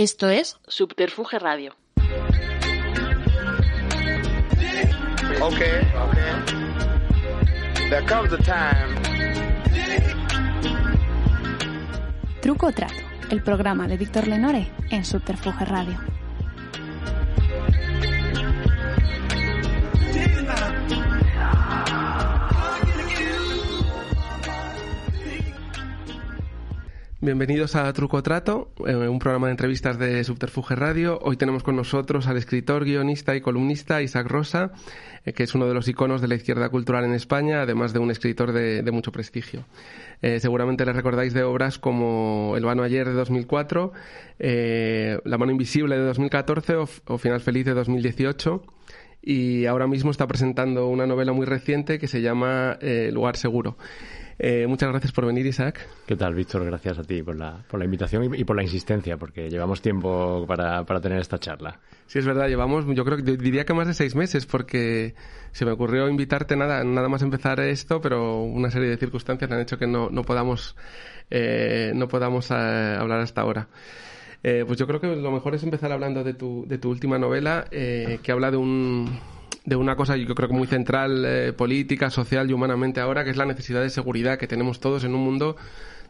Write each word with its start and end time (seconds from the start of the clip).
Esto 0.00 0.30
es 0.30 0.58
Subterfuge 0.66 1.38
Radio. 1.38 1.74
Okay, 5.42 5.82
okay. 5.94 6.32
There 7.90 8.06
comes 8.06 8.32
a 8.32 8.38
time. 8.38 8.94
Truco 12.40 12.68
o 12.68 12.72
Trato, 12.72 12.94
el 13.30 13.42
programa 13.42 13.86
de 13.88 13.98
Víctor 13.98 14.26
Lenore 14.26 14.72
en 14.88 15.04
Subterfuge 15.04 15.66
Radio. 15.66 16.09
Bienvenidos 27.22 27.76
a 27.76 27.92
Truco 27.92 28.22
Trato, 28.22 28.72
eh, 28.86 28.96
un 28.96 29.18
programa 29.18 29.48
de 29.48 29.50
entrevistas 29.50 29.98
de 29.98 30.24
Subterfuge 30.24 30.74
Radio. 30.74 31.18
Hoy 31.20 31.36
tenemos 31.36 31.62
con 31.62 31.76
nosotros 31.76 32.26
al 32.26 32.38
escritor, 32.38 32.86
guionista 32.86 33.36
y 33.36 33.42
columnista 33.42 34.00
Isaac 34.00 34.26
Rosa, 34.26 34.72
eh, 35.26 35.34
que 35.34 35.42
es 35.42 35.54
uno 35.54 35.66
de 35.66 35.74
los 35.74 35.86
iconos 35.86 36.22
de 36.22 36.28
la 36.28 36.36
izquierda 36.36 36.70
cultural 36.70 37.04
en 37.04 37.12
España, 37.12 37.60
además 37.60 37.92
de 37.92 37.98
un 37.98 38.10
escritor 38.10 38.52
de, 38.52 38.90
mucho 38.90 39.12
prestigio. 39.12 39.66
Eh, 40.22 40.40
seguramente 40.40 40.86
le 40.86 40.94
recordáis 40.94 41.34
de 41.34 41.42
obras 41.42 41.78
como 41.78 42.54
El 42.56 42.64
vano 42.64 42.82
ayer 42.82 43.06
de 43.06 43.12
2004, 43.12 43.92
La 44.38 45.36
mano 45.36 45.52
invisible 45.52 45.98
de 45.98 46.04
2014 46.06 46.76
o, 47.04 47.18
Final 47.18 47.42
feliz 47.42 47.66
de 47.66 47.74
2018 47.74 48.62
y 49.20 49.66
ahora 49.66 49.86
mismo 49.86 50.10
está 50.10 50.26
presentando 50.26 50.88
una 50.88 51.06
novela 51.06 51.34
muy 51.34 51.44
reciente 51.44 51.98
que 51.98 52.08
se 52.08 52.22
llama 52.22 52.78
Lugar 53.12 53.36
seguro. 53.36 53.76
Eh, 54.42 54.66
muchas 54.66 54.88
gracias 54.88 55.12
por 55.12 55.26
venir, 55.26 55.44
Isaac. 55.44 55.86
¿Qué 56.06 56.16
tal, 56.16 56.34
Víctor? 56.34 56.64
Gracias 56.64 56.98
a 56.98 57.02
ti 57.02 57.22
por 57.22 57.38
la, 57.38 57.62
por 57.68 57.78
la 57.78 57.84
invitación 57.84 58.34
y, 58.34 58.42
por 58.44 58.56
la 58.56 58.62
insistencia, 58.62 59.18
porque 59.18 59.50
llevamos 59.50 59.82
tiempo 59.82 60.46
para, 60.48 60.82
para 60.86 60.98
tener 60.98 61.18
esta 61.18 61.38
charla. 61.38 61.78
Sí, 62.06 62.20
es 62.20 62.24
verdad, 62.24 62.48
llevamos, 62.48 62.86
yo 62.86 63.04
creo 63.04 63.18
que 63.18 63.36
diría 63.36 63.66
que 63.66 63.74
más 63.74 63.86
de 63.86 63.92
seis 63.92 64.14
meses, 64.14 64.46
porque 64.46 65.14
se 65.52 65.66
me 65.66 65.72
ocurrió 65.72 66.08
invitarte 66.08 66.56
nada, 66.56 66.82
nada 66.84 67.10
más 67.10 67.20
empezar 67.20 67.60
esto, 67.60 68.00
pero 68.00 68.40
una 68.40 68.70
serie 68.70 68.88
de 68.88 68.96
circunstancias 68.96 69.50
han 69.50 69.60
hecho 69.60 69.76
que 69.76 69.86
no, 69.86 70.08
no 70.08 70.22
podamos, 70.22 70.74
eh, 71.28 71.92
no 71.94 72.08
podamos 72.08 72.50
eh, 72.50 72.54
hablar 72.54 73.20
hasta 73.20 73.42
ahora. 73.42 73.68
pues 74.40 74.78
yo 74.78 74.86
creo 74.86 75.02
que 75.02 75.16
lo 75.16 75.32
mejor 75.32 75.54
es 75.54 75.64
empezar 75.64 75.92
hablando 75.92 76.24
de 76.24 76.32
tu, 76.32 76.64
de 76.66 76.78
tu 76.78 76.88
última 76.88 77.18
novela, 77.18 77.66
que 77.70 78.32
habla 78.32 78.50
de 78.50 78.56
un 78.56 79.20
de 79.64 79.76
una 79.76 79.96
cosa 79.96 80.16
yo 80.16 80.34
creo 80.34 80.48
que 80.48 80.54
muy 80.54 80.66
central 80.66 81.24
eh, 81.24 81.52
política, 81.52 82.10
social 82.10 82.50
y 82.50 82.52
humanamente 82.52 83.00
ahora, 83.00 83.24
que 83.24 83.30
es 83.30 83.36
la 83.36 83.46
necesidad 83.46 83.82
de 83.82 83.90
seguridad 83.90 84.38
que 84.38 84.46
tenemos 84.46 84.80
todos 84.80 85.04
en 85.04 85.14
un 85.14 85.22
mundo 85.22 85.56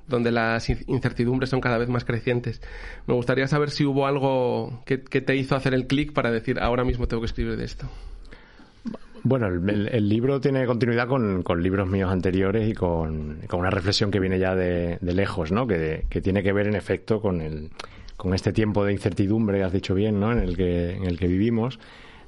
donde 0.08 0.30
las 0.30 0.68
incertidumbres 0.68 1.50
son 1.50 1.60
cada 1.60 1.78
vez 1.78 1.88
más 1.88 2.04
crecientes. 2.04 2.60
Me 3.06 3.14
gustaría 3.14 3.46
saber 3.46 3.70
si 3.70 3.84
hubo 3.84 4.06
algo 4.06 4.82
que, 4.84 4.98
te 4.98 5.36
hizo 5.36 5.54
hacer 5.56 5.72
el 5.72 5.86
clic 5.86 6.12
para 6.12 6.30
decir 6.30 6.58
ahora 6.60 6.84
mismo 6.84 7.06
tengo 7.06 7.22
que 7.22 7.26
escribir 7.26 7.56
de 7.56 7.64
esto. 7.64 7.88
Bueno, 9.22 9.46
el, 9.46 10.08
libro 10.08 10.40
tiene 10.40 10.64
continuidad 10.64 11.06
con, 11.06 11.44
libros 11.62 11.88
míos 11.88 12.10
anteriores 12.10 12.68
y 12.68 12.72
con, 12.72 13.38
una 13.52 13.70
reflexión 13.70 14.10
que 14.10 14.18
viene 14.18 14.38
ya 14.38 14.54
de, 14.54 14.98
lejos, 15.02 15.52
¿no? 15.52 15.66
Que, 15.66 16.06
que, 16.08 16.20
tiene 16.20 16.42
que 16.42 16.52
ver 16.52 16.66
en 16.66 16.74
efecto 16.74 17.20
con, 17.20 17.42
el, 17.42 17.70
con 18.16 18.34
este 18.34 18.52
tiempo 18.52 18.84
de 18.84 18.92
incertidumbre, 18.92 19.62
has 19.62 19.72
dicho 19.72 19.94
bien, 19.94 20.18
¿no? 20.18 20.32
En 20.32 20.38
el 20.38 20.56
que, 20.56 20.96
en 20.96 21.04
el 21.04 21.18
que 21.18 21.26
vivimos 21.26 21.78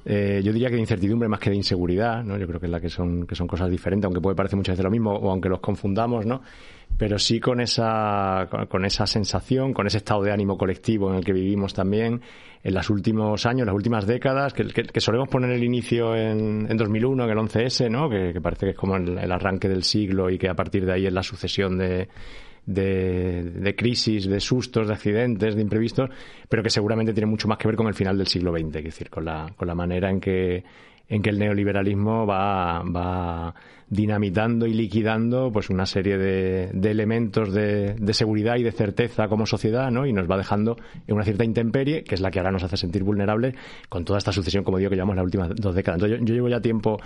eh, 0.05 0.41
yo 0.43 0.51
diría 0.51 0.69
que 0.69 0.75
de 0.75 0.81
incertidumbre 0.81 1.29
más 1.29 1.39
que 1.39 1.49
de 1.49 1.55
inseguridad, 1.55 2.23
¿no? 2.23 2.37
Yo 2.37 2.45
creo 2.47 2.59
que 2.59 2.65
es 2.65 2.71
la 2.71 2.81
que 2.81 2.89
son, 2.89 3.25
que 3.25 3.35
son 3.35 3.47
cosas 3.47 3.69
diferentes, 3.69 4.05
aunque 4.05 4.19
puede 4.19 4.35
parecer 4.35 4.57
muchas 4.57 4.73
veces 4.73 4.83
lo 4.83 4.91
mismo, 4.91 5.13
o 5.13 5.31
aunque 5.31 5.49
los 5.49 5.59
confundamos, 5.59 6.25
¿no? 6.25 6.41
Pero 6.97 7.17
sí 7.17 7.39
con 7.39 7.61
esa, 7.61 8.47
con 8.69 8.85
esa 8.85 9.07
sensación, 9.07 9.73
con 9.73 9.87
ese 9.87 9.97
estado 9.97 10.23
de 10.23 10.31
ánimo 10.31 10.57
colectivo 10.57 11.09
en 11.09 11.15
el 11.15 11.25
que 11.25 11.33
vivimos 11.33 11.73
también 11.73 12.21
en 12.63 12.73
los 12.73 12.89
últimos 12.89 13.45
años, 13.45 13.65
las 13.65 13.75
últimas 13.75 14.05
décadas, 14.05 14.53
que, 14.53 14.65
que, 14.65 15.01
solemos 15.01 15.27
poner 15.27 15.51
el 15.51 15.63
inicio 15.63 16.15
en, 16.15 16.67
en 16.69 16.77
2001, 16.77 17.23
en 17.23 17.29
el 17.29 17.37
11S, 17.37 17.89
¿no? 17.89 18.09
Que, 18.09 18.39
parece 18.41 18.67
que 18.67 18.71
es 18.71 18.77
como 18.77 18.95
el 18.95 19.31
arranque 19.31 19.67
del 19.67 19.83
siglo 19.83 20.29
y 20.29 20.37
que 20.37 20.49
a 20.49 20.53
partir 20.53 20.85
de 20.85 20.93
ahí 20.93 21.05
es 21.05 21.13
la 21.13 21.23
sucesión 21.23 21.77
de, 21.77 22.07
de, 22.65 23.43
de, 23.43 23.75
crisis, 23.75 24.25
de 24.27 24.39
sustos, 24.39 24.87
de 24.87 24.93
accidentes, 24.93 25.55
de 25.55 25.61
imprevistos, 25.61 26.09
pero 26.49 26.63
que 26.63 26.69
seguramente 26.69 27.13
tiene 27.13 27.27
mucho 27.27 27.47
más 27.47 27.57
que 27.57 27.67
ver 27.67 27.75
con 27.75 27.87
el 27.87 27.93
final 27.93 28.17
del 28.17 28.27
siglo 28.27 28.51
XX, 28.51 28.75
es 28.77 28.83
decir, 28.83 29.09
con 29.09 29.25
la, 29.25 29.51
con 29.55 29.67
la 29.67 29.75
manera 29.75 30.09
en 30.09 30.19
que, 30.19 30.63
en 31.09 31.21
que 31.21 31.29
el 31.29 31.39
neoliberalismo 31.39 32.25
va, 32.25 32.83
va 32.83 33.53
dinamitando 33.93 34.65
y 34.65 34.73
liquidando 34.73 35.51
pues 35.51 35.69
una 35.69 35.85
serie 35.85 36.17
de, 36.17 36.69
de 36.73 36.91
elementos 36.91 37.53
de, 37.53 37.93
de, 37.93 38.13
seguridad 38.13 38.55
y 38.55 38.63
de 38.63 38.71
certeza 38.71 39.27
como 39.27 39.45
sociedad, 39.45 39.91
¿no? 39.91 40.05
Y 40.05 40.13
nos 40.13 40.29
va 40.29 40.37
dejando 40.37 40.77
en 41.07 41.15
una 41.15 41.23
cierta 41.23 41.43
intemperie, 41.43 42.03
que 42.03 42.15
es 42.15 42.21
la 42.21 42.31
que 42.31 42.39
ahora 42.39 42.51
nos 42.51 42.63
hace 42.63 42.77
sentir 42.77 43.03
vulnerables 43.03 43.55
con 43.89 44.03
toda 44.03 44.17
esta 44.17 44.31
sucesión, 44.31 44.63
como 44.63 44.77
digo, 44.77 44.89
que 44.89 44.95
llevamos 44.95 45.15
las 45.15 45.25
últimas 45.25 45.49
dos 45.55 45.75
décadas. 45.75 46.01
Entonces, 46.01 46.27
yo, 46.27 46.33
llevo 46.33 46.49
ya 46.49 46.59
tiempo 46.59 46.99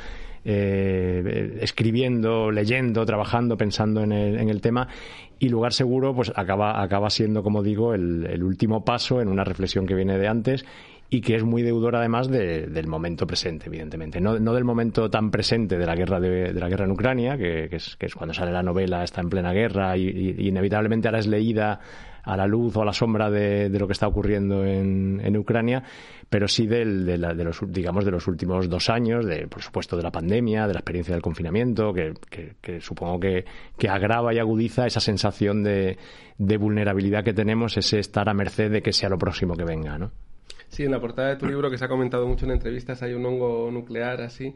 eh, 0.46 1.58
escribiendo, 1.62 2.52
leyendo, 2.52 3.06
trabajando, 3.06 3.58
pensando 3.58 4.04
en 4.04 4.14
el, 4.14 4.40
en 4.40 4.50
el 4.50 4.62
tema 4.62 4.88
y 5.40 5.50
lugar 5.50 5.74
seguro 5.74 6.14
pues 6.16 6.32
acaba, 6.36 6.82
acaba 6.82 7.10
siendo, 7.10 7.44
como 7.44 7.64
digo, 7.64 7.94
el, 7.94 8.26
el 8.26 8.44
último 8.44 8.84
paso 8.84 9.22
en 9.22 9.28
una 9.28 9.44
reflexión 9.44 9.86
que 9.86 9.96
viene 9.96 10.18
de 10.18 10.28
antes 10.28 10.66
y 11.10 11.22
que 11.22 11.36
es 11.36 11.44
muy 11.44 11.62
deudor 11.62 11.96
además 11.96 12.28
del 12.28 12.88
momento 12.88 13.26
presente, 13.26 13.68
evidentemente. 13.68 14.20
No, 14.20 14.40
no, 14.40 14.54
del 14.54 14.66
momento 14.66 15.10
tan 15.10 15.32
presente 15.32 15.78
de 15.78 15.86
la 15.86 15.96
guerra 15.96 16.20
de, 16.20 16.54
la 16.54 16.68
guerra 16.68 16.86
en 16.86 16.92
Ucrania, 16.92 17.38
que, 17.38 17.70
es, 17.72 17.96
que, 17.96 18.08
es, 18.08 18.16
cuando 18.16 18.34
sale 18.34 18.52
la 18.52 18.64
novela, 18.64 19.04
está 19.04 19.22
en 19.22 19.30
plena 19.30 19.54
guerra 19.54 19.96
y, 19.98 20.36
inevitablemente 20.40 21.08
ahora 21.08 21.20
es 21.20 21.28
leída 21.28 21.80
a 22.28 22.38
la 22.38 22.46
luz 22.46 22.76
o 22.76 22.82
a 22.82 22.86
la 22.86 22.94
sombra 22.94 23.32
de, 23.32 23.70
lo 23.70 23.88
que 23.88 23.94
está 23.94 24.08
ocurriendo 24.08 24.66
en, 24.66 25.22
en 25.24 25.38
Ucrania, 25.38 25.84
pero 26.30 26.48
sí 26.48 26.68
del, 26.68 27.06
de, 27.06 27.18
de, 27.18 27.44
los, 27.44 27.60
digamos, 27.68 28.06
de 28.06 28.12
los 28.12 28.28
últimos 28.28 28.70
dos 28.70 28.90
años, 28.90 29.26
de, 29.26 29.48
por 29.48 29.62
supuesto, 29.62 29.96
de 29.96 30.04
la 30.04 30.12
pandemia, 30.12 30.68
de 30.68 30.74
la 30.74 30.80
experiencia 30.80 31.14
del 31.14 31.22
confinamiento, 31.22 31.94
que, 31.94 32.14
que, 32.62 32.82
supongo 32.82 33.20
que, 33.20 33.46
que 33.78 33.90
agrava 33.90 34.34
y 34.34 34.40
agudiza 34.40 34.86
esa 34.86 35.00
sensación 35.00 35.64
de, 35.64 35.98
de 36.38 36.58
vulnerabilidad 36.58 37.24
que 37.24 37.34
tenemos, 37.34 37.78
ese 37.78 38.00
estar 38.00 38.28
a 38.28 38.34
merced 38.34 38.72
de 38.72 38.82
que 38.82 38.92
sea 38.92 39.10
lo 39.10 39.18
próximo 39.18 39.56
que 39.56 39.64
venga, 39.64 39.98
¿no? 39.98 40.12
Sí, 40.70 40.84
en 40.84 40.92
la 40.92 41.00
portada 41.00 41.30
de 41.30 41.36
tu 41.38 41.46
libro, 41.46 41.72
que 41.72 41.78
se 41.78 41.86
ha 41.86 41.88
comentado 41.88 42.28
mucho 42.28 42.46
en 42.46 42.52
entrevistas, 42.52 43.02
hay 43.02 43.14
un 43.14 43.26
hongo 43.26 43.70
nuclear 43.72 44.22
así. 44.22 44.54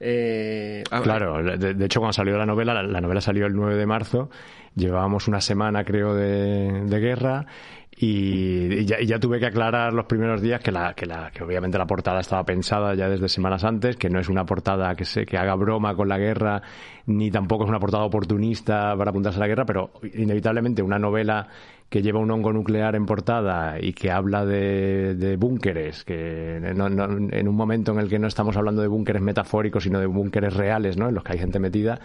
Eh, 0.00 0.82
claro, 1.02 1.42
de, 1.42 1.84
hecho 1.84 2.00
cuando 2.00 2.12
salió 2.12 2.36
la 2.36 2.46
novela, 2.46 2.82
la, 2.82 3.00
novela 3.00 3.20
salió 3.20 3.46
el 3.46 3.54
9 3.54 3.76
de 3.76 3.86
marzo, 3.86 4.30
llevábamos 4.74 5.28
una 5.28 5.40
semana 5.40 5.84
creo 5.84 6.14
de, 6.14 6.98
guerra 6.98 7.46
y, 7.94 8.84
ya, 8.84 9.18
tuve 9.18 9.38
que 9.38 9.46
aclarar 9.46 9.92
los 9.92 10.06
primeros 10.06 10.40
días 10.40 10.60
que, 10.60 10.72
la, 10.72 10.94
que, 10.94 11.06
la, 11.06 11.30
que 11.30 11.44
obviamente 11.44 11.78
la 11.78 11.86
portada 11.86 12.20
estaba 12.20 12.44
pensada 12.44 12.94
ya 12.94 13.08
desde 13.08 13.28
semanas 13.28 13.64
antes, 13.64 13.96
que 13.96 14.08
no 14.08 14.18
es 14.18 14.28
una 14.28 14.44
portada 14.44 14.94
que, 14.94 15.04
se, 15.04 15.26
que 15.26 15.36
haga 15.36 15.54
broma 15.54 15.94
con 15.94 16.08
la 16.08 16.18
guerra, 16.18 16.62
ni 17.06 17.30
tampoco 17.30 17.64
es 17.64 17.70
una 17.70 17.78
portada 17.78 18.04
oportunista 18.04 18.96
para 18.96 19.10
apuntarse 19.10 19.38
a 19.38 19.40
la 19.40 19.46
guerra, 19.46 19.66
pero 19.66 19.90
inevitablemente 20.14 20.82
una 20.82 20.98
novela 20.98 21.48
que 21.90 22.00
lleva 22.00 22.18
un 22.20 22.30
hongo 22.30 22.54
nuclear 22.54 22.96
en 22.96 23.04
portada 23.04 23.76
y 23.78 23.92
que 23.92 24.10
habla 24.10 24.46
de, 24.46 25.14
de 25.14 25.36
búnkeres, 25.36 26.04
que 26.04 26.56
en 26.56 27.48
un 27.48 27.54
momento 27.54 27.92
en 27.92 27.98
el 27.98 28.08
que 28.08 28.18
no 28.18 28.26
estamos 28.26 28.56
hablando 28.56 28.80
de 28.80 28.88
búnkeres 28.88 29.20
metafóricos, 29.20 29.84
sino 29.84 30.00
de 30.00 30.06
búnkeres 30.06 30.54
reales, 30.54 30.96
¿no? 30.96 31.10
En 31.10 31.14
los 31.14 31.22
que 31.22 31.32
hay 31.32 31.38
gente 31.38 31.60
metida. 31.60 32.00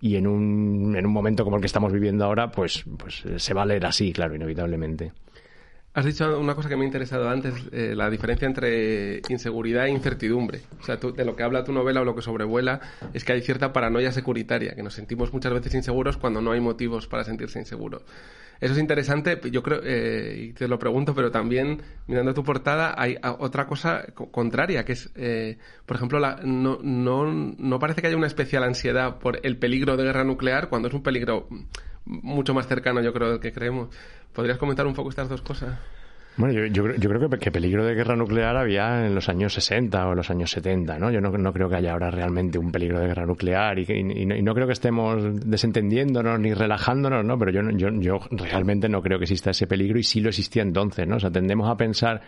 Y 0.00 0.16
en 0.16 0.26
un, 0.26 0.94
en 0.96 1.06
un 1.06 1.12
momento 1.12 1.44
como 1.44 1.56
el 1.56 1.60
que 1.60 1.66
estamos 1.66 1.92
viviendo 1.92 2.24
ahora, 2.24 2.50
pues, 2.50 2.84
pues 2.98 3.24
se 3.36 3.54
va 3.54 3.62
a 3.62 3.66
leer 3.66 3.86
así, 3.86 4.12
claro, 4.12 4.34
inevitablemente. 4.34 5.12
Has 5.98 6.04
dicho 6.04 6.38
una 6.38 6.54
cosa 6.54 6.68
que 6.68 6.76
me 6.76 6.84
ha 6.84 6.86
interesado 6.86 7.28
antes, 7.28 7.56
eh, 7.72 7.92
la 7.96 8.08
diferencia 8.08 8.46
entre 8.46 9.20
inseguridad 9.28 9.86
e 9.86 9.90
incertidumbre. 9.90 10.60
O 10.80 10.84
sea, 10.84 10.94
de 10.94 11.24
lo 11.24 11.34
que 11.34 11.42
habla 11.42 11.64
tu 11.64 11.72
novela 11.72 12.02
o 12.02 12.04
lo 12.04 12.14
que 12.14 12.22
sobrevuela 12.22 12.80
es 13.12 13.24
que 13.24 13.32
hay 13.32 13.42
cierta 13.42 13.72
paranoia 13.72 14.12
securitaria, 14.12 14.76
que 14.76 14.84
nos 14.84 14.94
sentimos 14.94 15.32
muchas 15.32 15.52
veces 15.52 15.74
inseguros 15.74 16.16
cuando 16.16 16.40
no 16.40 16.52
hay 16.52 16.60
motivos 16.60 17.08
para 17.08 17.24
sentirse 17.24 17.58
inseguros. 17.58 18.04
Eso 18.60 18.74
es 18.74 18.78
interesante, 18.78 19.40
yo 19.50 19.60
creo, 19.64 19.80
eh, 19.82 20.50
y 20.50 20.52
te 20.52 20.68
lo 20.68 20.78
pregunto, 20.78 21.16
pero 21.16 21.32
también 21.32 21.82
mirando 22.06 22.32
tu 22.32 22.44
portada 22.44 22.94
hay 22.96 23.16
otra 23.40 23.66
cosa 23.66 24.04
contraria, 24.30 24.84
que 24.84 24.92
es, 24.92 25.10
eh, 25.16 25.58
por 25.84 25.96
ejemplo, 25.96 26.20
la, 26.20 26.38
no, 26.44 26.78
no, 26.80 27.24
no 27.26 27.78
parece 27.80 28.02
que 28.02 28.06
haya 28.06 28.16
una 28.16 28.28
especial 28.28 28.62
ansiedad 28.62 29.18
por 29.18 29.40
el 29.42 29.58
peligro 29.58 29.96
de 29.96 30.04
guerra 30.04 30.22
nuclear 30.22 30.68
cuando 30.68 30.86
es 30.86 30.94
un 30.94 31.02
peligro 31.02 31.48
mucho 32.08 32.54
más 32.54 32.66
cercano, 32.66 33.02
yo 33.02 33.12
creo, 33.12 33.30
del 33.30 33.40
que 33.40 33.52
creemos. 33.52 33.88
¿Podrías 34.32 34.58
comentar 34.58 34.86
un 34.86 34.94
poco 34.94 35.10
estas 35.10 35.28
dos 35.28 35.42
cosas? 35.42 35.78
Bueno, 36.38 36.66
yo, 36.68 36.84
creo 36.84 37.28
que, 37.28 37.50
peligro 37.50 37.84
de 37.84 37.96
guerra 37.96 38.14
nuclear 38.14 38.56
había 38.56 39.04
en 39.04 39.12
los 39.12 39.28
años 39.28 39.52
60 39.54 40.06
o 40.06 40.10
en 40.12 40.16
los 40.18 40.30
años 40.30 40.52
70, 40.52 40.96
¿no? 40.96 41.10
Yo 41.10 41.20
no, 41.20 41.30
no 41.36 41.52
creo 41.52 41.68
que 41.68 41.74
haya 41.74 41.92
ahora 41.92 42.12
realmente 42.12 42.60
un 42.60 42.70
peligro 42.70 43.00
de 43.00 43.08
guerra 43.08 43.26
nuclear 43.26 43.76
y, 43.80 43.82
y, 43.90 44.24
no, 44.24 44.54
creo 44.54 44.68
que 44.68 44.72
estemos 44.72 45.20
desentendiéndonos 45.44 46.38
ni 46.38 46.54
relajándonos, 46.54 47.24
¿no? 47.24 47.36
Pero 47.40 47.50
yo, 47.50 47.70
yo, 47.76 47.88
yo 47.90 48.20
realmente 48.30 48.88
no 48.88 49.02
creo 49.02 49.18
que 49.18 49.24
exista 49.24 49.50
ese 49.50 49.66
peligro 49.66 49.98
y 49.98 50.04
sí 50.04 50.20
lo 50.20 50.28
existía 50.28 50.62
entonces, 50.62 51.08
¿no? 51.08 51.16
O 51.16 51.20
sea, 51.20 51.32
tendemos 51.32 51.68
a 51.68 51.76
pensar 51.76 52.22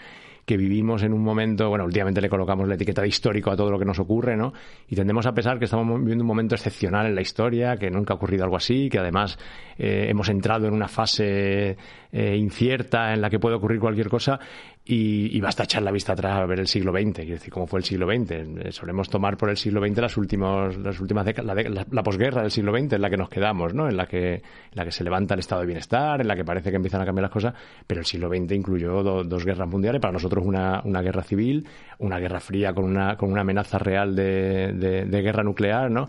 que 0.45 0.57
vivimos 0.57 1.03
en 1.03 1.13
un 1.13 1.23
momento, 1.23 1.69
bueno, 1.69 1.85
últimamente 1.85 2.21
le 2.21 2.29
colocamos 2.29 2.67
la 2.69 2.75
etiqueta 2.75 3.03
de 3.03 3.09
histórico 3.09 3.51
a 3.51 3.57
todo 3.57 3.71
lo 3.71 3.79
que 3.79 3.85
nos 3.85 3.99
ocurre, 3.99 4.37
¿no? 4.37 4.53
Y 4.89 4.97
tendemos 4.97 5.27
a 5.27 5.33
pensar 5.33 5.59
que 5.59 5.67
estamos 5.67 5.99
viviendo 6.01 6.25
un 6.25 6.29
momento 6.29 6.55
excepcional 6.55 7.07
en 7.07 7.15
la 7.15 7.21
historia, 7.21 7.77
que 7.77 7.91
nunca 7.91 8.15
ha 8.15 8.17
ocurrido 8.17 8.45
algo 8.45 8.57
así, 8.57 8.89
que 8.89 8.99
además 8.99 9.39
eh, 9.79 10.07
hemos 10.09 10.29
entrado 10.29 10.67
en 10.67 10.75
una 10.75 10.89
fase 10.89 11.77
eh, 12.13 12.37
incierta 12.37 13.15
en 13.15 13.21
la 13.21 13.31
que 13.31 13.39
puede 13.39 13.57
ocurrir 13.57 13.81
cualquier 13.81 14.09
cosa 14.09 14.39
y, 14.85 15.37
y, 15.37 15.41
basta 15.41 15.65
echar 15.65 15.83
la 15.83 15.93
vista 15.93 16.15
atrás 16.15 16.39
a 16.39 16.47
ver 16.47 16.59
el 16.59 16.67
siglo 16.67 16.91
XX, 16.91 17.19
quiero 17.19 17.35
decir, 17.35 17.53
cómo 17.53 17.67
fue 17.67 17.79
el 17.79 17.85
siglo 17.85 18.07
XX. 18.07 18.31
Eh, 18.31 18.73
solemos 18.73 19.09
tomar 19.09 19.37
por 19.37 19.51
el 19.51 19.57
siglo 19.57 19.81
XX 19.81 19.99
las, 19.99 20.17
últimos, 20.17 20.77
las 20.79 20.99
últimas 20.99 21.25
décadas, 21.25 21.55
la, 21.55 21.87
la, 21.89 22.03
posguerra 22.03 22.43
del 22.43 22.51
siglo 22.51 22.77
XX 22.77 22.95
en 22.95 23.03
la 23.03 23.11
que 23.11 23.17
nos 23.17 23.29
quedamos, 23.29 23.75
¿no? 23.75 23.89
En 23.89 23.97
la 23.97 24.07
que, 24.07 24.35
en 24.35 24.43
la 24.73 24.85
que 24.85 24.91
se 24.91 25.05
levanta 25.05 25.35
el 25.35 25.41
estado 25.41 25.61
de 25.61 25.67
bienestar, 25.67 26.21
en 26.21 26.27
la 26.27 26.35
que 26.35 26.45
parece 26.45 26.71
que 26.71 26.77
empiezan 26.77 27.03
a 27.03 27.05
cambiar 27.05 27.25
las 27.25 27.31
cosas, 27.31 27.55
pero 27.87 28.01
el 28.01 28.07
siglo 28.07 28.29
XX 28.29 28.53
incluyó 28.53 29.03
do, 29.03 29.23
dos 29.23 29.45
guerras 29.45 29.69
mundiales, 29.69 30.01
para 30.01 30.13
nosotros 30.13 30.45
una, 30.45 30.81
una 30.85 31.03
guerra 31.03 31.23
civil, 31.23 31.69
una 31.99 32.19
guerra 32.19 32.41
fría 32.41 32.73
con 32.73 32.85
una, 32.85 33.17
con 33.17 33.31
una 33.31 33.43
amenaza 33.43 33.79
real 33.79 34.17
de, 34.17 34.73
de, 34.73 35.05
de 35.05 35.23
guerra 35.23 35.45
nuclear, 35.45 35.91
¿no? 35.91 36.09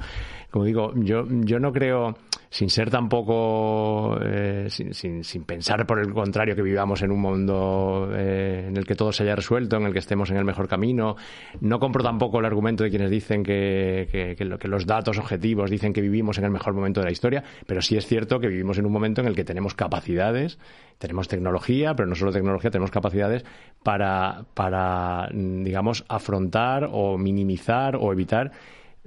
Como 0.49 0.65
digo, 0.65 0.93
yo, 0.95 1.25
yo 1.29 1.59
no 1.59 1.71
creo 1.71 2.15
sin 2.51 2.69
ser 2.69 2.89
tampoco, 2.89 4.19
eh, 4.21 4.65
sin, 4.69 4.93
sin, 4.93 5.23
sin, 5.23 5.45
pensar 5.45 5.87
por 5.87 5.99
el 5.99 6.13
contrario 6.13 6.53
que 6.53 6.61
vivamos 6.61 7.01
en 7.01 7.09
un 7.09 7.21
mundo 7.21 8.11
eh, 8.13 8.65
en 8.67 8.75
el 8.75 8.85
que 8.85 8.93
todo 8.93 9.13
se 9.13 9.23
haya 9.23 9.37
resuelto, 9.37 9.77
en 9.77 9.83
el 9.83 9.93
que 9.93 9.99
estemos 9.99 10.29
en 10.31 10.35
el 10.35 10.43
mejor 10.43 10.67
camino. 10.67 11.15
No 11.61 11.79
compro 11.79 12.03
tampoco 12.03 12.39
el 12.39 12.45
argumento 12.45 12.83
de 12.83 12.89
quienes 12.89 13.09
dicen 13.09 13.41
que, 13.41 14.09
que, 14.11 14.35
que, 14.35 14.57
que 14.59 14.67
los 14.67 14.85
datos 14.85 15.17
objetivos 15.17 15.71
dicen 15.71 15.93
que 15.93 16.01
vivimos 16.01 16.37
en 16.39 16.43
el 16.43 16.51
mejor 16.51 16.73
momento 16.73 16.99
de 16.99 17.05
la 17.05 17.11
historia, 17.13 17.41
pero 17.65 17.81
sí 17.81 17.95
es 17.95 18.05
cierto 18.05 18.41
que 18.41 18.47
vivimos 18.47 18.77
en 18.77 18.85
un 18.85 18.91
momento 18.91 19.21
en 19.21 19.27
el 19.27 19.35
que 19.35 19.45
tenemos 19.45 19.73
capacidades, 19.73 20.59
tenemos 20.97 21.29
tecnología, 21.29 21.95
pero 21.95 22.09
no 22.09 22.15
solo 22.15 22.33
tecnología, 22.33 22.69
tenemos 22.69 22.91
capacidades 22.91 23.45
para, 23.81 24.43
para 24.53 25.29
digamos, 25.31 26.03
afrontar 26.09 26.89
o 26.91 27.17
minimizar 27.17 27.95
o 27.95 28.11
evitar 28.11 28.51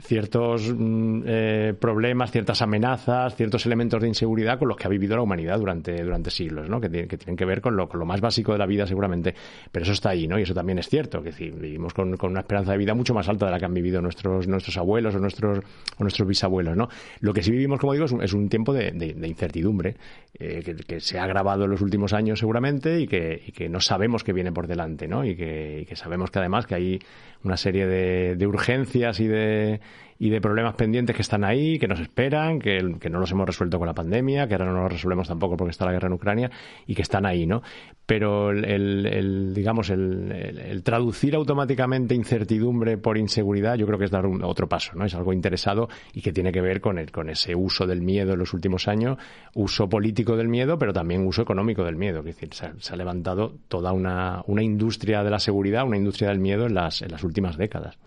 ciertos 0.00 0.75
mm, 0.76 1.23
eh, 1.25 1.75
problemas, 1.79 2.32
ciertas 2.32 2.61
amenazas, 2.62 3.37
ciertos 3.37 3.64
elementos 3.67 4.02
de 4.02 4.08
inseguridad 4.08 4.58
con 4.58 4.69
los 4.69 4.76
que 4.76 4.87
ha 4.87 4.91
vivido 4.91 5.14
la 5.14 5.23
humanidad 5.23 5.58
durante, 5.58 6.02
durante 6.02 6.31
siglos, 6.31 6.69
¿no? 6.69 6.81
que, 6.81 6.88
que 7.06 7.17
tienen 7.17 7.37
que 7.37 7.44
ver 7.44 7.61
con 7.61 7.76
lo, 7.76 7.88
con 7.88 8.00
lo, 8.00 8.06
más 8.06 8.20
básico 8.20 8.52
de 8.52 8.58
la 8.58 8.67
vida 8.67 8.87
seguramente, 8.87 9.35
pero 9.70 9.85
eso 9.85 9.93
está 9.93 10.11
ahí, 10.11 10.26
¿no? 10.26 10.38
y 10.38 10.43
eso 10.43 10.52
también 10.52 10.79
es 10.79 10.88
cierto, 10.88 11.23
que 11.23 11.31
decir, 11.31 11.55
vivimos 11.55 11.94
con, 11.94 12.17
con, 12.17 12.32
una 12.32 12.41
esperanza 12.41 12.73
de 12.73 12.79
vida 12.79 12.94
mucho 12.94 13.14
más 13.14 13.29
alta 13.29 13.46
de 13.46 13.52
la 13.52 13.58
que 13.58 13.67
han 13.67 13.75
vivido 13.75 14.02
nuestros, 14.02 14.49
nuestros 14.49 14.76
abuelos 14.76 15.14
o 15.14 15.20
nuestros, 15.20 15.58
o 15.58 16.02
nuestros 16.02 16.26
bisabuelos. 16.26 16.76
¿no? 16.76 16.88
Lo 17.20 17.32
que 17.32 17.43
sí 17.43 17.52
vivimos, 17.52 17.79
como 17.79 17.93
digo, 17.93 18.06
es 18.06 18.12
un, 18.12 18.23
es 18.23 18.32
un 18.32 18.49
tiempo 18.49 18.73
de, 18.73 18.91
de, 18.91 19.14
de 19.14 19.29
incertidumbre 19.29 19.96
eh, 20.37 20.61
que, 20.64 20.75
que, 20.75 20.99
se 20.99 21.20
ha 21.20 21.25
agravado 21.25 21.64
en 21.64 21.70
los 21.70 21.81
últimos 21.81 22.12
años 22.12 22.41
seguramente 22.41 23.00
y 23.00 23.06
que, 23.06 23.41
y 23.46 23.52
que 23.52 23.69
no 23.69 23.79
sabemos 23.79 24.25
qué 24.25 24.32
viene 24.32 24.50
por 24.50 24.67
delante 24.67 25.06
¿no? 25.06 25.25
y, 25.25 25.37
que, 25.37 25.82
y 25.82 25.85
que 25.85 25.94
sabemos 25.94 26.32
que 26.32 26.41
además 26.41 26.67
que 26.67 26.75
hay 26.75 26.99
una 27.44 27.56
serie 27.56 27.87
de, 27.87 28.37
de 28.37 28.46
urgencias 28.46 29.20
y 29.20 29.29
de 29.29 29.81
y 30.19 30.31
de 30.31 30.41
problemas 30.41 30.75
pendientes 30.75 31.15
que 31.15 31.23
están 31.23 31.45
ahí, 31.45 31.79
que 31.79 31.89
nos 31.89 32.01
esperan, 32.01 32.59
que, 32.59 32.97
que, 33.01 33.11
no 33.11 33.19
los 33.19 33.31
hemos 33.33 33.47
resuelto 33.47 33.79
con 33.79 33.87
la 33.87 33.95
pandemia, 33.95 34.47
que 34.47 34.55
ahora 34.55 34.67
no 34.67 34.83
los 34.83 34.93
resolvemos 34.93 35.29
tampoco 35.29 35.57
porque 35.57 35.73
está 35.73 35.85
la 35.85 35.93
guerra 35.93 36.09
en 36.09 36.15
Ucrania 36.15 36.51
y 36.87 36.95
que 36.95 37.03
están 37.03 37.27
ahí, 37.27 37.47
¿no? 37.47 37.63
Pero 38.07 38.51
el, 38.51 38.65
el, 39.07 39.55
digamos, 39.55 39.91
el, 39.91 40.31
el, 40.33 40.83
traducir 40.83 41.35
automáticamente 41.35 42.15
incertidumbre 42.15 42.99
por 42.99 43.19
inseguridad, 43.19 43.77
yo 43.77 43.87
creo 43.87 43.99
que 43.99 44.05
es 44.05 44.11
dar 44.11 44.27
un, 44.27 44.45
otro 44.45 44.69
paso, 44.69 44.93
¿no? 44.95 45.05
Es 45.05 45.15
algo 45.15 45.33
interesado 45.33 45.89
y 46.13 46.21
que 46.21 46.33
tiene 46.33 46.53
que 46.53 46.61
ver 46.61 46.81
con, 46.81 46.99
el, 46.99 47.11
con 47.11 47.29
ese 47.31 47.55
uso 47.55 47.87
del 47.87 48.03
miedo 48.03 48.35
en 48.35 48.39
los 48.39 48.53
últimos 48.53 48.89
años, 48.89 49.19
uso 49.55 49.89
político 49.89 50.37
del 50.37 50.49
miedo, 50.49 50.79
pero 50.79 50.93
también 50.93 51.27
uso 51.27 51.43
económico 51.43 51.85
del 51.85 51.97
miedo. 51.97 52.21
Es 52.21 52.27
decir, 52.27 52.53
se 52.53 52.67
ha, 52.67 52.75
se 52.79 52.93
ha 52.93 52.97
levantado 52.97 53.55
toda 53.69 53.93
una, 53.93 54.43
una 54.47 54.63
industria 54.63 55.25
de 55.25 55.31
la 55.31 55.39
seguridad, 55.39 55.85
una 55.85 55.97
industria 55.97 56.29
del 56.29 56.39
miedo 56.39 56.67
en 56.67 56.75
las, 56.75 57.03
en 57.03 57.11
las 57.11 57.25
últimas 57.25 57.57
décadas. 57.57 57.99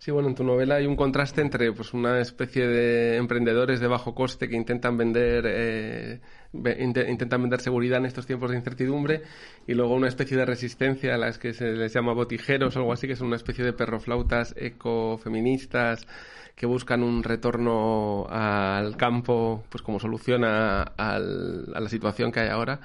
Sí, 0.00 0.12
bueno, 0.12 0.28
en 0.28 0.36
tu 0.36 0.44
novela 0.44 0.76
hay 0.76 0.86
un 0.86 0.94
contraste 0.94 1.40
entre 1.40 1.72
pues 1.72 1.92
una 1.92 2.20
especie 2.20 2.68
de 2.68 3.16
emprendedores 3.16 3.80
de 3.80 3.88
bajo 3.88 4.14
coste 4.14 4.48
que 4.48 4.54
intentan 4.54 4.96
vender 4.96 5.44
eh, 5.48 6.20
intentan 6.52 7.42
vender 7.42 7.60
seguridad 7.60 7.98
en 7.98 8.06
estos 8.06 8.24
tiempos 8.24 8.50
de 8.52 8.56
incertidumbre 8.58 9.22
y 9.66 9.74
luego 9.74 9.94
una 9.94 10.06
especie 10.06 10.36
de 10.36 10.44
resistencia 10.46 11.14
a 11.16 11.18
las 11.18 11.38
que 11.38 11.52
se 11.52 11.72
les 11.72 11.92
llama 11.92 12.12
botijeros 12.12 12.76
o 12.76 12.78
algo 12.78 12.92
así, 12.92 13.08
que 13.08 13.16
son 13.16 13.26
una 13.26 13.36
especie 13.36 13.64
de 13.64 13.72
perroflautas 13.72 14.54
ecofeministas 14.56 16.06
que 16.54 16.66
buscan 16.66 17.02
un 17.02 17.24
retorno 17.24 18.26
al 18.28 18.96
campo 18.96 19.64
pues 19.68 19.82
como 19.82 19.98
solución 19.98 20.44
a, 20.44 20.82
a 20.82 21.18
la 21.18 21.88
situación 21.88 22.30
que 22.30 22.40
hay 22.40 22.48
ahora. 22.50 22.80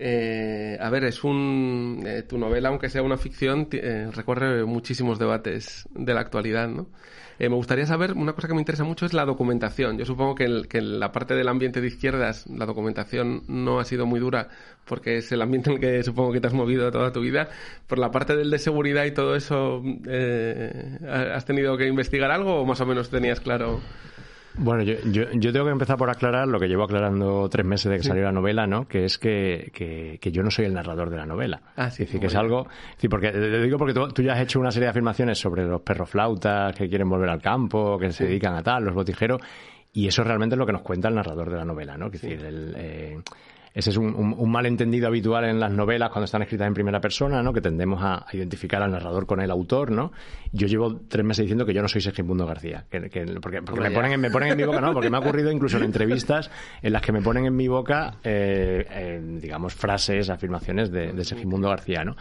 Eh, 0.00 0.78
a 0.80 0.90
ver, 0.90 1.04
es 1.04 1.24
un. 1.24 2.04
Eh, 2.06 2.22
tu 2.22 2.38
novela, 2.38 2.68
aunque 2.68 2.88
sea 2.88 3.02
una 3.02 3.16
ficción, 3.16 3.68
eh, 3.72 4.08
recorre 4.14 4.64
muchísimos 4.64 5.18
debates 5.18 5.88
de 5.92 6.14
la 6.14 6.20
actualidad, 6.20 6.68
¿no? 6.68 6.88
me 7.40 7.46
gustaría 7.54 7.86
saber, 7.86 8.14
una 8.14 8.32
cosa 8.32 8.48
que 8.48 8.54
me 8.54 8.60
interesa 8.60 8.82
mucho 8.82 9.06
es 9.06 9.12
la 9.12 9.24
documentación. 9.24 9.96
Yo 9.96 10.04
supongo 10.04 10.34
que, 10.34 10.62
que 10.68 10.78
en 10.78 10.98
la 10.98 11.12
parte 11.12 11.34
del 11.34 11.46
ambiente 11.46 11.80
de 11.80 11.86
izquierdas 11.86 12.48
la 12.48 12.66
documentación 12.66 13.44
no 13.46 13.78
ha 13.78 13.84
sido 13.84 14.06
muy 14.06 14.18
dura 14.18 14.48
porque 14.84 15.18
es 15.18 15.30
el 15.30 15.42
ambiente 15.42 15.70
en 15.70 15.76
el 15.76 15.80
que 15.80 16.02
supongo 16.02 16.32
que 16.32 16.40
te 16.40 16.48
has 16.48 16.52
movido 16.52 16.90
toda 16.90 17.12
tu 17.12 17.20
vida. 17.20 17.48
Por 17.86 18.00
la 18.00 18.10
parte 18.10 18.34
del 18.34 18.50
de 18.50 18.58
seguridad 18.58 19.04
y 19.04 19.12
todo 19.12 19.36
eso, 19.36 19.84
¿has 21.32 21.44
tenido 21.44 21.76
que 21.76 21.86
investigar 21.86 22.32
algo 22.32 22.56
o 22.56 22.66
más 22.66 22.80
o 22.80 22.86
menos 22.86 23.08
tenías 23.08 23.38
claro? 23.38 23.80
Bueno, 24.58 24.82
yo, 24.82 24.94
yo, 25.10 25.30
yo, 25.32 25.52
tengo 25.52 25.66
que 25.66 25.72
empezar 25.72 25.96
por 25.96 26.10
aclarar 26.10 26.48
lo 26.48 26.58
que 26.58 26.66
llevo 26.66 26.84
aclarando 26.84 27.48
tres 27.48 27.64
meses 27.64 27.90
de 27.90 27.96
que 27.96 28.02
sí. 28.02 28.08
salió 28.08 28.24
la 28.24 28.32
novela, 28.32 28.66
¿no? 28.66 28.88
Que 28.88 29.04
es 29.04 29.16
que, 29.16 29.70
que, 29.72 30.18
que, 30.20 30.32
yo 30.32 30.42
no 30.42 30.50
soy 30.50 30.64
el 30.64 30.74
narrador 30.74 31.10
de 31.10 31.16
la 31.16 31.26
novela. 31.26 31.60
Ah, 31.76 31.90
sí, 31.90 32.02
es 32.02 32.08
decir, 32.08 32.20
que 32.20 32.26
es 32.26 32.34
algo... 32.34 32.66
Sí, 32.96 33.08
porque 33.08 33.30
te 33.30 33.62
digo 33.62 33.78
porque 33.78 33.94
tú, 33.94 34.08
tú, 34.08 34.22
ya 34.22 34.32
has 34.32 34.40
hecho 34.40 34.58
una 34.58 34.72
serie 34.72 34.86
de 34.86 34.90
afirmaciones 34.90 35.38
sobre 35.38 35.64
los 35.64 35.80
perroflautas 35.82 36.74
que 36.74 36.88
quieren 36.88 37.08
volver 37.08 37.30
al 37.30 37.40
campo, 37.40 37.98
que 37.98 38.10
se 38.10 38.24
dedican 38.24 38.54
a 38.56 38.62
tal, 38.62 38.84
los 38.84 38.94
botijeros, 38.94 39.40
y 39.92 40.08
eso 40.08 40.24
realmente 40.24 40.54
es 40.54 40.58
lo 40.58 40.66
que 40.66 40.72
nos 40.72 40.82
cuenta 40.82 41.08
el 41.08 41.14
narrador 41.14 41.50
de 41.50 41.56
la 41.56 41.64
novela, 41.64 41.96
¿no? 41.96 42.06
Es 42.06 42.12
decir, 42.12 42.44
el... 42.44 42.74
Eh, 42.76 43.18
ese 43.78 43.90
es 43.90 43.96
un, 43.96 44.12
un, 44.12 44.34
un, 44.36 44.50
malentendido 44.50 45.06
habitual 45.06 45.44
en 45.44 45.60
las 45.60 45.70
novelas 45.70 46.10
cuando 46.10 46.24
están 46.24 46.42
escritas 46.42 46.66
en 46.66 46.74
primera 46.74 47.00
persona, 47.00 47.44
¿no? 47.44 47.52
Que 47.52 47.60
tendemos 47.60 48.02
a, 48.02 48.26
a, 48.28 48.36
identificar 48.36 48.82
al 48.82 48.90
narrador 48.90 49.24
con 49.24 49.40
el 49.40 49.52
autor, 49.52 49.92
¿no? 49.92 50.10
Yo 50.50 50.66
llevo 50.66 50.96
tres 51.06 51.24
meses 51.24 51.44
diciendo 51.44 51.64
que 51.64 51.72
yo 51.72 51.80
no 51.80 51.86
soy 51.86 52.00
Segismundo 52.00 52.44
García, 52.44 52.86
que, 52.90 53.08
que 53.08 53.24
porque, 53.40 53.62
porque 53.62 53.80
me, 53.80 53.92
ponen, 53.92 54.20
me 54.20 54.32
ponen 54.32 54.50
en 54.50 54.56
mi 54.56 54.64
boca, 54.64 54.80
¿no? 54.80 54.92
Porque 54.92 55.10
me 55.10 55.16
ha 55.16 55.20
ocurrido 55.20 55.52
incluso 55.52 55.76
en 55.76 55.84
entrevistas 55.84 56.50
en 56.82 56.92
las 56.92 57.02
que 57.02 57.12
me 57.12 57.22
ponen 57.22 57.46
en 57.46 57.54
mi 57.54 57.68
boca, 57.68 58.16
eh, 58.24 58.84
eh, 58.90 59.20
digamos, 59.40 59.76
frases, 59.76 60.28
afirmaciones 60.28 60.90
de, 60.90 61.12
de 61.12 61.24
Segismundo 61.24 61.68
García, 61.68 62.02
¿no? 62.02 62.16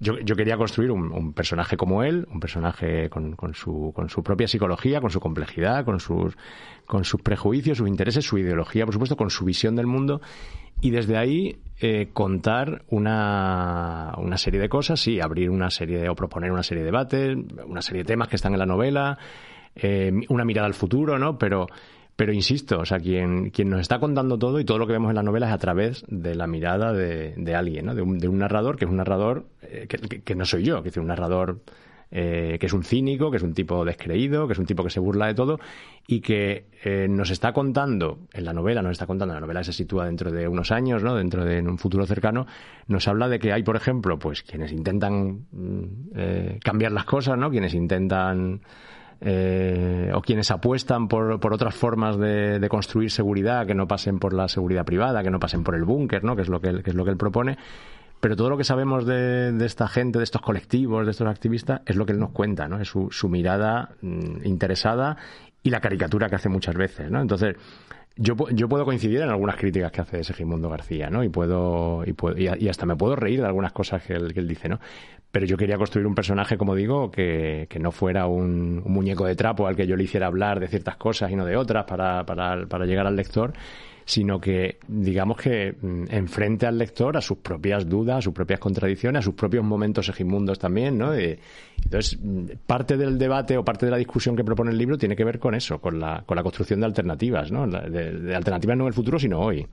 Yo, 0.00 0.18
yo, 0.18 0.34
quería 0.34 0.56
construir 0.56 0.90
un, 0.90 1.12
un, 1.12 1.32
personaje 1.32 1.76
como 1.76 2.02
él, 2.02 2.26
un 2.30 2.40
personaje 2.40 3.08
con, 3.08 3.34
con, 3.34 3.54
su, 3.54 3.92
con 3.94 4.10
su 4.10 4.22
propia 4.22 4.46
psicología, 4.46 5.00
con 5.00 5.08
su 5.08 5.20
complejidad, 5.20 5.86
con 5.86 6.00
sus, 6.00 6.36
con 6.84 7.04
sus 7.04 7.22
prejuicios, 7.22 7.78
sus 7.78 7.88
intereses, 7.88 8.24
su 8.24 8.36
ideología, 8.36 8.84
por 8.84 8.92
supuesto, 8.92 9.16
con 9.16 9.30
su 9.30 9.46
visión 9.46 9.74
del 9.74 9.86
mundo 9.86 10.20
y 10.80 10.90
desde 10.90 11.16
ahí 11.16 11.56
eh, 11.80 12.08
contar 12.12 12.82
una, 12.88 14.14
una, 14.18 14.38
serie 14.38 14.60
de 14.60 14.68
cosas, 14.68 14.98
sí, 15.00 15.20
abrir 15.20 15.50
una 15.50 15.70
serie 15.70 15.98
de, 15.98 16.08
o 16.08 16.14
proponer 16.14 16.50
una 16.50 16.62
serie 16.62 16.82
de 16.82 16.90
debates, 16.90 17.36
una 17.66 17.82
serie 17.82 18.02
de 18.02 18.06
temas 18.06 18.28
que 18.28 18.36
están 18.36 18.52
en 18.54 18.58
la 18.58 18.66
novela, 18.66 19.18
eh, 19.74 20.10
una 20.28 20.44
mirada 20.44 20.66
al 20.66 20.74
futuro, 20.74 21.18
¿no? 21.18 21.38
Pero, 21.38 21.66
pero 22.16 22.32
insisto, 22.32 22.78
o 22.78 22.86
sea, 22.86 22.98
quien, 22.98 23.50
quien 23.50 23.68
nos 23.68 23.80
está 23.80 23.98
contando 23.98 24.38
todo 24.38 24.58
y 24.58 24.64
todo 24.64 24.78
lo 24.78 24.86
que 24.86 24.94
vemos 24.94 25.10
en 25.10 25.16
la 25.16 25.22
novela 25.22 25.48
es 25.48 25.52
a 25.52 25.58
través 25.58 26.04
de 26.08 26.34
la 26.34 26.46
mirada 26.46 26.94
de, 26.94 27.34
de 27.36 27.54
alguien, 27.54 27.86
¿no? 27.86 27.94
De 27.94 28.00
un, 28.00 28.18
de 28.18 28.28
un, 28.28 28.38
narrador 28.38 28.76
que 28.76 28.86
es 28.86 28.90
un 28.90 28.96
narrador 28.96 29.44
eh, 29.60 29.86
que, 29.86 30.22
que, 30.22 30.34
no 30.34 30.46
soy 30.46 30.64
yo, 30.64 30.82
que 30.82 30.88
es 30.88 30.96
un 30.96 31.08
narrador 31.08 31.60
eh, 32.10 32.56
que 32.60 32.66
es 32.66 32.72
un 32.72 32.84
cínico, 32.84 33.30
que 33.30 33.38
es 33.38 33.42
un 33.42 33.52
tipo 33.52 33.84
descreído, 33.84 34.46
que 34.46 34.52
es 34.52 34.58
un 34.58 34.66
tipo 34.66 34.84
que 34.84 34.90
se 34.90 35.00
burla 35.00 35.26
de 35.26 35.34
todo 35.34 35.58
y 36.06 36.20
que 36.20 36.66
eh, 36.84 37.08
nos 37.08 37.30
está 37.30 37.52
contando, 37.52 38.20
en 38.32 38.44
la 38.44 38.52
novela 38.52 38.80
nos 38.80 38.92
está 38.92 39.06
contando, 39.06 39.34
la 39.34 39.40
novela 39.40 39.64
se 39.64 39.72
sitúa 39.72 40.06
dentro 40.06 40.30
de 40.30 40.46
unos 40.46 40.70
años, 40.70 41.02
¿no? 41.02 41.16
dentro 41.16 41.44
de 41.44 41.60
un 41.60 41.78
futuro 41.78 42.06
cercano, 42.06 42.46
nos 42.86 43.08
habla 43.08 43.28
de 43.28 43.38
que 43.40 43.52
hay, 43.52 43.62
por 43.64 43.76
ejemplo, 43.76 44.18
pues 44.18 44.42
quienes 44.42 44.72
intentan 44.72 45.46
mm, 45.50 45.84
eh, 46.14 46.58
cambiar 46.62 46.92
las 46.92 47.04
cosas, 47.04 47.36
¿no? 47.38 47.50
quienes 47.50 47.74
intentan... 47.74 48.60
Eh, 49.18 50.10
o 50.14 50.20
quienes 50.20 50.50
apuestan 50.50 51.08
por, 51.08 51.40
por 51.40 51.54
otras 51.54 51.74
formas 51.74 52.18
de, 52.18 52.58
de, 52.58 52.68
construir 52.68 53.10
seguridad 53.10 53.66
que 53.66 53.74
no 53.74 53.88
pasen 53.88 54.18
por 54.18 54.34
la 54.34 54.46
seguridad 54.46 54.84
privada, 54.84 55.22
que 55.22 55.30
no 55.30 55.40
pasen 55.40 55.64
por 55.64 55.74
el 55.74 55.84
búnker, 55.84 56.22
¿no? 56.22 56.36
que 56.36 56.42
es 56.42 56.50
lo 56.50 56.60
que 56.60 56.82
es 56.84 56.94
lo 56.94 57.02
que 57.02 57.12
él 57.12 57.16
propone 57.16 57.56
pero 58.20 58.36
todo 58.36 58.50
lo 58.50 58.56
que 58.56 58.64
sabemos 58.64 59.06
de, 59.06 59.52
de, 59.52 59.66
esta 59.66 59.88
gente, 59.88 60.18
de 60.18 60.24
estos 60.24 60.42
colectivos, 60.42 61.04
de 61.04 61.10
estos 61.10 61.28
activistas, 61.28 61.82
es 61.86 61.96
lo 61.96 62.06
que 62.06 62.12
él 62.12 62.18
nos 62.18 62.30
cuenta, 62.30 62.68
¿no? 62.68 62.80
Es 62.80 62.88
su, 62.88 63.28
mirada 63.28 63.90
mmm, 64.00 64.44
interesada 64.44 65.16
y 65.62 65.70
la 65.70 65.80
caricatura 65.80 66.28
que 66.28 66.36
hace 66.36 66.48
muchas 66.48 66.76
veces, 66.76 67.10
¿no? 67.10 67.20
Entonces, 67.20 67.56
yo, 68.16 68.34
yo 68.50 68.68
puedo 68.68 68.84
coincidir 68.86 69.20
en 69.20 69.28
algunas 69.28 69.56
críticas 69.56 69.92
que 69.92 70.00
hace 70.00 70.24
Segimundo 70.24 70.70
García, 70.70 71.10
¿no? 71.10 71.22
Y 71.22 71.28
puedo, 71.28 72.02
y, 72.06 72.14
puedo, 72.14 72.36
y 72.38 72.68
hasta 72.68 72.86
me 72.86 72.96
puedo 72.96 73.14
reír 73.14 73.40
de 73.40 73.46
algunas 73.46 73.72
cosas 73.72 74.02
que 74.02 74.14
él, 74.14 74.32
que 74.32 74.40
él 74.40 74.48
dice, 74.48 74.68
¿no? 74.68 74.80
Pero 75.30 75.44
yo 75.44 75.58
quería 75.58 75.76
construir 75.76 76.06
un 76.06 76.14
personaje, 76.14 76.56
como 76.56 76.74
digo, 76.74 77.10
que, 77.10 77.66
que 77.68 77.78
no 77.78 77.92
fuera 77.92 78.26
un, 78.26 78.80
un, 78.82 78.92
muñeco 78.92 79.26
de 79.26 79.36
trapo 79.36 79.66
al 79.66 79.76
que 79.76 79.86
yo 79.86 79.96
le 79.96 80.04
hiciera 80.04 80.28
hablar 80.28 80.60
de 80.60 80.68
ciertas 80.68 80.96
cosas 80.96 81.30
y 81.30 81.36
no 81.36 81.44
de 81.44 81.56
otras 81.56 81.84
para, 81.84 82.24
para, 82.24 82.64
para 82.66 82.86
llegar 82.86 83.06
al 83.06 83.16
lector, 83.16 83.52
sino 84.06 84.40
que, 84.40 84.78
digamos 84.86 85.36
que 85.36 85.74
mm, 85.78 86.04
enfrente 86.10 86.64
al 86.64 86.78
lector 86.78 87.16
a 87.16 87.20
sus 87.20 87.38
propias 87.38 87.88
dudas, 87.88 88.18
a 88.18 88.22
sus 88.22 88.32
propias 88.32 88.60
contradicciones, 88.60 89.18
a 89.18 89.22
sus 89.22 89.34
propios 89.34 89.64
momentos 89.64 90.08
egimundos 90.08 90.60
también, 90.60 90.96
¿no? 90.96 91.12
entonces, 91.12 92.16
mm, 92.22 92.44
parte 92.66 92.96
del 92.96 93.18
debate 93.18 93.58
o 93.58 93.64
parte 93.64 93.84
de 93.84 93.90
la 93.90 93.98
discusión 93.98 94.36
que 94.36 94.44
propone 94.44 94.70
el 94.70 94.78
libro 94.78 94.96
tiene 94.96 95.16
que 95.16 95.24
ver 95.24 95.40
con 95.40 95.56
eso, 95.56 95.80
con 95.80 95.98
la, 95.98 96.22
con 96.24 96.36
la 96.36 96.44
construcción 96.44 96.78
de 96.78 96.86
alternativas, 96.86 97.50
¿no? 97.50 97.66
de 97.66 98.34
alternativas 98.34 98.76
no 98.76 98.84
en 98.84 98.88
el 98.88 98.94
futuro, 98.94 99.18
sino 99.18 99.40
hoy. 99.40 99.66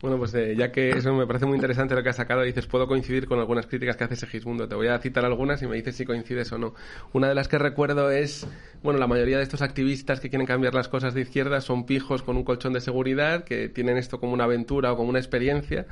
Bueno, 0.00 0.16
pues 0.16 0.32
eh, 0.34 0.54
ya 0.56 0.70
que 0.70 0.90
eso 0.90 1.12
me 1.12 1.26
parece 1.26 1.44
muy 1.46 1.56
interesante 1.56 1.96
lo 1.96 2.04
que 2.04 2.10
has 2.10 2.16
sacado, 2.16 2.42
dices, 2.42 2.68
puedo 2.68 2.86
coincidir 2.86 3.26
con 3.26 3.40
algunas 3.40 3.66
críticas 3.66 3.96
que 3.96 4.04
hace 4.04 4.14
Segismundo. 4.14 4.68
Te 4.68 4.76
voy 4.76 4.86
a 4.86 4.98
citar 5.00 5.24
algunas 5.24 5.60
y 5.62 5.66
me 5.66 5.74
dices 5.74 5.96
si 5.96 6.04
coincides 6.04 6.52
o 6.52 6.58
no. 6.58 6.74
Una 7.12 7.28
de 7.28 7.34
las 7.34 7.48
que 7.48 7.58
recuerdo 7.58 8.08
es, 8.12 8.46
bueno, 8.80 9.00
la 9.00 9.08
mayoría 9.08 9.38
de 9.38 9.42
estos 9.42 9.60
activistas 9.60 10.20
que 10.20 10.30
quieren 10.30 10.46
cambiar 10.46 10.72
las 10.72 10.86
cosas 10.86 11.14
de 11.14 11.22
izquierda 11.22 11.60
son 11.60 11.84
pijos 11.84 12.22
con 12.22 12.36
un 12.36 12.44
colchón 12.44 12.74
de 12.74 12.80
seguridad, 12.80 13.42
que 13.42 13.68
tienen 13.68 13.96
esto 13.96 14.20
como 14.20 14.34
una 14.34 14.44
aventura 14.44 14.92
o 14.92 14.96
como 14.96 15.08
una 15.10 15.18
experiencia, 15.18 15.86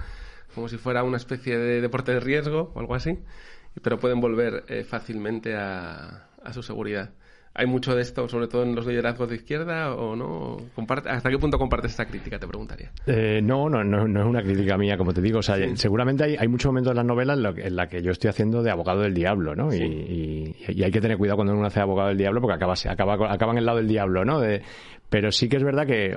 como 0.54 0.68
si 0.68 0.76
fuera 0.76 1.02
una 1.02 1.16
especie 1.16 1.58
de 1.58 1.80
deporte 1.80 2.12
de 2.12 2.20
riesgo 2.20 2.70
o 2.74 2.78
algo 2.78 2.94
así, 2.94 3.18
pero 3.82 3.98
pueden 3.98 4.20
volver 4.20 4.64
eh, 4.68 4.84
fácilmente 4.84 5.56
a 5.56 6.28
su 6.52 6.62
seguridad. 6.62 7.10
¿Hay 7.58 7.66
mucho 7.66 7.94
de 7.94 8.02
esto, 8.02 8.28
sobre 8.28 8.48
todo 8.48 8.64
en 8.64 8.74
los 8.74 8.86
liderazgos 8.86 9.30
de 9.30 9.36
izquierda, 9.36 9.94
o 9.94 10.14
no? 10.14 10.58
¿Hasta 11.06 11.30
qué 11.30 11.38
punto 11.38 11.58
compartes 11.58 11.92
esta 11.92 12.04
crítica, 12.04 12.38
te 12.38 12.46
preguntaría? 12.46 12.90
Eh, 13.06 13.40
no, 13.42 13.70
no, 13.70 13.82
no, 13.82 14.20
es 14.20 14.26
una 14.26 14.42
crítica 14.42 14.76
mía, 14.76 14.98
como 14.98 15.14
te 15.14 15.22
digo. 15.22 15.38
O 15.38 15.42
sea, 15.42 15.56
seguramente 15.74 16.24
hay, 16.24 16.36
hay 16.38 16.48
muchos 16.48 16.68
momentos 16.68 16.90
en 16.90 16.96
las 16.96 17.06
novelas 17.06 17.38
en, 17.56 17.74
la 17.74 17.88
que 17.88 18.02
yo 18.02 18.10
estoy 18.10 18.28
haciendo 18.28 18.62
de 18.62 18.70
abogado 18.70 19.00
del 19.00 19.14
diablo, 19.14 19.54
¿no? 19.54 19.74
Y, 19.74 20.54
hay 20.68 20.90
que 20.90 21.00
tener 21.00 21.16
cuidado 21.16 21.36
cuando 21.36 21.54
uno 21.54 21.66
hace 21.66 21.80
abogado 21.80 22.08
del 22.08 22.18
diablo 22.18 22.42
porque 22.42 22.56
acaba, 22.56 22.74
acaba, 22.74 23.32
acaba 23.32 23.52
en 23.52 23.58
el 23.58 23.64
lado 23.64 23.78
del 23.78 23.88
diablo, 23.88 24.24
¿no? 24.24 24.42
pero 25.08 25.32
sí 25.32 25.48
que 25.48 25.56
es 25.56 25.64
verdad 25.64 25.86
que... 25.86 26.14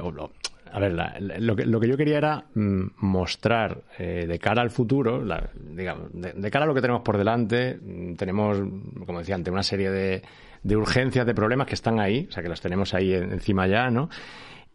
a 0.71 0.79
ver, 0.79 0.93
lo, 1.39 1.55
que, 1.55 1.65
lo 1.65 1.79
que 1.79 1.87
yo 1.87 1.95
quería 1.95 2.17
era 2.17 2.45
mm, 2.53 2.87
mostrar 2.97 3.81
eh, 3.97 4.25
de 4.27 4.39
cara 4.39 4.61
al 4.61 4.71
futuro, 4.71 5.23
digamos, 5.55 6.11
de, 6.11 6.33
de, 6.33 6.51
cara 6.51 6.65
a 6.65 6.67
lo 6.67 6.73
que 6.73 6.81
tenemos 6.81 7.01
por 7.01 7.17
delante, 7.17 7.75
mm, 7.81 8.15
tenemos, 8.15 8.57
como 9.05 9.19
decía 9.19 9.35
antes, 9.35 9.51
una 9.51 9.63
serie 9.63 9.89
de, 9.89 10.21
de 10.63 10.77
urgencias, 10.77 11.25
de 11.25 11.33
problemas 11.33 11.67
que 11.67 11.75
están 11.75 11.99
ahí, 11.99 12.27
o 12.29 12.31
sea, 12.31 12.43
que 12.43 12.49
los 12.49 12.61
tenemos 12.61 12.93
ahí 12.93 13.13
encima 13.13 13.67
ya, 13.67 13.89
¿no? 13.89 14.09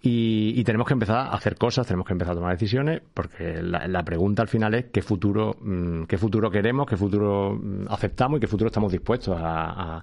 Y, 0.06 0.62
tenemos 0.64 0.86
que 0.86 0.92
empezar 0.92 1.16
a 1.16 1.32
hacer 1.32 1.56
cosas, 1.56 1.86
tenemos 1.86 2.06
que 2.06 2.12
empezar 2.12 2.32
a 2.32 2.36
tomar 2.36 2.52
decisiones, 2.52 3.00
porque 3.14 3.62
la, 3.62 4.02
pregunta 4.04 4.42
al 4.42 4.48
final 4.48 4.74
es 4.74 4.84
qué 4.92 5.00
futuro, 5.00 5.56
mm, 5.58 6.02
qué 6.02 6.18
futuro 6.18 6.50
queremos, 6.50 6.86
qué 6.86 6.98
futuro 6.98 7.58
mm, 7.58 7.86
aceptamos 7.88 8.36
y 8.36 8.40
qué 8.40 8.46
futuro 8.46 8.68
estamos 8.68 8.92
dispuestos 8.92 9.34
a, 9.40 10.02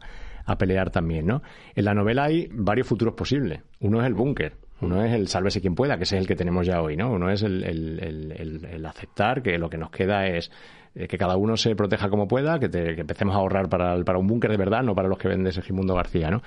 pelear 0.58 0.90
también, 0.90 1.28
¿no? 1.28 1.42
En 1.76 1.86
la 1.86 1.94
novela 1.94 2.26
hay 2.26 2.50
varios 2.52 2.86
futuros 2.86 3.14
posibles. 3.14 3.62
Uno 3.80 4.02
es 4.02 4.08
el 4.08 4.16
búnker, 4.16 4.58
uno 4.82 5.04
es 5.04 5.14
el 5.14 5.28
sálvese 5.28 5.62
quien 5.62 5.76
pueda, 5.76 5.98
que 5.98 6.04
ese 6.04 6.18
es 6.18 6.22
el 6.22 6.28
que 6.28 6.36
tenemos 6.36 6.66
ya 6.66 6.82
hoy, 6.82 6.98
¿no? 6.98 7.12
Uno 7.12 7.30
es 7.30 7.44
el, 7.44 7.64
el 7.64 8.86
aceptar 8.86 9.42
que 9.42 9.58
lo 9.58 9.70
que 9.70 9.78
nos 9.78 9.92
queda 9.92 10.28
es 10.28 10.52
eh, 10.94 11.08
que 11.08 11.18
cada 11.18 11.38
uno 11.38 11.56
se 11.56 11.74
proteja 11.76 12.10
como 12.10 12.28
pueda, 12.28 12.60
que, 12.60 12.66
empecemos 12.66 13.34
a 13.36 13.40
ahorrar 13.40 13.70
para, 13.70 14.04
para 14.04 14.20
un 14.20 14.28
búnker 14.28 14.52
de 14.52 14.58
verdad, 14.58 14.84
no 14.84 14.94
para 14.94 15.08
los 15.08 15.18
que 15.18 15.30
vende 15.30 15.52
Segimundo 15.54 15.96
García, 15.96 16.30
¿no? 16.30 16.42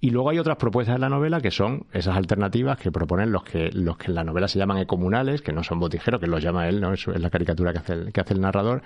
Y 0.00 0.10
luego 0.10 0.30
hay 0.30 0.38
otras 0.38 0.56
propuestas 0.56 0.96
en 0.96 1.00
la 1.00 1.08
novela 1.08 1.40
que 1.40 1.52
son 1.52 1.86
esas 1.92 2.16
alternativas 2.16 2.76
que 2.76 2.90
proponen 2.90 3.30
los 3.30 3.44
que, 3.44 3.70
los 3.72 3.96
que 3.96 4.08
en 4.08 4.16
la 4.16 4.24
novela 4.24 4.48
se 4.48 4.58
llaman 4.58 4.78
ecomunales, 4.78 5.42
que 5.42 5.52
no 5.52 5.62
son 5.62 5.78
botijeros, 5.78 6.20
que 6.20 6.26
los 6.26 6.42
llama 6.42 6.68
él, 6.68 6.80
¿no? 6.80 6.92
es 6.92 7.06
la 7.06 7.30
caricatura 7.30 7.72
que 7.72 7.78
hace 7.78 7.92
el, 7.92 8.12
que 8.12 8.20
hace 8.20 8.34
el 8.34 8.40
narrador, 8.40 8.82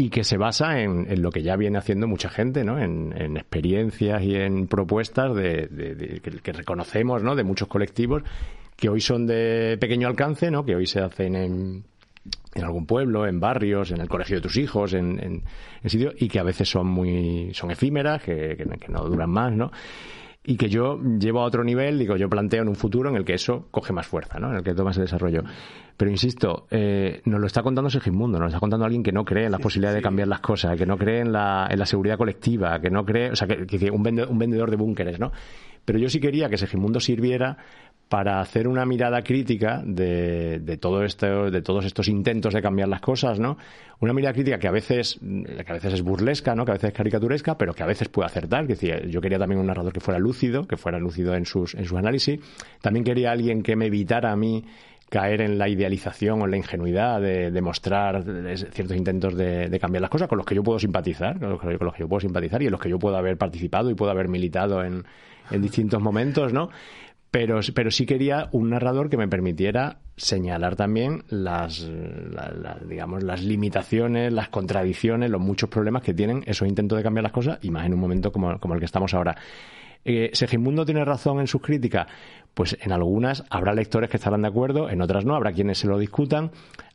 y 0.00 0.08
que 0.08 0.24
se 0.24 0.38
basa 0.38 0.80
en, 0.80 1.20
lo 1.20 1.30
que 1.30 1.42
ya 1.42 1.56
viene 1.56 1.76
haciendo 1.76 2.08
mucha 2.08 2.30
gente, 2.30 2.64
¿no? 2.64 2.78
En, 2.78 3.36
experiencias 3.36 4.22
y 4.22 4.34
en 4.34 4.66
propuestas 4.66 5.34
de, 5.34 6.20
que, 6.22 6.30
que, 6.38 6.52
reconocemos, 6.52 7.22
¿no? 7.22 7.36
De 7.36 7.44
muchos 7.44 7.68
colectivos 7.68 8.22
que 8.76 8.88
hoy 8.88 9.02
son 9.02 9.26
de 9.26 9.76
pequeño 9.78 10.08
alcance, 10.08 10.50
¿no? 10.50 10.64
Que 10.64 10.74
hoy 10.74 10.86
se 10.86 11.00
hacen 11.00 11.36
en, 11.36 11.84
en 12.54 12.64
algún 12.64 12.86
pueblo, 12.86 13.26
en 13.26 13.40
barrios, 13.40 13.90
en 13.90 14.00
el 14.00 14.08
colegio 14.08 14.36
de 14.36 14.42
tus 14.42 14.56
hijos, 14.56 14.94
en, 14.94 15.42
en, 15.82 15.90
sitios, 15.90 16.14
y 16.16 16.28
que 16.28 16.38
a 16.38 16.44
veces 16.44 16.68
son 16.68 16.86
muy, 16.86 17.52
son 17.52 17.70
efímeras, 17.70 18.22
que, 18.22 18.56
que, 18.56 18.88
no 18.88 19.04
duran 19.04 19.28
más, 19.28 19.52
¿no? 19.52 19.70
Y 20.42 20.56
que 20.56 20.70
yo 20.70 20.98
llevo 20.98 21.40
a 21.40 21.44
otro 21.44 21.62
nivel, 21.64 21.98
digo, 21.98 22.16
yo 22.16 22.30
planteo 22.30 22.62
en 22.62 22.68
un 22.68 22.74
futuro 22.74 23.10
en 23.10 23.16
el 23.16 23.24
que 23.24 23.34
eso 23.34 23.68
coge 23.70 23.92
más 23.92 24.06
fuerza, 24.06 24.38
¿no? 24.38 24.50
En 24.50 24.56
el 24.56 24.62
que 24.62 24.74
toma 24.74 24.92
ese 24.92 25.02
desarrollo. 25.02 25.42
Pero 25.98 26.10
insisto, 26.10 26.66
eh, 26.70 27.20
nos 27.26 27.40
lo 27.40 27.46
está 27.46 27.62
contando 27.62 27.90
Segismundo, 27.90 28.38
nos 28.38 28.44
lo 28.44 28.48
está 28.48 28.60
contando 28.60 28.86
alguien 28.86 29.02
que 29.02 29.12
no 29.12 29.24
cree 29.24 29.44
en 29.44 29.52
la 29.52 29.58
posibilidad 29.58 29.92
de 29.92 30.00
cambiar 30.00 30.28
las 30.28 30.40
cosas, 30.40 30.78
que 30.78 30.86
no 30.86 30.96
cree 30.96 31.20
en 31.20 31.32
la, 31.32 31.68
en 31.70 31.78
la 31.78 31.84
seguridad 31.84 32.16
colectiva, 32.16 32.80
que 32.80 32.88
no 32.88 33.04
cree, 33.04 33.30
o 33.30 33.36
sea, 33.36 33.46
que, 33.46 33.66
que 33.66 33.90
un, 33.90 34.02
vendedor, 34.02 34.30
un 34.30 34.38
vendedor 34.38 34.70
de 34.70 34.76
búnkeres, 34.76 35.20
¿no? 35.20 35.30
Pero 35.84 35.98
yo 35.98 36.08
sí 36.08 36.20
quería 36.20 36.48
que 36.48 36.56
Segismundo 36.56 37.00
sirviera 37.00 37.58
para 38.10 38.40
hacer 38.40 38.66
una 38.66 38.84
mirada 38.84 39.22
crítica 39.22 39.80
de, 39.86 40.58
de, 40.58 40.76
todo 40.78 41.04
esto, 41.04 41.48
de 41.48 41.62
todos 41.62 41.84
estos 41.84 42.08
intentos 42.08 42.52
de 42.52 42.60
cambiar 42.60 42.88
las 42.88 43.00
cosas, 43.00 43.38
¿no? 43.38 43.56
Una 44.00 44.12
mirada 44.12 44.34
crítica 44.34 44.58
que 44.58 44.66
a 44.66 44.72
veces, 44.72 45.20
que 45.20 45.64
a 45.64 45.74
veces 45.74 45.94
es 45.94 46.02
burlesca, 46.02 46.56
¿no? 46.56 46.64
Que 46.64 46.72
a 46.72 46.74
veces 46.74 46.88
es 46.90 46.96
caricaturesca, 46.96 47.56
pero 47.56 47.72
que 47.72 47.84
a 47.84 47.86
veces 47.86 48.08
puede 48.08 48.26
acertar. 48.26 48.62
Es 48.62 48.80
decir, 48.80 49.06
yo 49.08 49.20
quería 49.20 49.38
también 49.38 49.60
un 49.60 49.68
narrador 49.68 49.92
que 49.92 50.00
fuera 50.00 50.18
lúcido, 50.18 50.66
que 50.66 50.76
fuera 50.76 50.98
lúcido 50.98 51.36
en 51.36 51.46
sus, 51.46 51.76
en 51.76 51.84
sus 51.84 51.96
análisis. 51.96 52.40
También 52.82 53.04
quería 53.04 53.30
alguien 53.30 53.62
que 53.62 53.76
me 53.76 53.86
evitara 53.86 54.32
a 54.32 54.36
mí 54.36 54.64
caer 55.08 55.40
en 55.42 55.56
la 55.56 55.68
idealización 55.68 56.42
o 56.42 56.46
en 56.46 56.50
la 56.50 56.56
ingenuidad 56.56 57.20
de, 57.20 57.52
de 57.52 57.60
mostrar 57.60 58.24
ciertos 58.72 58.96
intentos 58.96 59.36
de, 59.36 59.68
de, 59.68 59.78
cambiar 59.78 60.02
las 60.02 60.10
cosas 60.10 60.26
con 60.26 60.38
los 60.38 60.46
que 60.46 60.56
yo 60.56 60.64
puedo 60.64 60.80
simpatizar, 60.80 61.38
con 61.38 61.50
los, 61.50 61.60
que, 61.60 61.78
con 61.78 61.84
los 61.86 61.94
que 61.94 62.00
yo 62.00 62.08
puedo 62.08 62.20
simpatizar 62.20 62.60
y 62.60 62.66
en 62.66 62.72
los 62.72 62.80
que 62.80 62.90
yo 62.90 62.98
puedo 62.98 63.16
haber 63.16 63.36
participado 63.36 63.88
y 63.88 63.94
puedo 63.94 64.10
haber 64.10 64.28
militado 64.28 64.82
en, 64.84 65.04
en 65.50 65.62
distintos 65.62 66.00
momentos, 66.00 66.52
¿no? 66.52 66.70
Pero, 67.30 67.60
pero 67.74 67.90
sí 67.90 68.06
quería 68.06 68.48
un 68.52 68.70
narrador 68.70 69.08
que 69.08 69.16
me 69.16 69.28
permitiera 69.28 69.98
señalar 70.16 70.76
también 70.76 71.24
las, 71.28 71.88
digamos, 72.88 73.22
las 73.22 73.42
limitaciones, 73.42 74.32
las 74.32 74.48
contradicciones, 74.48 75.30
los 75.30 75.40
muchos 75.40 75.70
problemas 75.70 76.02
que 76.02 76.12
tienen 76.12 76.42
esos 76.46 76.68
intentos 76.68 76.98
de 76.98 77.04
cambiar 77.04 77.22
las 77.22 77.32
cosas 77.32 77.58
y 77.62 77.70
más 77.70 77.86
en 77.86 77.94
un 77.94 78.00
momento 78.00 78.32
como, 78.32 78.50
el 78.52 78.78
que 78.78 78.84
estamos 78.84 79.14
ahora. 79.14 79.36
Eh, 80.04 80.30
¿Segimundo 80.32 80.84
tiene 80.84 81.04
razón 81.04 81.40
en 81.40 81.46
sus 81.46 81.62
críticas? 81.62 82.08
Pues 82.52 82.76
en 82.80 82.90
algunas 82.90 83.44
habrá 83.48 83.74
lectores 83.74 84.10
que 84.10 84.16
estarán 84.16 84.42
de 84.42 84.48
acuerdo, 84.48 84.90
en 84.90 85.00
otras 85.00 85.24
no, 85.24 85.34
habrá 85.34 85.52
quienes 85.52 85.78
se 85.78 85.86
lo 85.86 85.98
discutan. 85.98 86.50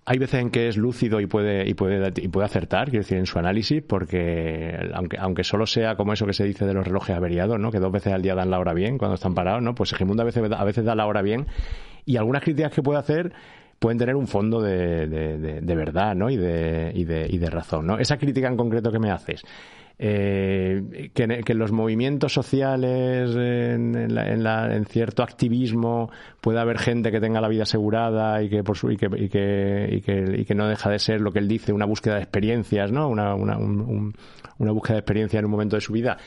Hay 0.08 0.20
veces 0.20 0.40
en 0.42 0.52
que 0.52 0.68
es 0.68 0.78
lúcido 0.78 1.20
y 1.20 1.26
puede, 1.26 1.68
y 1.68 1.74
puede, 1.74 2.14
y 2.18 2.28
puede 2.28 2.46
acertar, 2.46 2.92
quiero 2.92 3.02
decir, 3.04 3.18
en 3.18 3.26
su 3.26 3.40
análisis, 3.40 3.82
porque 3.82 4.78
aunque, 4.94 5.18
aunque 5.18 5.44
solo 5.44 5.66
sea 5.66 5.96
como 5.96 6.14
eso 6.14 6.28
que 6.28 6.34
se 6.34 6.44
dice 6.44 6.66
de 6.66 6.76
los 6.76 6.86
relojes 6.86 7.16
averiados, 7.16 7.60
¿no? 7.60 7.72
Que 7.72 7.80
dos 7.80 7.92
veces 7.92 8.14
al 8.14 8.22
día 8.22 8.36
dan 8.36 8.52
la 8.52 8.60
hora 8.60 8.74
bien 8.74 9.00
cuando 9.00 9.16
están 9.16 9.34
parados, 9.34 9.64
¿no? 9.64 9.74
Pues 9.74 9.90
Segimundo 9.90 10.22
a 10.22 10.26
veces, 10.26 10.44
a 10.52 10.64
veces 10.64 10.86
da 10.86 10.94
la 10.94 11.08
hora 11.08 11.24
bien. 11.24 11.48
Y 12.06 12.18
algunas 12.18 12.44
críticas 12.44 12.72
que 12.72 12.84
puede 12.84 13.00
hacer 13.00 13.34
pueden 13.80 13.98
tener 13.98 14.16
un 14.16 14.28
fondo 14.28 14.62
de, 14.62 15.08
de, 15.08 15.62
de, 15.62 15.76
verdad, 15.76 16.16
¿no? 16.16 16.30
Y 16.30 16.38
de, 16.38 16.92
y 16.94 17.04
de, 17.04 17.28
y 17.28 17.40
de 17.40 17.50
razón, 17.50 17.88
¿no? 17.88 17.98
Esa 17.98 18.18
crítica 18.18 18.48
en 18.48 18.58
concreto 18.58 18.92
que 18.92 19.00
me 19.00 19.10
haces, 19.10 19.44
eh, 19.98 21.10
que, 21.14 21.44
que, 21.44 21.54
los 21.54 21.72
movimientos 21.72 22.34
sociales, 22.34 23.34
en, 23.36 23.96
en, 23.96 24.86
cierto 24.86 25.24
activismo, 25.24 26.12
pueda 26.42 26.62
haber 26.62 26.80
gente 26.80 27.12
que 27.12 27.22
tenga 27.22 27.40
la 27.40 27.48
vida 27.48 27.64
asegurada 27.64 28.42
y 28.44 28.50
que, 28.50 28.64
por 28.64 28.78
su, 28.78 28.92
y 28.92 28.98
que, 28.98 29.08
y 29.16 29.30
que, 29.30 29.88
y 29.92 30.02
que, 30.02 30.36
y 30.40 30.46
que 30.46 30.56
no 30.56 30.68
deja 30.68 30.90
de 30.90 31.00
ser 31.00 31.22
lo 31.22 31.32
que 31.32 31.40
él 31.40 31.48
dice, 31.48 31.72
una 31.72 31.86
búsqueda 31.86 32.16
de 32.16 32.22
experiencias, 32.22 32.92
¿no? 32.92 33.08
Una, 33.08 33.36
una, 33.36 33.58
una 33.58 34.72
búsqueda 34.72 34.96
de 34.96 35.00
experiencia 35.00 35.40
en 35.40 35.46
un 35.46 35.52
momento 35.52 35.78
de 35.78 35.82
su 35.82 35.94
vida 35.94 36.18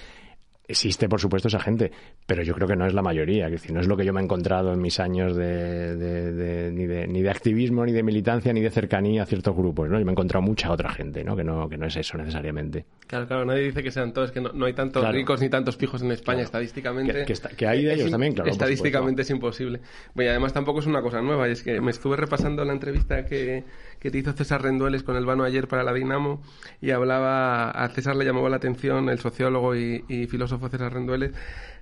Existe, 0.71 1.09
por 1.09 1.19
supuesto, 1.19 1.49
esa 1.49 1.61
gente, 1.61 1.91
pero 2.27 2.43
yo 2.43 2.55
creo 2.55 2.69
que 2.69 2.77
no 2.77 2.87
es 2.87 2.93
la 2.93 3.01
mayoría. 3.01 3.47
Es 3.47 3.53
decir, 3.53 3.73
no 3.73 3.81
es 3.81 3.87
lo 3.87 3.97
que 3.97 4.05
yo 4.05 4.13
me 4.13 4.21
he 4.21 4.25
encontrado 4.25 4.75
en 4.75 4.83
mis 4.83 5.01
años 5.01 5.35
de, 5.35 6.71
ni, 6.75 6.87
de 6.87 7.07
ni 7.07 7.23
de 7.23 7.31
activismo, 7.31 7.87
ni 7.87 7.93
de 7.93 8.03
militancia, 8.03 8.53
ni 8.53 8.61
de 8.61 8.71
cercanía 8.71 9.23
a 9.23 9.27
ciertos 9.27 9.57
grupos. 9.57 9.89
¿no? 9.89 9.99
Yo 9.99 10.05
me 10.05 10.11
he 10.11 10.13
encontrado 10.13 10.43
mucha 10.43 10.71
otra 10.71 10.93
gente 10.93 11.25
¿no? 11.25 11.35
Que, 11.35 11.43
no, 11.43 11.69
que 11.71 11.79
no 11.79 11.87
es 11.87 11.97
eso 11.97 12.19
necesariamente. 12.19 12.85
Claro, 13.07 13.27
claro, 13.27 13.47
nadie 13.47 13.63
dice 13.63 13.83
que 13.83 13.91
sean 13.91 14.13
todos, 14.13 14.31
que 14.31 14.43
no, 14.43 14.67
hay 14.67 14.75
tantos 14.75 15.09
ricos 15.11 15.41
ni 15.41 15.49
tantos 15.49 15.77
pijos 15.77 16.03
en 16.03 16.13
España 16.13 16.43
estadísticamente. 16.43 17.25
Que, 17.57 17.67
hay 17.67 17.85
de 17.85 17.95
ellos 17.95 18.11
también, 18.11 18.35
claro. 18.35 18.51
Estadísticamente 18.51 19.23
es 19.23 19.31
imposible. 19.31 19.81
Bueno, 20.15 20.29
y 20.29 20.31
además 20.33 20.53
tampoco 20.53 20.81
es 20.81 20.87
una 20.87 21.01
cosa 21.01 21.23
nueva, 21.23 21.49
y 21.49 21.53
es 21.53 21.63
que 21.63 21.81
me 21.81 21.91
estuve 21.91 22.17
repasando 22.17 22.63
la 22.67 22.75
entrevista 22.75 23.25
que 23.25 23.65
que 24.01 24.11
te 24.11 24.19
hizo 24.19 24.33
César 24.33 24.63
Rendueles 24.63 25.03
con 25.03 25.17
el 25.17 25.27
vano 25.27 25.45
ayer 25.45 25.69
para 25.69 25.83
la 25.83 25.93
Dinamo 25.93 26.43
y 26.81 26.91
hablaba, 26.91 27.71
a 27.71 27.89
César 27.89 28.17
le 28.17 28.25
llamaba 28.25 28.49
la 28.49 28.57
atención, 28.57 29.09
el 29.09 29.19
sociólogo 29.19 29.75
y, 29.75 30.27
filósofo 30.31 30.69
César 30.69 30.93
Rendueles, 30.93 31.33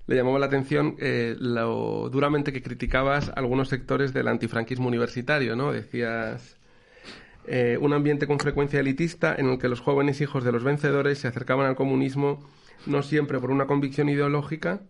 le 0.06 0.16
llamaba 0.16 0.38
la 0.38 0.46
atención 0.46 0.96
eh, 0.99 1.37
lo 1.38 2.08
duramente 2.11 2.52
que 2.52 2.62
criticabas 2.62 3.32
algunos 3.35 3.68
sectores 3.68 4.12
del 4.12 4.28
antifranquismo 4.28 4.88
universitario, 4.88 5.56
¿no? 5.56 5.73
Decías... 5.73 6.56
Eh, 7.49 7.78
un 7.80 7.92
ambiente 7.92 8.26
con 8.26 8.40
frecuencia 8.40 8.80
elitista 8.80 9.32
en 9.38 9.49
el 9.49 9.58
que 9.61 9.68
los 9.68 9.78
jóvenes 9.78 10.20
hijos 10.20 10.42
de 10.42 10.50
los 10.50 10.64
vencedores 10.64 11.18
se 11.20 11.28
acercaban 11.28 11.64
al 11.64 11.76
comunismo 11.76 12.44
no 12.87 13.02
siempre 13.02 13.38
por 13.38 13.50
una 13.50 13.66
convicción 13.66 14.08
ideológica, 14.08 14.80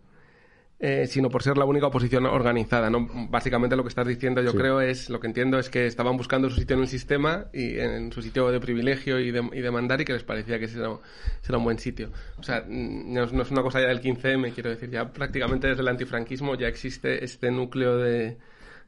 eh, 0.79 1.07
sino 1.07 1.29
por 1.29 1.41
ser 1.41 1.57
la 1.57 1.65
única 1.65 1.87
oposición 1.87 2.25
organizada. 2.27 2.89
¿no? 2.89 3.07
Básicamente 3.29 3.75
lo 3.75 3.83
que 3.83 3.89
estás 3.89 4.07
diciendo, 4.07 4.41
yo 4.43 4.53
creo, 4.53 4.79
es 4.79 5.09
lo 5.09 5.19
que 5.19 5.27
entiendo 5.27 5.57
es 5.57 5.69
que 5.69 5.87
estaban 5.87 6.17
buscando 6.17 6.49
su 6.49 6.59
sitio 6.59 6.75
en 6.75 6.83
el 6.83 6.87
sistema 6.87 7.47
y 7.51 7.79
en 7.79 8.11
su 8.11 8.21
sitio 8.21 8.51
de 8.51 8.59
privilegio 8.59 9.19
y 9.19 9.31
de, 9.31 9.49
y 9.53 9.61
de 9.61 9.71
mandar 9.71 10.01
y 10.01 10.05
que 10.05 10.13
les 10.13 10.23
parecía 10.23 10.59
que 10.59 10.65
ese 10.65 10.77
era, 10.79 11.57
un 11.57 11.63
buen 11.63 11.79
sitio. 11.79 12.11
O 12.37 12.43
sea, 12.43 12.63
mm, 12.67 13.13
no, 13.13 13.23
es 13.23 13.51
una 13.51 13.63
cosa 13.63 13.81
ya 13.81 13.87
del 13.87 14.01
15M, 14.01 14.53
quiero 14.53 14.69
decir, 14.69 14.91
ya 14.91 15.11
prácticamente 15.11 15.67
desde 15.67 15.81
el 15.81 15.87
antifranquismo 15.87 16.55
ya 16.55 16.67
existe 16.67 17.23
este 17.23 17.49
núcleo 17.49 17.97
de, 17.97 18.37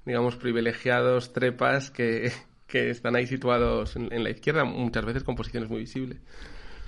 digamos, 0.05 0.35
privilegiados, 0.35 1.33
trepas 1.33 1.89
que, 1.89 2.31
que 2.67 2.91
están 2.91 3.15
ahí 3.15 3.25
situados 3.25 3.95
en, 3.95 4.23
la 4.23 4.29
izquierda, 4.29 4.63
muchas 4.63 5.05
veces 5.05 5.23
con 5.23 5.35
posiciones 5.35 5.69
muy 5.69 5.79
visibles. 5.79 6.19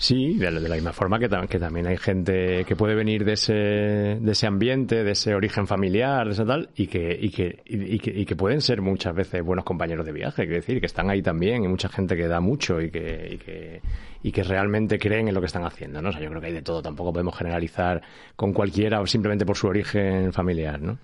Sí, 0.01 0.34
de, 0.34 0.50
la 0.50 0.74
misma 0.74 0.93
forma 0.93 1.20
que, 1.20 1.29
también 1.29 1.86
hay 1.86 1.96
gente 1.96 2.65
que 2.65 2.75
puede 2.75 2.96
venir 2.96 3.24
de 3.24 3.34
ese, 3.34 3.53
de 3.53 4.31
ese 4.31 4.48
ambiente, 4.48 5.03
de 5.03 5.12
ese 5.12 5.36
origen 5.36 5.67
familiar, 5.67 6.25
de 6.25 6.34
esa 6.34 6.43
tal, 6.43 6.72
y 6.75 6.88
que, 6.88 7.15
y 7.22 7.29
que, 7.29 7.62
y, 7.67 8.00
que, 8.00 8.10
y 8.10 8.25
que 8.25 8.36
pueden 8.36 8.62
ser 8.62 8.81
muchas 8.81 9.13
veces 9.13 9.43
buenos 9.43 9.63
compañeros 9.63 10.03
de 10.03 10.12
viaje, 10.12 10.46
quiero 10.46 10.55
decir, 10.55 10.79
que 10.79 10.88
están 10.88 11.12
ahí 11.12 11.22
también, 11.22 11.63
y 11.63 11.67
mucha 11.67 11.88
gente 11.88 12.17
que 12.17 12.27
da 12.27 12.39
mucho 12.39 12.81
y 12.81 12.89
que, 12.89 13.29
y 13.34 13.38
que, 13.38 13.81
y 14.24 14.31
que 14.31 14.41
realmente 14.41 14.98
creen 14.98 15.27
en 15.27 15.36
lo 15.36 15.39
que 15.39 15.46
están 15.46 15.65
haciendo, 15.65 16.01
¿no? 16.01 16.10
O 16.10 16.12
sea, 16.12 16.20
yo 16.20 16.29
creo 16.29 16.41
que 16.41 16.48
hay 16.48 16.53
de 16.53 16.63
todo, 16.63 16.81
tampoco 16.81 17.13
podemos 17.13 17.38
generalizar 17.38 18.01
con 18.36 18.53
cualquiera 18.53 19.01
o 19.01 19.05
simplemente 19.05 19.46
por 19.46 19.55
su 19.55 19.67
origen 19.67 20.34
familiar, 20.34 20.81
¿no? 20.81 20.98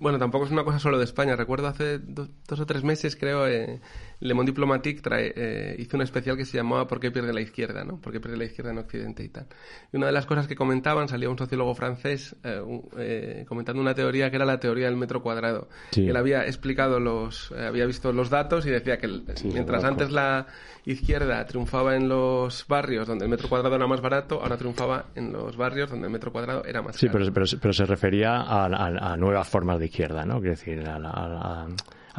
Bueno, 0.00 0.18
tampoco 0.18 0.44
es 0.44 0.52
una 0.52 0.62
cosa 0.62 0.78
solo 0.78 0.98
de 0.98 1.04
España. 1.04 1.36
Recuerdo 1.36 1.66
hace 1.66 1.98
dos 1.98 2.28
o 2.48 2.66
tres 2.66 2.84
meses, 2.84 3.16
creo, 3.16 3.46
eh, 3.46 3.80
Le 4.20 4.34
Monde 4.34 4.52
Diplomatique 4.52 5.00
trae, 5.00 5.32
eh, 5.34 5.76
hizo 5.78 5.96
un 5.96 6.02
especial 6.02 6.36
que 6.36 6.44
se 6.44 6.58
llamaba 6.58 6.86
¿Por 6.86 7.00
qué 7.00 7.10
pierde 7.10 7.32
la 7.32 7.40
izquierda? 7.40 7.84
¿no? 7.84 8.00
¿Por 8.00 8.12
qué 8.12 8.20
pierde 8.20 8.36
la 8.36 8.44
izquierda 8.44 8.70
en 8.70 8.78
Occidente 8.78 9.24
y 9.24 9.28
tal? 9.28 9.46
Y 9.92 9.96
una 9.96 10.06
de 10.06 10.12
las 10.12 10.26
cosas 10.26 10.46
que 10.46 10.54
comentaban, 10.54 11.08
salía 11.08 11.30
un 11.30 11.38
sociólogo 11.38 11.74
francés 11.74 12.36
eh, 12.44 13.44
comentando 13.48 13.80
una 13.80 13.94
teoría 13.94 14.30
que 14.30 14.36
era 14.36 14.44
la 14.44 14.60
teoría 14.60 14.86
del 14.86 14.96
metro 14.96 15.22
cuadrado. 15.22 15.68
Él 15.96 16.16
había 16.16 16.44
explicado 16.44 17.00
los, 17.00 17.50
había 17.52 17.86
visto 17.86 18.12
los 18.12 18.30
datos 18.30 18.66
y 18.66 18.70
decía 18.70 18.98
que 18.98 19.08
mientras 19.44 19.84
antes 19.84 20.10
la 20.10 20.46
izquierda 20.84 21.44
triunfaba 21.46 21.96
en 21.96 22.08
los 22.08 22.66
barrios 22.66 23.06
donde 23.06 23.24
el 23.24 23.30
metro 23.30 23.48
cuadrado 23.48 23.76
era 23.76 23.86
más 23.86 24.00
barato, 24.00 24.42
ahora 24.42 24.56
triunfaba 24.56 25.06
en 25.14 25.32
los 25.32 25.56
barrios 25.56 25.90
donde 25.90 26.06
el 26.06 26.12
metro 26.12 26.32
cuadrado 26.32 26.64
era 26.64 26.82
más 26.82 26.96
caro. 26.96 27.24
Sí, 27.24 27.30
pero, 27.32 27.46
pero, 27.60 27.72
se 27.72 27.86
refería 27.86 28.36
a, 28.36 28.66
a 28.66 29.16
nuevas 29.16 29.48
formas 29.48 29.78
de 29.78 29.86
izquierda, 29.86 30.24
¿no? 30.24 30.40
Quiero 30.40 30.50
decir, 30.50 30.86
a, 30.86 31.66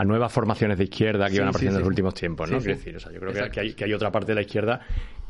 nuevas 0.06 0.32
formaciones 0.32 0.78
de 0.78 0.86
izquierda 0.86 1.28
que 1.28 1.36
iban 1.36 1.50
apareciendo 1.50 1.78
en 1.78 1.84
los 1.84 1.90
últimos 1.90 2.14
tiempos, 2.14 2.50
¿no? 2.50 2.58
Quiero 2.58 2.76
decir, 2.76 2.96
o 2.96 3.00
sea, 3.00 3.12
yo 3.12 3.20
creo 3.20 3.50
que 3.52 3.60
hay, 3.60 3.74
que 3.74 3.86
hay, 3.86 3.94
otra 3.94 4.12
parte 4.12 4.32
de 4.32 4.36
la 4.36 4.42
izquierda 4.42 4.82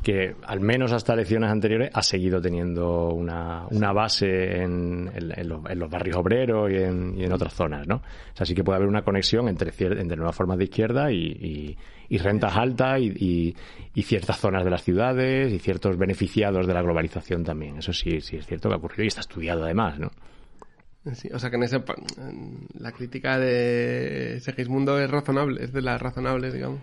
que, 0.01 0.35
al 0.43 0.59
menos 0.59 0.91
hasta 0.91 1.13
elecciones 1.13 1.51
anteriores, 1.51 1.91
ha 1.93 2.01
seguido 2.01 2.41
teniendo 2.41 3.09
una, 3.09 3.65
una 3.69 3.91
base 3.91 4.61
en, 4.61 5.11
en, 5.13 5.49
los, 5.49 5.89
barrios 5.89 6.17
obreros 6.17 6.71
y 6.71 6.75
en, 6.75 7.13
y 7.17 7.23
en, 7.23 7.33
otras 7.33 7.53
zonas, 7.53 7.87
¿no? 7.87 7.97
O 7.97 8.35
sea, 8.35 8.45
sí 8.45 8.55
que 8.55 8.63
puede 8.63 8.77
haber 8.77 8.87
una 8.87 9.03
conexión 9.03 9.47
entre, 9.47 9.71
entre 9.77 10.17
nuevas 10.17 10.35
formas 10.35 10.57
de 10.57 10.63
izquierda 10.65 11.11
y, 11.11 11.77
y, 12.09 12.17
rentas 12.17 12.55
altas 12.57 12.99
y, 12.99 13.55
y, 13.93 14.03
ciertas 14.03 14.37
zonas 14.37 14.63
de 14.63 14.69
las 14.69 14.83
ciudades 14.83 15.51
y 15.51 15.59
ciertos 15.59 15.97
beneficiados 15.97 16.67
de 16.67 16.73
la 16.73 16.81
globalización 16.81 17.43
también. 17.43 17.77
Eso 17.77 17.93
sí, 17.93 18.21
sí 18.21 18.37
es 18.37 18.45
cierto 18.45 18.69
que 18.69 18.75
ha 18.75 18.77
ocurrido 18.77 19.03
y 19.03 19.07
está 19.07 19.21
estudiado 19.21 19.63
además, 19.63 19.99
¿no? 19.99 20.11
O 21.03 21.39
sea 21.39 21.49
que 21.49 21.55
en 21.55 21.63
ese 21.63 21.83
la 22.75 22.91
crítica 22.91 23.39
de 23.39 24.39
Segismundo 24.41 24.99
es 24.99 25.09
razonable, 25.09 25.63
es 25.63 25.73
de 25.73 25.81
las 25.81 26.01
razonables, 26.01 26.53
digamos. 26.53 26.79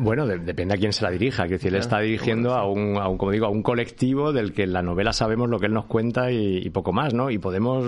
Bueno, 0.00 0.28
depende 0.28 0.74
a 0.74 0.76
quién 0.76 0.92
se 0.92 1.02
la 1.02 1.10
dirija. 1.10 1.44
Que 1.44 1.54
decir, 1.54 1.74
él 1.74 1.80
está 1.80 1.98
dirigiendo 1.98 2.54
a 2.54 2.70
un, 2.70 2.96
a 2.98 3.08
un, 3.08 3.18
como 3.18 3.32
digo, 3.32 3.46
a 3.46 3.48
un 3.48 3.64
colectivo 3.64 4.32
del 4.32 4.52
que 4.52 4.62
en 4.62 4.72
la 4.72 4.80
novela 4.80 5.12
sabemos 5.12 5.50
lo 5.50 5.58
que 5.58 5.66
él 5.66 5.74
nos 5.74 5.86
cuenta 5.86 6.30
y, 6.30 6.70
poco 6.70 6.92
más, 6.92 7.14
¿no? 7.14 7.30
Y 7.30 7.38
podemos 7.38 7.84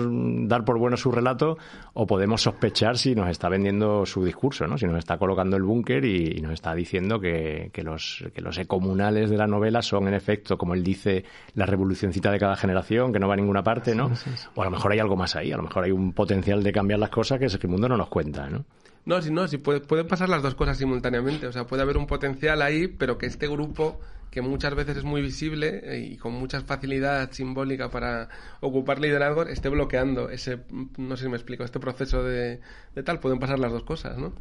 dar 0.49 0.65
por 0.65 0.77
bueno 0.77 0.97
su 0.97 1.09
relato 1.09 1.57
o 1.93 2.05
podemos 2.05 2.41
sospechar 2.41 2.97
si 2.97 3.15
nos 3.15 3.29
está 3.29 3.47
vendiendo 3.47 4.05
su 4.05 4.25
discurso, 4.25 4.67
¿no? 4.67 4.77
Si 4.77 4.85
nos 4.85 4.97
está 4.97 5.17
colocando 5.17 5.55
el 5.55 5.63
búnker 5.63 6.03
y, 6.03 6.41
nos 6.41 6.51
está 6.51 6.75
diciendo 6.75 7.17
que, 7.17 7.69
que, 7.71 7.81
los, 7.81 8.25
que 8.35 8.41
los 8.41 8.57
ecomunales 8.57 9.29
de 9.29 9.37
la 9.37 9.47
novela 9.47 9.81
son, 9.81 10.09
en 10.09 10.13
efecto, 10.13 10.57
como 10.57 10.73
él 10.73 10.83
dice, 10.83 11.23
la 11.55 11.65
revolucioncita 11.65 12.29
de 12.29 12.39
cada 12.39 12.57
generación, 12.57 13.13
que 13.13 13.19
no 13.19 13.29
va 13.29 13.35
a 13.35 13.37
ninguna 13.37 13.63
parte, 13.63 13.95
¿no? 13.95 14.11
O 14.55 14.61
a 14.61 14.65
lo 14.65 14.71
mejor 14.71 14.91
hay 14.91 14.99
algo 14.99 15.15
más 15.15 15.37
ahí, 15.37 15.53
a 15.53 15.57
lo 15.57 15.63
mejor 15.63 15.85
hay 15.85 15.91
un 15.91 16.11
potencial 16.11 16.61
de 16.61 16.73
cambiar 16.73 16.99
las 16.99 17.09
cosas 17.09 17.39
que 17.39 17.45
el 17.45 17.69
mundo 17.69 17.87
no 17.87 17.95
nos 17.95 18.09
cuenta, 18.09 18.49
¿no? 18.49 18.65
No, 19.03 19.19
si 19.21 19.31
no, 19.31 19.47
si 19.47 19.57
puede, 19.57 19.79
pueden 19.79 20.07
pasar 20.07 20.29
las 20.29 20.43
dos 20.43 20.53
cosas 20.53 20.77
simultáneamente. 20.77 21.47
O 21.47 21.51
sea, 21.51 21.65
puede 21.65 21.81
haber 21.81 21.97
un 21.97 22.00
potencial 22.07 22.61
ahí, 22.61 22.87
pero 22.87 23.17
que 23.17 23.25
este 23.25 23.47
grupo, 23.47 23.99
que 24.29 24.41
muchas 24.41 24.75
veces 24.75 24.97
es 24.97 25.03
muy 25.03 25.21
visible 25.21 25.81
eh, 25.83 25.99
y 25.99 26.17
con 26.17 26.33
mucha 26.33 26.61
facilidad 26.61 27.31
simbólica 27.31 27.89
para 27.89 28.29
ocupar 28.61 28.99
liderazgo, 28.99 29.43
esté 29.43 29.69
bloqueando 29.69 30.29
ese, 30.29 30.59
no 30.97 31.17
sé 31.17 31.23
si 31.23 31.29
me 31.29 31.37
explico, 31.37 31.63
este 31.63 31.79
proceso 31.79 32.23
de, 32.23 32.61
de 32.95 33.03
tal. 33.03 33.19
Pueden 33.19 33.39
pasar 33.39 33.59
las 33.59 33.71
dos 33.71 33.83
cosas, 33.83 34.17
¿no? 34.17 34.33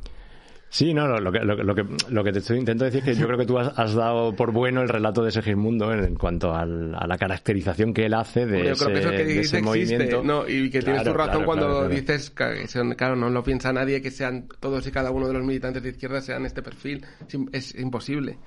Sí, 0.73 0.95
no, 0.95 1.09
lo 1.09 1.33
que, 1.33 1.41
lo, 1.41 1.75
que, 1.75 1.85
lo 2.11 2.23
que 2.23 2.33
te 2.33 2.39
estoy, 2.39 2.59
intento 2.59 2.85
decir 2.85 3.01
es 3.01 3.05
que 3.05 3.15
yo 3.15 3.27
creo 3.27 3.37
que 3.37 3.45
tú 3.45 3.59
has, 3.59 3.93
dado 3.93 4.37
por 4.37 4.53
bueno 4.53 4.83
el 4.83 4.89
relato 4.89 5.25
de 5.25 5.33
Segismundo 5.33 5.93
en, 5.93 6.05
en 6.05 6.15
cuanto 6.15 6.55
a 6.55 6.65
la 6.65 7.19
caracterización 7.19 7.93
que 7.93 8.07
él 8.07 8.15
hace 8.15 8.47
de, 8.47 8.71
ese, 8.71 9.57
que 9.57 9.63
movimiento. 9.63 10.23
No, 10.23 10.49
y 10.49 10.71
que 10.71 10.81
tienes 10.81 11.03
tu 11.03 11.13
razón 11.13 11.45
cuando 11.45 11.89
dices 11.89 12.31
que, 12.31 12.67
claro, 12.97 13.17
no 13.17 13.31
lo 13.31 13.43
piensa 13.43 13.73
nadie 13.73 14.01
que 14.01 14.13
sean 14.13 14.47
todos 14.61 14.87
y 14.87 14.93
cada 14.93 15.11
uno 15.11 15.27
de 15.27 15.35
los 15.35 15.45
militantes 15.45 15.83
de 15.83 15.89
izquierda 15.89 16.21
sean 16.21 16.47
este 16.47 16.63
perfil. 16.63 17.05
Es, 17.53 17.75
imposible. 17.75 18.39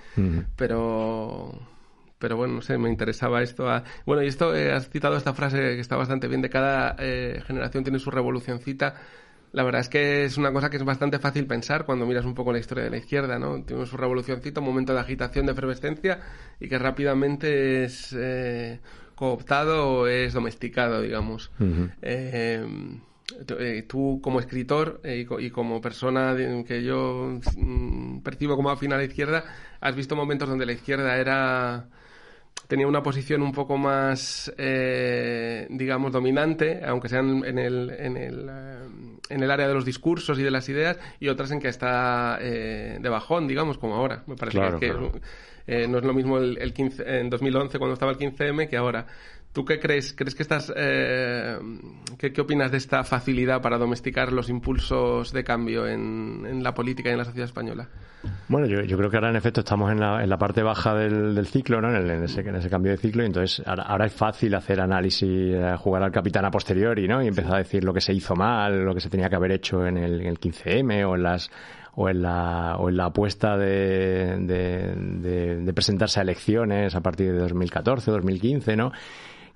Pero 0.55 1.59
pero 2.19 2.37
bueno, 2.37 2.53
no 2.53 2.61
sé, 2.61 2.77
me 2.77 2.89
interesaba 2.89 3.41
esto. 3.41 3.65
Bueno, 4.05 4.23
y 4.23 4.27
esto, 4.27 4.55
eh, 4.55 4.71
has 4.71 4.89
citado 4.89 5.17
esta 5.17 5.33
frase 5.33 5.57
que 5.57 5.81
está 5.81 5.97
bastante 5.97 6.29
bien, 6.29 6.41
de 6.41 6.49
cada 6.49 6.95
eh, 6.97 7.41
generación 7.45 7.83
tiene 7.83 7.99
su 7.99 8.11
revolucioncita 8.11 8.95
la 9.53 9.63
verdad 9.63 9.81
es 9.81 9.89
que 9.89 10.25
es 10.25 10.37
una 10.37 10.51
cosa 10.51 10.69
que 10.71 10.77
es 10.77 10.83
bastante 10.83 11.19
fácil 11.19 11.45
pensar 11.45 11.85
cuando 11.85 12.07
miras 12.07 12.25
un 12.25 12.33
poco 12.33 12.51
la 12.51 12.57
historia 12.57 12.83
de 12.83 12.89
la 12.89 12.97
izquierda, 12.97 13.37
¿no? 13.37 13.63
Tiene 13.63 13.85
su 13.85 13.95
revolucioncito, 13.95 14.61
un 14.61 14.67
momento 14.67 14.93
de 14.93 14.99
agitación, 14.99 15.45
de 15.45 15.51
efervescencia 15.51 16.19
y 16.59 16.67
que 16.67 16.79
rápidamente 16.79 17.83
es 17.83 18.15
eh, 18.17 18.79
cooptado 19.13 19.89
o 19.89 20.07
es 20.07 20.33
domesticado, 20.33 21.01
digamos. 21.01 21.51
Eh, 22.01 22.65
eh, 23.59 23.85
tú 23.87 24.19
como 24.23 24.39
escritor 24.39 25.01
y, 25.03 25.49
como 25.51 25.81
persona 25.81 26.35
que 26.67 26.83
yo 26.83 27.39
mm, 27.55 28.19
percibo 28.21 28.55
como 28.55 28.71
afín 28.71 28.91
a 28.91 28.97
la 28.97 29.03
izquierda, 29.03 29.45
has 29.79 29.95
visto 29.95 30.15
momentos 30.15 30.49
donde 30.49 30.65
la 30.65 30.73
izquierda 30.73 31.15
era 31.17 31.85
tenía 32.73 32.87
una 32.87 33.03
posición 33.03 33.43
un 33.43 33.51
poco 33.51 33.77
más, 33.77 34.51
digamos, 34.57 36.11
dominante, 36.11 36.81
aunque 36.83 37.07
sean 37.07 37.45
en 37.45 37.59
el, 37.59 37.91
en 37.91 38.17
el 38.17 38.49
en 39.29 39.43
el 39.43 39.51
área 39.51 39.67
de 39.67 39.73
los 39.73 39.85
discursos 39.85 40.37
y 40.39 40.43
de 40.43 40.51
las 40.51 40.67
ideas 40.69 40.97
y 41.19 41.29
otras 41.29 41.51
en 41.51 41.59
que 41.59 41.67
está 41.67 42.37
eh, 42.41 42.97
de 42.99 43.09
bajón, 43.09 43.47
digamos, 43.47 43.77
como 43.77 43.95
ahora. 43.95 44.23
Me 44.27 44.35
parece 44.35 44.59
que, 44.79 44.93
eh, 45.65 45.87
no 45.87 45.97
es 45.99 46.03
lo 46.03 46.13
mismo 46.13 46.37
el, 46.37 46.73
15, 46.73 47.19
en 47.19 47.29
2011 47.29 47.77
cuando 47.77 47.93
estaba 47.93 48.11
el 48.11 48.17
15M 48.17 48.67
que 48.67 48.77
ahora. 48.77 49.07
¿Tú 49.53 49.63
qué 49.65 49.79
crees? 49.79 50.13
¿Crees 50.13 50.33
que 50.33 50.41
estás, 50.41 50.73
eh, 50.75 51.59
¿qué, 52.17 52.41
opinas 52.41 52.71
de 52.71 52.77
esta 52.77 53.03
facilidad 53.03 53.61
para 53.61 53.77
domesticar 53.77 54.33
los 54.33 54.49
impulsos 54.49 55.31
de 55.31 55.43
cambio 55.43 55.87
en, 55.87 56.63
la 56.63 56.73
política 56.73 57.09
y 57.09 57.11
en 57.11 57.19
la 57.19 57.25
sociedad 57.25 57.45
española? 57.45 57.87
Bueno, 58.47 58.65
yo, 58.65 58.97
creo 58.97 59.11
que 59.11 59.17
ahora 59.17 59.29
en 59.29 59.35
efecto 59.35 59.59
estamos 59.59 59.91
en 59.91 59.99
la, 59.99 60.23
en 60.23 60.29
la 60.29 60.37
parte 60.39 60.63
baja 60.63 60.95
del, 60.95 61.45
ciclo, 61.45 61.81
¿no? 61.81 61.95
En, 61.95 62.23
ese, 62.23 62.41
en, 62.41 62.55
ese, 62.55 62.67
cambio 62.67 62.93
de 62.93 62.97
ciclo, 62.97 63.21
y 63.21 63.27
entonces 63.27 63.61
ahora, 63.67 64.07
es 64.07 64.13
fácil 64.13 64.55
hacer 64.55 64.81
análisis, 64.81 65.29
eh, 65.29 65.75
jugar 65.77 66.01
al 66.01 66.11
capitán 66.11 66.45
a 66.45 66.49
posteriori, 66.49 67.07
¿no? 67.07 67.21
Y 67.21 67.27
empezar 67.27 67.53
a 67.53 67.57
decir 67.59 67.83
lo 67.83 67.93
que 67.93 68.01
se 68.01 68.11
hizo 68.11 68.35
mal, 68.35 68.83
lo 68.83 68.95
que 68.95 69.01
se 69.01 69.09
tenía 69.09 69.29
que 69.29 69.35
haber 69.35 69.51
hecho 69.51 69.85
en 69.85 69.97
el, 69.97 70.21
en 70.21 70.27
el 70.27 70.39
15M 70.39 71.07
o 71.07 71.15
en 71.15 71.23
las 71.23 71.51
o 71.95 72.09
en 72.09 72.23
la, 72.23 72.77
o 72.77 72.89
en 72.89 72.97
la 72.97 73.05
apuesta 73.05 73.55
de, 73.55 74.35
de, 74.39 75.61
de, 75.61 75.73
presentarse 75.73 76.19
a 76.19 76.23
elecciones 76.23 76.95
a 76.95 77.01
partir 77.01 77.31
de 77.31 77.37
2014, 77.37 78.09
2015, 78.09 78.75
¿no? 78.75 78.91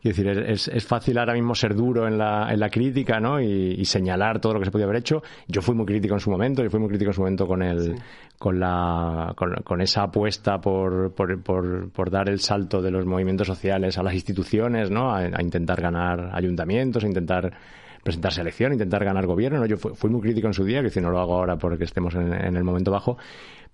Es 0.04 0.16
decir, 0.16 0.28
es, 0.28 0.68
es, 0.68 0.86
fácil 0.86 1.18
ahora 1.18 1.34
mismo 1.34 1.56
ser 1.56 1.74
duro 1.74 2.08
en 2.08 2.20
la, 2.20 2.52
en 2.52 2.60
la 2.60 2.70
crítica, 2.70 3.20
¿no? 3.20 3.42
Y, 3.42 3.84
señalar 3.86 4.40
todo 4.40 4.54
lo 4.54 4.60
que 4.60 4.66
se 4.66 4.72
podía 4.72 4.86
haber 4.86 4.98
hecho. 4.98 5.24
Yo 5.48 5.62
fui 5.62 5.74
muy 5.74 5.86
crítico 5.86 6.14
en 6.14 6.20
su 6.20 6.30
momento, 6.30 6.64
yo 6.64 6.70
fui 6.70 6.80
muy 6.80 6.90
crítico 6.90 7.10
en 7.10 7.14
su 7.16 7.22
momento 7.22 7.48
con 7.48 7.64
el, 7.64 7.96
con 8.38 8.60
la, 8.60 9.34
con, 9.36 9.82
esa 9.82 10.04
apuesta 10.04 10.62
por, 10.62 11.14
por, 11.14 11.42
por, 11.92 12.12
dar 12.12 12.30
el 12.30 12.40
salto 12.40 12.82
de 12.82 12.92
los 12.92 13.06
movimientos 13.06 13.48
sociales 13.48 13.98
a 13.98 14.04
las 14.04 14.14
instituciones, 14.14 14.92
¿no? 14.92 15.14
A, 15.14 15.42
intentar 15.42 15.82
ganar 15.82 16.30
ayuntamientos, 16.32 17.04
a 17.04 17.08
intentar 17.08 17.52
presentarse 18.04 18.40
a 18.40 18.44
elección, 18.44 18.74
intentar 18.74 19.04
ganar 19.04 19.26
gobierno. 19.26 19.60
¿no? 19.60 19.66
Yo 19.66 19.78
fui, 19.78 20.10
muy 20.10 20.22
crítico 20.22 20.48
en 20.48 20.54
su 20.54 20.64
día, 20.64 20.82
que 20.84 20.90
si 20.90 21.02
no 21.02 21.10
lo 21.10 21.20
hago 21.20 21.36
ahora 21.36 21.58
porque 21.58 21.86
estemos 21.86 22.14
en, 22.16 22.34
en 22.34 22.56
el 22.56 22.64
momento 22.64 22.92
bajo, 22.92 23.18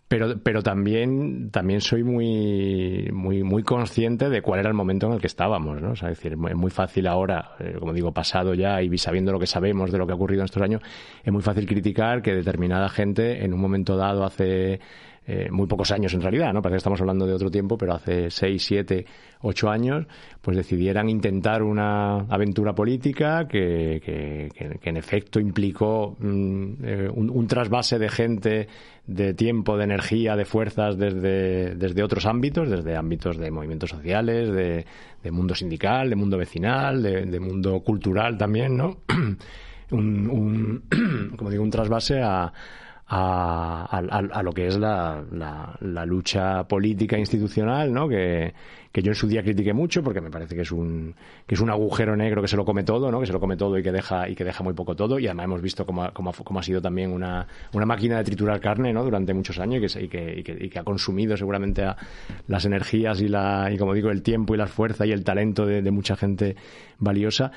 pero, 0.07 0.37
pero 0.43 0.61
también, 0.61 1.49
también 1.49 1.81
soy 1.81 2.03
muy, 2.03 3.09
muy, 3.11 3.43
muy 3.43 3.63
consciente 3.63 4.29
de 4.29 4.41
cuál 4.41 4.59
era 4.59 4.69
el 4.69 4.75
momento 4.75 5.07
en 5.07 5.13
el 5.13 5.21
que 5.21 5.27
estábamos, 5.27 5.81
¿no? 5.81 5.91
O 5.91 5.95
sea, 5.95 6.09
es 6.09 6.17
decir, 6.17 6.33
es 6.33 6.55
muy 6.55 6.69
fácil 6.69 7.07
ahora, 7.07 7.55
eh, 7.59 7.77
como 7.79 7.93
digo, 7.93 8.11
pasado 8.11 8.53
ya 8.53 8.81
y 8.81 8.95
sabiendo 8.97 9.31
lo 9.31 9.39
que 9.39 9.47
sabemos 9.47 9.91
de 9.91 9.97
lo 9.97 10.05
que 10.05 10.11
ha 10.13 10.15
ocurrido 10.15 10.41
en 10.41 10.45
estos 10.45 10.61
años, 10.61 10.81
es 11.23 11.33
muy 11.33 11.41
fácil 11.41 11.65
criticar 11.65 12.21
que 12.21 12.33
determinada 12.35 12.89
gente 12.89 13.43
en 13.43 13.53
un 13.53 13.59
momento 13.59 13.97
dado 13.97 14.23
hace 14.23 14.79
eh, 15.25 15.47
muy 15.49 15.67
pocos 15.67 15.91
años 15.91 16.13
en 16.13 16.21
realidad, 16.21 16.51
¿no? 16.53 16.61
Parece 16.61 16.75
que 16.75 16.77
estamos 16.79 16.99
hablando 16.99 17.25
de 17.25 17.33
otro 17.33 17.49
tiempo, 17.49 17.77
pero 17.77 17.93
hace 17.93 18.29
seis, 18.29 18.65
siete, 18.65 19.05
ocho 19.41 19.69
años, 19.69 20.05
pues 20.41 20.57
decidieran 20.57 21.09
intentar 21.09 21.63
una 21.63 22.25
aventura 22.29 22.75
política 22.75 23.47
que, 23.47 24.01
que, 24.03 24.49
que, 24.81 24.89
en 24.89 24.97
efecto 24.97 25.39
implicó 25.39 26.17
mm, 26.19 26.73
eh, 26.83 27.09
un, 27.13 27.29
un, 27.29 27.47
trasvase 27.47 27.99
de 27.99 28.09
gente, 28.09 28.67
de 29.07 29.33
tiempo, 29.33 29.77
de 29.77 29.85
energía, 29.85 30.35
de 30.35 30.43
fuerzas 30.43 30.97
desde, 30.97 31.75
desde 31.75 32.03
otros 32.03 32.25
ámbitos, 32.25 32.69
desde 32.69 32.97
ámbitos 32.97 33.37
de 33.37 33.49
movimientos 33.49 33.91
sociales, 33.91 34.51
de, 34.51 34.85
de 35.23 35.31
mundo 35.31 35.55
sindical, 35.55 36.09
de 36.09 36.15
mundo 36.17 36.37
vecinal, 36.37 37.01
de, 37.01 37.25
de 37.25 37.39
mundo 37.39 37.79
cultural 37.79 38.37
también, 38.37 38.75
¿no? 38.75 38.97
un, 39.91 40.29
un 40.29 40.83
como 41.37 41.49
digo, 41.49 41.63
un 41.63 41.69
trasvase 41.69 42.21
a, 42.21 42.51
a, 43.15 43.99
a, 44.31 44.43
lo 44.43 44.51
que 44.53 44.65
es 44.65 44.77
la, 44.77 45.23
la, 45.31 46.05
lucha 46.05 46.63
política 46.63 47.15
institucional, 47.15 47.93
¿no? 47.93 48.07
Que, 48.07 48.53
que, 48.91 49.03
yo 49.03 49.11
en 49.11 49.15
su 49.15 49.27
día 49.27 49.43
critiqué 49.43 49.71
mucho 49.71 50.01
porque 50.01 50.19
me 50.19 50.31
parece 50.31 50.55
que 50.55 50.61
es 50.61 50.71
un 50.71 51.13
que 51.45 51.53
es 51.53 51.61
un 51.61 51.69
agujero 51.69 52.15
negro 52.15 52.41
que 52.41 52.47
se 52.47 52.57
lo 52.57 52.65
come 52.65 52.83
todo, 52.83 53.11
¿no? 53.11 53.19
Que 53.19 53.27
se 53.27 53.33
lo 53.33 53.39
come 53.39 53.55
todo 53.55 53.77
y 53.77 53.83
que 53.83 53.91
deja 53.91 54.27
y 54.27 54.33
que 54.33 54.43
deja 54.43 54.63
muy 54.63 54.73
poco 54.73 54.95
todo 54.95 55.19
y 55.19 55.27
además 55.27 55.45
hemos 55.45 55.61
visto 55.61 55.85
cómo, 55.85 56.09
cómo, 56.11 56.31
cómo 56.31 56.59
ha 56.59 56.63
sido 56.63 56.81
también 56.81 57.11
una, 57.11 57.45
una 57.73 57.85
máquina 57.85 58.17
de 58.17 58.23
triturar 58.23 58.59
carne, 58.59 58.91
¿no? 58.91 59.03
Durante 59.03 59.31
muchos 59.33 59.59
años 59.59 59.95
y 59.95 60.07
que, 60.07 60.39
y 60.39 60.43
que, 60.43 60.65
y 60.65 60.69
que, 60.69 60.79
ha 60.79 60.83
consumido 60.83 61.37
seguramente 61.37 61.83
a 61.83 61.95
las 62.47 62.65
energías 62.65 63.21
y 63.21 63.27
la 63.27 63.69
y 63.71 63.77
como 63.77 63.93
digo 63.93 64.09
el 64.09 64.23
tiempo 64.23 64.55
y 64.55 64.57
la 64.57 64.67
fuerza 64.67 65.05
y 65.05 65.11
el 65.11 65.23
talento 65.23 65.67
de 65.67 65.91
mucha 65.91 66.15
gente 66.15 66.55
valiosa 66.97 67.51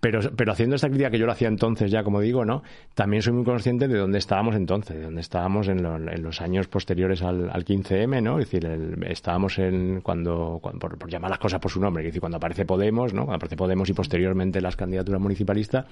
pero, 0.00 0.20
pero 0.36 0.52
haciendo 0.52 0.76
esta 0.76 0.88
crítica 0.88 1.10
que 1.10 1.18
yo 1.18 1.26
lo 1.26 1.32
hacía 1.32 1.48
entonces 1.48 1.90
ya, 1.90 2.02
como 2.02 2.20
digo, 2.20 2.44
¿no? 2.44 2.62
También 2.94 3.22
soy 3.22 3.32
muy 3.32 3.44
consciente 3.44 3.88
de 3.88 3.98
dónde 3.98 4.18
estábamos 4.18 4.54
entonces, 4.54 4.96
de 4.96 5.04
dónde 5.04 5.20
estábamos 5.20 5.68
en, 5.68 5.84
en 5.84 6.22
los 6.22 6.40
años 6.40 6.68
posteriores 6.68 7.22
al, 7.22 7.50
al 7.50 7.64
15M, 7.64 8.22
¿no? 8.22 8.38
Es 8.38 8.50
decir, 8.50 8.66
estábamos 9.06 9.58
en 9.58 10.00
cuando, 10.02 10.60
por, 10.78 11.10
llamar 11.10 11.30
las 11.30 11.38
cosas 11.38 11.60
por 11.60 11.70
su 11.70 11.80
nombre, 11.80 12.02
es 12.02 12.08
decir, 12.08 12.20
cuando 12.20 12.36
aparece 12.36 12.66
Podemos, 12.66 13.14
¿no? 13.14 13.22
Cuando 13.22 13.36
aparece 13.36 13.56
Podemos 13.56 13.88
y 13.88 13.94
posteriormente 13.94 14.60
las 14.60 14.76
candidaturas 14.76 15.20
municipalistas, 15.20 15.86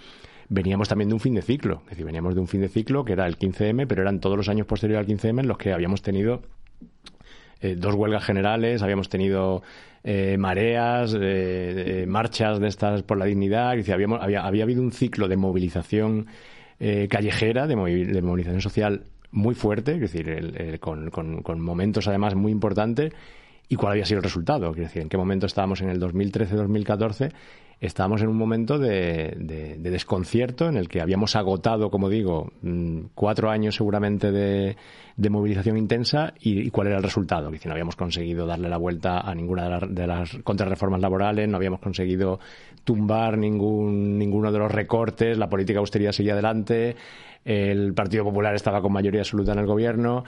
veníamos 0.49 0.89
también 0.89 1.09
de 1.09 1.15
un 1.15 1.21
fin 1.21 1.35
de 1.35 1.43
ciclo, 1.43 1.81
es 1.85 1.91
decir, 1.91 2.05
veníamos 2.05 2.35
de 2.35 2.41
un 2.41 2.49
fin 2.49 2.61
de 2.61 2.69
ciclo 2.69 3.05
que 3.05 3.15
era 3.15 3.27
el 3.27 3.39
15M, 3.39 3.87
pero 3.87 4.03
eran 4.03 4.21
todos 4.21 4.37
los 4.37 4.49
años 4.49 4.67
posteriores 4.67 5.09
al 5.09 5.17
15M 5.17 5.41
en 5.41 5.49
los 5.49 5.57
que 5.57 5.73
habíamos 5.73 6.03
tenido 6.03 6.43
eh, 7.65 7.77
dos 7.77 7.95
huelgas 7.95 8.23
generales, 8.23 8.83
habíamos 8.83 9.09
tenido 9.09 9.63
eh, 10.03 10.37
mareas, 10.37 11.17
eh, 11.19 12.05
marchas 12.07 12.61
de 12.61 12.69
estas 12.69 13.03
por 13.03 13.17
la 13.17 13.25
dignidad, 13.25 13.71
habíamos, 13.91 14.21
había, 14.21 14.45
había 14.45 14.65
habido 14.65 14.83
un 14.83 14.93
ciclo 14.93 15.29
de 15.29 15.39
movilización 15.39 16.27
callejera, 17.09 17.67
de, 17.67 17.77
movilización 17.77 18.61
social 18.61 19.05
muy 19.31 19.55
fuerte, 19.55 19.93
es 19.93 20.01
decir, 20.01 20.79
con, 20.81 21.11
con, 21.11 21.61
momentos 21.61 22.07
además 22.09 22.35
muy 22.35 22.53
importantes. 22.53 23.15
¿Y 23.71 23.77
cuál 23.77 23.93
había 23.93 24.05
sido 24.05 24.19
el 24.19 24.25
resultado? 24.25 24.71
Es 24.73 24.77
decir, 24.77 25.01
en 25.01 25.09
qué 25.09 25.17
momento 25.17 25.47
estábamos 25.47 25.81
en 25.81 25.89
el 25.89 25.99
2013-2014 25.99 27.33
estábamos 27.87 28.23
en 28.23 28.29
un 28.29 28.37
momento 28.37 28.79
de, 28.79 29.35
desconcierto 29.79 30.69
en 30.69 30.77
el 30.77 30.89
que 30.89 31.01
habíamos 31.01 31.37
agotado, 31.37 31.91
como 31.91 32.09
digo, 32.09 32.53
mm, 32.63 33.01
cuatro 33.15 33.51
años 33.51 33.75
seguramente 33.77 34.33
de, 34.33 34.77
movilización 35.31 35.77
intensa 35.77 36.33
y, 36.41 36.71
cuál 36.71 36.89
era 36.89 36.97
el 36.97 37.03
resultado. 37.03 37.51
Que 37.51 37.69
no 37.69 37.73
habíamos 37.73 37.97
conseguido 37.97 38.47
darle 38.47 38.69
la 38.69 38.79
vuelta 38.79 39.21
a 39.21 39.35
ninguna 39.35 39.81
de, 39.81 40.07
las 40.07 40.37
contrarreformas 40.43 41.01
laborales, 41.01 41.49
no 41.49 41.57
habíamos 41.57 41.81
conseguido 41.81 42.41
tumbar 42.85 43.37
ningún, 43.37 44.19
ninguno 44.19 44.51
de 44.51 44.59
los 44.59 44.73
recortes, 44.73 45.37
la 45.37 45.49
política 45.49 45.75
de 45.75 45.81
austeridad 45.81 46.13
seguía 46.13 46.33
adelante, 46.33 46.97
el 47.45 47.93
Partido 47.93 48.25
Popular 48.25 48.55
estaba 48.55 48.81
con 48.81 48.93
mayoría 48.93 49.21
absoluta 49.21 49.53
en 49.53 49.59
el 49.59 49.67
gobierno. 49.67 50.25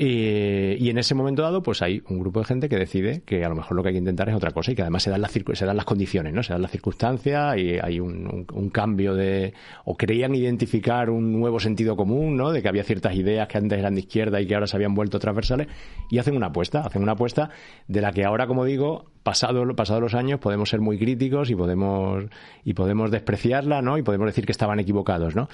Y, 0.00 0.88
en 0.90 0.96
ese 0.96 1.16
momento 1.16 1.42
dado, 1.42 1.60
pues 1.60 1.82
hay 1.82 2.02
un 2.08 2.20
grupo 2.20 2.38
de 2.38 2.46
gente 2.46 2.68
que 2.68 2.76
decide 2.76 3.22
que 3.26 3.44
a 3.44 3.48
lo 3.48 3.56
mejor 3.56 3.76
lo 3.76 3.82
que 3.82 3.88
hay 3.88 3.94
que 3.94 3.98
intentar 3.98 4.28
es 4.28 4.36
otra 4.36 4.52
cosa 4.52 4.70
y 4.70 4.76
que 4.76 4.82
además 4.82 5.02
se 5.02 5.10
dan 5.10 5.20
las, 5.20 5.32
se 5.32 5.66
dan 5.66 5.76
las 5.76 5.84
condiciones, 5.84 6.32
¿no? 6.32 6.44
Se 6.44 6.52
dan 6.52 6.62
las 6.62 6.70
circunstancias 6.70 7.56
y 7.58 7.80
hay 7.82 7.98
un, 7.98 8.70
cambio 8.72 9.16
de... 9.16 9.54
o 9.84 9.96
creían 9.96 10.36
identificar 10.36 11.10
un 11.10 11.32
nuevo 11.32 11.58
sentido 11.58 11.96
común, 11.96 12.36
¿no? 12.36 12.52
De 12.52 12.62
que 12.62 12.68
había 12.68 12.84
ciertas 12.84 13.16
ideas 13.16 13.48
que 13.48 13.58
antes 13.58 13.76
eran 13.76 13.96
de 13.96 14.02
izquierda 14.02 14.40
y 14.40 14.46
que 14.46 14.54
ahora 14.54 14.68
se 14.68 14.76
habían 14.76 14.94
vuelto 14.94 15.18
transversales 15.18 15.66
y 16.10 16.18
hacen 16.18 16.36
una 16.36 16.46
apuesta, 16.46 16.82
hacen 16.82 17.02
una 17.02 17.12
apuesta 17.12 17.50
de 17.88 18.00
la 18.00 18.12
que 18.12 18.24
ahora, 18.24 18.46
como 18.46 18.64
digo, 18.64 19.10
pasado, 19.24 19.66
pasados 19.74 20.00
los 20.00 20.14
años 20.14 20.38
podemos 20.38 20.68
ser 20.68 20.80
muy 20.80 20.96
críticos 20.96 21.50
y 21.50 21.56
podemos, 21.56 22.24
y 22.64 22.74
podemos 22.74 23.10
despreciarla, 23.10 23.82
¿no? 23.82 23.98
Y 23.98 24.02
podemos 24.02 24.26
decir 24.26 24.46
que 24.46 24.52
estaban 24.52 24.78
equivocados, 24.78 25.34
¿no? 25.34 25.48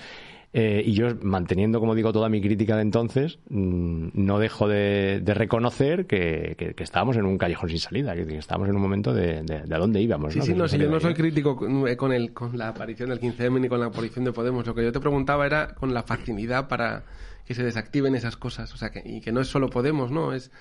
Eh, 0.56 0.84
y 0.86 0.92
yo, 0.92 1.08
manteniendo, 1.20 1.80
como 1.80 1.96
digo, 1.96 2.12
toda 2.12 2.28
mi 2.28 2.40
crítica 2.40 2.76
de 2.76 2.82
entonces, 2.82 3.40
mm, 3.50 4.10
no 4.14 4.38
dejo 4.38 4.68
de, 4.68 5.20
reconocer 5.26 6.06
que, 6.06 6.76
estábamos 6.78 7.16
en 7.16 7.24
un 7.24 7.36
callejón 7.38 7.70
sin 7.70 7.80
salida, 7.80 8.14
que, 8.14 8.38
estábamos 8.38 8.68
en 8.68 8.76
un 8.76 8.82
momento 8.82 9.12
de, 9.12 9.38
a 9.68 9.78
dónde 9.78 10.00
íbamos. 10.00 10.32
Sí, 10.32 10.40
sí, 10.42 10.54
no, 10.54 10.66
yo 10.66 10.88
no 10.88 11.00
soy 11.00 11.14
crítico 11.14 11.58
eh, 11.88 11.96
con, 11.96 12.12
el, 12.12 12.32
con 12.32 12.56
la 12.56 12.68
aparición 12.68 13.08
del 13.08 13.20
15M 13.20 13.62
ni 13.62 13.68
con 13.68 13.80
la 13.80 13.86
aparición 13.86 14.24
de 14.24 14.30
Podemos. 14.30 14.64
Lo 14.64 14.76
que 14.76 14.84
yo 14.84 14.92
te 14.92 15.00
preguntaba 15.00 15.44
era 15.44 15.74
con 15.74 15.92
la 15.92 16.04
facilidad 16.04 16.68
para 16.68 17.02
que 17.44 17.54
se 17.54 17.64
desactiven 17.64 18.14
esas 18.14 18.36
cosas. 18.36 18.72
O 18.74 18.76
sea, 18.76 18.90
que, 18.90 19.02
y 19.04 19.20
que 19.20 19.32
no 19.32 19.40
es 19.40 19.48
solo 19.48 19.68
Podemos, 19.68 20.12
¿no? 20.12 20.32
Es 20.32 20.52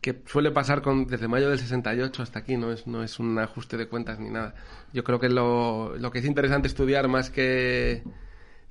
que 0.00 0.22
suele 0.24 0.50
pasar 0.50 0.80
con, 0.80 1.06
desde 1.06 1.28
mayo 1.28 1.50
del 1.50 1.58
68 1.58 2.22
hasta 2.22 2.38
aquí, 2.38 2.56
no 2.56 2.72
es, 2.72 2.86
no 2.86 3.02
es 3.02 3.18
un 3.18 3.38
ajuste 3.38 3.76
de 3.76 3.86
cuentas 3.86 4.18
ni 4.18 4.30
nada. 4.30 4.54
Yo 4.94 5.04
creo 5.04 5.20
que 5.20 5.28
lo, 5.28 5.94
lo 5.98 6.10
que 6.10 6.20
es 6.20 6.24
interesante 6.24 6.68
estudiar 6.68 7.06
más 7.08 7.28
que 7.28 8.02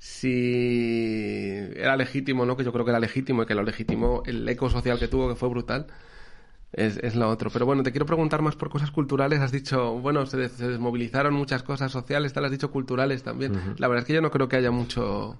si 0.00 1.44
era 1.76 1.94
legítimo, 1.94 2.46
¿no? 2.46 2.56
Que 2.56 2.64
yo 2.64 2.72
creo 2.72 2.86
que 2.86 2.90
era 2.90 2.98
legítimo 2.98 3.42
y 3.42 3.46
que 3.46 3.54
lo 3.54 3.62
legitimó 3.62 4.22
el 4.24 4.48
eco 4.48 4.70
social 4.70 4.98
que 4.98 5.08
tuvo, 5.08 5.28
que 5.28 5.34
fue 5.34 5.50
brutal. 5.50 5.88
Es, 6.72 6.96
es 6.96 7.16
lo 7.16 7.28
otro. 7.28 7.50
Pero 7.50 7.66
bueno, 7.66 7.82
te 7.82 7.90
quiero 7.90 8.06
preguntar 8.06 8.40
más 8.40 8.56
por 8.56 8.70
cosas 8.70 8.90
culturales. 8.90 9.40
Has 9.40 9.52
dicho, 9.52 9.98
bueno, 9.98 10.24
se, 10.24 10.38
desmovilizaron 10.38 11.34
muchas 11.34 11.62
cosas 11.62 11.92
sociales, 11.92 12.32
tal, 12.32 12.46
has 12.46 12.50
dicho 12.50 12.70
culturales 12.70 13.22
también. 13.22 13.52
La 13.76 13.88
verdad 13.88 14.02
es 14.02 14.06
que 14.06 14.14
yo 14.14 14.22
no 14.22 14.30
creo 14.30 14.48
que 14.48 14.56
haya 14.56 14.70
mucho 14.70 15.38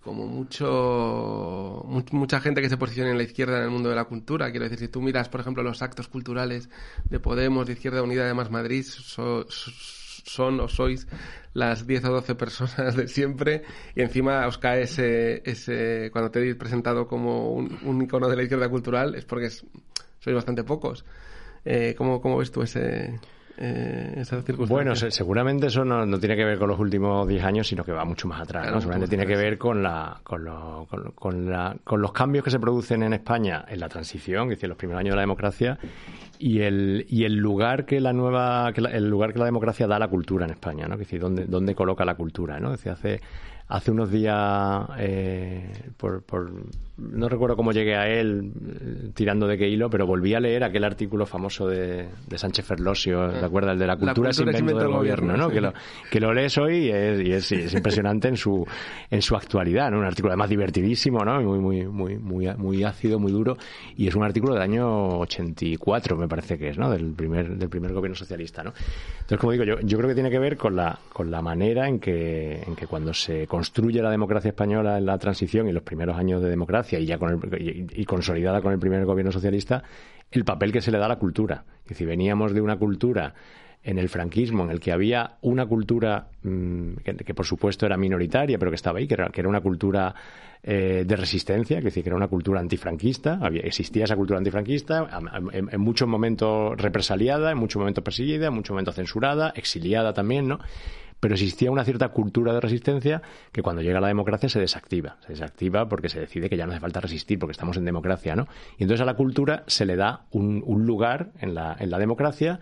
como 0.00 0.26
mucho 0.26 1.84
mucha 2.12 2.40
gente 2.40 2.60
que 2.60 2.68
se 2.68 2.76
posicione 2.76 3.10
en 3.10 3.18
la 3.18 3.24
izquierda 3.24 3.58
en 3.58 3.64
el 3.64 3.70
mundo 3.70 3.88
de 3.88 3.94
la 3.96 4.04
cultura. 4.04 4.50
Quiero 4.50 4.64
decir, 4.64 4.80
si 4.80 4.88
tú 4.88 5.00
miras, 5.00 5.30
por 5.30 5.40
ejemplo, 5.40 5.62
los 5.62 5.80
actos 5.80 6.08
culturales 6.08 6.68
de 7.08 7.20
Podemos, 7.20 7.66
de 7.66 7.72
Izquierda 7.72 8.02
Unida 8.02 8.26
de 8.26 8.34
Más 8.34 8.50
Madrid, 8.50 8.84
son 10.28 10.60
o 10.60 10.68
sois 10.68 11.08
las 11.58 11.86
10 11.86 12.04
o 12.04 12.12
12 12.12 12.34
personas 12.34 12.96
de 12.96 13.08
siempre 13.08 13.62
y 13.94 14.02
encima 14.02 14.46
os 14.46 14.58
cae 14.58 14.82
ese, 14.82 15.42
ese 15.44 16.10
cuando 16.12 16.30
te 16.30 16.48
he 16.48 16.54
presentado 16.54 17.06
como 17.06 17.52
un, 17.52 18.02
icono 18.02 18.28
de 18.28 18.36
la 18.36 18.42
izquierda 18.42 18.68
cultural 18.68 19.14
es 19.14 19.24
porque 19.24 19.50
sois 19.50 20.34
bastante 20.34 20.64
pocos. 20.64 21.04
Eh, 21.64 21.94
¿cómo, 21.98 22.20
¿Cómo 22.20 22.38
ves 22.38 22.50
tú 22.50 22.62
ese, 22.62 23.18
eh, 23.60 24.24
bueno, 24.68 24.94
seguramente 24.94 25.66
eso 25.66 25.84
no, 25.84 26.18
tiene 26.18 26.36
que 26.36 26.44
ver 26.44 26.58
con 26.58 26.68
los 26.68 26.78
últimos 26.78 27.26
10 27.26 27.42
años, 27.42 27.66
sino 27.66 27.84
que 27.84 27.92
va 27.92 28.04
mucho 28.04 28.28
más 28.28 28.42
atrás. 28.42 28.66
Seguramente 28.78 29.08
tiene 29.08 29.26
que 29.26 29.36
ver 29.36 29.58
con, 29.58 29.82
la, 29.82 30.20
con, 30.22 30.44
con, 31.14 31.50
la, 31.50 31.76
con 31.82 32.00
los 32.00 32.12
cambios 32.12 32.44
que 32.44 32.50
se 32.50 32.60
producen 32.60 33.02
en 33.02 33.14
España 33.14 33.64
en 33.68 33.80
la 33.80 33.88
transición, 33.88 34.48
decir, 34.48 34.68
los 34.68 34.78
primeros 34.78 35.00
años 35.00 35.12
de 35.12 35.16
la 35.16 35.22
democracia, 35.22 35.78
y 36.38 36.60
el, 36.60 37.04
y 37.08 37.24
el 37.24 37.34
lugar 37.34 37.84
que 37.84 38.00
la 38.00 38.12
nueva, 38.12 38.72
que 38.72 38.80
el 38.80 39.08
lugar 39.08 39.32
que 39.32 39.40
la 39.40 39.46
democracia 39.46 39.86
da 39.86 39.96
a 39.96 39.98
la 39.98 40.08
cultura 40.08 40.44
en 40.44 40.52
España, 40.52 40.86
¿no? 40.86 40.94
Es 40.94 41.00
decir, 41.00 41.20
dónde, 41.20 41.46
dónde 41.46 41.74
coloca 41.74 42.04
la 42.04 42.14
cultura, 42.14 42.60
¿no? 42.60 42.72
Es 42.72 42.82
decir, 42.84 42.92
hace 42.92 43.20
hace 43.68 43.90
unos 43.90 44.10
días, 44.10 44.88
eh, 44.98 45.90
por, 45.96 46.22
por, 46.22 46.50
no 46.98 47.28
recuerdo 47.28 47.56
cómo 47.56 47.70
llegué 47.70 47.94
a 47.94 48.08
él 48.08 48.52
eh, 48.60 49.10
tirando 49.14 49.46
de 49.46 49.56
qué 49.56 49.68
hilo, 49.68 49.88
pero 49.88 50.06
volví 50.06 50.34
a 50.34 50.40
leer 50.40 50.64
aquel 50.64 50.82
artículo 50.82 51.26
famoso 51.26 51.68
de, 51.68 52.08
de 52.26 52.38
Sánchez 52.38 52.66
Ferlosio, 52.66 53.30
¿te 53.30 53.44
acuerdas? 53.44 53.74
El 53.74 53.78
de 53.78 53.86
la 53.86 53.96
cultura, 53.96 54.30
es 54.30 54.40
invento 54.40 54.78
del 54.78 54.88
gobierno, 54.88 55.36
¿no? 55.36 55.48
Que, 55.48 55.60
lo, 55.60 55.72
que 56.10 56.18
lo 56.18 56.34
lees 56.34 56.58
hoy 56.58 56.86
y 56.86 56.90
es, 56.90 57.20
y 57.20 57.32
es, 57.32 57.52
es, 57.52 57.74
impresionante 57.74 58.28
en 58.28 58.36
su, 58.36 58.66
en 59.10 59.22
su 59.22 59.36
actualidad, 59.36 59.90
¿no? 59.92 59.98
Un 59.98 60.06
artículo 60.06 60.32
además 60.32 60.50
divertidísimo, 60.50 61.24
¿no? 61.24 61.40
Muy, 61.40 61.58
muy, 61.58 61.86
muy, 61.86 62.18
muy, 62.18 62.48
muy 62.56 62.82
ácido, 62.82 63.20
muy 63.20 63.30
duro, 63.30 63.56
y 63.96 64.08
es 64.08 64.14
un 64.16 64.24
artículo 64.24 64.54
del 64.54 64.62
año 64.62 65.20
84, 65.20 66.16
me 66.16 66.26
parece 66.26 66.58
que 66.58 66.70
es, 66.70 66.78
¿no? 66.78 66.90
Del 66.90 67.12
primer, 67.12 67.56
del 67.56 67.68
primer 67.68 67.92
gobierno 67.92 68.16
socialista, 68.16 68.64
¿no? 68.64 68.72
Entonces, 69.20 69.38
como 69.38 69.52
digo, 69.52 69.64
yo, 69.64 69.78
yo 69.80 69.98
creo 69.98 70.08
que 70.08 70.14
tiene 70.14 70.30
que 70.30 70.38
ver 70.40 70.56
con 70.56 70.74
la, 70.74 70.98
con 71.12 71.30
la 71.30 71.42
manera 71.42 71.86
en 71.86 72.00
que, 72.00 72.60
en 72.66 72.74
que 72.74 72.88
cuando 72.88 73.14
se 73.14 73.46
construye 73.46 74.02
la 74.02 74.10
democracia 74.10 74.48
española 74.48 74.98
en 74.98 75.06
la 75.06 75.16
transición 75.18 75.68
y 75.68 75.72
los 75.72 75.84
primeros 75.84 76.16
años 76.16 76.42
de 76.42 76.48
democracia 76.48 76.87
y 76.96 77.06
ya 77.06 77.18
con 77.18 77.40
y, 77.58 78.04
consolidada 78.04 78.62
con 78.62 78.72
el 78.72 78.78
primer 78.78 79.04
gobierno 79.04 79.32
socialista, 79.32 79.82
el 80.30 80.44
papel 80.44 80.72
que 80.72 80.80
se 80.80 80.90
le 80.90 80.98
da 80.98 81.06
a 81.06 81.08
la 81.08 81.18
cultura. 81.18 81.64
Es 81.82 81.90
decir, 81.90 82.06
veníamos 82.06 82.54
de 82.54 82.60
una 82.60 82.76
cultura 82.78 83.34
en 83.82 83.98
el 83.98 84.08
franquismo, 84.08 84.64
en 84.64 84.70
el 84.70 84.80
que 84.80 84.92
había 84.92 85.36
una 85.42 85.66
cultura 85.66 86.28
mm, 86.42 86.94
que, 87.04 87.34
por 87.34 87.46
supuesto 87.46 87.86
era 87.86 87.96
minoritaria, 87.96 88.58
pero 88.58 88.70
que 88.70 88.76
estaba 88.76 88.98
ahí, 88.98 89.06
que 89.06 89.14
era, 89.14 89.28
que 89.30 89.40
era 89.40 89.48
una 89.48 89.60
cultura 89.60 90.14
eh, 90.62 91.04
de 91.06 91.16
resistencia, 91.16 91.78
que, 91.78 91.84
decir, 91.84 92.02
que 92.02 92.08
era 92.08 92.16
una 92.16 92.28
cultura 92.28 92.60
antifranquista, 92.60 93.38
había, 93.40 93.62
existía 93.62 94.04
esa 94.04 94.16
cultura 94.16 94.38
antifranquista, 94.38 95.08
en, 95.52 95.68
en, 95.70 95.80
muchos 95.80 96.08
momentos 96.08 96.76
represaliada, 96.76 97.52
en 97.52 97.58
muchos 97.58 97.78
momentos 97.78 98.02
perseguida, 98.02 98.48
en 98.48 98.54
muchos 98.54 98.74
momentos 98.74 98.96
censurada, 98.96 99.52
exiliada 99.54 100.12
también, 100.12 100.48
¿no? 100.48 100.58
Pero 101.20 101.34
existía 101.34 101.70
una 101.70 101.84
cierta 101.84 102.08
cultura 102.08 102.52
de 102.52 102.60
resistencia 102.60 103.22
que 103.52 103.62
cuando 103.62 103.82
llega 103.82 104.00
la 104.00 104.08
democracia 104.08 104.48
se 104.48 104.60
desactiva. 104.60 105.16
Se 105.26 105.32
desactiva 105.32 105.88
porque 105.88 106.08
se 106.08 106.20
decide 106.20 106.48
que 106.48 106.56
ya 106.56 106.66
no 106.66 106.72
hace 106.72 106.80
falta 106.80 107.00
resistir 107.00 107.38
porque 107.38 107.52
estamos 107.52 107.76
en 107.76 107.84
democracia, 107.84 108.36
¿no? 108.36 108.46
Y 108.78 108.84
entonces 108.84 109.02
a 109.02 109.06
la 109.06 109.14
cultura 109.14 109.64
se 109.66 109.84
le 109.84 109.96
da 109.96 110.26
un, 110.30 110.62
lugar 110.86 111.32
en 111.40 111.54
la, 111.54 111.76
en 111.78 111.90
la 111.90 111.98
democracia 111.98 112.60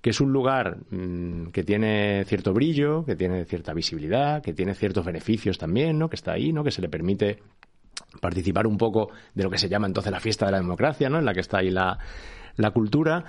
que 0.00 0.10
es 0.10 0.20
un 0.20 0.32
lugar 0.32 0.78
mm, 0.90 1.48
que 1.48 1.64
tiene 1.64 2.24
cierto 2.24 2.52
brillo, 2.52 3.04
que 3.04 3.16
tiene 3.16 3.44
cierta 3.44 3.74
visibilidad, 3.74 4.42
que 4.42 4.52
tiene 4.52 4.74
ciertos 4.74 5.04
beneficios 5.04 5.58
también, 5.58 5.98
¿no? 5.98 6.08
Que 6.08 6.16
está 6.16 6.32
ahí, 6.32 6.52
¿no? 6.52 6.62
Que 6.62 6.70
se 6.70 6.80
le 6.80 6.88
permite 6.88 7.40
participar 8.20 8.66
un 8.66 8.78
poco 8.78 9.10
de 9.34 9.42
lo 9.42 9.50
que 9.50 9.58
se 9.58 9.68
llama 9.68 9.86
entonces 9.86 10.12
la 10.12 10.20
fiesta 10.20 10.46
de 10.46 10.52
la 10.52 10.58
democracia, 10.58 11.08
¿no? 11.08 11.18
En 11.18 11.24
la 11.24 11.34
que 11.34 11.40
está 11.40 11.58
ahí 11.58 11.70
la, 11.70 11.98
la 12.56 12.70
cultura 12.70 13.24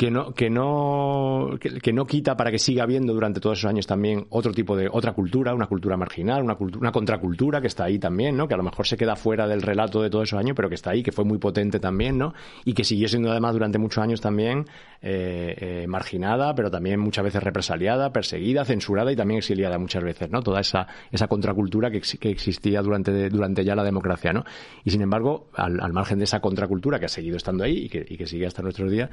que 0.00 0.10
no 0.10 0.32
que 0.32 0.48
no 0.48 1.58
que, 1.60 1.92
no 1.92 2.06
quita 2.06 2.34
para 2.34 2.50
que 2.50 2.58
siga 2.58 2.84
habiendo 2.84 3.12
durante 3.12 3.38
todos 3.38 3.58
esos 3.58 3.68
años 3.68 3.86
también 3.86 4.24
otro 4.30 4.54
tipo 4.54 4.74
de 4.74 4.88
otra 4.90 5.12
cultura 5.12 5.52
una 5.52 5.66
cultura 5.66 5.98
marginal 5.98 6.42
una 6.42 6.56
una 6.58 6.90
contracultura 6.90 7.60
que 7.60 7.66
está 7.66 7.84
ahí 7.84 7.98
también 7.98 8.34
no 8.34 8.48
que 8.48 8.54
a 8.54 8.56
lo 8.56 8.62
mejor 8.62 8.86
se 8.86 8.96
queda 8.96 9.14
fuera 9.14 9.46
del 9.46 9.60
relato 9.60 10.00
de 10.00 10.08
todos 10.08 10.30
esos 10.30 10.38
años 10.38 10.54
pero 10.56 10.70
que 10.70 10.76
está 10.76 10.92
ahí 10.92 11.02
que 11.02 11.12
fue 11.12 11.26
muy 11.26 11.36
potente 11.36 11.80
también 11.80 12.16
no 12.16 12.32
y 12.64 12.72
que 12.72 12.82
siguió 12.82 13.08
siendo 13.08 13.30
además 13.30 13.52
durante 13.52 13.76
muchos 13.76 14.02
años 14.02 14.22
también 14.22 14.64
eh, 15.02 15.54
eh, 15.58 15.86
marginada 15.86 16.54
pero 16.54 16.70
también 16.70 16.98
muchas 16.98 17.24
veces 17.24 17.42
represaliada 17.42 18.10
perseguida 18.10 18.64
censurada 18.64 19.12
y 19.12 19.16
también 19.16 19.36
exiliada 19.40 19.78
muchas 19.78 20.02
veces 20.02 20.30
no 20.30 20.40
toda 20.40 20.60
esa 20.60 20.86
esa 21.12 21.28
contracultura 21.28 21.90
que, 21.90 22.00
que 22.00 22.30
existía 22.30 22.80
durante 22.80 23.28
durante 23.28 23.66
ya 23.66 23.74
la 23.74 23.84
democracia 23.84 24.32
no 24.32 24.44
y 24.82 24.92
sin 24.92 25.02
embargo 25.02 25.50
al, 25.52 25.78
al, 25.78 25.92
margen 25.92 26.16
de 26.16 26.24
esa 26.24 26.40
contracultura 26.40 26.98
que 26.98 27.04
ha 27.04 27.08
seguido 27.10 27.36
estando 27.36 27.64
ahí 27.64 27.84
y 27.84 27.88
que, 27.90 28.06
y 28.08 28.16
que 28.16 28.26
sigue 28.26 28.46
hasta 28.46 28.62
nuestros 28.62 28.90
días 28.90 29.10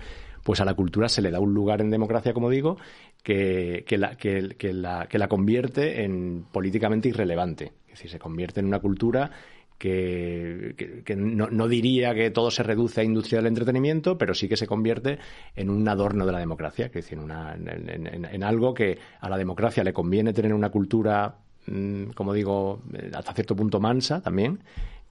pues 0.47 0.61
a 0.61 0.65
la 0.65 0.76
cultura 0.77 1.09
se 1.09 1.21
le 1.21 1.29
da 1.29 1.41
un 1.41 1.53
lugar 1.53 1.81
en 1.81 1.89
democracia, 1.89 2.33
como 2.33 2.49
digo, 2.49 2.77
que, 3.21 3.83
la, 3.97 4.15
que, 4.15 4.41
la, 4.71 5.07
que 5.07 5.17
la 5.17 5.27
convierte 5.27 6.05
en 6.05 6.45
políticamente 6.49 7.09
irrelevante. 7.09 7.73
Es 7.87 7.95
decir, 7.95 8.11
se 8.11 8.19
convierte 8.19 8.61
en 8.61 8.67
una 8.67 8.79
cultura 8.79 9.31
que, 9.77 11.15
no, 11.15 11.67
diría 11.67 12.15
que 12.15 12.31
todo 12.31 12.49
se 12.49 12.63
reduce 12.63 13.01
a 13.01 13.03
industria 13.03 13.39
del 13.39 13.47
entretenimiento, 13.47 14.17
pero 14.17 14.33
sí 14.33 14.47
que 14.47 14.57
se 14.57 14.65
convierte 14.65 15.19
en 15.55 15.69
un 15.69 15.87
adorno 15.87 16.25
de 16.25 16.31
la 16.31 16.39
democracia, 16.39 16.87
es 16.87 16.93
decir, 16.93 17.19
en, 17.19 18.43
algo 18.43 18.73
que 18.73 18.97
a 19.19 19.29
la 19.29 19.37
democracia 19.37 19.83
le 19.83 19.93
conviene 19.93 20.33
tener 20.33 20.53
una 20.53 20.69
cultura, 20.69 21.37
mm, 21.67 22.11
como 22.15 22.33
digo, 22.33 22.81
hasta 23.13 23.33
cierto 23.33 23.55
punto 23.55 23.79
mansa 23.79 24.21
también, 24.21 24.59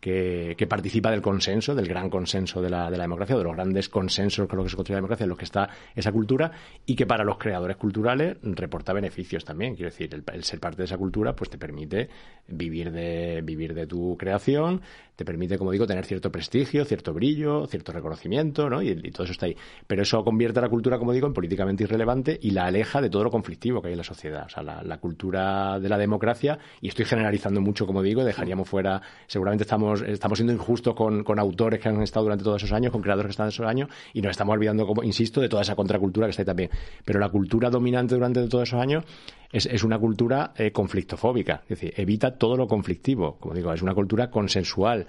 que, 0.07 0.67
participa 0.69 1.11
del 1.11 1.21
consenso, 1.21 1.75
del 1.75 1.89
gran 1.89 2.09
consenso 2.09 2.63
de 2.63 2.71
la, 2.71 2.89
de 2.91 2.97
la 2.97 3.03
democracia, 3.03 3.37
de 3.37 3.43
los 3.43 3.55
grandes 3.55 3.89
consensos 3.89 4.47
con 4.47 4.59
los 4.59 4.67
que 4.67 4.71
se 4.71 4.77
construye 4.77 4.95
la 4.95 4.99
democracia, 4.99 5.25
en 5.25 5.31
los 5.31 5.39
que 5.39 5.47
está 5.47 5.69
esa 5.97 6.13
cultura, 6.13 6.53
y 6.85 6.95
que 6.95 7.07
para 7.07 7.25
los 7.25 7.39
creadores 7.39 7.77
culturales 7.77 8.37
reporta 8.43 8.93
beneficios 8.93 9.45
también. 9.45 9.75
Quiero 9.75 9.91
decir, 9.91 10.11
el, 10.15 10.45
ser 10.45 10.61
parte 10.61 10.79
de 10.79 10.85
esa 10.85 10.97
cultura 10.97 11.35
pues 11.35 11.51
te 11.51 11.59
permite 11.59 12.09
vivir 12.47 12.93
de, 12.93 13.41
vivir 13.43 13.75
de 13.75 13.89
tu 13.89 14.17
creación, 14.17 14.81
te 15.17 15.25
permite, 15.25 15.57
como 15.57 15.73
digo, 15.73 15.87
tener 15.87 16.05
cierto 16.05 16.31
prestigio, 16.31 16.85
cierto 16.85 17.15
brillo, 17.15 17.67
cierto 17.67 17.91
reconocimiento, 17.91 18.69
¿no? 18.69 18.83
Y, 18.83 18.95
todo 19.11 19.25
eso 19.25 19.33
está 19.33 19.47
ahí. 19.47 19.57
Pero 19.87 20.03
eso 20.03 20.23
convierte 20.23 20.59
a 20.59 20.63
la 20.63 20.69
cultura, 20.69 20.99
como 20.99 21.13
digo, 21.13 21.27
en 21.27 21.33
políticamente 21.33 21.85
irrelevante 21.85 22.39
y 22.41 22.51
la 22.51 22.67
aleja 22.67 23.01
de 23.01 23.09
todo 23.09 23.25
lo 23.25 23.31
conflictivo 23.31 23.81
que 23.81 23.89
hay 23.89 23.95
en 23.95 23.99
la 23.99 24.05
sociedad. 24.05 24.45
O 24.47 24.49
sea, 24.51 24.63
la, 24.63 24.99
cultura 24.99 25.81
de 25.81 25.89
la 25.89 25.99
democracia, 25.99 26.59
y 26.81 26.89
estoy 26.89 27.07
generalizando 27.07 27.61
mucho, 27.61 27.87
como 27.87 28.03
digo, 28.03 28.25
dejaríamos 28.25 28.69
fuera, 28.69 29.01
seguramente 29.27 29.63
estamos, 29.65 29.96
estamos 30.03 30.39
siendo 30.39 30.53
injustos 30.53 30.95
con, 30.95 31.39
autores 31.39 31.81
que 31.81 31.89
han 31.89 32.03
estado 32.03 32.25
durante 32.25 32.45
todos 32.45 32.63
esos 32.63 32.73
años, 32.73 32.93
con 32.93 33.03
creadores 33.03 33.29
que 33.29 33.33
están 33.33 33.49
esos 33.49 33.67
años, 33.67 33.89
y 34.13 34.23
nos 34.23 34.31
estamos 34.31 34.55
olvidando, 34.55 34.87
como 34.87 35.03
insisto, 35.03 35.41
de 35.41 35.49
toda 35.49 35.63
esa 35.63 35.75
contracultura 35.75 36.27
que 36.27 36.31
está 36.31 36.43
ahí 36.43 36.47
también. 36.47 36.71
Pero 37.05 37.21
la 37.21 37.29
cultura 37.29 37.71
dominante 37.71 38.15
durante 38.15 38.47
todos 38.49 38.69
esos 38.69 38.81
años 38.81 39.05
es, 39.53 39.85
una 39.85 39.99
cultura 39.99 40.53
eh, 40.57 40.73
conflictofóbica, 40.73 41.63
es 41.63 41.69
decir, 41.69 41.95
evita 41.97 42.37
todo 42.37 42.57
lo 42.57 42.67
conflictivo, 42.67 43.37
como 43.39 43.55
digo, 43.55 43.73
es 43.73 43.83
una 43.83 43.95
cultura 43.95 44.31
consensual. 44.31 45.07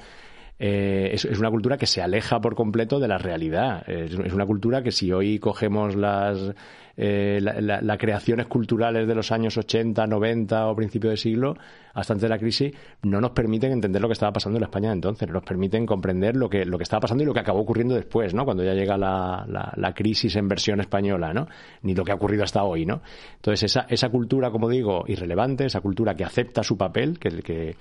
Eh, 0.60 1.12
es, 1.13 1.26
una 1.26 1.52
cultura 1.52 1.78
que 1.78 1.86
se 1.86 2.02
aleja 2.02 2.41
por 2.41 2.56
completo 2.56 3.00
de 3.00 3.08
la 3.08 3.17
realidad. 3.17 3.88
Es, 3.88 4.13
una 4.15 4.45
cultura 4.45 4.82
que 4.82 4.91
si 4.91 5.12
hoy 5.12 5.39
cogemos 5.39 5.95
las, 5.95 6.56
eh, 7.00 7.40
las 7.40 7.98
creaciones 8.00 8.48
culturales 8.48 9.08
de 9.08 9.14
los 9.14 9.32
años 9.32 9.56
80, 9.56 10.08
90 10.08 10.68
o 10.68 10.76
principio 10.76 11.12
de 11.12 11.18
siglo, 11.18 11.56
hasta 11.94 12.14
antes 12.14 12.24
de 12.24 12.30
la 12.30 12.40
crisis, 12.40 12.74
no 13.04 13.22
nos 13.22 13.32
permiten 13.32 13.72
entender 13.72 14.02
lo 14.02 14.08
que 14.08 14.14
estaba 14.14 14.34
pasando 14.34 14.58
en 14.58 14.62
la 14.62 14.68
España 14.68 14.90
de 14.90 14.96
entonces, 14.96 15.28
no 15.28 15.36
nos 15.36 15.44
permiten 15.44 15.86
comprender 15.86 16.36
lo 16.36 16.50
que, 16.50 16.66
lo 16.66 16.78
que 16.78 16.84
estaba 16.84 17.02
pasando 17.02 17.24
y 17.24 17.28
lo 17.28 17.36
que 17.36 17.40
acabó 17.40 17.60
ocurriendo 17.60 17.94
después, 17.94 18.34
¿no? 18.34 18.46
Cuando 18.46 18.64
ya 18.64 18.74
llega 18.74 18.98
la, 18.98 19.46
la, 19.48 19.94
crisis 19.94 20.36
en 20.38 20.48
versión 20.48 20.80
española, 20.80 21.34
¿no? 21.34 21.48
Ni 21.84 21.94
lo 21.94 22.04
que 22.04 22.12
ha 22.12 22.16
ocurrido 22.16 22.44
hasta 22.44 22.64
hoy, 22.64 22.86
¿no? 22.86 23.02
Entonces, 23.36 23.64
esa, 23.72 23.86
esa 23.90 24.10
cultura, 24.10 24.50
como 24.50 24.68
digo, 24.68 25.04
irrelevante, 25.08 25.66
esa 25.66 25.82
cultura 25.82 26.16
que 26.16 26.24
acepta 26.24 26.64
su 26.64 26.78
papel, 26.78 27.20
que, 27.20 27.30
que, 27.44 27.76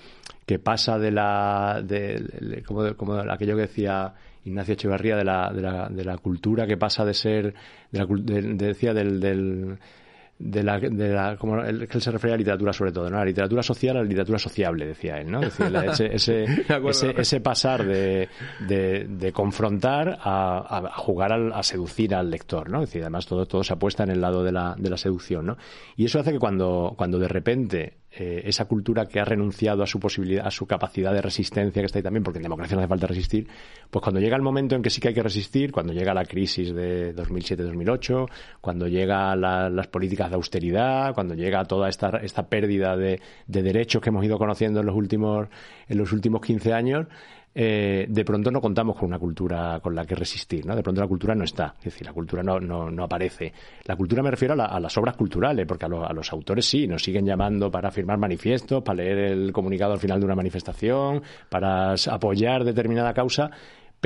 que 0.44 0.58
pasa 0.58 0.98
de 0.98 1.10
la, 1.10 1.82
de, 1.82 2.62
como, 2.66 2.94
como 2.96 3.14
aquello 3.14 3.56
que 3.56 3.62
decía 3.62 4.14
Ignacio 4.46 4.74
Echevarría 4.74 5.16
de 5.16 5.24
la, 5.24 5.52
de 5.52 5.60
la, 5.60 5.88
de 5.88 6.04
la 6.04 6.18
cultura 6.18 6.66
que 6.66 6.76
pasa 6.76 7.04
de 7.04 7.14
ser, 7.14 7.54
de 7.90 7.98
la, 7.98 8.06
decía 8.06 8.94
del, 8.94 9.20
del 9.20 9.78
de 10.38 10.62
la, 10.62 10.78
de 10.78 11.08
la 11.14 11.36
como 11.36 11.62
él, 11.62 11.88
se 11.98 12.10
refería 12.10 12.34
a 12.34 12.36
la 12.36 12.40
literatura 12.40 12.72
sobre 12.72 12.92
todo, 12.92 13.08
¿no? 13.08 13.16
La 13.16 13.24
literatura 13.24 13.62
social 13.62 13.96
a 13.96 14.00
la 14.00 14.04
literatura 14.04 14.38
sociable, 14.38 14.86
decía 14.86 15.18
él, 15.18 15.30
¿no? 15.30 15.40
ese, 15.42 16.14
ese, 16.14 16.44
ese, 16.88 17.14
ese, 17.16 17.40
pasar 17.40 17.86
de, 17.86 18.28
de, 18.68 19.06
de 19.08 19.32
confrontar 19.32 20.18
a, 20.20 20.88
a 20.88 20.92
jugar 20.98 21.32
al, 21.32 21.52
a 21.52 21.62
seducir 21.62 22.14
al 22.14 22.30
lector, 22.30 22.68
¿no? 22.68 22.82
Es 22.82 22.90
decir, 22.90 23.02
además 23.02 23.26
todo, 23.26 23.46
todo 23.46 23.64
se 23.64 23.72
apuesta 23.72 24.04
en 24.04 24.10
el 24.10 24.20
lado 24.20 24.44
de 24.44 24.52
la, 24.52 24.74
de 24.76 24.90
la 24.90 24.98
seducción, 24.98 25.46
¿no? 25.46 25.56
Y 25.96 26.04
eso 26.04 26.20
hace 26.20 26.32
que 26.32 26.38
cuando, 26.38 26.94
cuando 26.96 27.18
de 27.18 27.28
repente 27.28 27.94
eh, 28.18 28.42
esa 28.46 28.64
cultura 28.64 29.04
que 29.04 29.20
ha 29.20 29.24
renunciado 29.26 29.82
a 29.82 29.86
su 29.86 30.00
posibilidad, 30.00 30.46
a 30.46 30.50
su 30.50 30.66
capacidad 30.66 31.12
de 31.12 31.20
resistencia 31.20 31.82
que 31.82 31.86
está 31.86 31.98
ahí 31.98 32.02
también, 32.02 32.22
porque 32.22 32.38
en 32.38 32.44
democracia 32.44 32.74
no 32.74 32.80
hace 32.80 32.88
falta 32.88 33.06
resistir, 33.06 33.46
pues 33.90 34.02
cuando 34.02 34.20
llega 34.20 34.36
el 34.36 34.42
momento 34.42 34.74
en 34.74 34.80
que 34.80 34.88
sí 34.88 35.02
que 35.02 35.08
hay 35.08 35.14
que 35.14 35.22
resistir, 35.22 35.70
cuando 35.70 35.92
llega 35.92 36.14
la 36.14 36.24
crisis 36.24 36.74
de 36.74 37.14
2007-2008, 37.14 38.28
cuando 38.62 38.88
llega 38.88 39.36
las 39.36 39.86
políticas 39.88 40.30
de 40.30 40.36
austeridad, 40.36 41.14
cuando 41.14 41.34
llega 41.34 41.62
toda 41.64 41.90
esta, 41.90 42.08
esta 42.22 42.48
pérdida 42.48 42.96
de, 42.96 43.20
de 43.46 43.62
derechos 43.62 44.00
que 44.00 44.08
hemos 44.08 44.24
ido 44.24 44.38
conociendo 44.38 44.80
en 44.80 44.86
los 44.86 44.96
últimos, 44.96 45.48
en 45.86 45.98
los 45.98 46.10
últimos 46.12 46.40
15 46.40 46.72
años, 46.72 47.06
eh, 47.58 48.04
de 48.06 48.22
pronto 48.22 48.50
no 48.50 48.60
contamos 48.60 48.96
con 48.96 49.08
una 49.08 49.18
cultura 49.18 49.80
con 49.82 49.94
la 49.94 50.04
que 50.04 50.14
resistir, 50.14 50.66
¿no? 50.66 50.76
De 50.76 50.82
pronto 50.82 51.00
la 51.00 51.06
cultura 51.06 51.34
no 51.34 51.42
está, 51.42 51.74
es 51.78 51.84
decir, 51.84 52.06
la 52.06 52.12
cultura 52.12 52.42
no, 52.42 52.60
no, 52.60 52.90
no 52.90 53.04
aparece. 53.04 53.50
La 53.84 53.96
cultura 53.96 54.22
me 54.22 54.30
refiero 54.30 54.52
a, 54.52 54.78
las 54.78 54.98
obras 54.98 55.16
culturales, 55.16 55.66
porque 55.66 55.86
a, 55.86 55.88
a, 55.88 56.12
los 56.12 56.30
autores 56.34 56.66
sí, 56.66 56.86
nos 56.86 57.02
siguen 57.02 57.24
llamando 57.24 57.70
para 57.70 57.90
firmar 57.90 58.18
manifiestos, 58.18 58.82
para 58.82 59.02
leer 59.02 59.18
el 59.32 59.52
comunicado 59.52 59.94
al 59.94 59.98
final 59.98 60.20
de 60.20 60.26
una 60.26 60.34
manifestación, 60.34 61.22
para 61.48 61.94
apoyar 62.10 62.62
determinada 62.62 63.14
causa, 63.14 63.50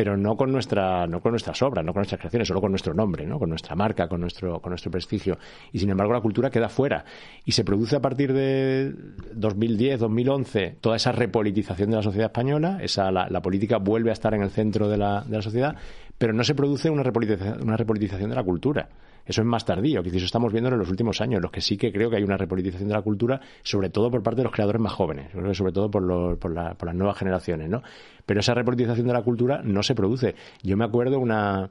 pero 0.01 0.17
no 0.17 0.35
con 0.35 0.51
nuestra 0.51 1.07
no 1.07 1.21
con 1.21 1.33
nuestras 1.33 1.61
obras, 1.61 1.85
no 1.85 1.93
con 1.93 2.01
nuestras 2.01 2.19
creaciones, 2.19 2.49
solo 2.49 2.63
con 2.63 2.73
nuestro 2.73 2.95
nombre, 2.95 3.27
¿no? 3.27 3.39
con 3.39 3.51
nuestra 3.51 3.77
marca, 3.77 4.09
con 4.09 4.23
nuestro 4.23 4.59
con 4.59 4.71
nuestro 4.71 4.91
prestigio. 4.91 5.37
Y 5.73 5.79
sin 5.79 5.91
embargo 5.91 6.15
la 6.15 6.23
cultura 6.23 6.49
queda 6.49 6.71
fuera 6.71 7.05
y 7.45 7.53
se 7.53 7.65
produce 7.65 7.97
a 7.97 8.01
partir 8.01 8.33
de 8.33 8.95
2010, 9.35 10.01
2011 10.01 10.79
toda 10.81 10.97
esa 10.97 11.13
repolitización 11.13 11.91
de 11.91 11.97
la 11.97 12.03
sociedad 12.03 12.29
española, 12.29 12.79
esa 12.81 13.11
la, 13.11 13.29
la 13.29 13.43
política 13.43 13.77
vuelve 13.77 14.09
a 14.09 14.15
estar 14.15 14.33
en 14.33 14.41
el 14.41 14.49
centro 14.49 14.89
de 14.89 14.97
la, 14.97 15.21
de 15.21 15.37
la 15.37 15.43
sociedad, 15.43 15.77
pero 16.21 16.35
no 16.35 16.45
se 16.45 16.55
produce 16.55 16.91
una 16.91 17.03
repolitización, 17.03 17.63
una 17.63 17.79
repolitización 17.79 18.29
de 18.29 18.37
la 18.37 18.45
cultura. 18.45 18.91
Eso 19.25 19.41
es 19.41 19.47
más 19.47 19.65
tardío, 19.65 20.03
que 20.03 20.11
eso 20.11 20.27
estamos 20.27 20.53
viendo 20.53 20.69
en 20.69 20.79
los 20.79 20.91
últimos 20.91 21.19
años, 21.23 21.41
los 21.41 21.51
que 21.51 21.63
sí 21.63 21.79
que 21.79 21.91
creo 21.91 22.11
que 22.11 22.17
hay 22.17 22.23
una 22.23 22.37
repolitización 22.37 22.91
de 22.91 22.95
la 22.95 23.01
cultura, 23.01 23.41
sobre 23.63 23.89
todo 23.89 24.11
por 24.11 24.23
parte 24.23 24.41
de 24.41 24.45
los 24.45 24.53
creadores 24.53 24.83
más 24.83 24.93
jóvenes, 24.93 25.31
sobre 25.57 25.73
todo 25.73 25.91
por, 25.91 26.03
los, 26.03 26.37
por, 26.37 26.53
por 26.77 26.87
las 26.87 26.95
nuevas 26.95 27.17
generaciones, 27.17 27.71
¿no? 27.71 27.83
Pero 28.27 28.41
esa 28.41 28.53
repolitización 28.53 29.07
de 29.07 29.15
la 29.15 29.23
cultura 29.23 29.63
no 29.65 29.83
se 29.83 29.95
produce. 29.95 30.35
Yo 30.63 30.77
me 30.77 30.85
acuerdo 30.85 31.19
una, 31.19 31.71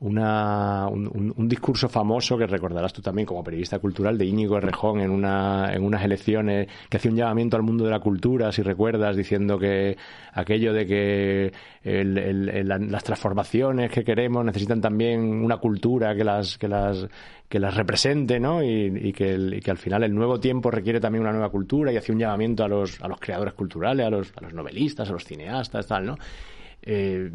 una, 0.00 0.86
un, 0.86 1.48
discurso 1.48 1.88
famoso 1.88 2.38
que 2.38 2.46
recordarás 2.46 2.92
tú 2.92 3.02
también 3.02 3.26
como 3.26 3.42
periodista 3.42 3.80
cultural 3.80 4.16
de 4.16 4.26
Íñigo 4.26 4.56
Errejón 4.56 5.00
en, 5.00 5.10
una, 5.10 5.72
en 5.72 5.82
unas 5.82 6.04
elecciones 6.04 6.68
que 6.88 6.98
hacía 6.98 7.10
un 7.10 7.16
llamamiento 7.16 7.56
al 7.56 7.64
mundo 7.64 7.84
de 7.84 7.90
la 7.90 7.98
cultura, 7.98 8.52
si 8.52 8.62
recuerdas, 8.62 9.16
diciendo 9.16 9.58
que 9.58 9.96
aquello 10.32 10.72
de 10.72 10.86
que 10.86 11.52
las 11.82 13.04
transformaciones 13.04 13.90
que 13.90 14.04
queremos 14.04 14.44
necesitan 14.44 14.80
también 14.80 15.20
una 15.20 15.56
cultura 15.56 16.14
que 16.14 16.22
las, 16.22 16.58
que 16.58 16.68
las, 16.68 17.08
que 17.48 17.58
las 17.58 17.74
represente, 17.74 18.38
¿no? 18.38 18.62
Y, 18.62 19.12
que 19.12 19.34
y, 19.34 19.60
que 19.60 19.70
al 19.70 19.78
final 19.78 20.04
el 20.04 20.14
nuevo 20.14 20.38
tiempo 20.38 20.70
requiere 20.70 21.00
también 21.00 21.22
una 21.22 21.32
nueva 21.32 21.50
cultura 21.50 21.92
y 21.92 21.96
hacía 21.96 22.14
un 22.14 22.20
llamamiento 22.20 22.62
a 22.62 22.68
los, 22.68 23.00
a 23.00 23.08
los 23.08 23.18
creadores 23.18 23.54
culturales, 23.54 24.06
a 24.06 24.10
los, 24.10 24.32
a 24.36 24.42
los 24.42 24.54
novelistas, 24.54 25.08
a 25.08 25.12
los 25.12 25.24
cineastas, 25.24 25.88
tal, 25.88 26.06
¿no? 26.06 26.16
Eh, 26.90 27.30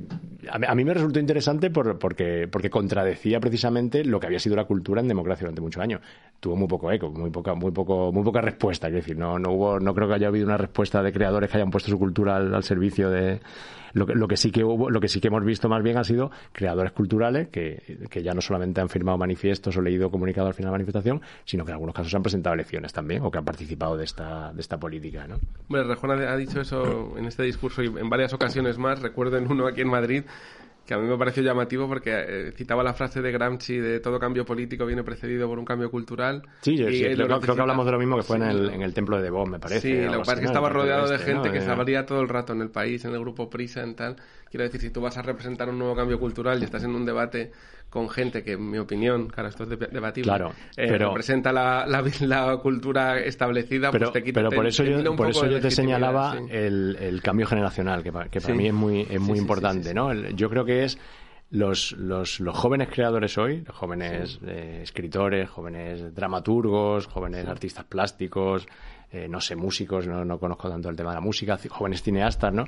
a, 0.49 0.73
mí 0.73 0.83
me 0.83 0.95
resultó 0.95 1.19
interesante 1.19 1.69
porque, 1.69 2.47
porque 2.51 2.71
contradecía 2.71 3.39
precisamente 3.39 4.03
lo 4.03 4.19
que 4.19 4.25
había 4.25 4.39
sido 4.39 4.55
la 4.55 4.65
cultura 4.65 4.99
en 4.99 5.07
democracia 5.07 5.43
durante 5.45 5.61
muchos 5.61 5.79
años. 5.79 6.01
Tuvo 6.39 6.55
muy 6.55 6.67
poco 6.67 6.91
eco, 6.91 7.11
muy 7.11 7.29
poca, 7.29 7.53
muy 7.53 7.71
poco, 7.71 8.11
muy 8.11 8.23
poca 8.23 8.41
respuesta. 8.41 8.87
Es 8.87 8.95
decir, 8.95 9.15
no, 9.15 9.37
no 9.37 9.51
hubo, 9.51 9.79
no 9.79 9.93
creo 9.93 10.07
que 10.07 10.15
haya 10.15 10.29
habido 10.29 10.47
una 10.47 10.57
respuesta 10.57 11.03
de 11.03 11.13
creadores 11.13 11.51
que 11.51 11.57
hayan 11.57 11.69
puesto 11.69 11.91
su 11.91 11.99
cultura 11.99 12.37
al 12.37 12.63
servicio 12.63 13.11
de, 13.11 13.41
lo 13.93 14.05
que, 14.05 14.13
lo 14.13 14.27
que 14.27 14.37
sí 14.37 14.51
que 14.51 14.63
hubo, 14.63 14.89
lo 14.89 14.99
que 14.99 15.07
sí 15.07 15.21
que 15.21 15.27
hemos 15.27 15.43
visto 15.45 15.69
más 15.69 15.83
bien 15.83 15.97
han 15.97 16.05
sido 16.05 16.31
creadores 16.51 16.91
culturales 16.91 17.47
que, 17.49 18.07
que 18.09 18.23
ya 18.23 18.33
no 18.33 18.41
solamente 18.41 18.81
han 18.81 18.89
firmado 18.89 19.17
manifiestos 19.17 19.75
o 19.77 19.81
leído 19.81 20.09
comunicados 20.09 20.49
al 20.49 20.53
final 20.53 20.67
de 20.67 20.71
la 20.71 20.77
manifestación, 20.77 21.21
sino 21.45 21.63
que 21.63 21.71
en 21.71 21.75
algunos 21.75 21.95
casos 21.95 22.13
han 22.13 22.23
presentado 22.23 22.53
elecciones 22.53 22.93
también 22.93 23.23
o 23.23 23.31
que 23.31 23.37
han 23.37 23.45
participado 23.45 23.97
de 23.97 24.05
esta, 24.05 24.51
de 24.53 24.61
esta 24.61 24.77
política. 24.77 25.27
¿no? 25.27 25.39
Bueno, 25.67 25.87
Rejón 25.87 26.11
ha 26.11 26.35
dicho 26.35 26.61
eso 26.61 27.15
en 27.17 27.25
este 27.25 27.43
discurso 27.43 27.83
y 27.83 27.87
en 27.87 28.09
varias 28.09 28.33
ocasiones 28.33 28.77
más. 28.77 29.01
Recuerdo 29.01 29.37
en 29.37 29.51
uno 29.51 29.67
aquí 29.67 29.81
en 29.81 29.89
Madrid 29.89 30.23
que 30.85 30.93
a 30.93 30.97
mí 30.97 31.07
me 31.07 31.17
pareció 31.17 31.41
llamativo 31.43 31.87
porque 31.87 32.11
eh, 32.13 32.51
citaba 32.55 32.83
la 32.83 32.93
frase 32.93 33.21
de 33.21 33.31
Gramsci 33.31 33.77
de 33.77 33.99
todo 33.99 34.19
cambio 34.19 34.45
político 34.45 34.85
viene 34.85 35.03
precedido 35.03 35.47
por 35.47 35.57
un 35.57 35.65
cambio 35.65 35.89
cultural. 35.89 36.43
Sí, 36.61 36.77
sí, 36.77 36.83
él 36.83 37.15
creo, 37.15 37.27
lo 37.27 37.39
creo 37.39 37.55
que 37.55 37.61
hablamos 37.61 37.85
de 37.85 37.91
lo 37.93 37.99
mismo 37.99 38.17
que 38.17 38.23
fue 38.23 38.37
Sí, 38.37 38.43
en, 38.43 38.49
el, 38.49 38.69
en 38.69 38.81
el 38.81 38.93
templo 38.93 39.17
de 39.17 39.23
Devos, 39.23 39.47
me 39.49 39.59
parece. 39.59 39.81
Sí, 39.81 40.01
lo 40.05 40.11
que 40.11 40.17
pasa 40.19 40.33
es 40.33 40.39
que 40.39 40.45
estaba 40.45 40.69
rodeado 40.69 41.07
de 41.07 41.15
este, 41.15 41.31
gente 41.31 41.47
¿no? 41.47 41.53
que 41.53 41.59
Eh, 41.59 41.61
se 41.61 41.71
abría 41.71 42.05
todo 42.05 42.19
el 42.21 42.27
rato 42.29 42.53
en 42.53 42.61
el 42.61 42.69
país, 42.69 43.05
en 43.05 43.13
el 43.13 43.19
grupo 43.19 43.49
Prisa, 43.49 43.81
en 43.81 43.95
tal. 43.95 44.17
Quiero 44.49 44.65
decir, 44.65 44.81
si 44.81 44.89
tú 44.89 45.01
vas 45.01 45.17
a 45.17 45.21
representar 45.21 45.69
un 45.69 45.79
nuevo 45.79 45.95
cambio 45.95 46.19
cultural 46.19 46.61
y 46.61 46.65
estás 46.65 46.83
en 46.83 46.93
un 46.95 47.05
debate 47.05 47.51
con 47.93 48.09
gente 48.09 48.43
que, 48.43 48.53
en 48.53 48.71
mi 48.71 48.79
opinión, 48.79 49.27
claro, 49.27 49.49
esto 49.49 49.65
es 49.65 49.69
deb- 49.69 49.89
debatible, 49.91 50.27
Claro, 50.27 50.49
eh, 50.75 50.87
pero- 50.89 51.09
representa 51.09 51.51
la, 51.53 51.85
la, 51.87 52.03
la 52.21 52.57
cultura 52.57 53.19
establecida, 53.19 53.91
pero, 53.91 54.05
pues 54.07 54.13
te 54.13 54.23
quita 54.23 54.39
pero 54.39 54.49
por 54.49 54.65
eso 54.65 54.83
te 54.83 54.89
yo, 55.03 55.15
por 55.15 55.29
eso 55.29 55.45
yo 55.45 55.61
te 55.61 55.69
señalaba 55.69 56.33
sí. 56.35 56.45
el, 56.49 56.97
el 56.99 57.21
cambio 57.21 57.45
generacional, 57.45 58.01
que, 58.01 58.11
pa- 58.11 58.29
que 58.29 58.41
para 58.41 58.51
Sí. 58.55 58.57
mí 58.57 58.65
es 58.67 58.73
muy, 58.73 59.01
es 59.07 59.19
muy 59.21 59.37
importante. 59.37 59.93
¿no? 59.93 60.09
El- 60.11 60.35
yo 60.35 60.49
creo 60.49 60.65
que 60.65 60.85
es 60.85 60.97
los, 61.53 61.91
los, 61.91 62.39
los 62.39 62.57
jóvenes 62.57 62.89
creadores 62.89 63.37
hoy, 63.37 63.61
los 63.61 63.75
jóvenes 63.75 64.39
eh, 64.43 64.79
escritores, 64.81 65.47
jóvenes 65.47 66.13
dramaturgos, 66.15 67.05
jóvenes 67.05 67.47
artistas 67.47 67.85
plásticos, 67.85 68.67
eh, 69.11 69.27
no 69.29 69.39
sé, 69.39 69.55
músicos, 69.55 70.07
no, 70.07 70.25
no 70.25 70.39
conozco 70.39 70.67
tanto 70.67 70.89
el 70.89 70.95
tema 70.95 71.11
de 71.11 71.17
la 71.17 71.21
música, 71.21 71.59
jóvenes 71.69 72.01
cineastas, 72.01 72.51
¿no? 72.51 72.65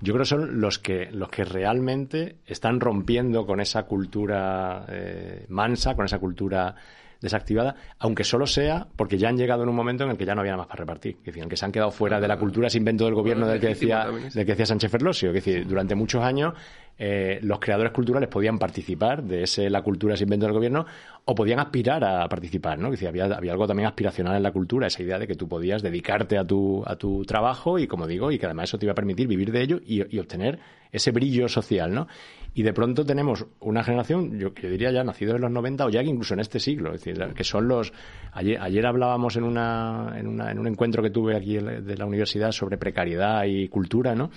Yo 0.00 0.12
creo 0.12 0.22
que 0.22 0.28
son 0.28 0.60
los 0.60 0.78
que, 0.78 1.10
los 1.10 1.28
que 1.30 1.42
realmente 1.42 2.36
están 2.46 2.78
rompiendo 2.78 3.44
con 3.44 3.58
esa 3.58 3.82
cultura 3.82 4.86
eh, 4.88 5.44
mansa, 5.48 5.96
con 5.96 6.04
esa 6.04 6.20
cultura 6.20 6.76
desactivada, 7.20 7.74
aunque 7.98 8.22
solo 8.22 8.46
sea 8.46 8.86
porque 8.94 9.18
ya 9.18 9.28
han 9.28 9.36
llegado 9.36 9.64
en 9.64 9.68
un 9.68 9.74
momento 9.74 10.04
en 10.04 10.10
el 10.10 10.16
que 10.16 10.24
ya 10.24 10.36
no 10.36 10.42
había 10.42 10.52
nada 10.52 10.62
más 10.62 10.68
para 10.68 10.82
repartir. 10.82 11.16
Es 11.18 11.24
decir, 11.24 11.38
en 11.38 11.44
el 11.44 11.50
que 11.50 11.56
se 11.56 11.64
han 11.64 11.72
quedado 11.72 11.90
fuera 11.90 12.20
de 12.20 12.28
la 12.28 12.38
cultura 12.38 12.68
ese 12.68 12.78
invento 12.78 13.04
del 13.04 13.14
gobierno 13.14 13.48
del 13.48 13.58
que 13.58 13.68
decía, 13.68 14.06
del 14.06 14.46
que 14.46 14.52
decía 14.52 14.66
Sánchez 14.66 14.90
Ferlosio. 14.90 15.30
Es 15.30 15.34
decir, 15.34 15.66
durante 15.66 15.96
muchos 15.96 16.22
años 16.22 16.54
eh, 17.00 17.38
los 17.42 17.60
creadores 17.60 17.92
culturales 17.92 18.28
podían 18.28 18.58
participar 18.58 19.22
de 19.22 19.44
ese 19.44 19.70
la 19.70 19.82
cultura 19.82 20.14
ese 20.14 20.24
invento 20.24 20.46
del 20.46 20.54
gobierno 20.54 20.84
o 21.24 21.34
podían 21.34 21.60
aspirar 21.60 22.02
a 22.02 22.28
participar, 22.28 22.78
¿no? 22.78 22.90
Decir, 22.90 23.06
había, 23.06 23.26
había 23.26 23.52
algo 23.52 23.68
también 23.68 23.86
aspiracional 23.86 24.34
en 24.34 24.42
la 24.42 24.50
cultura, 24.50 24.88
esa 24.88 25.02
idea 25.02 25.18
de 25.18 25.26
que 25.28 25.36
tú 25.36 25.46
podías 25.46 25.80
dedicarte 25.82 26.36
a 26.38 26.44
tu, 26.44 26.82
a 26.84 26.96
tu 26.96 27.24
trabajo 27.24 27.78
y, 27.78 27.86
como 27.86 28.06
digo, 28.06 28.32
y 28.32 28.38
que 28.38 28.46
además 28.46 28.70
eso 28.70 28.78
te 28.78 28.86
iba 28.86 28.92
a 28.92 28.94
permitir 28.96 29.28
vivir 29.28 29.52
de 29.52 29.62
ello 29.62 29.80
y, 29.84 30.18
obtener 30.18 30.58
ese 30.90 31.12
brillo 31.12 31.48
social, 31.48 31.94
¿no? 31.94 32.08
Y 32.54 32.62
de 32.62 32.72
pronto 32.72 33.04
tenemos 33.04 33.46
una 33.60 33.84
generación, 33.84 34.38
yo, 34.38 34.52
yo 34.54 34.70
diría 34.70 34.90
ya 34.90 35.04
nacido 35.04 35.36
en 35.36 35.42
los 35.42 35.50
90 35.50 35.84
o 35.84 35.90
ya 35.90 36.02
que 36.02 36.08
incluso 36.08 36.34
en 36.34 36.40
este 36.40 36.58
siglo, 36.58 36.94
es 36.94 37.04
decir, 37.04 37.22
que 37.34 37.44
son 37.44 37.68
los... 37.68 37.92
Ayer, 38.32 38.58
ayer 38.60 38.84
hablábamos 38.86 39.36
en, 39.36 39.44
una, 39.44 40.14
en, 40.16 40.26
una, 40.26 40.50
en 40.50 40.58
un 40.58 40.66
encuentro 40.66 41.02
que 41.02 41.10
tuve 41.10 41.36
aquí 41.36 41.58
de 41.58 41.96
la 41.96 42.06
universidad 42.06 42.50
sobre 42.50 42.78
precariedad 42.78 43.44
y 43.44 43.68
cultura, 43.68 44.14
¿no? 44.14 44.30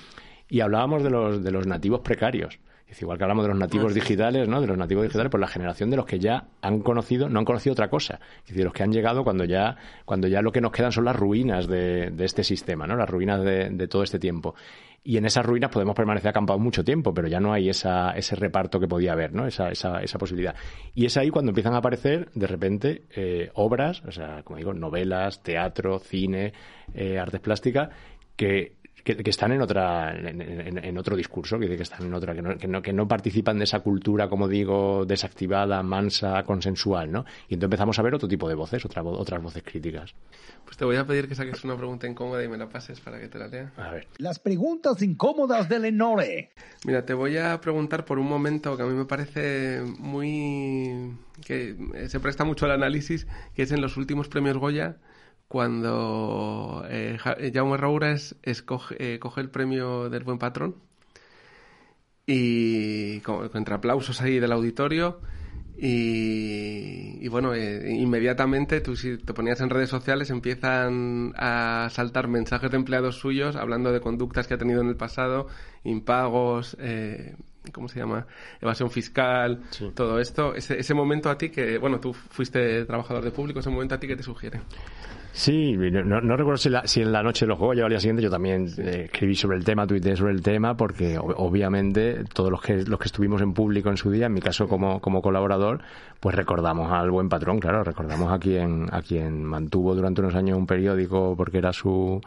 Y 0.52 0.60
hablábamos 0.60 1.02
de 1.02 1.10
los, 1.10 1.42
de 1.42 1.50
los 1.50 1.66
nativos 1.66 2.02
precarios. 2.02 2.60
Es 2.86 3.02
igual 3.02 3.18
que 3.18 3.24
hablamos 3.24 3.46
de 3.46 3.50
los 3.52 3.58
nativos 3.58 3.94
digitales, 3.94 4.50
¿no? 4.50 4.60
De 4.60 4.68
los 4.68 4.78
nativos 4.78 5.04
digitales, 5.04 5.32
pues 5.32 5.40
la 5.40 5.48
generación 5.48 5.90
de 5.90 5.96
los 5.96 6.06
que 6.06 6.20
ya 6.20 6.50
han 6.62 6.82
conocido, 6.82 7.30
no 7.30 7.40
han 7.40 7.46
conocido 7.46 7.72
otra 7.72 7.90
cosa. 7.90 8.20
Es 8.44 8.50
decir, 8.50 8.66
los 8.66 8.74
que 8.74 8.84
han 8.84 8.92
llegado 8.92 9.24
cuando 9.24 9.46
ya, 9.46 9.78
cuando 10.04 10.28
ya 10.28 10.42
lo 10.42 10.52
que 10.52 10.60
nos 10.60 10.74
quedan 10.74 10.92
son 10.92 11.06
las 11.06 11.16
ruinas 11.16 11.68
de, 11.68 12.12
de 12.12 12.26
este 12.26 12.44
sistema, 12.44 12.86
¿no? 12.86 12.98
Las 12.98 13.10
ruinas 13.10 13.42
de, 13.46 13.70
de 13.70 13.88
todo 13.88 14.04
este 14.04 14.20
tiempo. 14.20 14.54
Y 15.06 15.16
en 15.16 15.26
esas 15.26 15.46
ruinas 15.46 15.72
podemos 15.72 15.96
permanecer 15.96 16.32
acampados 16.32 16.62
mucho 16.62 16.84
tiempo, 16.84 17.14
pero 17.14 17.30
ya 17.30 17.40
no 17.40 17.54
hay 17.54 17.70
esa, 17.70 18.12
ese 18.12 18.36
reparto 18.36 18.78
que 18.78 18.90
podía 18.90 19.14
haber, 19.14 19.32
¿no? 19.32 19.48
Esa, 19.48 19.70
esa, 19.70 20.02
esa 20.02 20.18
posibilidad. 20.18 20.54
Y 20.94 21.06
es 21.06 21.16
ahí 21.16 21.30
cuando 21.30 21.52
empiezan 21.52 21.76
a 21.76 21.78
aparecer, 21.78 22.30
de 22.36 22.48
repente, 22.48 23.04
eh, 23.16 23.52
obras, 23.54 24.04
o 24.06 24.12
sea, 24.12 24.44
como 24.44 24.58
digo, 24.58 24.74
novelas, 24.74 25.42
teatro, 25.44 25.98
cine, 26.00 26.52
eh, 26.94 27.18
artes 27.18 27.40
plásticas, 27.40 27.88
que, 28.36 28.81
que, 29.04 29.16
que 29.18 29.30
están 29.30 29.52
en 29.52 29.62
otra 29.62 30.12
en, 30.18 30.42
en- 30.42 30.78
en 30.84 30.98
otro 30.98 31.16
discurso, 31.16 31.58
que, 31.60 31.68
que 31.76 31.84
están 31.84 32.06
en 32.06 32.14
otra, 32.14 32.34
que 32.34 32.42
no, 32.42 32.58
que, 32.58 32.68
no, 32.68 32.82
que 32.82 32.94
no 32.94 33.08
participan 33.08 33.58
de 33.58 33.64
esa 33.66 33.80
cultura, 33.82 34.30
como 34.30 34.48
digo, 34.48 35.06
desactivada, 35.06 35.82
mansa, 35.84 36.44
consensual, 36.44 37.12
¿no? 37.12 37.26
Y 37.50 37.54
entonces 37.56 37.66
empezamos 37.66 37.98
a 38.00 38.02
ver 38.02 38.16
otro 38.16 38.28
tipo 38.28 38.48
de 38.50 38.56
voces, 38.56 38.84
otra, 38.86 39.04
otras 39.04 39.42
voces 39.42 39.64
críticas. 39.64 40.14
Pues 40.66 40.78
te 40.78 40.86
voy 40.86 40.96
a 40.96 41.06
pedir 41.06 41.28
que 41.28 41.36
saques 41.36 41.64
una 41.64 41.76
pregunta 41.76 42.08
incómoda 42.08 42.44
y 42.44 42.48
me 42.48 42.58
la 42.58 42.70
pases 42.70 43.00
para 43.00 43.20
que 43.20 43.28
te 43.28 43.38
la 43.40 43.48
lea. 43.48 43.72
A 43.78 43.92
ver. 43.92 44.08
Las 44.18 44.40
preguntas 44.40 45.02
incómodas 45.02 45.68
de 45.68 45.80
Lenore. 45.80 46.52
Mira, 46.86 47.06
te 47.06 47.14
voy 47.14 47.38
a 47.38 47.60
preguntar 47.60 48.06
por 48.06 48.20
un 48.20 48.28
momento 48.28 48.78
que 48.78 48.84
a 48.84 48.86
mí 48.86 48.94
me 48.94 49.06
parece 49.06 49.82
muy... 50.00 51.16
que 51.46 51.76
se 52.08 52.20
presta 52.20 52.44
mucho 52.44 52.66
al 52.66 52.72
análisis, 52.72 53.28
que 53.56 53.64
es 53.64 53.72
en 53.72 53.82
los 53.82 53.98
últimos 53.98 54.28
premios 54.28 54.58
Goya, 54.58 54.98
cuando 55.52 56.86
eh, 56.88 57.18
eh, 57.38 57.52
Jaume 57.54 57.76
Roures 57.76 58.38
escoge, 58.42 58.96
eh, 59.16 59.20
coge 59.20 59.42
el 59.42 59.50
premio 59.50 60.10
del 60.10 60.24
Buen 60.24 60.38
Patrón 60.38 60.76
y 62.26 63.20
con, 63.20 63.50
entre 63.54 63.76
aplausos 63.76 64.22
ahí 64.22 64.40
del 64.40 64.54
auditorio 64.54 65.20
y, 65.78 67.18
y 67.20 67.28
bueno, 67.28 67.54
eh, 67.54 67.92
inmediatamente 67.92 68.80
tú 68.80 68.96
si 68.96 69.18
te 69.18 69.34
ponías 69.34 69.60
en 69.60 69.70
redes 69.70 69.90
sociales 69.90 70.30
empiezan 70.30 71.34
a 71.36 71.90
saltar 71.92 72.30
mensajes 72.30 72.72
de 72.72 72.78
empleados 72.78 73.18
suyos 73.18 73.58
hablando 73.58 73.92
de 73.92 74.00
conductas 74.00 74.48
que 74.48 74.54
ha 74.54 74.58
tenido 74.58 74.80
en 74.80 74.88
el 74.88 74.96
pasado, 74.96 75.48
impagos, 75.84 76.78
eh, 76.80 77.36
¿cómo 77.74 77.90
se 77.90 78.00
llama? 78.00 78.26
Evasión 78.62 78.90
fiscal, 78.90 79.64
todo 79.96 80.18
esto. 80.22 80.56
Ese, 80.56 80.80
ese 80.80 80.94
momento 80.94 81.30
a 81.30 81.38
ti 81.38 81.50
que, 81.50 81.78
bueno, 81.78 82.00
tú 82.00 82.14
fuiste 82.14 82.86
trabajador 82.86 83.26
de 83.26 83.32
público, 83.32 83.60
ese 83.60 83.70
momento 83.70 83.96
a 83.96 84.00
ti 84.00 84.08
que 84.08 84.16
te 84.16 84.24
sugiere. 84.24 84.62
Sí, 85.34 85.78
no, 85.78 86.20
no 86.20 86.36
recuerdo 86.36 86.58
si, 86.58 86.70
la- 86.70 86.86
si 86.86 87.02
en 87.02 87.12
la 87.14 87.24
noche 87.24 87.46
los 87.46 87.58
Goya 87.58 87.84
o 87.84 87.86
al 87.86 87.92
día 87.92 88.00
siguiente. 88.02 88.22
Yo 88.22 88.30
también 88.30 88.68
eh, 88.78 89.04
escribí 89.06 89.34
sobre 89.36 89.58
el 89.58 89.64
tema, 89.64 89.88
tuiteé 89.88 90.18
sobre 90.18 90.34
el 90.34 90.42
tema, 90.42 90.76
porque 90.76 91.18
ob- 91.18 91.36
obviamente 91.38 92.26
todos 92.34 92.52
los 92.52 92.62
que, 92.62 92.84
los 92.84 93.00
que 93.00 93.06
estuvimos 93.06 93.42
en 93.42 93.54
público 93.54 93.90
en 93.90 93.96
su 93.98 94.12
día, 94.12 94.26
en 94.26 94.34
mi 94.34 94.42
caso 94.42 94.68
como, 94.68 95.00
como 95.00 95.22
colaborador, 95.22 95.80
pues 96.20 96.36
recordamos 96.36 96.92
al 96.92 97.12
buen 97.12 97.30
patrón, 97.30 97.60
claro, 97.60 97.84
recordamos 97.86 98.32
a 98.32 98.40
quien, 98.40 98.88
a 98.92 99.02
quien 99.02 99.44
mantuvo 99.46 99.96
durante 99.96 100.20
unos 100.20 100.36
años 100.36 100.58
un 100.58 100.68
periódico 100.68 101.34
porque 101.38 101.60
era 101.60 101.72
su, 101.72 102.22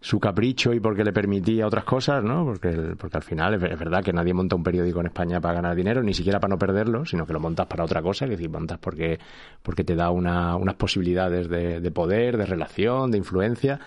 su 0.00 0.18
capricho 0.18 0.72
y 0.72 0.80
porque 0.80 1.04
le 1.04 1.12
permitía 1.12 1.66
otras 1.66 1.84
cosas, 1.84 2.24
¿no? 2.24 2.44
Porque, 2.44 2.94
porque 2.98 3.18
al 3.18 3.22
final 3.22 3.54
es 3.54 3.78
verdad 3.78 4.02
que 4.02 4.12
nadie 4.12 4.32
monta 4.32 4.56
un 4.56 4.62
periódico 4.62 5.00
en 5.00 5.06
España 5.06 5.40
para 5.40 5.54
ganar 5.54 5.76
dinero, 5.76 6.02
ni 6.02 6.14
siquiera 6.14 6.40
para 6.40 6.52
no 6.52 6.58
perderlo, 6.58 7.04
sino 7.04 7.26
que 7.26 7.34
lo 7.34 7.40
montas 7.40 7.66
para 7.66 7.84
otra 7.84 8.00
cosa, 8.00 8.24
es 8.24 8.30
decir, 8.30 8.48
montas 8.48 8.78
porque, 8.78 9.18
porque 9.62 9.84
te 9.84 9.94
da 9.94 10.10
una, 10.10 10.56
unas 10.56 10.76
posibilidades 10.76 11.48
de, 11.48 11.80
de 11.80 11.90
poder, 11.90 12.38
de 12.38 12.46
relación, 12.46 13.10
de 13.10 13.18
influencia. 13.18 13.78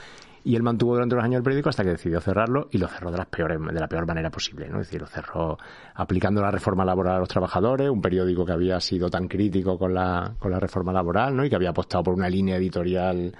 Y 0.45 0.57
él 0.57 0.61
mantuvo 0.61 0.93
durante 0.93 1.15
unos 1.15 1.23
años 1.23 1.37
el 1.37 1.43
periódico 1.43 1.69
hasta 1.69 1.83
que 1.83 1.91
decidió 1.91 2.19
cerrarlo 2.19 2.67
y 2.69 2.77
lo 2.77 2.89
cerró 2.89 3.11
de, 3.11 3.17
las 3.17 3.27
peores, 3.27 3.57
de 3.59 3.79
la 3.79 3.87
peor 3.87 4.05
manera 4.05 4.29
posible, 4.29 4.67
¿no? 4.67 4.81
Es 4.81 4.87
decir, 4.87 4.99
lo 4.99 5.07
cerró 5.07 5.57
aplicando 5.95 6.41
la 6.41 6.51
reforma 6.51 6.83
laboral 6.83 7.15
a 7.15 7.19
los 7.19 7.29
trabajadores, 7.29 7.89
un 7.89 8.01
periódico 8.01 8.45
que 8.45 8.51
había 8.51 8.79
sido 8.81 9.09
tan 9.09 9.29
crítico 9.29 9.79
con 9.79 9.93
la, 9.93 10.33
con 10.37 10.51
la 10.51 10.59
reforma 10.59 10.91
laboral, 10.91 11.35
¿no? 11.37 11.45
Y 11.45 11.49
que 11.49 11.55
había 11.55 11.69
apostado 11.69 12.03
por 12.03 12.13
una 12.13 12.29
línea 12.29 12.57
editorial 12.57 13.33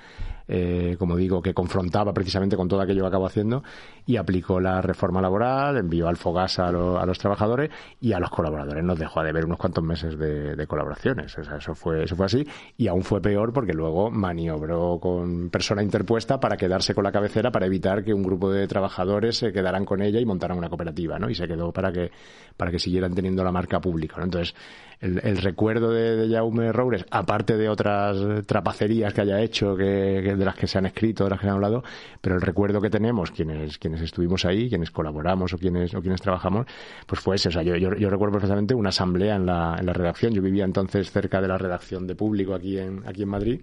eh, 0.47 0.95
como 0.99 1.15
digo, 1.15 1.41
que 1.41 1.53
confrontaba 1.53 2.13
precisamente 2.13 2.56
con 2.56 2.67
todo 2.67 2.82
aquello 2.82 3.01
que 3.01 3.08
acabó 3.08 3.25
haciendo 3.27 3.63
y 4.06 4.18
aplicó 4.18 4.60
la 4.60 4.82
reforma 4.82 5.22
laboral, 5.22 5.78
envió 5.78 6.08
al 6.08 6.18
Fogasa 6.18 6.68
a, 6.68 6.72
lo- 6.72 7.00
a 7.00 7.06
los 7.06 7.18
trabajadores 7.20 7.70
y 8.02 8.13
a 8.13 8.20
los 8.20 8.30
colaboradores 8.30 8.84
nos 8.84 9.00
dejó 9.00 9.20
a 9.22 9.24
deber 9.24 9.46
unos 9.46 9.58
cuantos 9.58 9.84
meses 9.84 10.18
de, 10.18 10.56
de 10.56 10.68
colaboraciones. 10.68 11.38
Eso 11.38 11.76
fue, 11.76 12.04
eso 12.04 12.16
fue 12.16 12.26
así 12.26 12.46
y 12.78 12.88
aún 12.88 13.04
fue 13.04 13.22
peor 13.22 13.54
porque 13.54 13.74
luego 13.74 14.12
maniobró 14.12 15.00
con 15.00 15.50
persona 15.50 15.84
interpuesta 15.84 16.39
para 16.39 16.58
quedarse 16.58 16.94
con 16.94 17.04
la 17.04 17.12
cabecera 17.12 17.52
para 17.52 17.66
evitar 17.66 18.04
que 18.04 18.13
un 18.13 18.24
grupo 18.24 18.52
de 18.52 18.68
trabajadores 18.68 19.38
se 19.38 19.52
quedaran 19.54 19.86
con 19.86 20.02
ella 20.02 20.20
y 20.20 20.26
montaran 20.26 20.58
una 20.58 20.70
cooperativa, 20.70 21.18
¿no? 21.20 21.30
Y 21.30 21.36
se 21.36 21.48
quedó 21.48 21.72
para 21.72 21.92
que, 21.92 22.12
para 22.58 22.72
que 22.72 22.80
siguieran 22.80 23.13
teniendo 23.16 23.44
la 23.44 23.52
marca 23.52 23.80
pública, 23.80 24.18
¿no? 24.18 24.26
Entonces, 24.26 24.56
el, 25.00 25.20
el 25.24 25.38
recuerdo 25.38 25.92
de, 25.92 26.16
de 26.16 26.34
Jaume 26.36 26.72
Roures, 26.72 27.06
aparte 27.12 27.58
de 27.58 27.68
otras 27.70 28.18
trapacerías 28.46 29.13
que 29.13 29.22
haya 29.22 29.42
hecho, 29.42 29.76
que, 29.76 30.22
que 30.24 30.36
de 30.36 30.46
las 30.46 30.56
que 30.56 30.68
se 30.68 30.78
han 30.78 30.86
escrito, 30.86 31.26
de 31.26 31.32
las 31.32 31.39
que 31.39 31.46
se 31.46 31.50
han 31.50 31.56
hablado, 31.56 31.84
pero 32.22 32.36
el 32.36 32.42
recuerdo 32.42 32.80
que 32.80 32.89
tenemos, 32.89 33.32
quienes, 33.32 33.78
quienes 33.78 33.92
estuvimos 34.01 34.45
ahí, 34.45 34.69
quienes 34.69 34.91
colaboramos 34.91 35.53
o 35.53 35.58
quienes, 35.58 35.93
o 35.93 36.01
quienes 36.01 36.21
trabajamos, 36.21 36.65
pues 37.06 37.21
fue 37.21 37.36
ese. 37.36 37.49
O 37.49 37.51
sea, 37.51 37.63
yo, 37.63 37.75
yo, 37.75 37.93
yo 37.95 38.10
recuerdo 38.10 38.34
perfectamente 38.34 38.73
una 38.75 38.89
asamblea 38.89 39.36
en 39.36 39.45
la, 39.45 39.75
en 39.79 39.86
la 39.86 39.93
redacción. 39.93 40.34
Yo 40.34 40.41
vivía 40.41 40.65
entonces 40.65 41.12
cerca 41.12 41.41
de 41.41 41.47
la 41.47 41.58
redacción 41.58 42.08
de 42.08 42.15
público 42.15 42.53
aquí 42.53 42.77
en, 42.77 43.03
aquí 43.08 43.23
en 43.23 43.29
Madrid 43.29 43.62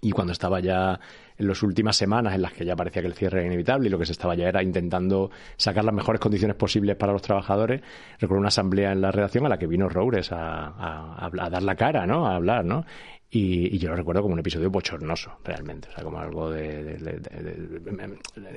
y 0.00 0.10
cuando 0.10 0.32
estaba 0.32 0.60
ya 0.60 1.00
en 1.38 1.48
las 1.48 1.62
últimas 1.62 1.96
semanas 1.96 2.34
en 2.34 2.42
las 2.42 2.52
que 2.52 2.64
ya 2.64 2.76
parecía 2.76 3.00
que 3.02 3.08
el 3.08 3.14
cierre 3.14 3.38
era 3.38 3.46
inevitable 3.46 3.88
y 3.88 3.90
lo 3.90 3.98
que 3.98 4.04
se 4.06 4.12
estaba 4.12 4.34
ya 4.34 4.46
era 4.48 4.62
intentando 4.62 5.30
sacar 5.56 5.82
las 5.84 5.94
mejores 5.94 6.20
condiciones 6.20 6.56
posibles 6.56 6.94
para 6.96 7.12
los 7.12 7.22
trabajadores, 7.22 7.80
recuerdo 8.20 8.40
una 8.40 8.48
asamblea 8.48 8.92
en 8.92 9.00
la 9.00 9.10
redacción 9.10 9.46
a 9.46 9.48
la 9.48 9.58
que 9.58 9.66
vino 9.66 9.88
Roures 9.88 10.30
a, 10.30 10.66
a- 10.68 11.26
a 11.26 11.50
dar 11.50 11.62
la 11.62 11.74
cara, 11.74 12.06
¿no? 12.06 12.26
A 12.26 12.36
hablar, 12.36 12.64
¿no? 12.66 12.84
Y, 13.36 13.74
y 13.74 13.78
yo 13.80 13.88
lo 13.88 13.96
recuerdo 13.96 14.22
como 14.22 14.34
un 14.34 14.38
episodio 14.38 14.70
bochornoso, 14.70 15.38
realmente. 15.42 15.88
O 15.88 15.92
sea, 15.92 16.04
como 16.04 16.20
algo 16.20 16.52
de... 16.52 16.96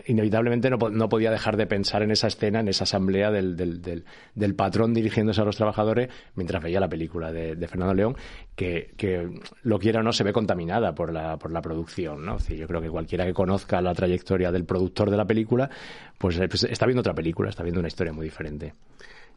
inevitablemente 0.06 0.70
no, 0.70 0.78
no 0.78 1.10
podía 1.10 1.32
dejar 1.32 1.58
de 1.58 1.66
pensar 1.66 2.04
en 2.04 2.12
esa 2.12 2.28
escena, 2.28 2.60
en 2.60 2.68
esa 2.68 2.84
asamblea 2.84 3.32
del, 3.32 3.58
del, 3.58 3.82
del, 3.82 4.06
del 4.36 4.54
patrón 4.54 4.94
dirigiéndose 4.94 5.42
a 5.42 5.46
los 5.46 5.58
trabajadores 5.58 6.10
mientras 6.36 6.62
veía 6.62 6.80
la 6.80 6.88
película 6.88 7.32
de, 7.32 7.68
Fernando 7.68 7.96
León, 7.96 8.18
que, 8.56 8.94
que 8.96 9.28
lo 9.64 9.80
quiera 9.80 10.02
o 10.02 10.04
no 10.04 10.14
se 10.14 10.24
ve 10.24 10.32
contaminada 10.32 10.94
por 10.94 11.12
la, 11.12 11.38
por 11.38 11.52
la 11.52 11.64
producción, 11.64 12.24
¿no? 12.24 12.38
Decir, 12.38 12.58
yo 12.58 12.68
creo 12.68 12.80
que 12.80 12.92
cualquiera 12.92 13.26
que 13.26 13.34
conozca 13.34 13.82
la 13.82 13.96
trayectoria 13.96 14.52
del 14.52 14.66
productor 14.66 15.10
de 15.10 15.18
la 15.18 15.26
película, 15.26 15.72
pues, 16.20 16.38
eh, 16.38 16.48
pues 16.48 16.66
está 16.66 16.86
viendo 16.86 17.00
otra 17.00 17.16
película, 17.16 17.50
está 17.50 17.64
viendo 17.64 17.80
una 17.80 17.88
historia 17.88 18.14
muy 18.14 18.26
diferente. 18.26 18.76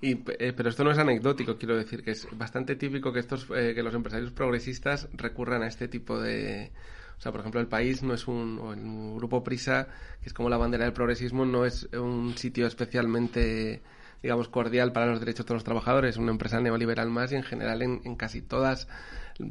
Y, 0.01 0.13
eh, 0.39 0.53
pero 0.57 0.71
esto 0.71 0.83
no 0.83 0.91
es 0.91 0.99
anecdótico, 0.99 1.59
quiero 1.59 1.77
decir, 1.77 2.03
que 2.03 2.13
es 2.13 2.27
bastante 2.33 2.75
típico 2.77 3.13
que, 3.13 3.21
estos, 3.21 3.47
eh, 3.55 3.73
que 3.75 3.83
los 3.83 3.95
empresarios 3.95 4.31
progresistas 4.31 5.09
recurran 5.13 5.63
a 5.63 5.67
este 5.67 5.89
tipo 5.89 6.19
de... 6.19 6.71
O 7.19 7.21
sea, 7.21 7.33
por 7.33 7.43
ejemplo, 7.43 7.61
el 7.61 7.67
país 7.67 8.03
no 8.03 8.15
es 8.15 8.27
un, 8.27 8.59
o 8.59 8.73
el 8.73 9.17
grupo 9.17 9.45
Prisa, 9.45 9.89
que 10.23 10.29
es 10.31 10.33
como 10.33 10.49
la 10.49 10.57
bandera 10.57 10.85
del 10.85 10.95
progresismo, 10.95 11.45
no 11.45 11.67
es 11.67 11.85
un 11.93 12.35
sitio 12.39 12.67
especialmente 12.67 13.83
digamos, 14.23 14.49
cordial 14.49 14.93
para 14.93 15.07
los 15.07 15.21
derechos 15.21 15.47
de 15.47 15.55
los 15.55 15.65
trabajadores, 15.65 16.17
una 16.17 16.33
empresa 16.33 16.61
neoliberal 16.61 17.11
más 17.11 17.33
y 17.33 17.37
en 17.37 17.43
general 17.43 17.83
en, 17.83 18.01
en 18.05 18.17
casi 18.17 18.43
todas, 18.43 18.89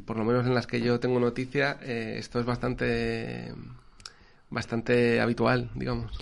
por 0.06 0.16
lo 0.16 0.24
menos 0.24 0.46
en 0.46 0.54
las 0.54 0.66
que 0.66 0.80
yo 0.80 1.00
tengo 1.00 1.18
noticia, 1.18 1.78
eh, 1.82 2.16
esto 2.18 2.38
es 2.38 2.46
bastante, 2.46 3.52
bastante 4.48 5.20
habitual, 5.20 5.70
digamos. 5.74 6.12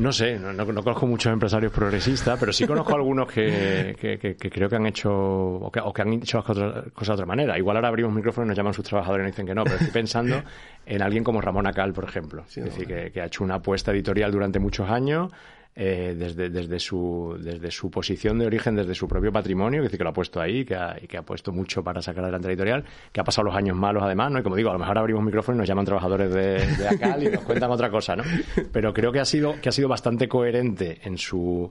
No 0.00 0.12
sé, 0.12 0.38
no, 0.38 0.50
no, 0.50 0.64
no 0.64 0.82
conozco 0.82 1.06
muchos 1.06 1.30
empresarios 1.30 1.70
progresistas, 1.70 2.40
pero 2.40 2.54
sí 2.54 2.66
conozco 2.66 2.94
algunos 2.94 3.30
que, 3.30 3.94
que, 4.00 4.18
que, 4.18 4.34
que 4.34 4.50
creo 4.50 4.66
que 4.66 4.76
han 4.76 4.86
hecho 4.86 5.12
o 5.12 5.70
que, 5.70 5.78
o 5.78 5.92
que 5.92 6.00
han 6.00 6.14
hecho 6.14 6.38
las 6.38 6.46
cosas, 6.46 6.84
cosas 6.94 7.08
de 7.08 7.22
otra 7.22 7.26
manera. 7.26 7.58
Igual 7.58 7.76
ahora 7.76 7.88
abrimos 7.88 8.14
micrófonos 8.14 8.46
y 8.46 8.48
nos 8.48 8.56
llaman 8.56 8.72
sus 8.72 8.84
trabajadores 8.84 9.24
y 9.24 9.26
nos 9.26 9.32
dicen 9.32 9.46
que 9.46 9.54
no, 9.54 9.62
pero 9.62 9.76
estoy 9.76 9.92
pensando 9.92 10.42
en 10.86 11.02
alguien 11.02 11.22
como 11.22 11.42
Ramón 11.42 11.66
Acal, 11.66 11.92
por 11.92 12.04
ejemplo. 12.04 12.44
Sí, 12.46 12.60
es 12.60 12.66
decir, 12.66 13.12
que 13.12 13.20
ha 13.20 13.26
hecho 13.26 13.44
una 13.44 13.56
apuesta 13.56 13.92
editorial 13.92 14.32
durante 14.32 14.58
muchos 14.58 14.88
años. 14.88 15.30
Eh, 15.76 16.14
desde, 16.18 16.50
desde, 16.50 16.78
su, 16.80 17.36
desde 17.40 17.70
su 17.70 17.90
posición 17.90 18.38
de 18.38 18.46
origen, 18.46 18.74
desde 18.74 18.94
su 18.94 19.06
propio 19.06 19.32
patrimonio, 19.32 19.80
que 19.80 19.88
dice 19.88 19.98
que 19.98 20.04
lo 20.04 20.10
ha 20.10 20.12
puesto 20.12 20.40
ahí, 20.40 20.64
que 20.64 20.74
ha, 20.74 20.96
que 21.08 21.16
ha 21.16 21.22
puesto 21.22 21.52
mucho 21.52 21.82
para 21.84 22.02
sacar 22.02 22.24
adelante 22.24 22.48
la 22.48 22.52
editorial, 22.52 22.84
que 23.12 23.20
ha 23.20 23.24
pasado 23.24 23.46
los 23.46 23.54
años 23.54 23.76
malos 23.76 24.02
además, 24.02 24.32
¿no? 24.32 24.40
Y 24.40 24.42
como 24.42 24.56
digo, 24.56 24.70
a 24.70 24.72
lo 24.72 24.78
mejor 24.78 24.98
abrimos 24.98 25.22
micrófono 25.22 25.56
y 25.56 25.58
nos 25.58 25.68
llaman 25.68 25.84
trabajadores 25.84 26.32
de, 26.34 26.66
de 26.66 27.24
y 27.24 27.28
nos 27.28 27.44
cuentan 27.44 27.70
otra 27.70 27.90
cosa, 27.90 28.16
¿no? 28.16 28.24
Pero 28.72 28.92
creo 28.92 29.12
que 29.12 29.20
ha 29.20 29.24
sido, 29.24 29.60
que 29.60 29.68
ha 29.68 29.72
sido 29.72 29.88
bastante 29.88 30.28
coherente 30.28 30.98
en 31.04 31.16
su 31.18 31.70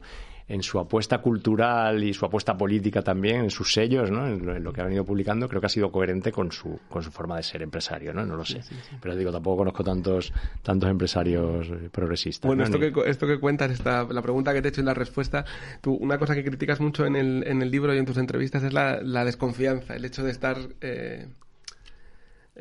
en 0.50 0.64
su 0.64 0.80
apuesta 0.80 1.20
cultural 1.20 2.04
y 2.04 2.14
su 2.14 2.26
apuesta 2.26 2.58
política 2.58 3.04
también, 3.04 3.41
en 3.41 3.50
sus 3.52 3.72
sellos, 3.72 4.10
¿no? 4.10 4.28
en, 4.28 4.43
lo, 4.43 4.56
en 4.56 4.64
lo 4.64 4.74
que 4.74 4.82
ha 4.82 4.84
venido 4.84 5.06
publicando, 5.06 5.47
creo 5.47 5.62
que 5.62 5.68
ha 5.68 5.70
sido 5.70 5.91
coherente 5.91 6.32
con 6.32 6.52
su, 6.52 6.80
con 6.89 7.04
su 7.04 7.12
forma 7.12 7.38
de 7.38 7.43
ser 7.43 7.62
empresario, 7.62 8.14
¿no? 8.14 8.26
No 8.26 8.36
lo 8.36 8.43
sé. 8.43 8.62
Pero 9.00 9.16
digo, 9.16 9.32
tampoco 9.32 9.58
conozco 9.58 9.84
tantos, 9.84 10.34
tantos 10.64 10.89
empresarios 10.89 11.68
eh, 11.70 11.89
progresistas. 11.91 12.47
Bueno, 12.47 12.64
¿no? 12.64 12.66
esto 12.66 12.80
que, 12.80 13.10
esto 13.10 13.28
que 13.28 13.39
cuentas, 13.39 13.70
esta, 13.72 14.04
la 14.06 14.22
pregunta 14.24 14.52
que 14.54 14.62
te 14.62 14.70
he 14.70 14.72
hecho 14.72 14.82
y 14.82 14.86
la 14.86 14.95
respuesta, 14.95 15.45
tú, 15.82 15.93
una 15.93 16.18
cosa 16.18 16.34
que 16.34 16.43
criticas 16.43 16.80
mucho 16.80 17.06
en 17.06 17.16
el, 17.16 17.43
en 17.45 17.62
el 17.62 17.70
libro 17.70 17.93
y 17.93 18.00
en 18.00 18.06
tus 18.06 18.18
entrevistas 18.18 18.64
es 18.64 18.74
la, 18.74 19.02
la 19.04 19.24
desconfianza, 19.26 19.95
el 19.95 20.04
hecho 20.04 20.24
de 20.24 20.32
estar 20.32 20.58
eh, 20.82 21.28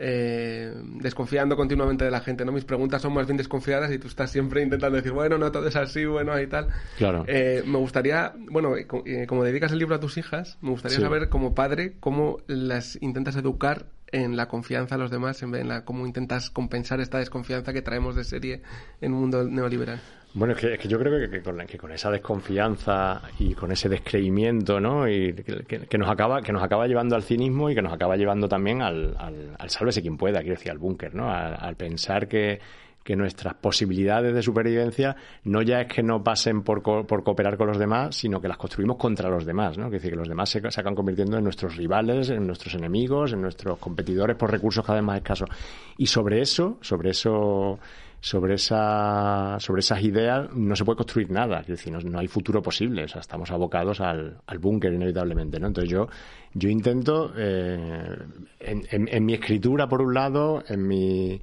eh, 0.00 0.72
desconfiando 1.00 1.56
continuamente 1.56 2.04
de 2.04 2.10
la 2.10 2.20
gente. 2.20 2.44
¿no? 2.44 2.52
Mis 2.52 2.64
preguntas 2.64 3.02
son 3.02 3.12
más 3.14 3.26
bien 3.26 3.36
desconfiadas 3.36 3.90
y 3.92 3.98
tú 3.98 4.06
estás 4.08 4.30
siempre 4.30 4.62
intentando 4.62 4.96
decir, 4.96 5.12
bueno, 5.12 5.38
no 5.38 5.50
todo 5.52 5.66
es 5.68 5.76
así, 5.76 6.04
bueno, 6.04 6.40
y 6.40 6.46
tal. 6.46 6.68
Claro. 6.96 7.24
Eh, 7.26 7.62
me 7.66 7.78
gustaría, 7.78 8.32
bueno, 8.50 8.76
eh, 8.76 8.86
eh, 9.06 9.26
como 9.26 9.44
dedicas 9.44 9.72
el 9.72 9.78
libro 9.78 9.96
a 9.96 10.00
tus 10.00 10.16
hijas, 10.18 10.58
me 10.60 10.70
gustaría 10.70 10.96
Sí. 10.96 11.02
saber 11.02 11.28
como 11.28 11.54
padre 11.54 11.94
cómo 12.00 12.38
las 12.46 12.96
intentas 13.02 13.36
educar 13.36 13.86
en 14.10 14.36
la 14.36 14.48
confianza 14.48 14.94
a 14.94 14.98
los 14.98 15.10
demás, 15.10 15.42
en, 15.42 15.54
en 15.54 15.68
la, 15.68 15.84
cómo 15.84 16.06
intentas 16.06 16.48
compensar 16.48 17.00
esta 17.00 17.18
desconfianza 17.18 17.72
que 17.74 17.82
traemos 17.82 18.16
de 18.16 18.24
serie 18.24 18.62
en 19.02 19.12
un 19.12 19.20
mundo 19.20 19.44
neoliberal. 19.44 20.00
Bueno, 20.34 20.52
es 20.54 20.60
que, 20.60 20.74
es 20.74 20.78
que 20.78 20.88
yo 20.88 20.98
creo 20.98 21.18
que, 21.18 21.30
que 21.30 21.42
con, 21.42 21.58
que 21.66 21.78
con 21.78 21.90
esa 21.90 22.10
desconfianza 22.10 23.22
y 23.38 23.54
con 23.54 23.72
ese 23.72 23.88
descreimiento, 23.88 24.78
¿no? 24.78 25.08
Y 25.08 25.32
que, 25.32 25.64
que- 25.64 25.80
que 25.86 25.98
nos 25.98 26.08
acaba, 26.10 26.42
que 26.42 26.52
nos 26.52 26.62
acaba 26.62 26.86
llevando 26.86 27.16
al 27.16 27.22
cinismo 27.22 27.70
y 27.70 27.74
que 27.74 27.82
nos 27.82 27.92
acaba 27.92 28.16
llevando 28.16 28.46
también 28.48 28.82
al, 28.82 29.16
al, 29.18 29.56
al 29.58 29.70
sálvese 29.70 30.02
quien 30.02 30.16
pueda, 30.18 30.40
quiero 30.40 30.54
decir, 30.56 30.70
al 30.70 30.78
búnker, 30.78 31.14
¿no? 31.14 31.30
Al, 31.32 31.74
pensar 31.76 32.28
que, 32.28 32.60
que 33.02 33.16
nuestras 33.16 33.54
posibilidades 33.54 34.34
de 34.34 34.42
supervivencia 34.42 35.16
no 35.44 35.62
ya 35.62 35.80
es 35.80 35.88
que 35.88 36.02
no 36.02 36.22
pasen 36.22 36.62
por, 36.62 36.82
co- 36.82 37.06
por 37.06 37.24
cooperar 37.24 37.56
con 37.56 37.68
los 37.68 37.78
demás, 37.78 38.14
sino 38.14 38.38
que 38.40 38.48
las 38.48 38.58
construimos 38.58 38.98
contra 38.98 39.30
los 39.30 39.46
demás, 39.46 39.78
¿no? 39.78 39.86
Es 39.86 39.92
decir, 39.92 40.10
que 40.10 40.16
los 40.16 40.28
demás 40.28 40.50
se, 40.50 40.60
se 40.60 40.80
acaban 40.80 40.94
convirtiendo 40.94 41.38
en 41.38 41.44
nuestros 41.44 41.74
rivales, 41.74 42.28
en 42.28 42.46
nuestros 42.46 42.74
enemigos, 42.74 43.32
en 43.32 43.40
nuestros 43.40 43.78
competidores 43.78 44.36
por 44.36 44.50
recursos 44.50 44.84
cada 44.84 44.98
vez 44.98 45.06
más 45.06 45.16
escasos. 45.16 45.48
Y 45.96 46.06
sobre 46.06 46.42
eso, 46.42 46.76
sobre 46.82 47.10
eso 47.10 47.78
sobre 48.20 48.54
esa 48.54 49.56
sobre 49.60 49.80
esas 49.80 50.02
ideas 50.02 50.48
no 50.52 50.74
se 50.74 50.84
puede 50.84 50.96
construir 50.96 51.30
nada, 51.30 51.60
es 51.60 51.66
decir, 51.68 51.92
no, 51.92 52.00
no 52.00 52.18
hay 52.18 52.26
futuro 52.28 52.60
posible, 52.62 53.04
o 53.04 53.08
sea, 53.08 53.20
estamos 53.20 53.50
abocados 53.50 54.00
al, 54.00 54.38
al 54.46 54.58
búnker 54.58 54.92
inevitablemente, 54.92 55.60
¿no? 55.60 55.68
Entonces 55.68 55.90
yo 55.90 56.08
yo 56.54 56.68
intento 56.68 57.32
eh, 57.36 58.16
en, 58.60 58.82
en- 58.90 59.08
en 59.08 59.24
mi 59.24 59.34
escritura 59.34 59.88
por 59.88 60.02
un 60.02 60.14
lado, 60.14 60.62
en 60.68 60.86
mi 60.86 61.40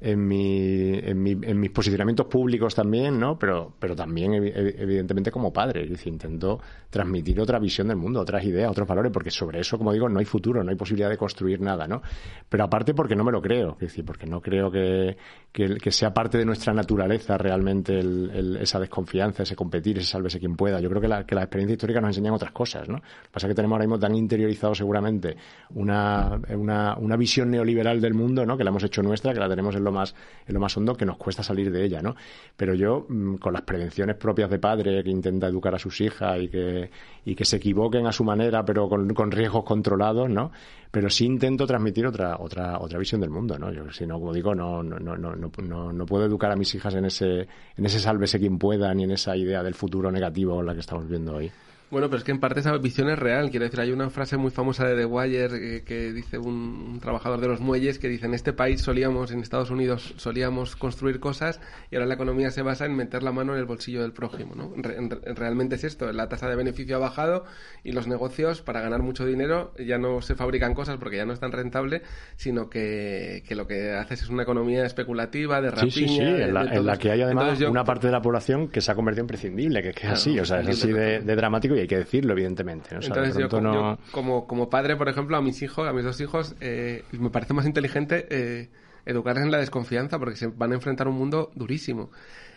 en, 0.00 0.26
mi, 0.26 0.92
en, 0.98 1.22
mi- 1.22 1.38
en 1.42 1.58
mis 1.60 1.70
posicionamientos 1.70 2.26
públicos 2.26 2.74
también, 2.74 3.18
¿no? 3.18 3.38
Pero, 3.38 3.72
pero 3.78 3.94
también, 3.96 4.32
evi- 4.32 4.52
evi- 4.54 4.74
evidentemente, 4.78 5.30
como 5.30 5.52
padre. 5.52 5.88
Intento 6.04 6.60
transmitir 6.90 7.40
otra 7.40 7.58
visión 7.58 7.88
del 7.88 7.96
mundo, 7.96 8.20
otras 8.20 8.44
ideas, 8.44 8.70
otros 8.70 8.86
valores, 8.86 9.10
porque 9.12 9.30
sobre 9.30 9.60
eso, 9.60 9.78
como 9.78 9.92
digo, 9.92 10.08
no 10.08 10.18
hay 10.18 10.24
futuro, 10.24 10.62
no 10.62 10.70
hay 10.70 10.76
posibilidad 10.76 11.08
de 11.08 11.16
construir 11.16 11.60
nada, 11.60 11.86
¿no? 11.88 12.02
Pero 12.48 12.64
aparte 12.64 12.92
porque 12.94 13.16
no 13.16 13.24
me 13.24 13.32
lo 13.32 13.40
creo, 13.40 13.72
es 13.74 13.78
decir, 13.88 14.04
porque 14.04 14.26
no 14.26 14.40
creo 14.40 14.70
que, 14.70 15.16
que, 15.52 15.90
sea 15.90 16.12
parte 16.12 16.36
de 16.38 16.44
nuestra 16.44 16.74
naturaleza 16.74 17.38
realmente 17.38 17.98
el- 17.98 18.30
el- 18.34 18.56
esa 18.58 18.78
desconfianza, 18.80 19.44
ese 19.44 19.56
competir, 19.56 19.98
ese 19.98 20.08
sálvese 20.08 20.38
quien 20.38 20.56
pueda. 20.56 20.80
Yo 20.80 20.88
creo 20.90 21.00
que 21.00 21.08
la, 21.08 21.24
que 21.24 21.34
la 21.34 21.42
experiencia 21.42 21.74
histórica 21.74 22.00
nos 22.00 22.08
enseñan 22.10 22.34
otras 22.34 22.52
cosas, 22.52 22.88
¿no? 22.88 22.96
Lo 22.96 23.00
que 23.02 23.30
pasa 23.32 23.46
es 23.46 23.50
que 23.52 23.54
tenemos 23.54 23.76
ahora 23.76 23.84
mismo 23.86 23.98
tan 23.98 24.14
interiorizado 24.14 24.74
seguramente 24.74 25.36
una, 25.74 26.40
una, 26.50 26.96
una 26.98 27.16
visión 27.16 27.50
neoliberal 27.50 28.00
del 28.00 28.14
mundo, 28.14 28.44
¿no? 28.44 28.56
Que 28.56 28.64
la 28.64 28.70
hemos 28.70 28.84
hecho 28.84 29.02
nuestra, 29.02 29.32
que 29.32 29.40
la 29.40 29.48
tenemos 29.48 29.74
en 29.76 29.83
lo 29.84 29.92
más, 29.92 30.14
en 30.46 30.54
lo 30.54 30.60
más 30.60 30.76
hondo, 30.76 30.94
que 30.94 31.06
nos 31.06 31.16
cuesta 31.16 31.42
salir 31.42 31.70
de 31.70 31.84
ella, 31.84 32.00
¿no? 32.00 32.16
Pero 32.56 32.74
yo, 32.74 33.06
mm, 33.08 33.36
con 33.36 33.52
las 33.52 33.62
prevenciones 33.62 34.16
propias 34.16 34.50
de 34.50 34.58
padre 34.58 35.02
que 35.04 35.10
intenta 35.10 35.46
educar 35.46 35.74
a 35.74 35.78
sus 35.78 36.00
hijas 36.00 36.38
y 36.40 36.48
que, 36.48 36.90
y 37.24 37.34
que 37.34 37.44
se 37.44 37.56
equivoquen 37.56 38.06
a 38.06 38.12
su 38.12 38.24
manera, 38.24 38.64
pero 38.64 38.88
con, 38.88 39.12
con 39.14 39.30
riesgos 39.30 39.64
controlados, 39.64 40.28
¿no? 40.28 40.50
Pero 40.90 41.10
sí 41.10 41.26
intento 41.26 41.66
transmitir 41.66 42.06
otra, 42.06 42.36
otra, 42.38 42.78
otra 42.78 42.98
visión 42.98 43.20
del 43.20 43.30
mundo, 43.30 43.58
¿no? 43.58 43.72
Yo, 43.72 43.90
si 43.92 44.06
no, 44.06 44.18
como 44.18 44.32
digo, 44.32 44.54
no, 44.54 44.82
no, 44.82 44.98
no, 44.98 45.16
no, 45.16 45.92
no, 45.92 46.06
puedo 46.06 46.24
educar 46.24 46.50
a 46.50 46.56
mis 46.56 46.74
hijas 46.74 46.94
en 46.94 47.04
ese, 47.04 47.48
en 47.76 47.86
ese 47.86 47.98
sálvese 47.98 48.38
quien 48.38 48.58
pueda, 48.58 48.92
ni 48.94 49.04
en 49.04 49.10
esa 49.10 49.36
idea 49.36 49.62
del 49.62 49.74
futuro 49.74 50.10
negativo 50.10 50.62
la 50.62 50.74
que 50.74 50.80
estamos 50.80 51.08
viendo 51.08 51.34
hoy. 51.36 51.50
Bueno, 51.90 52.08
pero 52.08 52.18
es 52.18 52.24
que 52.24 52.32
en 52.32 52.40
parte 52.40 52.58
esa 52.58 52.76
visión 52.78 53.08
es 53.08 53.18
real. 53.18 53.50
Quiero 53.50 53.64
decir, 53.66 53.78
hay 53.78 53.92
una 53.92 54.10
frase 54.10 54.36
muy 54.36 54.50
famosa 54.50 54.84
de 54.84 54.96
The 54.96 55.04
Wire 55.04 55.76
eh, 55.76 55.82
que 55.84 56.12
dice 56.12 56.38
un, 56.38 56.88
un 56.94 56.98
trabajador 57.00 57.40
de 57.40 57.46
los 57.46 57.60
muelles 57.60 58.00
que 58.00 58.08
dice, 58.08 58.26
en 58.26 58.34
este 58.34 58.52
país 58.52 58.80
solíamos, 58.80 59.30
en 59.30 59.40
Estados 59.40 59.70
Unidos 59.70 60.12
solíamos 60.16 60.74
construir 60.74 61.20
cosas 61.20 61.60
y 61.92 61.94
ahora 61.94 62.06
la 62.06 62.14
economía 62.14 62.50
se 62.50 62.62
basa 62.62 62.86
en 62.86 62.96
meter 62.96 63.22
la 63.22 63.30
mano 63.30 63.52
en 63.52 63.60
el 63.60 63.64
bolsillo 63.66 64.02
del 64.02 64.12
prójimo, 64.12 64.56
¿no? 64.56 64.72
Re- 64.76 64.96
en- 64.96 65.10
realmente 65.36 65.76
es 65.76 65.84
esto, 65.84 66.10
la 66.12 66.28
tasa 66.28 66.48
de 66.48 66.56
beneficio 66.56 66.96
ha 66.96 66.98
bajado 66.98 67.44
y 67.84 67.92
los 67.92 68.08
negocios, 68.08 68.60
para 68.62 68.80
ganar 68.80 69.02
mucho 69.02 69.24
dinero, 69.24 69.72
ya 69.78 69.98
no 69.98 70.20
se 70.20 70.34
fabrican 70.34 70.74
cosas 70.74 70.96
porque 70.96 71.18
ya 71.18 71.26
no 71.26 71.32
es 71.32 71.38
tan 71.38 71.52
rentable, 71.52 72.02
sino 72.34 72.68
que, 72.70 73.44
que 73.46 73.54
lo 73.54 73.68
que 73.68 73.92
haces 73.92 74.22
es 74.22 74.30
una 74.30 74.42
economía 74.42 74.84
especulativa, 74.84 75.60
de 75.60 75.70
rapiña... 75.70 75.92
Sí, 75.92 76.08
sí, 76.08 76.08
sí, 76.08 76.24
de- 76.24 76.44
en 76.44 76.54
la, 76.54 76.64
de 76.64 76.76
en 76.76 76.86
la 76.86 76.96
que 76.96 77.10
hay 77.12 77.22
además 77.22 77.44
Entonces 77.44 77.64
yo- 77.66 77.70
una 77.70 77.84
parte 77.84 78.08
de 78.08 78.12
la 78.12 78.20
población 78.22 78.66
que 78.68 78.80
se 78.80 78.90
ha 78.90 78.96
convertido 78.96 79.22
en 79.22 79.26
prescindible, 79.28 79.80
que 79.80 79.90
es 79.90 79.94
que 79.94 80.00
es 80.00 80.04
Claro, 80.06 80.16
así, 80.16 80.38
o 80.40 80.44
sea, 80.44 80.60
es 80.60 80.68
así 80.70 80.90
de 80.92 81.20
dramático 81.36 81.73
y 81.74 81.80
hay 81.80 81.86
que 81.86 81.98
decirlo, 81.98 82.32
evidentemente. 82.32 82.90
¿no? 82.92 82.98
O 83.00 83.02
sea, 83.02 83.14
de 83.16 83.28
Entonces 83.28 83.42
yo, 83.42 83.48
como- 83.48 83.62
no- 83.62 83.74
yo 83.96 83.98
como, 84.12 84.46
como 84.46 84.70
padre, 84.70 84.96
por 84.96 85.08
ejemplo, 85.08 85.36
a 85.36 85.42
mis 85.42 85.60
hijos, 85.62 85.86
a 85.88 85.92
mis 85.92 86.04
dos 86.04 86.20
hijos, 86.20 86.54
eh, 86.60 87.04
me 87.12 87.30
parece 87.30 87.54
más 87.54 87.66
inteligente 87.66 88.26
eh, 88.30 88.68
educarles 89.06 89.44
en 89.44 89.50
la 89.50 89.58
desconfianza 89.58 90.18
porque 90.18 90.36
se 90.36 90.46
van 90.48 90.72
a 90.72 90.74
enfrentar 90.74 91.06
a 91.06 91.10
un 91.10 91.16
mundo 91.16 91.50
durísimo. 91.54 92.10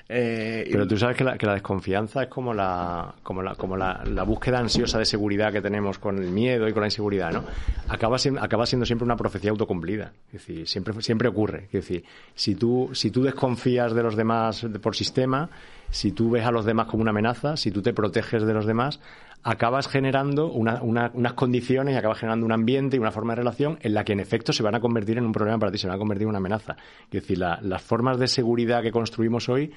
Eh, 0.10 0.70
Pero 0.72 0.88
tú 0.88 0.96
sabes 0.98 1.18
que 1.18 1.26
la, 1.26 1.38
que 1.38 1.46
la 1.46 1.54
desconfianza 1.56 2.24
es 2.24 2.30
como 2.30 2.54
la 2.54 3.16
como 3.24 3.42
la 3.44 3.56
como 3.56 3.76
la, 3.76 4.04
la 4.06 4.24
búsqueda 4.24 4.58
ansiosa 4.60 4.98
de 5.00 5.04
seguridad 5.04 5.52
que 5.52 5.62
tenemos 5.62 6.00
con 6.00 6.18
el 6.18 6.30
miedo 6.32 6.66
y 6.66 6.72
con 6.72 6.80
la 6.80 6.88
inseguridad, 6.88 7.34
¿no? 7.34 7.44
Acaba 7.90 8.18
siendo, 8.18 8.42
acaba 8.42 8.66
siendo 8.66 8.86
siempre 8.86 9.04
una 9.04 9.18
profecía 9.18 9.52
autocumplida. 9.52 10.14
Es 10.28 10.34
decir, 10.48 10.66
siempre 10.66 10.94
siempre 11.02 11.28
ocurre. 11.28 11.66
Es 11.66 11.72
decir, 11.74 12.06
si 12.36 12.56
tú 12.56 12.90
si 12.94 13.12
tú 13.12 13.22
desconfías 13.24 13.94
de 13.94 14.02
los 14.02 14.16
demás 14.16 14.62
de- 14.72 14.80
por 14.80 14.96
sistema, 14.96 15.50
si 15.90 16.12
tú 16.12 16.30
ves 16.32 16.46
a 16.46 16.52
los 16.52 16.66
demás 16.66 16.88
como 16.88 17.02
una 17.02 17.12
amenaza, 17.12 17.58
si 17.58 17.72
tú 17.72 17.82
te 17.82 17.94
proteges 17.94 18.44
de 18.46 18.54
los 18.54 18.66
demás, 18.66 19.00
acabas 19.44 19.88
generando 19.88 20.52
una- 20.52 20.82
una- 20.82 21.12
unas 21.14 21.34
condiciones 21.34 21.94
y 21.94 21.98
acabas 21.98 22.18
generando 22.20 22.46
un 22.46 22.52
ambiente 22.52 22.98
y 22.98 23.00
una 23.00 23.12
forma 23.12 23.34
de 23.34 23.38
relación 23.38 23.78
en 23.82 23.94
la 23.94 24.04
que 24.04 24.14
en 24.14 24.20
efecto 24.20 24.52
se 24.52 24.64
van 24.64 24.76
a 24.76 24.80
convertir 24.80 25.18
en 25.18 25.26
un 25.26 25.32
problema 25.32 25.58
para 25.60 25.72
ti, 25.72 25.78
se 25.78 25.88
van 25.88 25.96
a 25.96 26.00
convertir 26.00 26.24
en 26.24 26.30
una 26.30 26.40
amenaza. 26.40 26.76
Es 27.06 27.12
decir, 27.22 27.38
la- 27.38 27.60
las 27.62 27.82
formas 27.82 28.20
de 28.20 28.28
seguridad 28.28 28.82
que 28.82 28.92
construimos 28.92 29.48
hoy 29.48 29.72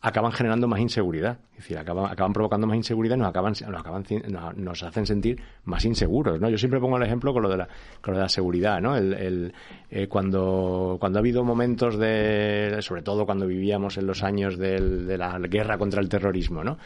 acaban 0.00 0.30
generando 0.32 0.68
más 0.68 0.78
inseguridad. 0.80 1.38
Es 1.52 1.58
decir, 1.58 1.78
acaban, 1.78 2.10
acaban 2.12 2.32
provocando 2.32 2.66
más 2.66 2.76
inseguridad 2.76 3.16
y 3.16 3.18
nos, 3.20 3.28
acaban, 3.28 3.52
nos, 3.52 3.80
acaban, 3.80 4.04
nos, 4.56 4.82
hacen 4.82 5.06
sentir 5.06 5.40
más 5.64 5.84
inseguros. 5.84 6.40
¿no? 6.40 6.48
Yo 6.48 6.58
siempre 6.58 6.78
pongo 6.80 6.96
el 6.96 7.02
ejemplo 7.02 7.32
con 7.32 7.42
lo 7.42 7.48
de 7.48 7.56
la, 7.56 7.68
con 8.02 8.12
lo 8.12 8.18
de 8.18 8.22
la 8.24 8.28
seguridad. 8.28 8.80
¿no? 8.80 8.96
El, 8.96 9.14
el, 9.14 9.54
eh, 9.90 10.06
cuando, 10.06 10.96
cuando 11.00 11.18
ha 11.18 11.20
habido 11.20 11.42
momentos 11.44 11.98
de, 11.98 12.76
sobre 12.80 13.02
todo 13.02 13.26
cuando 13.26 13.46
vivíamos 13.46 13.96
en 13.98 14.06
los 14.06 14.22
años 14.22 14.58
del- 14.58 15.06
de 15.06 15.18
la 15.18 15.38
guerra 15.38 15.78
contra 15.78 16.00
el 16.00 16.08
terrorismo, 16.08 16.62
¿no? 16.62 16.78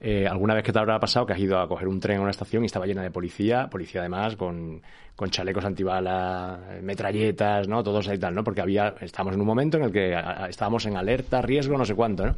Eh, 0.00 0.26
alguna 0.28 0.54
vez 0.54 0.62
que 0.62 0.72
te 0.72 0.78
habrá 0.78 1.00
pasado 1.00 1.26
que 1.26 1.32
has 1.32 1.40
ido 1.40 1.58
a 1.58 1.66
coger 1.66 1.88
un 1.88 1.98
tren 1.98 2.18
a 2.18 2.20
una 2.20 2.30
estación 2.30 2.62
y 2.62 2.66
estaba 2.66 2.86
llena 2.86 3.02
de 3.02 3.10
policía, 3.10 3.68
policía 3.68 4.02
además 4.02 4.36
con, 4.36 4.80
con 5.16 5.30
chalecos 5.30 5.64
antibalas, 5.64 6.82
metralletas, 6.82 7.66
¿no? 7.66 7.82
Todos 7.82 8.06
ahí 8.08 8.18
tal, 8.18 8.34
¿no? 8.34 8.44
Porque 8.44 8.60
había, 8.60 8.94
estábamos 9.00 9.34
en 9.34 9.40
un 9.40 9.46
momento 9.46 9.76
en 9.76 9.84
el 9.84 9.92
que 9.92 10.16
estábamos 10.48 10.86
en 10.86 10.96
alerta, 10.96 11.42
riesgo, 11.42 11.76
no 11.76 11.84
sé 11.84 11.94
cuánto, 11.94 12.26
¿no? 12.26 12.36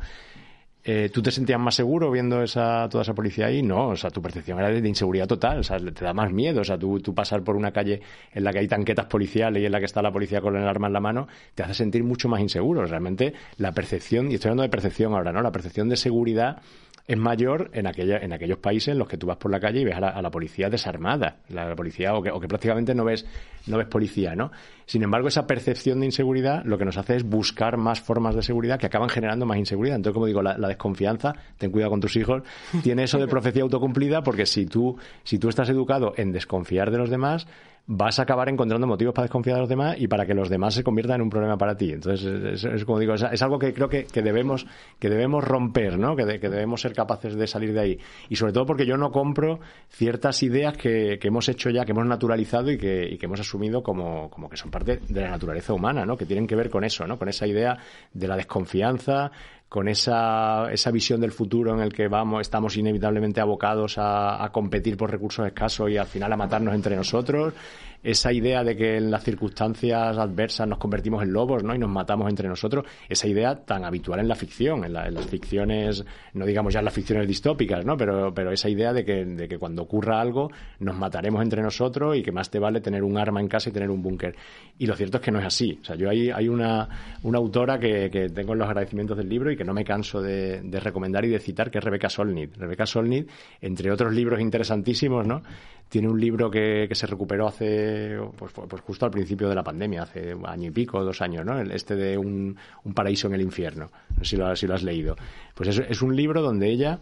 eh, 0.82 1.10
¿Tú 1.12 1.20
te 1.22 1.30
sentías 1.30 1.60
más 1.60 1.74
seguro 1.74 2.10
viendo 2.10 2.42
esa, 2.42 2.88
toda 2.88 3.02
esa 3.02 3.14
policía 3.14 3.46
ahí? 3.46 3.62
No, 3.62 3.88
o 3.88 3.96
sea, 3.96 4.10
tu 4.10 4.22
percepción 4.22 4.58
era 4.58 4.70
de, 4.70 4.88
inseguridad 4.88 5.26
total, 5.26 5.58
o 5.58 5.62
sea, 5.62 5.78
te 5.78 6.04
da 6.04 6.14
más 6.14 6.32
miedo, 6.32 6.62
o 6.62 6.64
sea, 6.64 6.78
tú, 6.78 7.00
tú, 7.00 7.14
pasar 7.14 7.42
por 7.42 7.56
una 7.56 7.72
calle 7.72 8.00
en 8.32 8.44
la 8.44 8.52
que 8.52 8.60
hay 8.60 8.68
tanquetas 8.68 9.06
policiales 9.06 9.62
y 9.62 9.66
en 9.66 9.72
la 9.72 9.78
que 9.78 9.84
está 9.84 10.00
la 10.00 10.10
policía 10.10 10.40
con 10.40 10.56
el 10.56 10.66
arma 10.66 10.86
en 10.86 10.92
la 10.94 11.00
mano, 11.00 11.28
te 11.54 11.62
hace 11.62 11.74
sentir 11.74 12.02
mucho 12.02 12.28
más 12.28 12.40
inseguro. 12.40 12.84
Realmente 12.86 13.34
la 13.58 13.72
percepción, 13.72 14.30
y 14.30 14.34
estoy 14.34 14.48
hablando 14.48 14.62
de 14.62 14.70
percepción 14.70 15.12
ahora, 15.12 15.32
¿no? 15.32 15.42
La 15.42 15.52
percepción 15.52 15.88
de 15.88 15.96
seguridad 15.96 16.62
es 17.06 17.16
mayor 17.16 17.70
en, 17.72 17.86
aquella, 17.86 18.18
en 18.18 18.32
aquellos 18.32 18.58
países 18.58 18.88
en 18.88 18.98
los 18.98 19.08
que 19.08 19.16
tú 19.16 19.26
vas 19.26 19.36
por 19.36 19.50
la 19.50 19.58
calle 19.58 19.80
y 19.80 19.84
ves 19.84 19.96
a 19.96 20.22
la, 20.22 20.30
policía 20.30 20.68
desarmada, 20.68 21.38
la, 21.48 21.74
policía 21.74 22.14
o 22.14 22.22
que, 22.22 22.30
o 22.30 22.38
que, 22.38 22.46
prácticamente 22.46 22.94
no 22.94 23.04
ves, 23.04 23.26
no 23.66 23.78
ves 23.78 23.88
policía, 23.88 24.34
¿no? 24.34 24.50
Sin 24.86 25.02
embargo, 25.02 25.28
esa 25.28 25.46
percepción 25.46 26.00
de 26.00 26.06
inseguridad 26.06 26.64
lo 26.64 26.78
que 26.78 26.84
nos 26.84 26.96
hace 26.96 27.16
es 27.16 27.24
buscar 27.24 27.76
más 27.76 28.00
formas 28.00 28.34
de 28.34 28.42
seguridad 28.42 28.78
que 28.78 28.86
acaban 28.86 29.08
generando 29.08 29.46
más 29.46 29.58
inseguridad. 29.58 29.96
Entonces, 29.96 30.14
como 30.14 30.26
digo, 30.26 30.42
la, 30.42 30.56
desconfianza, 30.56 31.34
ten 31.58 31.70
cuidado 31.70 31.90
con 31.90 32.00
tus 32.00 32.16
hijos, 32.16 32.42
tiene 32.82 33.04
eso 33.04 33.18
de 33.18 33.26
profecía 33.28 33.62
autocumplida 33.62 34.22
porque 34.22 34.46
si 34.46 34.66
tú, 34.66 34.96
si 35.24 35.38
tú 35.38 35.48
estás 35.48 35.68
educado 35.68 36.12
en 36.16 36.32
desconfiar 36.32 36.90
de 36.90 36.98
los 36.98 37.10
demás, 37.10 37.46
vas 37.86 38.18
a 38.18 38.22
acabar 38.22 38.48
encontrando 38.48 38.86
motivos 38.86 39.14
para 39.14 39.24
desconfiar 39.24 39.56
de 39.56 39.60
los 39.60 39.68
demás 39.68 39.96
y 39.98 40.06
para 40.06 40.24
que 40.26 40.34
los 40.34 40.48
demás 40.48 40.74
se 40.74 40.84
conviertan 40.84 41.16
en 41.16 41.22
un 41.22 41.30
problema 41.30 41.56
para 41.56 41.76
ti. 41.76 41.92
Entonces, 41.92 42.64
es, 42.64 42.84
como 42.84 42.98
digo, 42.98 43.14
es, 43.14 43.42
algo 43.42 43.58
que 43.58 43.72
creo 43.74 43.88
que, 43.88 44.06
debemos, 44.22 44.66
que 44.98 45.08
debemos 45.08 45.42
romper, 45.44 45.98
¿no? 45.98 46.14
Que, 46.14 46.24
debemos 46.24 46.80
ser 46.80 46.92
capaces 46.92 47.34
de 47.34 47.46
salir 47.46 47.72
de 47.72 47.80
ahí. 47.80 47.98
Y 48.28 48.36
sobre 48.36 48.52
todo 48.52 48.66
porque 48.66 48.86
yo 48.86 48.96
no 48.96 49.10
compro 49.10 49.60
ciertas 49.88 50.42
ideas 50.42 50.76
que, 50.76 51.18
hemos 51.22 51.48
hecho 51.48 51.70
ya, 51.70 51.84
que 51.84 51.92
hemos 51.92 52.06
naturalizado 52.06 52.70
y 52.70 52.78
que, 52.78 53.18
hemos 53.20 53.40
asumido 53.40 53.82
como, 53.82 54.30
como 54.30 54.48
que 54.48 54.56
son 54.56 54.70
parte 54.70 55.00
de 55.08 55.20
la 55.20 55.30
naturaleza 55.30 55.72
humana, 55.72 56.04
¿no? 56.04 56.16
Que 56.16 56.26
tienen 56.26 56.46
que 56.46 56.56
ver 56.56 56.70
con 56.70 56.84
eso, 56.84 57.06
¿no? 57.06 57.18
Con 57.18 57.28
esa 57.28 57.46
idea 57.46 57.76
de 58.12 58.28
la 58.28 58.36
desconfianza, 58.36 59.30
con 59.70 59.86
esa, 59.86 60.70
esa 60.72 60.90
visión 60.90 61.20
del 61.20 61.30
futuro 61.30 61.72
en 61.72 61.78
el 61.78 61.92
que 61.92 62.08
vamos, 62.08 62.40
estamos 62.40 62.76
inevitablemente 62.76 63.40
abocados 63.40 63.98
a, 63.98 64.44
a 64.44 64.50
competir 64.50 64.96
por 64.96 65.12
recursos 65.12 65.46
escasos 65.46 65.88
y 65.88 65.96
al 65.96 66.08
final 66.08 66.32
a 66.32 66.36
matarnos 66.36 66.74
entre 66.74 66.96
nosotros 66.96 67.54
esa 68.02 68.32
idea 68.32 68.64
de 68.64 68.76
que 68.76 68.96
en 68.96 69.10
las 69.10 69.22
circunstancias 69.24 70.16
adversas 70.16 70.66
nos 70.66 70.78
convertimos 70.78 71.22
en 71.22 71.32
lobos 71.32 71.62
¿no? 71.62 71.74
y 71.74 71.78
nos 71.78 71.90
matamos 71.90 72.28
entre 72.28 72.48
nosotros, 72.48 72.84
esa 73.08 73.28
idea 73.28 73.56
tan 73.64 73.84
habitual 73.84 74.20
en 74.20 74.28
la 74.28 74.34
ficción, 74.34 74.84
en, 74.84 74.92
las 74.92 75.26
ficciones, 75.26 76.04
no 76.34 76.46
digamos 76.46 76.72
ya 76.72 76.78
en 76.78 76.86
las 76.86 76.94
ficciones 76.94 77.28
distópicas, 77.28 77.84
¿no? 77.84 77.96
pero, 77.96 78.32
pero 78.32 78.52
esa 78.52 78.68
idea 78.68 78.92
de 78.92 79.04
que, 79.04 79.24
de 79.24 79.48
que 79.48 79.58
cuando 79.58 79.82
ocurra 79.82 80.20
algo 80.20 80.50
nos 80.78 80.96
mataremos 80.96 81.42
entre 81.42 81.62
nosotros 81.62 82.16
y 82.16 82.22
que 82.22 82.32
más 82.32 82.50
te 82.50 82.58
vale 82.58 82.80
tener 82.80 83.04
un 83.04 83.18
arma 83.18 83.40
en 83.40 83.48
casa 83.48 83.70
y 83.70 83.72
tener 83.72 83.90
un 83.90 84.02
búnker. 84.02 84.34
Y 84.78 84.86
lo 84.86 84.96
cierto 84.96 85.18
es 85.18 85.22
que 85.22 85.30
no 85.30 85.38
es 85.38 85.46
así. 85.46 85.78
O 85.82 85.84
sea, 85.84 85.96
yo 85.96 86.08
hay, 86.08 86.30
hay 86.30 86.48
una, 86.48 86.88
una 87.22 87.38
autora 87.38 87.78
que, 87.78 88.10
que 88.10 88.30
tengo 88.30 88.54
en 88.54 88.60
los 88.60 88.68
agradecimientos 88.68 89.16
del 89.16 89.28
libro 89.28 89.50
y 89.50 89.56
que 89.56 89.64
no 89.64 89.74
me 89.74 89.84
canso 89.84 90.22
de, 90.22 90.62
de 90.62 90.80
recomendar 90.80 91.24
y 91.24 91.28
de 91.28 91.38
citar, 91.38 91.70
que 91.70 91.78
es 91.78 91.84
Rebeca 91.84 92.08
Solnit. 92.08 92.56
Rebeca 92.56 92.86
Solnit, 92.86 93.28
entre 93.60 93.90
otros 93.92 94.14
libros 94.14 94.40
interesantísimos, 94.40 95.26
¿no? 95.26 95.42
Tiene 95.90 96.08
un 96.08 96.20
libro 96.20 96.50
que, 96.50 96.86
que 96.88 96.94
se 96.94 97.06
recuperó 97.06 97.48
hace, 97.48 98.16
pues, 98.36 98.52
pues, 98.52 98.80
justo 98.80 99.04
al 99.04 99.10
principio 99.10 99.48
de 99.48 99.56
la 99.56 99.64
pandemia, 99.64 100.04
hace 100.04 100.32
un 100.32 100.46
año 100.46 100.68
y 100.68 100.70
pico, 100.70 101.04
dos 101.04 101.20
años, 101.20 101.44
¿no? 101.44 101.60
Este 101.60 101.96
de 101.96 102.16
un, 102.16 102.56
paraíso 102.94 103.26
en 103.26 103.34
el 103.34 103.42
infierno. 103.42 103.90
No 104.16 104.24
sé 104.24 104.30
si 104.30 104.36
lo, 104.36 104.54
si 104.54 104.66
has 104.66 104.84
leído. 104.84 105.16
Pues 105.52 105.70
es, 105.70 105.78
es, 105.90 106.00
un 106.00 106.14
libro 106.14 106.42
donde 106.42 106.68
ella 106.68 107.00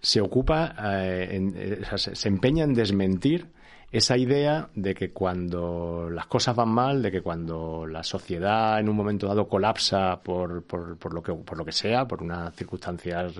se 0.00 0.20
ocupa, 0.20 0.74
eh, 0.82 1.40
eh, 1.54 1.98
se, 1.98 2.28
empeña 2.28 2.64
en 2.64 2.74
desmentir 2.74 3.46
esa 3.92 4.18
idea 4.18 4.70
de 4.74 4.94
que 4.94 5.12
cuando 5.12 6.10
las 6.10 6.26
cosas 6.26 6.56
van 6.56 6.70
mal, 6.70 7.02
de 7.02 7.12
que 7.12 7.22
cuando 7.22 7.86
la 7.86 8.02
sociedad 8.02 8.80
en 8.80 8.88
un 8.88 8.96
momento 8.96 9.28
dado 9.28 9.46
colapsa 9.46 10.20
por, 10.20 10.64
por, 10.64 11.14
lo, 11.14 11.22
que, 11.22 11.32
por 11.32 11.56
lo 11.56 11.64
que 11.64 11.72
sea, 11.72 12.08
por 12.08 12.24
unas 12.24 12.52
circunstancias 12.56 13.34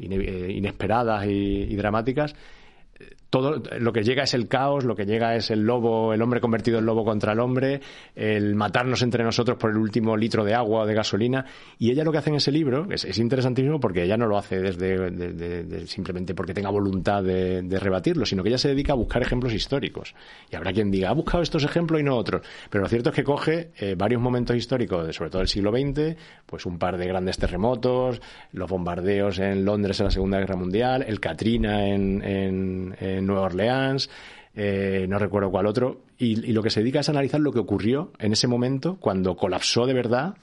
eh, 0.00 0.52
inesperadas 0.56 1.24
y 1.26 1.76
dramáticas, 1.76 2.34
todo 3.34 3.60
lo 3.80 3.92
que 3.92 4.04
llega 4.04 4.22
es 4.22 4.32
el 4.34 4.46
caos, 4.46 4.84
lo 4.84 4.94
que 4.94 5.06
llega 5.06 5.34
es 5.34 5.50
el 5.50 5.62
lobo, 5.62 6.12
el 6.14 6.22
hombre 6.22 6.40
convertido 6.40 6.78
en 6.78 6.86
lobo 6.86 7.04
contra 7.04 7.32
el 7.32 7.40
hombre, 7.40 7.80
el 8.14 8.54
matarnos 8.54 9.02
entre 9.02 9.24
nosotros 9.24 9.58
por 9.58 9.70
el 9.70 9.76
último 9.76 10.16
litro 10.16 10.44
de 10.44 10.54
agua 10.54 10.82
o 10.82 10.86
de 10.86 10.94
gasolina. 10.94 11.44
Y 11.76 11.90
ella 11.90 12.04
lo 12.04 12.12
que 12.12 12.18
hace 12.18 12.30
en 12.30 12.36
ese 12.36 12.52
libro 12.52 12.86
es, 12.90 13.18
interesantísimo 13.18 13.80
porque 13.80 14.04
ella 14.04 14.16
no 14.16 14.28
lo 14.28 14.38
hace 14.38 14.60
desde 14.60 15.84
simplemente 15.88 16.32
porque 16.32 16.54
tenga 16.54 16.70
voluntad 16.70 17.24
de, 17.24 17.78
rebatirlo, 17.80 18.24
sino 18.24 18.44
que 18.44 18.50
ella 18.50 18.58
se 18.58 18.68
dedica 18.68 18.92
a 18.92 18.96
buscar 18.96 19.20
ejemplos 19.20 19.52
históricos. 19.52 20.14
Y 20.48 20.54
habrá 20.54 20.72
quien 20.72 20.92
diga, 20.92 21.10
ha 21.10 21.14
buscado 21.14 21.42
estos 21.42 21.64
ejemplos 21.64 22.00
y 22.00 22.04
no 22.04 22.16
otros. 22.16 22.46
Pero 22.70 22.82
lo 22.82 22.88
cierto 22.88 23.10
es 23.10 23.16
que 23.16 23.24
coge 23.24 23.72
eh, 23.78 23.96
varios 23.98 24.22
momentos 24.22 24.54
históricos, 24.54 25.12
sobre 25.12 25.30
todo 25.30 25.40
del 25.40 25.48
siglo 25.48 25.72
XX, 25.72 26.16
pues 26.46 26.66
un 26.66 26.78
par 26.78 26.96
de 26.96 27.08
grandes 27.08 27.36
terremotos, 27.36 28.22
los 28.52 28.70
bombardeos 28.70 29.40
en 29.40 29.64
Londres 29.64 29.98
en 29.98 30.04
la 30.04 30.10
Segunda 30.12 30.38
Guerra 30.38 30.54
Mundial, 30.54 31.04
el 31.08 31.18
Katrina 31.18 31.88
en 31.88 32.83
Nueva 33.22 33.42
Orleans, 33.42 34.10
eh, 34.56 35.06
no 35.08 35.18
recuerdo 35.18 35.50
cuál 35.50 35.66
otro, 35.66 36.02
y, 36.16 36.36
lo 36.52 36.62
que 36.62 36.70
se 36.70 36.80
dedica 36.80 37.00
es 37.00 37.08
analizar 37.08 37.40
lo 37.40 37.52
que 37.52 37.58
ocurrió 37.58 38.12
en 38.20 38.32
ese 38.32 38.46
momento 38.46 38.96
cuando 39.00 39.36
colapsó 39.36 39.84
de 39.84 39.94
verdad 39.94 40.36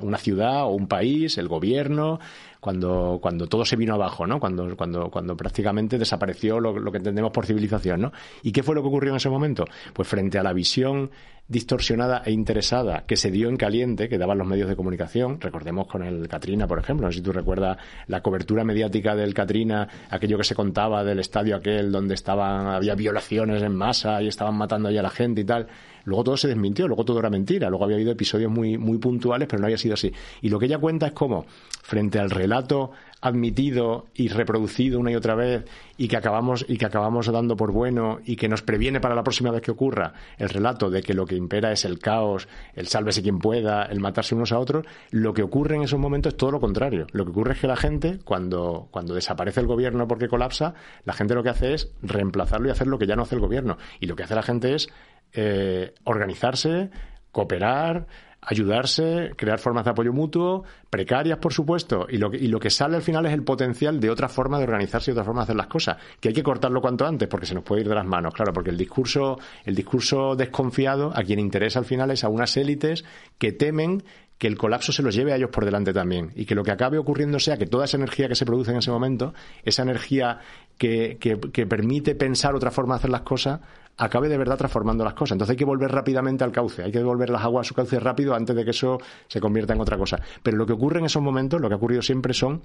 una 0.00 0.18
ciudad 0.18 0.64
o 0.64 0.68
un 0.68 0.86
país, 0.86 1.36
el 1.36 1.48
gobierno, 1.48 2.20
cuando, 2.66 3.20
cuando 3.22 3.46
todo 3.46 3.64
se 3.64 3.76
vino 3.76 3.94
abajo, 3.94 4.26
¿no? 4.26 4.40
Cuando, 4.40 4.76
cuando, 4.76 5.08
cuando 5.08 5.36
prácticamente 5.36 5.98
desapareció 5.98 6.58
lo, 6.58 6.76
lo, 6.76 6.90
que 6.90 6.98
entendemos 6.98 7.30
por 7.30 7.46
civilización, 7.46 8.00
¿no? 8.00 8.12
¿Y 8.42 8.50
qué 8.50 8.64
fue 8.64 8.74
lo 8.74 8.82
que 8.82 8.88
ocurrió 8.88 9.12
en 9.12 9.18
ese 9.18 9.28
momento? 9.28 9.64
Pues 9.92 10.08
frente 10.08 10.36
a 10.36 10.42
la 10.42 10.52
visión 10.52 11.12
distorsionada 11.46 12.22
e 12.24 12.32
interesada 12.32 13.04
que 13.06 13.16
se 13.16 13.30
dio 13.30 13.48
en 13.48 13.56
caliente, 13.56 14.08
que 14.08 14.18
daban 14.18 14.38
los 14.38 14.48
medios 14.48 14.68
de 14.68 14.74
comunicación, 14.74 15.40
recordemos 15.40 15.86
con 15.86 16.02
el 16.02 16.26
Katrina, 16.26 16.66
por 16.66 16.80
ejemplo, 16.80 17.06
no 17.06 17.12
sé 17.12 17.18
si 17.18 17.22
tú 17.22 17.30
recuerdas 17.30 17.78
la 18.08 18.20
cobertura 18.20 18.64
mediática 18.64 19.14
del 19.14 19.32
Katrina, 19.32 19.86
aquello 20.10 20.38
que 20.38 20.42
se 20.42 20.56
contaba 20.56 21.04
del 21.04 21.20
estadio 21.20 21.54
aquel 21.54 21.92
donde 21.92 22.14
estaban, 22.14 22.66
había 22.66 22.96
violaciones 22.96 23.62
en 23.62 23.76
masa 23.76 24.20
y 24.22 24.26
estaban 24.26 24.56
matando 24.56 24.88
ahí 24.88 24.98
a 24.98 25.02
la 25.02 25.10
gente 25.10 25.42
y 25.42 25.44
tal. 25.44 25.68
Luego 26.06 26.24
todo 26.24 26.36
se 26.36 26.48
desmintió, 26.48 26.86
luego 26.86 27.04
todo 27.04 27.18
era 27.18 27.28
mentira, 27.28 27.68
luego 27.68 27.84
había 27.84 27.96
habido 27.96 28.12
episodios 28.12 28.50
muy, 28.50 28.78
muy 28.78 28.98
puntuales, 28.98 29.48
pero 29.48 29.60
no 29.60 29.66
había 29.66 29.76
sido 29.76 29.94
así. 29.94 30.12
Y 30.40 30.48
lo 30.48 30.58
que 30.58 30.66
ella 30.66 30.78
cuenta 30.78 31.08
es 31.08 31.12
cómo, 31.12 31.46
frente 31.82 32.18
al 32.18 32.30
relato 32.30 32.92
admitido 33.20 34.06
y 34.14 34.28
reproducido 34.28 35.00
una 35.00 35.10
y 35.10 35.16
otra 35.16 35.34
vez 35.34 35.64
y 35.96 36.06
que 36.06 36.16
acabamos 36.16 36.64
y 36.68 36.76
que 36.76 36.86
acabamos 36.86 37.26
dando 37.26 37.56
por 37.56 37.72
bueno 37.72 38.20
y 38.24 38.36
que 38.36 38.48
nos 38.48 38.62
previene 38.62 39.00
para 39.00 39.14
la 39.14 39.22
próxima 39.22 39.50
vez 39.50 39.62
que 39.62 39.70
ocurra 39.70 40.12
el 40.38 40.48
relato 40.48 40.90
de 40.90 41.02
que 41.02 41.14
lo 41.14 41.26
que 41.26 41.34
impera 41.34 41.72
es 41.72 41.84
el 41.84 41.98
caos, 41.98 42.46
el 42.74 42.86
sálvese 42.86 43.22
quien 43.22 43.38
pueda, 43.38 43.84
el 43.84 44.00
matarse 44.00 44.34
unos 44.34 44.52
a 44.52 44.58
otros, 44.58 44.86
lo 45.10 45.32
que 45.34 45.42
ocurre 45.42 45.76
en 45.76 45.82
esos 45.82 45.98
momentos 45.98 46.34
es 46.34 46.36
todo 46.36 46.52
lo 46.52 46.60
contrario. 46.60 47.06
Lo 47.12 47.24
que 47.24 47.30
ocurre 47.30 47.54
es 47.54 47.60
que 47.60 47.66
la 47.66 47.76
gente 47.76 48.18
cuando 48.24 48.88
cuando 48.90 49.14
desaparece 49.14 49.60
el 49.60 49.66
gobierno 49.66 50.06
porque 50.06 50.28
colapsa, 50.28 50.74
la 51.04 51.14
gente 51.14 51.34
lo 51.34 51.42
que 51.42 51.50
hace 51.50 51.74
es 51.74 51.90
reemplazarlo 52.02 52.68
y 52.68 52.70
hacer 52.70 52.86
lo 52.86 52.98
que 52.98 53.06
ya 53.06 53.16
no 53.16 53.22
hace 53.22 53.34
el 53.34 53.40
gobierno 53.40 53.78
y 53.98 54.06
lo 54.06 54.14
que 54.14 54.22
hace 54.22 54.34
la 54.34 54.42
gente 54.42 54.74
es 54.74 54.88
eh, 55.36 55.94
organizarse, 56.04 56.90
cooperar, 57.30 58.06
ayudarse, 58.46 59.32
crear 59.36 59.58
formas 59.58 59.84
de 59.84 59.90
apoyo 59.90 60.12
mutuo, 60.12 60.64
precarias, 60.88 61.38
por 61.38 61.52
supuesto, 61.52 62.06
y 62.08 62.16
lo, 62.16 62.30
que, 62.30 62.36
y 62.38 62.46
lo 62.46 62.60
que 62.60 62.70
sale 62.70 62.96
al 62.96 63.02
final 63.02 63.26
es 63.26 63.32
el 63.32 63.42
potencial 63.42 63.98
de 63.98 64.08
otra 64.08 64.28
forma 64.28 64.58
de 64.58 64.64
organizarse 64.64 65.10
y 65.10 65.12
otra 65.12 65.24
forma 65.24 65.40
de 65.40 65.44
hacer 65.44 65.56
las 65.56 65.66
cosas, 65.66 65.96
que 66.20 66.28
hay 66.28 66.34
que 66.34 66.44
cortarlo 66.44 66.80
cuanto 66.80 67.04
antes 67.04 67.28
porque 67.28 67.44
se 67.44 67.54
nos 67.54 67.64
puede 67.64 67.82
ir 67.82 67.88
de 67.88 67.96
las 67.96 68.06
manos, 68.06 68.32
claro, 68.32 68.52
porque 68.52 68.70
el 68.70 68.78
discurso, 68.78 69.38
el 69.64 69.74
discurso 69.74 70.36
desconfiado 70.36 71.12
a 71.14 71.22
quien 71.24 71.40
interesa 71.40 71.80
al 71.80 71.84
final 71.84 72.10
es 72.12 72.22
a 72.22 72.28
unas 72.28 72.56
élites 72.56 73.04
que 73.36 73.50
temen 73.50 74.04
que 74.38 74.46
el 74.46 74.56
colapso 74.56 74.92
se 74.92 75.02
los 75.02 75.14
lleve 75.14 75.32
a 75.32 75.36
ellos 75.36 75.50
por 75.50 75.64
delante 75.64 75.92
también 75.92 76.30
y 76.36 76.44
que 76.44 76.54
lo 76.54 76.62
que 76.62 76.70
acabe 76.70 76.98
ocurriendo 76.98 77.40
sea 77.40 77.56
que 77.56 77.66
toda 77.66 77.86
esa 77.86 77.96
energía 77.96 78.28
que 78.28 78.34
se 78.34 78.44
produce 78.44 78.70
en 78.70 78.76
ese 78.76 78.90
momento, 78.90 79.34
esa 79.64 79.82
energía 79.82 80.38
que, 80.78 81.16
que, 81.18 81.40
que 81.40 81.66
permite 81.66 82.14
pensar 82.14 82.54
otra 82.54 82.70
forma 82.70 82.94
de 82.94 82.98
hacer 82.98 83.10
las 83.10 83.22
cosas, 83.22 83.60
acabe 83.96 84.28
de 84.28 84.38
verdad 84.38 84.56
transformando 84.56 85.04
las 85.04 85.14
cosas. 85.14 85.32
Entonces 85.32 85.52
hay 85.52 85.56
que 85.56 85.64
volver 85.64 85.90
rápidamente 85.90 86.44
al 86.44 86.52
cauce, 86.52 86.82
hay 86.82 86.92
que 86.92 86.98
devolver 86.98 87.30
las 87.30 87.42
aguas 87.42 87.66
a 87.66 87.68
su 87.68 87.74
cauce 87.74 87.98
rápido 88.00 88.34
antes 88.34 88.54
de 88.54 88.64
que 88.64 88.70
eso 88.70 88.98
se 89.28 89.40
convierta 89.40 89.74
en 89.74 89.80
otra 89.80 89.96
cosa. 89.96 90.20
Pero 90.42 90.56
lo 90.56 90.66
que 90.66 90.72
ocurre 90.72 90.98
en 91.00 91.06
esos 91.06 91.22
momentos, 91.22 91.60
lo 91.60 91.68
que 91.68 91.74
ha 91.74 91.78
ocurrido 91.78 92.02
siempre 92.02 92.34
son, 92.34 92.62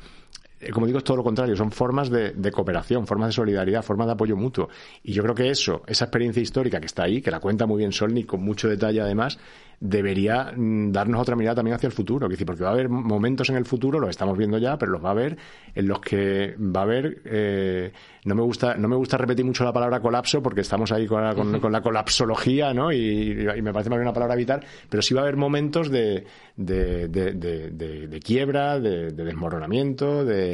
como 0.73 0.85
digo, 0.85 0.99
es 0.99 1.03
todo 1.03 1.17
lo 1.17 1.23
contrario, 1.23 1.55
son 1.55 1.71
formas 1.71 2.09
de, 2.09 2.51
cooperación, 2.51 3.07
formas 3.07 3.29
de 3.29 3.33
solidaridad, 3.33 3.83
formas 3.83 4.07
de 4.07 4.13
apoyo 4.13 4.35
mutuo. 4.35 4.69
Y 5.03 5.13
yo 5.13 5.23
creo 5.23 5.35
que 5.35 5.49
eso, 5.49 5.81
esa 5.87 6.05
experiencia 6.05 6.41
histórica 6.41 6.79
que 6.79 6.85
está 6.85 7.03
ahí, 7.03 7.21
que 7.21 7.31
la 7.31 7.39
cuenta 7.39 7.65
muy 7.65 7.79
bien 7.79 7.91
Solnik 7.91 8.27
con 8.27 8.43
mucho 8.43 8.67
detalle 8.67 9.01
además, 9.01 9.39
debería 9.81 10.53
mm, 10.55 10.91
darnos 10.91 11.21
otra 11.21 11.35
mirada 11.35 11.55
también 11.55 11.75
hacia 11.75 11.87
el 11.87 11.93
futuro. 11.93 12.29
decir, 12.29 12.45
porque 12.45 12.63
va 12.63 12.69
a 12.69 12.73
haber 12.73 12.87
momentos 12.87 13.49
en 13.49 13.57
el 13.57 13.65
futuro, 13.65 13.99
los 13.99 14.11
estamos 14.11 14.37
viendo 14.37 14.57
ya, 14.59 14.77
pero 14.77 14.91
los 14.91 15.03
va 15.03 15.09
a 15.09 15.11
haber 15.11 15.37
en 15.73 15.87
los 15.87 15.99
que 15.99 16.55
va 16.57 16.81
a 16.81 16.83
haber 16.83 17.21
eh, 17.25 17.91
no 18.25 18.35
me 18.35 18.43
gusta 18.43 18.75
no 18.75 18.87
me 18.87 18.95
gusta 18.95 19.17
repetir 19.17 19.43
mucho 19.43 19.63
la 19.63 19.73
palabra 19.73 19.99
colapso 19.99 20.41
porque 20.43 20.61
estamos 20.61 20.91
ahí 20.91 21.07
con, 21.07 21.71
la 21.71 21.81
colapsología, 21.81 22.73
¿no? 22.73 22.91
Y, 22.91 23.47
me 23.61 23.73
parece 23.73 23.89
más 23.89 23.97
bien 23.97 24.01
una 24.01 24.13
palabra 24.13 24.35
vital, 24.35 24.63
pero 24.89 25.01
sí 25.01 25.13
va 25.13 25.21
a 25.21 25.23
haber 25.23 25.37
momentos 25.37 25.89
de, 25.89 26.25
de, 26.55 27.07
de, 27.07 28.19
quiebra, 28.23 28.79
de, 28.79 29.11
desmoronamiento, 29.11 30.23
de, 30.23 30.50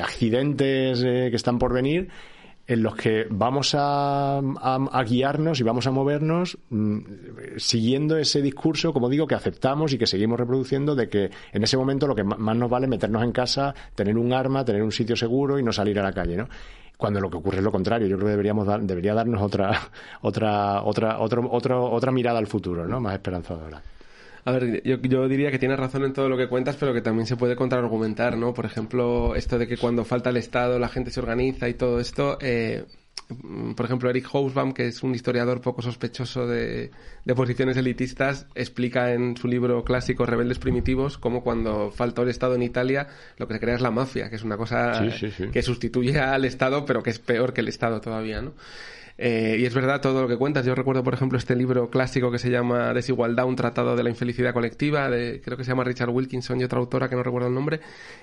accidentes 0.00 1.02
eh, 1.04 1.28
que 1.30 1.36
están 1.36 1.58
por 1.58 1.72
venir 1.72 2.08
en 2.66 2.82
los 2.82 2.94
que 2.94 3.26
vamos 3.28 3.74
a, 3.74 4.38
a, 4.38 5.04
guiarnos 5.04 5.60
y 5.60 5.62
vamos 5.62 5.86
a 5.86 5.90
movernos 5.90 6.58
mm, 6.70 6.98
siguiendo 7.56 8.16
ese 8.16 8.40
discurso, 8.40 8.92
como 8.92 9.08
digo, 9.08 9.26
que 9.26 9.34
aceptamos 9.34 9.92
y 9.92 9.98
que 9.98 10.06
seguimos 10.06 10.38
reproduciendo 10.38 10.94
de 10.94 11.08
que 11.08 11.30
en 11.52 11.62
ese 11.62 11.76
momento 11.76 12.06
lo 12.06 12.14
que 12.14 12.24
más 12.24 12.56
nos 12.56 12.70
vale 12.70 12.86
meternos 12.86 13.22
en 13.24 13.32
casa, 13.32 13.74
tener 13.94 14.16
un 14.16 14.32
arma, 14.32 14.64
tener 14.64 14.82
un 14.82 14.92
sitio 14.92 15.16
seguro 15.16 15.58
y 15.58 15.62
no 15.62 15.72
salir 15.72 15.98
a 15.98 16.02
la 16.02 16.12
calle, 16.12 16.36
¿no? 16.36 16.48
Cuando 16.96 17.20
lo 17.20 17.28
que 17.28 17.38
ocurre 17.38 17.58
es 17.58 17.64
lo 17.64 17.72
contrario. 17.72 18.06
Yo 18.06 18.16
creo 18.16 18.26
que 18.26 18.32
deberíamos 18.32 18.66
dar, 18.66 18.80
debería 18.80 19.12
darnos 19.12 19.42
otra, 19.42 19.72
otra, 20.22 20.82
otra, 20.82 21.18
otra, 21.18 21.80
otra 21.80 22.12
mirada 22.12 22.38
al 22.38 22.46
futuro, 22.46 22.86
¿no? 22.86 23.00
Más 23.00 23.14
esperanzadora. 23.14 23.82
A 24.44 24.52
ver, 24.52 24.82
yo, 24.82 24.96
yo, 25.00 25.28
diría 25.28 25.50
que 25.50 25.58
tienes 25.58 25.78
razón 25.78 26.04
en 26.04 26.12
todo 26.12 26.28
lo 26.28 26.36
que 26.36 26.48
cuentas, 26.48 26.76
pero 26.76 26.92
que 26.92 27.00
también 27.00 27.26
se 27.26 27.36
puede 27.36 27.54
contraargumentar, 27.54 28.36
¿no? 28.36 28.52
Por 28.52 28.66
ejemplo, 28.66 29.36
esto 29.36 29.58
de 29.58 29.68
que 29.68 29.76
cuando 29.76 30.04
falta 30.04 30.30
el 30.30 30.36
Estado 30.36 30.78
la 30.78 30.88
gente 30.88 31.10
se 31.10 31.20
organiza 31.20 31.68
y 31.68 31.74
todo 31.74 32.00
esto. 32.00 32.38
Eh, 32.40 32.84
por 33.76 33.86
ejemplo, 33.86 34.10
Eric 34.10 34.26
Hobsbawm, 34.30 34.72
que 34.72 34.88
es 34.88 35.02
un 35.02 35.14
historiador 35.14 35.60
poco 35.60 35.80
sospechoso 35.80 36.46
de, 36.46 36.90
de, 37.24 37.34
posiciones 37.34 37.76
elitistas, 37.76 38.46
explica 38.54 39.12
en 39.12 39.36
su 39.36 39.48
libro 39.48 39.84
clásico 39.84 40.26
Rebeldes 40.26 40.58
Primitivos 40.58 41.18
cómo 41.18 41.42
cuando 41.42 41.90
faltó 41.90 42.22
el 42.22 42.28
Estado 42.28 42.54
en 42.56 42.62
Italia 42.62 43.08
lo 43.38 43.46
que 43.48 43.54
se 43.54 43.60
crea 43.60 43.76
es 43.76 43.80
la 43.80 43.90
mafia, 43.90 44.28
que 44.28 44.36
es 44.36 44.42
una 44.42 44.56
cosa 44.56 45.02
que 45.52 45.62
sustituye 45.62 46.18
al 46.18 46.44
Estado, 46.44 46.84
pero 46.84 47.02
que 47.02 47.10
es 47.10 47.18
peor 47.18 47.52
que 47.52 47.60
el 47.60 47.68
Estado 47.68 48.00
todavía, 48.00 48.42
¿no? 48.42 48.52
Eh, 49.24 49.56
y 49.60 49.66
es 49.66 49.72
verdad 49.72 50.00
todo 50.00 50.20
lo 50.20 50.26
que 50.26 50.36
cuentas. 50.36 50.66
Yo 50.66 50.74
recuerdo, 50.74 51.04
por 51.04 51.14
ejemplo, 51.14 51.38
este 51.38 51.54
libro 51.54 51.88
clásico 51.90 52.32
que 52.32 52.40
se 52.40 52.50
llama 52.50 52.92
Desigualdad, 52.92 53.46
un 53.46 53.54
tratado 53.54 53.94
de 53.94 54.02
la 54.02 54.10
infelicidad 54.10 54.52
colectiva, 54.52 55.08
de, 55.08 55.40
creo 55.40 55.56
que 55.56 55.62
se 55.62 55.70
llama 55.70 55.84
Richard 55.84 56.10
Wilkinson 56.10 56.60
y 56.60 56.64
otra 56.64 56.80
autora 56.80 57.08
que 57.08 57.14
no 57.14 57.22
recuerdo 57.22 57.46
el 57.46 57.54
nombre, 57.54 57.78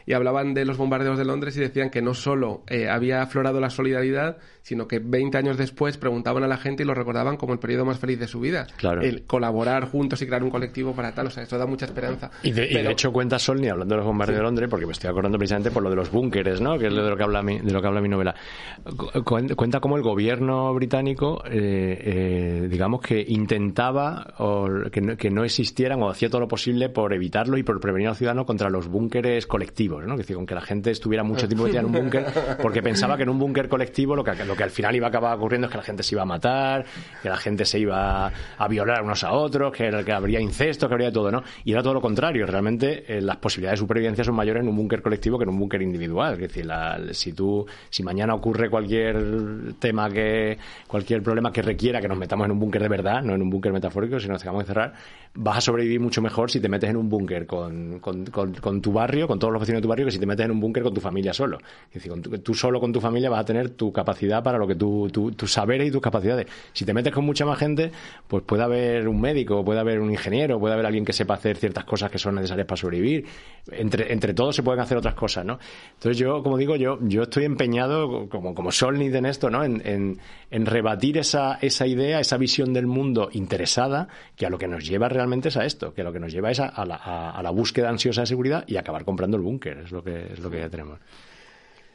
y 0.06 0.12
hablaban 0.12 0.54
de 0.54 0.66
los 0.66 0.76
bombardeos 0.76 1.18
de 1.18 1.24
Londres 1.24 1.56
y 1.56 1.62
decían 1.62 1.90
que 1.90 2.02
no 2.02 2.14
solo 2.14 2.64
eh, 2.68 2.90
había 2.90 3.22
aflorado 3.22 3.62
la 3.62 3.70
solidaridad, 3.70 4.40
sino 4.70 4.88
que 4.88 5.00
20 5.00 5.36
años 5.36 5.58
después 5.58 5.98
preguntaban 5.98 6.44
a 6.44 6.48
la 6.48 6.58
gente 6.58 6.84
y 6.84 6.86
lo 6.86 6.94
recordaban 6.94 7.38
como 7.38 7.54
el 7.54 7.60
periodo 7.60 7.86
más 7.86 7.98
feliz 7.98 8.20
de 8.20 8.28
su 8.28 8.40
vida. 8.40 8.68
Claro. 8.78 9.02
El 9.02 9.24
colaborar 9.24 9.86
juntos 9.86 10.22
y 10.22 10.28
crear 10.28 10.44
un 10.44 10.52
colectivo 10.52 10.94
para 10.94 11.12
tal. 11.12 11.26
O 11.26 11.30
sea, 11.32 11.42
eso 11.42 11.58
da 11.58 11.66
mucha 11.66 11.86
esperanza. 11.86 12.30
Y 12.44 12.52
de, 12.52 12.92
hecho 12.92 13.12
cuenta 13.12 13.40
Solni, 13.40 13.68
hablando 13.68 13.96
de 13.96 13.98
los 13.98 14.06
bombardeos 14.06 14.38
de 14.38 14.44
Londres, 14.44 14.70
porque 14.70 14.86
me 14.86 14.92
estoy 14.92 15.10
acordando 15.10 15.40
precisamente 15.40 15.72
por 15.72 15.82
lo 15.82 15.90
de 15.90 15.96
los 15.96 16.12
búnkeres, 16.12 16.62
¿no? 16.62 16.78
Que 16.78 16.86
es 16.86 16.94
de 16.94 17.02
lo 17.02 17.18
que 17.18 17.24
habla 17.24 17.42
mi, 17.42 17.58
de 17.58 17.72
lo 17.72 17.82
que 17.82 17.88
habla 17.88 18.00
mi 18.00 18.10
novela. 18.10 18.36
Cuenta 19.24 19.80
cómo 19.80 19.98
el 19.98 20.04
gobierno 20.04 20.72
británico 20.76 21.42
eh, 21.46 21.52
eh, 21.52 22.68
digamos 22.70 23.02
que 23.02 23.26
intentaba 23.28 24.36
que, 24.92 25.02
no, 25.02 25.18
que, 25.18 25.32
no, 25.32 25.46
existieran 25.46 26.04
o 26.04 26.12
hacía 26.12 26.30
todo 26.30 26.42
lo 26.42 26.48
posible 26.48 26.90
por 26.90 27.12
evitarlo 27.12 27.58
y 27.58 27.64
por 27.64 27.80
prevenir 27.80 28.10
al 28.10 28.16
ciudadano 28.16 28.46
contra 28.46 28.70
los 28.70 28.88
búnkeres 28.88 29.48
colectivos, 29.48 30.06
¿no? 30.06 30.14
Que 30.14 30.20
decir, 30.20 30.36
con 30.36 30.46
que 30.46 30.54
la 30.54 30.62
gente 30.62 30.92
estuviera 30.92 31.24
mucho 31.24 31.48
tiempo 31.48 31.64
metida 31.64 31.80
en 31.80 31.88
un 31.88 31.94
búnker, 31.94 32.26
porque 32.62 32.84
pensaba 32.84 33.18
que 33.18 33.24
en 33.24 33.30
un 33.30 33.40
búnker 33.40 33.68
colectivo 33.68 34.16
lo 34.16 34.24
que, 34.24 34.46
lo 34.46 34.59
que 34.60 34.64
al 34.66 34.72
final 34.72 34.94
iba 34.94 35.08
a 35.08 35.10
acabar 35.10 35.38
ocurriendo 35.38 35.68
es 35.68 35.72
que 35.72 35.78
la 35.78 35.84
gente 35.84 36.04
se 36.04 36.16
iba 36.16 36.24
a 36.24 36.26
matar, 36.26 36.84
que 37.24 37.30
la 37.30 37.38
gente 37.38 37.64
se 37.64 37.80
iba 37.80 38.30
a 38.58 38.68
violar 38.68 39.02
unos 39.02 39.24
a 39.24 39.32
otros, 39.32 39.72
que, 39.72 39.90
que 40.04 40.12
habría 40.12 40.42
incesto, 40.42 40.90
que 40.90 40.96
habría 40.96 41.14
todo, 41.14 41.32
¿no? 41.32 41.44
Y 41.64 41.72
era 41.72 41.82
todo 41.82 41.94
lo 41.94 42.02
contrario, 42.02 42.46
realmente 42.46 43.06
eh, 43.08 43.22
las 43.22 43.38
posibilidades 43.38 43.80
de 43.80 43.86
supervivencia 43.86 44.26
son 44.26 44.36
mayores 44.36 44.62
en 44.62 44.68
un 44.68 44.76
búnker 44.76 45.02
colectivo 45.02 45.38
que 45.38 45.44
en 45.44 45.50
un 45.52 45.60
búnker 45.60 45.82
individual. 45.82 46.34
Es 46.34 46.40
decir, 46.40 46.70
si 47.12 47.32
tú, 47.32 47.66
si 47.90 48.04
mañana 48.04 48.36
ocurre 48.36 48.70
cualquier 48.70 49.76
tema 49.80 50.10
que, 50.10 50.58
cualquier 50.88 51.24
problema 51.24 51.54
que 51.54 51.62
requiera 51.62 52.02
que 52.02 52.10
nos 52.10 52.18
metamos 52.18 52.44
en 52.44 52.52
un 52.52 52.60
búnker 52.60 52.82
de 52.82 52.90
verdad, 52.90 53.24
no 53.24 53.36
en 53.36 53.42
un 53.42 53.50
búnker 53.50 53.72
metafórico, 53.72 54.20
sino 54.20 54.34
nos 54.34 54.42
tengamos 54.42 54.64
que 54.64 54.68
cerrar, 54.68 54.94
vas 55.36 55.58
a 55.58 55.62
sobrevivir 55.62 56.00
mucho 56.00 56.22
mejor 56.22 56.52
si 56.52 56.60
te 56.60 56.68
metes 56.68 56.90
en 56.90 56.98
un 56.98 57.08
búnker 57.08 57.46
con, 57.46 58.00
con, 58.00 58.82
tu 58.82 58.92
barrio, 58.92 59.26
con 59.26 59.40
todos 59.40 59.54
los 59.54 59.62
vecinos 59.62 59.80
de 59.80 59.84
tu 59.84 59.88
barrio, 59.88 60.06
que 60.06 60.12
si 60.12 60.20
te 60.20 60.26
metes 60.26 60.46
en 60.46 60.52
un 60.52 60.60
búnker 60.60 60.84
con 60.84 60.94
tu 60.94 61.02
familia 61.02 61.34
solo. 61.34 61.60
Es 61.94 62.04
decir, 62.04 62.12
tú 62.44 62.54
solo 62.54 62.80
con 62.80 62.92
tu 62.92 63.00
familia 63.00 63.30
vas 63.30 63.42
a 63.42 63.46
tener 63.46 63.70
tu 63.70 63.94
capacidad 63.94 64.39
para 64.44 64.58
lo 64.58 64.68
que 64.68 64.76
tú, 64.76 65.10
tus 65.10 65.52
saberes 65.52 65.88
y 65.88 65.92
tus 65.92 66.02
capacidades. 66.02 66.48
Si 66.74 66.86
te 66.86 66.94
metes 66.94 67.14
con 67.14 67.26
mucha 67.26 67.46
más 67.46 67.58
gente, 67.58 67.92
pues 68.28 68.44
puede 68.44 68.64
haber 68.64 69.08
un 69.08 69.20
médico, 69.20 69.64
puede 69.64 69.80
haber 69.80 70.00
un 70.00 70.12
ingeniero, 70.12 70.60
puede 70.60 70.74
haber 70.74 70.86
alguien 70.86 71.06
que 71.06 71.14
sepa 71.14 71.36
hacer 71.36 71.58
ciertas 71.58 71.86
cosas 71.86 72.12
que 72.12 72.18
son 72.18 72.36
necesarias 72.36 72.68
para 72.68 72.78
sobrevivir. 72.78 73.26
Entre, 73.72 74.12
entre 74.12 74.34
todos 74.34 74.56
se 74.56 74.64
pueden 74.64 74.80
hacer 74.80 74.98
otras 74.98 75.16
cosas, 75.16 75.46
¿no? 75.46 75.60
Entonces 75.94 76.18
yo, 76.18 76.42
como 76.44 76.58
digo, 76.58 76.76
yo, 76.76 77.00
yo 77.02 77.24
estoy 77.24 77.46
empeñado, 77.46 78.28
como, 78.30 78.56
como 78.56 78.72
Solnit 78.72 79.14
en 79.14 79.26
esto, 79.26 79.50
¿no? 79.50 79.64
En, 79.64 79.82
en, 79.86 80.20
en 80.52 80.66
rebatir 80.66 81.18
esa, 81.18 81.60
esa 81.62 81.86
idea, 81.86 82.20
esa 82.20 82.38
visión 82.38 82.74
del 82.74 82.88
mundo 82.88 83.30
interesada, 83.34 84.08
que 84.36 84.46
a 84.46 84.50
lo 84.50 84.58
que 84.58 84.68
nos 84.68 84.86
lleva 84.86 85.10
realmente 85.10 85.50
es 85.50 85.58
a 85.58 85.66
esto, 85.66 85.94
que 85.94 86.04
lo 86.04 86.12
que 86.12 86.20
nos 86.20 86.32
lleva 86.32 86.52
es 86.52 86.60
a, 86.60 86.86
la, 86.86 86.96
a 86.96 87.42
la, 87.44 87.50
búsqueda 87.52 87.90
ansiosa 87.90 88.22
de 88.22 88.28
seguridad 88.28 88.64
y 88.68 88.78
acabar 88.78 89.06
comprando 89.06 89.38
el 89.38 89.44
búnker, 89.44 89.80
es 89.80 89.92
lo 89.92 90.04
que, 90.04 90.34
es 90.34 90.40
lo 90.40 90.50
que 90.50 90.60
ya 90.60 90.70
tenemos. 90.70 91.00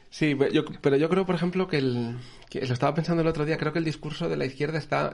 Sí, 0.09 0.35
pero 0.81 0.95
yo 0.95 1.09
creo, 1.09 1.25
por 1.25 1.35
ejemplo, 1.35 1.67
que, 1.67 1.77
el, 1.77 2.15
que 2.49 2.65
lo 2.65 2.73
estaba 2.73 2.93
pensando 2.93 3.21
el 3.21 3.27
otro 3.27 3.45
día, 3.45 3.57
creo 3.57 3.73
que 3.73 3.79
el 3.79 3.85
discurso 3.85 4.29
de 4.29 4.37
la 4.37 4.45
izquierda 4.45 4.77
está 4.77 5.13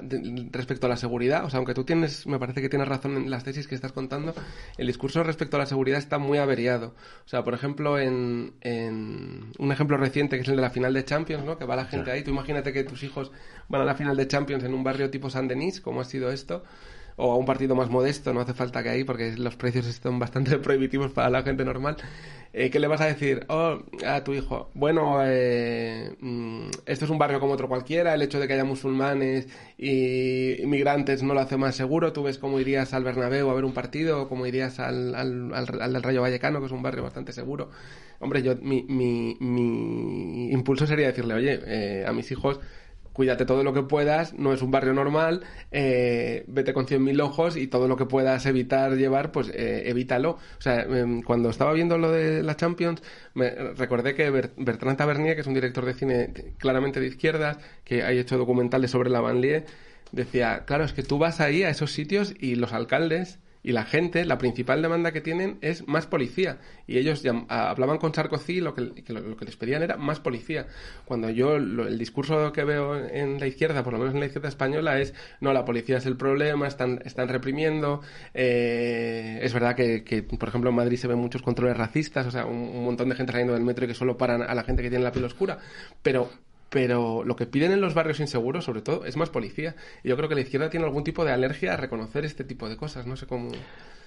respecto 0.52 0.86
a 0.86 0.90
la 0.90 0.98
seguridad, 0.98 1.44
o 1.44 1.50
sea, 1.50 1.58
aunque 1.58 1.74
tú 1.74 1.84
tienes, 1.84 2.28
me 2.28 2.38
parece 2.38 2.62
que 2.62 2.70
tienes 2.70 2.88
razón 2.88 3.18
en 3.18 3.32
las 3.32 3.44
tesis 3.44 3.68
que 3.68 3.74
estás 3.74 3.94
contando, 3.94 4.36
el 4.78 4.86
discurso 4.86 5.24
respecto 5.24 5.58
a 5.58 5.60
la 5.60 5.66
seguridad 5.66 5.98
está 5.98 6.20
muy 6.20 6.38
averiado. 6.38 6.94
O 7.26 7.28
sea, 7.28 7.44
por 7.44 7.56
ejemplo, 7.56 7.98
en, 7.98 8.54
en 8.62 9.52
un 9.58 9.72
ejemplo 9.72 9.98
reciente 9.98 10.36
que 10.36 10.44
es 10.44 10.50
el 10.50 10.58
de 10.58 10.62
la 10.62 10.70
final 10.70 10.94
de 10.94 11.04
Champions, 11.04 11.46
¿no? 11.46 11.58
Que 11.58 11.66
va 11.66 11.76
la 11.76 11.86
gente 11.86 12.12
ahí, 12.12 12.24
tú 12.24 12.30
imagínate 12.30 12.72
que 12.72 12.84
tus 12.84 13.02
hijos 13.02 13.32
van 13.70 13.82
a 13.82 13.86
la 13.86 13.96
final 13.96 14.16
de 14.16 14.28
Champions 14.28 14.64
en 14.64 14.74
un 14.74 14.84
barrio 14.84 15.10
tipo 15.10 15.32
San 15.32 15.48
Denis, 15.48 15.82
como 15.82 16.02
ha 16.02 16.06
sido 16.06 16.32
esto, 16.32 16.64
o 17.22 17.32
a 17.32 17.38
un 17.38 17.46
partido 17.46 17.76
más 17.76 17.90
modesto, 17.90 18.34
no 18.34 18.42
hace 18.42 18.54
falta 18.54 18.82
que 18.82 18.90
ahí 18.90 19.04
porque 19.04 19.34
los 19.38 19.56
precios 19.56 19.86
están 19.86 20.18
bastante 20.18 20.58
prohibitivos 20.60 21.12
para 21.12 21.30
la 21.30 21.44
gente 21.44 21.64
normal. 21.64 21.98
Eh, 22.54 22.70
¿Qué 22.70 22.80
le 22.80 22.88
vas 22.88 23.00
a 23.00 23.06
decir 23.06 23.46
oh, 23.48 23.80
a 24.06 24.24
tu 24.24 24.34
hijo? 24.34 24.72
Bueno, 24.74 25.20
eh, 25.24 26.16
mm, 26.20 26.70
esto 26.86 27.06
es 27.06 27.12
un 27.12 27.18
barrio 27.18 27.40
como 27.40 27.54
otro 27.54 27.70
cualquiera, 27.70 28.14
el 28.14 28.24
hecho 28.24 28.40
de 28.40 28.48
que 28.48 28.54
haya 28.54 28.66
musulmanes 28.66 29.48
y 29.78 30.62
inmigrantes 30.62 31.24
no 31.24 31.34
lo 31.34 31.40
hace 31.40 31.58
más 31.58 31.76
seguro. 31.76 32.12
Tú 32.12 32.24
ves 32.24 32.40
cómo 32.40 32.60
irías 32.60 32.94
al 32.94 33.04
Bernabéu 33.04 33.50
a 33.50 33.54
ver 33.54 33.66
un 33.66 33.74
partido 33.74 34.28
cómo 34.28 34.46
irías 34.48 34.80
al, 34.80 35.16
al, 35.16 35.54
al, 35.54 35.94
del 35.94 36.04
Rayo 36.04 36.22
Vallecano, 36.22 36.60
que 36.60 36.66
es 36.66 36.72
un 36.72 36.82
barrio 36.82 37.04
bastante 37.04 37.32
seguro. 37.34 37.70
Hombre, 38.20 38.42
yo 38.42 38.56
mi, 38.58 38.84
mi, 38.84 39.38
mi 39.40 40.52
impulso 40.52 40.88
sería 40.88 41.08
decirle, 41.08 41.36
oye, 41.36 41.60
eh, 41.66 42.06
a 42.06 42.12
mis 42.12 42.32
hijos 42.32 42.60
cuídate 43.14 43.46
todo 43.46 43.64
lo 43.64 43.74
que 43.74 43.84
puedas, 43.84 44.34
no 44.34 44.54
es 44.54 44.62
un 44.62 44.72
barrio 44.72 44.94
normal, 44.94 45.44
eh, 45.72 46.44
vete 46.48 46.74
con 46.74 46.86
100.000 46.86 47.22
ojos 47.22 47.58
y 47.58 47.68
todo 47.68 47.88
lo 47.88 47.98
que 47.98 48.06
puedas 48.06 48.46
evitar 48.46 48.96
llevar, 48.96 49.32
pues 49.32 49.50
eh, 49.50 49.84
evítalo. 49.90 50.32
O 50.32 50.62
sea, 50.62 50.82
em, 50.82 51.22
cuando 51.22 51.50
estaba 51.50 51.74
viendo 51.74 51.98
lo 51.98 52.12
de 52.12 52.44
la 52.44 52.56
Champions, 52.56 53.02
me 53.34 53.50
recordé 53.50 54.16
que 54.16 54.30
Bertrand 54.30 54.98
Tavernier, 54.98 55.36
que 55.36 55.42
es 55.42 55.48
un 55.48 55.54
director 55.54 55.86
de 55.86 55.94
cine 55.94 56.34
claramente 56.58 57.00
de 57.00 57.08
izquierdas, 57.08 57.58
que 57.84 58.04
ha 58.04 58.12
hecho 58.12 58.38
documentales 58.38 58.92
sobre 58.92 59.10
la 59.10 59.22
banlieue, 59.22 59.66
decía, 60.12 60.64
claro, 60.66 60.84
es 60.84 60.94
que 60.94 61.04
tú 61.04 61.18
vas 61.18 61.40
ahí 61.42 61.64
a 61.64 61.70
esos 61.70 61.92
sitios 61.92 62.34
y 62.40 62.56
los 62.56 62.74
alcaldes 62.74 63.40
y 63.64 63.72
la 63.72 63.86
gente, 63.86 64.26
la 64.26 64.38
principal 64.38 64.82
demanda 64.82 65.12
que 65.12 65.22
tienen 65.22 65.58
es 65.62 65.88
más 65.88 66.08
policía. 66.08 66.58
Y 66.88 66.98
ellos 66.98 67.24
hablaban 67.48 67.98
con 67.98 68.14
Sarkozy 68.14 68.54
y 68.54 68.62
lo 68.62 68.74
que, 68.74 68.82
lo, 69.08 69.38
que 69.38 69.46
les 69.46 69.56
pedían 69.56 69.84
era 69.84 69.98
más 69.98 70.20
policía. 70.20 70.68
Cuando 71.06 71.30
yo, 71.30 71.56
el 71.56 71.98
discurso 71.98 72.52
que 72.52 72.64
veo 72.64 72.98
en 72.98 73.40
la 73.40 73.48
izquierda, 73.48 73.84
por 73.84 73.94
lo 73.94 74.00
menos 74.00 74.14
en 74.14 74.20
la 74.20 74.26
izquierda 74.26 74.50
española, 74.50 75.00
es, 75.00 75.14
no, 75.40 75.54
la 75.54 75.64
policía 75.64 75.98
es 75.98 76.06
el 76.06 76.18
problema, 76.18 76.68
están, 76.68 77.02
están 77.06 77.28
reprimiendo. 77.28 78.02
Eh, 78.34 79.40
es 79.42 79.54
verdad 79.54 79.76
que, 79.76 80.24
por 80.24 80.50
ejemplo, 80.50 80.70
en 80.70 80.76
Madrid 80.76 80.98
se 80.98 81.08
ven 81.08 81.20
muchos 81.20 81.42
controles 81.42 81.78
racistas, 81.78 82.26
o 82.26 82.32
sea, 82.32 82.46
un, 82.46 82.58
un 82.58 82.84
montón 82.84 83.10
de 83.10 83.16
gente 83.16 83.32
saliendo 83.32 83.54
del 83.54 83.64
metro 83.64 83.86
y 83.86 83.88
que 83.88 83.94
solo 83.94 84.18
paran 84.18 84.42
a 84.42 84.56
la 84.56 84.64
gente 84.64 84.82
que 84.82 84.90
tiene 84.90 85.04
la 85.04 85.12
piel 85.12 85.26
oscura. 85.26 85.60
Pero 86.02 86.30
pero 86.72 87.22
lo 87.26 87.36
que 87.36 87.46
piden 87.46 87.74
en 87.74 87.82
los 87.82 87.94
barrios 87.94 88.22
inseguros, 88.22 88.64
sobre 88.64 88.82
todo, 88.82 89.04
es 89.04 89.18
más 89.18 89.30
policía. 89.30 89.76
Y 90.06 90.08
yo 90.08 90.16
creo 90.16 90.30
que 90.30 90.36
la 90.36 90.42
izquierda 90.42 90.70
tiene 90.70 90.86
algún 90.86 91.04
tipo 91.04 91.26
de 91.26 91.34
alergia 91.34 91.74
a 91.74 91.78
reconocer 91.78 92.24
este 92.24 92.46
tipo 92.46 92.70
de 92.70 92.78
cosas. 92.78 93.06
No 93.06 93.18
sé 93.18 93.28
cómo. 93.28 93.52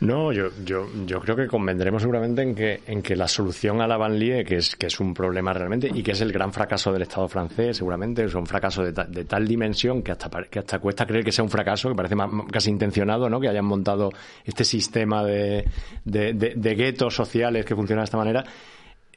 No, 0.01 0.33
yo, 0.33 0.49
yo, 0.65 0.89
yo 1.05 1.21
creo 1.21 1.37
que 1.37 1.47
convendremos 1.47 2.01
seguramente 2.01 2.41
en 2.41 2.55
que, 2.55 2.81
en 2.87 3.03
que 3.03 3.17
la 3.17 3.29
solución 3.29 3.83
a 3.83 3.87
la 3.87 3.99
banlieue, 3.99 4.47
que 4.47 4.57
es, 4.57 4.77
que 4.77 4.87
es 4.87 4.99
un 4.99 5.12
problema 5.12 5.53
realmente 5.53 5.91
y 5.93 6.03
que 6.03 6.12
es 6.12 6.23
el 6.23 6.33
gran 6.33 6.55
fracaso 6.55 6.91
del 6.91 7.03
Estado 7.03 7.29
francés, 7.29 7.77
seguramente, 7.77 8.25
es 8.25 8.35
un 8.35 8.47
fracaso 8.47 8.83
de, 8.83 8.93
de 8.93 9.25
tal 9.27 9.47
dimensión 9.47 10.03
que 10.03 10.12
hasta, 10.12 10.31
que 10.45 10.61
hasta 10.61 10.79
cuesta 10.79 11.05
creer 11.05 11.23
que 11.23 11.33
sea 11.33 11.45
un 11.45 11.51
fracaso, 11.51 11.91
que 11.91 11.95
parece 11.95 12.17
casi 12.51 12.71
intencionado, 12.71 13.29
¿no? 13.29 13.41
Que 13.41 13.49
hayan 13.49 13.67
montado 13.67 14.11
este 14.43 14.65
sistema 14.65 15.23
de, 15.23 15.69
de, 16.03 16.33
de 16.33 16.75
guetos 16.75 17.15
sociales 17.15 17.67
que 17.67 17.77
funcionan 17.77 18.05
de 18.05 18.07
esta 18.07 18.17
manera 18.17 18.43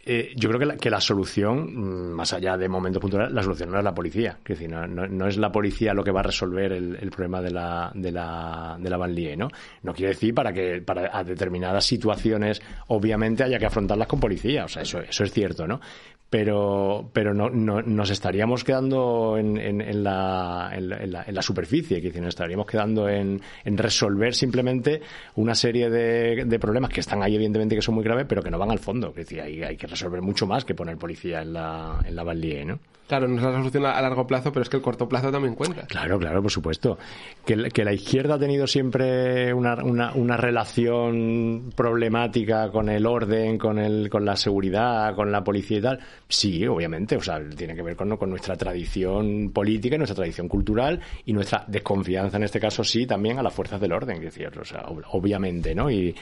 eh, 0.10 0.34
yo 0.36 0.48
creo 0.48 0.60
que 0.60 0.66
la, 0.66 0.78
que 0.78 0.90
la 0.90 1.02
solución, 1.02 1.74
mm, 1.74 2.14
más 2.14 2.32
allá 2.32 2.56
de 2.56 2.70
momentos 2.70 3.02
puntuales, 3.02 3.32
la 3.34 3.44
solución 3.44 3.72
no 3.72 3.78
es 3.78 3.84
la 3.84 3.94
policía. 3.94 4.38
Es 4.40 4.58
decir, 4.58 4.70
no, 4.70 4.88
no, 4.88 5.28
es 5.28 5.36
la 5.36 5.52
policía 5.52 5.94
lo 5.94 6.02
que 6.02 6.12
va 6.12 6.22
a 6.22 6.24
resolver 6.24 6.72
el, 6.72 7.12
problema 7.12 7.42
de 7.42 7.52
la, 7.52 7.92
de 7.94 8.12
la, 8.12 8.78
de 8.80 8.90
la 8.90 8.98
banlieue, 8.98 9.36
¿no? 9.36 9.50
No 9.84 9.94
quiere 9.94 10.14
decir 10.14 10.34
para 10.34 10.54
que 10.54 10.82
para 10.82 11.10
a 11.12 11.24
determinadas 11.26 11.86
situaciones, 11.86 12.62
obviamente, 12.88 13.44
haya 13.44 13.60
que 13.60 13.66
afrontarlas 13.66 14.08
con 14.08 14.22
policía. 14.22 14.64
O 14.64 14.70
sea, 14.70 14.84
eso, 14.84 15.00
eso 15.02 15.24
es 15.26 15.32
cierto, 15.32 15.68
¿no? 15.68 15.82
Pero, 16.30 17.10
pero 17.14 17.34
no, 17.34 17.50
no, 17.50 17.82
nos 17.82 18.10
estaríamos 18.10 18.64
quedando 18.64 19.38
en, 19.38 19.58
en, 19.58 19.82
en, 19.82 20.04
la, 20.04 20.70
en, 20.74 21.12
la, 21.12 21.26
la, 21.28 21.42
superficie, 21.42 22.02
que 22.02 22.20
nos 22.20 22.30
estaríamos 22.30 22.66
quedando 22.66 23.08
en, 23.08 23.42
resolver 23.66 24.34
simplemente 24.34 25.02
una 25.36 25.56
serie 25.56 25.90
de, 25.90 26.44
de, 26.46 26.60
problemas 26.60 26.92
que 26.92 27.00
están 27.00 27.24
ahí, 27.24 27.36
evidentemente, 27.36 27.76
que 27.76 27.82
son 27.82 27.96
muy 27.96 28.04
graves, 28.04 28.26
pero 28.28 28.42
que 28.42 28.52
no 28.52 28.60
van 28.60 28.72
al 28.72 28.80
fondo. 28.80 29.14
Que 29.14 29.22
decir, 29.22 29.42
hay, 29.42 29.64
hay 29.64 29.78
que 29.78 29.88
resolver 29.88 30.22
mucho 30.22 30.46
más 30.46 30.66
que 30.66 30.76
poner 30.76 30.98
policía 30.98 31.42
en 31.42 31.54
la, 31.54 32.00
en 32.06 32.16
la 32.16 32.24
Banlieue, 32.24 32.66
¿no? 32.66 32.80
Claro, 33.08 33.28
no 33.28 33.38
es 33.38 33.44
la 33.44 33.52
solución 33.54 33.86
a 33.86 34.02
largo 34.02 34.28
plazo, 34.28 34.52
pero 34.52 34.64
es 34.64 34.70
que 34.70 34.78
el 34.78 34.84
corto 34.84 35.08
plazo 35.08 35.32
también 35.32 35.56
cuenta. 35.56 35.86
Claro, 35.88 36.20
claro, 36.20 36.42
por 36.42 36.52
supuesto. 36.52 36.98
Que, 37.46 37.56
la 37.56 37.94
izquierda 37.94 38.36
ha 38.36 38.40
tenido 38.40 38.68
siempre 38.68 39.54
una, 39.54 39.76
una, 39.84 40.12
una, 40.14 40.36
relación 40.36 41.72
problemática 41.74 42.70
con 42.70 42.90
el 42.90 43.06
orden, 43.06 43.58
con, 43.58 43.80
el, 43.80 44.10
con 44.10 44.26
la 44.26 44.36
seguridad, 44.36 45.16
con 45.16 45.32
la 45.32 45.44
policía 45.44 45.78
y 45.78 45.82
tal. 45.82 46.00
Sí, 46.28 46.68
obviamente. 46.68 47.16
O 47.16 47.22
sea, 47.22 47.40
tiene 47.56 47.76
que 47.76 47.82
ver 47.82 47.96
con, 47.96 48.18
con 48.18 48.30
nuestra 48.30 48.58
tradición 48.58 49.52
política 49.54 49.98
nuestra 49.98 50.16
tradición 50.16 50.48
cultural 50.48 51.00
y 51.26 51.34
nuestra 51.34 51.64
desconfianza, 51.68 52.38
en 52.38 52.44
este 52.44 52.60
caso, 52.60 52.84
sí, 52.84 53.06
también 53.06 53.40
a 53.40 53.44
las 53.44 53.54
fuerzas 53.54 53.80
del 53.80 53.94
orden. 53.94 54.20
Decir, 54.20 54.50
o 54.60 54.66
sea, 54.66 54.86
obviamente, 55.12 55.74
¿no? 55.74 55.90
Y, 55.90 56.14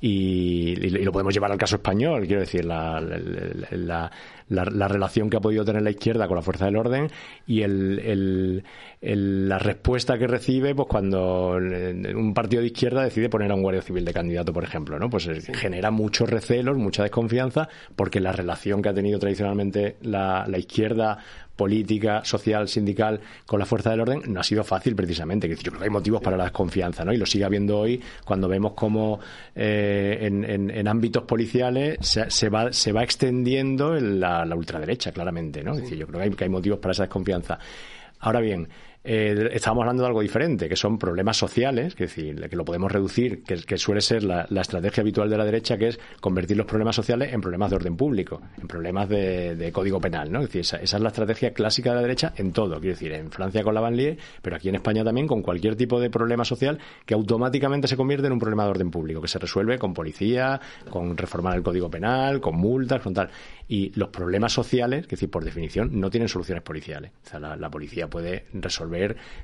y, 0.00 0.74
lo 0.76 1.12
podemos 1.12 1.34
llevar 1.34 1.52
al 1.52 1.58
caso 1.58 1.76
español, 1.76 2.26
quiero 2.26 2.40
decir, 2.40 2.64
la, 2.64 4.10
la, 4.50 4.88
relación 4.88 5.30
que 5.30 5.36
ha 5.36 5.40
podido 5.40 5.64
tener 5.64 5.82
la 5.82 5.90
izquierda 5.90 6.26
con 6.26 6.36
la 6.36 6.42
fuerza 6.42 6.66
del 6.66 6.76
orden 6.76 7.08
y 7.46 7.62
el, 7.62 7.98
el, 8.00 8.64
el, 9.00 9.48
la 9.48 9.58
respuesta 9.58 10.18
que 10.18 10.26
recibe 10.26 10.74
pues 10.74 10.88
cuando 10.88 11.56
un 11.56 12.34
partido 12.34 12.60
de 12.60 12.68
izquierda 12.68 13.04
decide 13.04 13.28
poner 13.28 13.50
a 13.50 13.54
un 13.54 13.62
guardia 13.62 13.82
civil 13.82 14.04
de 14.04 14.12
candidato, 14.12 14.52
por 14.52 14.64
ejemplo, 14.64 14.98
¿no? 14.98 15.08
Pues 15.08 15.24
sí. 15.24 15.52
genera 15.54 15.90
muchos 15.90 16.28
recelos, 16.28 16.76
mucha 16.76 17.02
desconfianza, 17.04 17.68
porque 17.96 18.20
la 18.20 18.32
relación 18.32 18.82
que 18.82 18.88
ha 18.88 18.94
tenido 18.94 19.18
tradicionalmente 19.18 19.96
la, 20.02 20.44
la 20.46 20.58
izquierda 20.58 21.18
política, 21.60 22.24
social, 22.24 22.68
sindical 22.68 23.20
con 23.44 23.58
la 23.58 23.66
fuerza 23.66 23.90
del 23.90 24.00
orden 24.00 24.22
no 24.28 24.40
ha 24.40 24.42
sido 24.42 24.64
fácil 24.64 24.96
precisamente. 24.96 25.46
Yo 25.46 25.56
creo 25.56 25.78
que 25.78 25.84
hay 25.84 25.90
motivos 25.90 26.22
para 26.22 26.34
la 26.38 26.44
desconfianza, 26.44 27.04
¿no? 27.04 27.12
Y 27.12 27.18
lo 27.18 27.26
sigue 27.26 27.44
habiendo 27.44 27.78
hoy 27.78 28.00
cuando 28.24 28.48
vemos 28.48 28.72
cómo 28.72 29.20
eh, 29.54 30.20
en, 30.22 30.42
en, 30.44 30.70
en, 30.70 30.88
ámbitos 30.88 31.24
policiales 31.24 31.98
se, 32.00 32.30
se, 32.30 32.48
va, 32.48 32.72
se 32.72 32.92
va 32.92 33.02
extendiendo 33.02 33.92
la, 33.92 34.46
la 34.46 34.56
ultraderecha, 34.56 35.12
claramente, 35.12 35.62
¿no? 35.62 35.72
Es 35.72 35.82
decir, 35.82 35.98
yo 35.98 36.06
creo 36.06 36.20
que 36.20 36.24
hay, 36.24 36.30
que 36.30 36.44
hay 36.44 36.50
motivos 36.50 36.78
para 36.78 36.92
esa 36.92 37.02
desconfianza. 37.02 37.58
Ahora 38.20 38.40
bien, 38.40 38.66
eh, 39.02 39.48
estábamos 39.52 39.82
hablando 39.82 40.02
de 40.02 40.08
algo 40.08 40.20
diferente, 40.20 40.68
que 40.68 40.76
son 40.76 40.98
problemas 40.98 41.36
sociales, 41.38 41.94
que, 41.94 42.04
decir, 42.04 42.48
que 42.50 42.56
lo 42.56 42.66
podemos 42.66 42.92
reducir, 42.92 43.42
que, 43.42 43.56
que 43.56 43.78
suele 43.78 44.02
ser 44.02 44.24
la, 44.24 44.46
estrategia 44.60 45.00
habitual 45.00 45.30
de 45.30 45.38
la 45.38 45.44
derecha, 45.46 45.78
que 45.78 45.88
es 45.88 46.00
convertir 46.20 46.58
los 46.58 46.66
problemas 46.66 46.96
sociales 46.96 47.32
en 47.32 47.40
problemas 47.40 47.70
de 47.70 47.76
orden 47.76 47.96
público, 47.96 48.42
en 48.60 48.68
problemas 48.68 49.08
de, 49.08 49.70
código 49.72 50.00
penal, 50.00 50.30
¿no? 50.30 50.40
Es 50.40 50.46
decir, 50.46 50.60
esa, 50.60 50.76
esa, 50.76 50.98
es 50.98 51.02
la 51.02 51.08
estrategia 51.08 51.52
clásica 51.54 51.90
de 51.90 51.96
la 51.96 52.02
derecha 52.02 52.34
en 52.36 52.52
todo, 52.52 52.78
quiero 52.78 52.94
decir, 52.94 53.12
en 53.12 53.30
Francia 53.30 53.62
con 53.62 53.74
la 53.74 53.80
banlieue, 53.80 54.18
pero 54.42 54.56
aquí 54.56 54.68
en 54.68 54.74
España 54.74 55.02
también 55.02 55.26
con 55.26 55.40
cualquier 55.40 55.76
tipo 55.76 55.98
de 55.98 56.10
problema 56.10 56.44
social 56.44 56.78
que 57.06 57.14
automáticamente 57.14 57.88
se 57.88 57.96
convierte 57.96 58.26
en 58.26 58.34
un 58.34 58.38
problema 58.38 58.64
de 58.64 58.70
orden 58.70 58.90
público, 58.90 59.22
que 59.22 59.28
se 59.28 59.38
resuelve 59.38 59.78
con 59.78 59.94
policía, 59.94 60.60
con 60.90 61.16
reformar 61.16 61.56
el 61.56 61.62
código 61.62 61.88
penal, 61.88 62.40
con 62.40 62.56
multas, 62.56 63.00
con 63.00 63.14
tal. 63.14 63.30
Y 63.66 63.92
los 63.98 64.08
problemas 64.08 64.52
sociales, 64.52 65.02
es 65.04 65.08
decir, 65.08 65.30
por 65.30 65.44
definición, 65.44 65.88
no 65.92 66.10
tienen 66.10 66.28
soluciones 66.28 66.62
policiales. 66.62 67.12
O 67.24 67.28
sea, 67.30 67.38
la, 67.38 67.56
la 67.56 67.70
policía 67.70 68.08
puede 68.08 68.46
resolver 68.52 68.89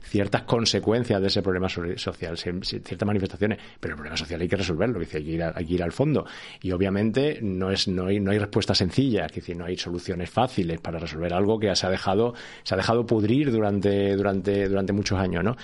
ciertas 0.03 0.43
consecuencias 0.43 1.21
de 1.21 1.27
ese 1.29 1.43
problema 1.43 1.69
social, 1.69 2.37
ciertas 2.37 3.07
manifestaciones, 3.07 3.59
pero 3.81 3.93
el 3.93 3.97
problema 3.97 4.17
social 4.17 4.41
hay 4.41 4.49
que 4.49 4.57
resolverlo, 4.57 5.01
hay 5.01 5.07
que 5.07 5.21
ir, 5.21 5.43
hay 5.43 5.65
que 5.65 5.75
ir 5.75 5.83
al 5.83 5.93
fondo. 5.93 6.27
Y 6.61 6.73
obviamente 6.73 7.39
no, 7.43 7.71
es, 7.71 7.89
no, 7.89 8.07
hay, 8.07 8.21
no 8.21 8.31
hay 8.31 8.39
respuesta 8.39 8.75
sencilla, 8.75 9.27
es 9.27 9.35
decir, 9.35 9.57
no 9.57 9.65
hay 9.65 9.77
soluciones 9.77 10.31
fáciles 10.31 10.81
para 10.81 10.99
resolver 10.99 11.33
algo 11.33 11.59
que 11.59 11.75
se 11.75 11.87
ha 11.87 11.91
dejado, 11.91 12.35
se 12.63 12.75
ha 12.75 12.77
dejado 12.77 13.07
pudrir 13.07 13.51
durante, 13.51 14.17
durante, 14.17 14.69
durante 14.69 14.93
muchos 14.93 15.19
años, 15.19 15.45
¿no? 15.45 15.57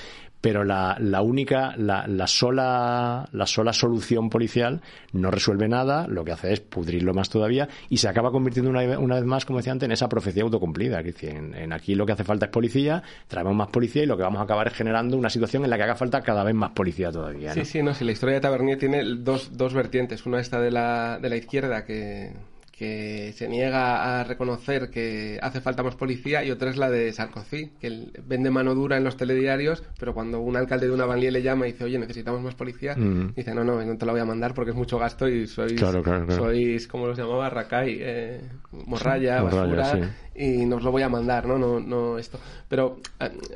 Pero 0.43 0.65
la, 0.65 0.97
la 0.99 1.23
única, 1.23 1.75
la, 1.79 2.05
la, 2.09 2.27
sola, 2.27 3.29
la 3.33 3.47
sola 3.47 3.73
solución 3.73 4.29
policial 4.29 4.83
no 5.13 5.31
resuelve 5.31 5.69
nada, 5.69 6.09
lo 6.09 6.25
que 6.25 6.33
hace 6.33 6.53
es 6.53 6.61
pudrirlo 6.61 7.15
más 7.15 7.31
todavía 7.31 7.69
y 7.89 7.99
se 7.99 8.09
acaba 8.09 8.33
convirtiendo 8.33 8.69
una, 8.69 8.83
una 8.99 9.15
vez 9.15 9.25
más, 9.25 9.45
como 9.45 9.61
decía 9.61 9.73
antes, 9.73 9.87
en 9.87 9.93
esa 9.93 10.09
profecía 10.09 10.43
autocumplida. 10.43 10.99
Es 10.99 11.07
decir, 11.07 11.31
en, 11.31 11.55
en, 11.55 11.73
aquí 11.73 11.95
lo 11.95 12.05
que 12.05 12.13
hace 12.13 12.25
falta 12.25 12.47
es 12.47 12.53
policía, 12.53 13.05
traemos 13.29 13.55
más 13.55 13.69
policía 13.69 14.03
y 14.03 14.07
lo 14.07 14.17
que 14.17 14.25
vamos 14.25 14.41
a 14.41 14.45
acabar 14.45 14.67
es 14.67 14.75
generando 14.75 15.17
una 15.17 15.31
situación 15.31 15.63
en 15.63 15.71
la 15.71 15.77
que 15.77 15.85
haga 15.85 15.95
falta 15.95 16.21
cada 16.23 16.43
vez 16.43 16.57
más 16.57 16.73
policía 16.73 17.13
todavía. 17.13 17.51
¿no? 17.51 17.55
Sí, 17.55 17.65
sí, 17.65 17.83
no, 17.83 17.95
si 17.95 18.05
la 18.05 18.11
historia 18.11 18.35
de 18.35 18.41
Tabernier 18.41 18.79
tiene 18.79 19.05
dos, 19.19 19.57
dos 19.57 19.75
vertientes. 19.75 20.27
Una 20.27 20.41
esta 20.41 20.61
de 20.61 20.73
la, 20.73 21.21
de 21.23 21.29
la 21.29 21.37
izquierda 21.37 21.85
que 21.85 22.33
que 22.83 23.33
se 23.33 23.47
niega 23.47 24.19
a 24.19 24.25
reconocer 24.25 24.91
que 24.91 25.39
hace 25.41 25.61
falta 25.61 25.85
más 25.85 25.95
policía 25.95 26.43
y 26.43 26.51
otra 26.51 26.69
es 26.69 26.77
la 26.77 26.91
de 26.91 27.13
Sarkozy, 27.13 27.71
que 27.79 28.09
vende 28.27 28.51
mano 28.51 28.75
dura 28.75 28.97
en 28.97 29.05
los 29.05 29.17
telediarios, 29.17 29.85
pero 30.01 30.15
cuando 30.15 30.41
un 30.41 30.57
alcalde 30.57 30.89
de 30.89 30.93
una 30.93 31.07
banlieue 31.07 31.31
le 31.31 31.43
llama 31.43 31.69
y 31.69 31.73
dice, 31.73 31.85
oye, 31.85 31.97
necesitamos 32.01 32.43
más 32.43 32.57
policía, 32.57 32.97
mm. 32.97 33.35
dice, 33.37 33.55
no, 33.55 33.63
no, 33.63 33.85
no 33.85 33.97
te 33.97 34.05
la 34.05 34.11
voy 34.11 34.21
a 34.21 34.25
mandar 34.25 34.53
porque 34.53 34.73
es 34.73 34.77
mucho 34.77 34.99
gasto 34.99 35.29
y 35.29 35.47
sois, 35.47 35.75
claro, 35.75 36.03
claro, 36.03 36.27
claro. 36.27 36.43
sois 36.43 36.89
como 36.89 37.07
los 37.07 37.17
llamaba, 37.17 37.49
Racay, 37.51 37.99
eh, 38.01 38.41
morralla, 38.73 39.43
morralla, 39.43 39.43
basura, 39.43 39.85
sí. 39.85 40.01
Y 40.35 40.65
nos 40.65 40.83
lo 40.83 40.91
voy 40.91 41.03
a 41.03 41.09
mandar, 41.09 41.47
¿no? 41.47 41.59
No, 41.59 41.81
no 41.81 42.19
esto. 42.19 42.39
Pero, 42.69 42.99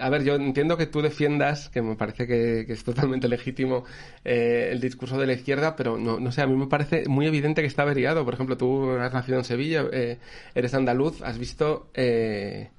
a, 0.00 0.10
ver, 0.10 0.24
yo 0.24 0.34
entiendo 0.34 0.76
que 0.76 0.86
tú 0.86 1.00
defiendas, 1.02 1.68
que 1.68 1.82
me 1.82 1.96
parece 1.96 2.26
que, 2.26 2.64
que 2.66 2.72
es 2.72 2.84
totalmente 2.84 3.28
legítimo 3.28 3.84
eh, 4.24 4.68
el 4.72 4.80
discurso 4.80 5.18
de 5.18 5.26
la 5.26 5.32
izquierda, 5.32 5.76
pero 5.76 5.98
no, 5.98 6.20
no 6.20 6.32
sé, 6.32 6.42
a 6.42 6.46
mí 6.46 6.56
me 6.56 6.66
parece 6.66 7.08
muy 7.08 7.26
evidente 7.26 7.62
que 7.62 7.68
está 7.68 7.82
averiado. 7.82 8.24
Por 8.24 8.34
ejemplo, 8.34 8.56
tú 8.56 8.90
has 8.92 9.12
nacido 9.12 9.38
en 9.38 9.44
Sevilla, 9.44 9.84
eh, 9.92 10.18
eres 10.54 10.74
andaluz, 10.74 11.22
has 11.22 11.38
visto 11.38 11.88
eh, 11.94 12.70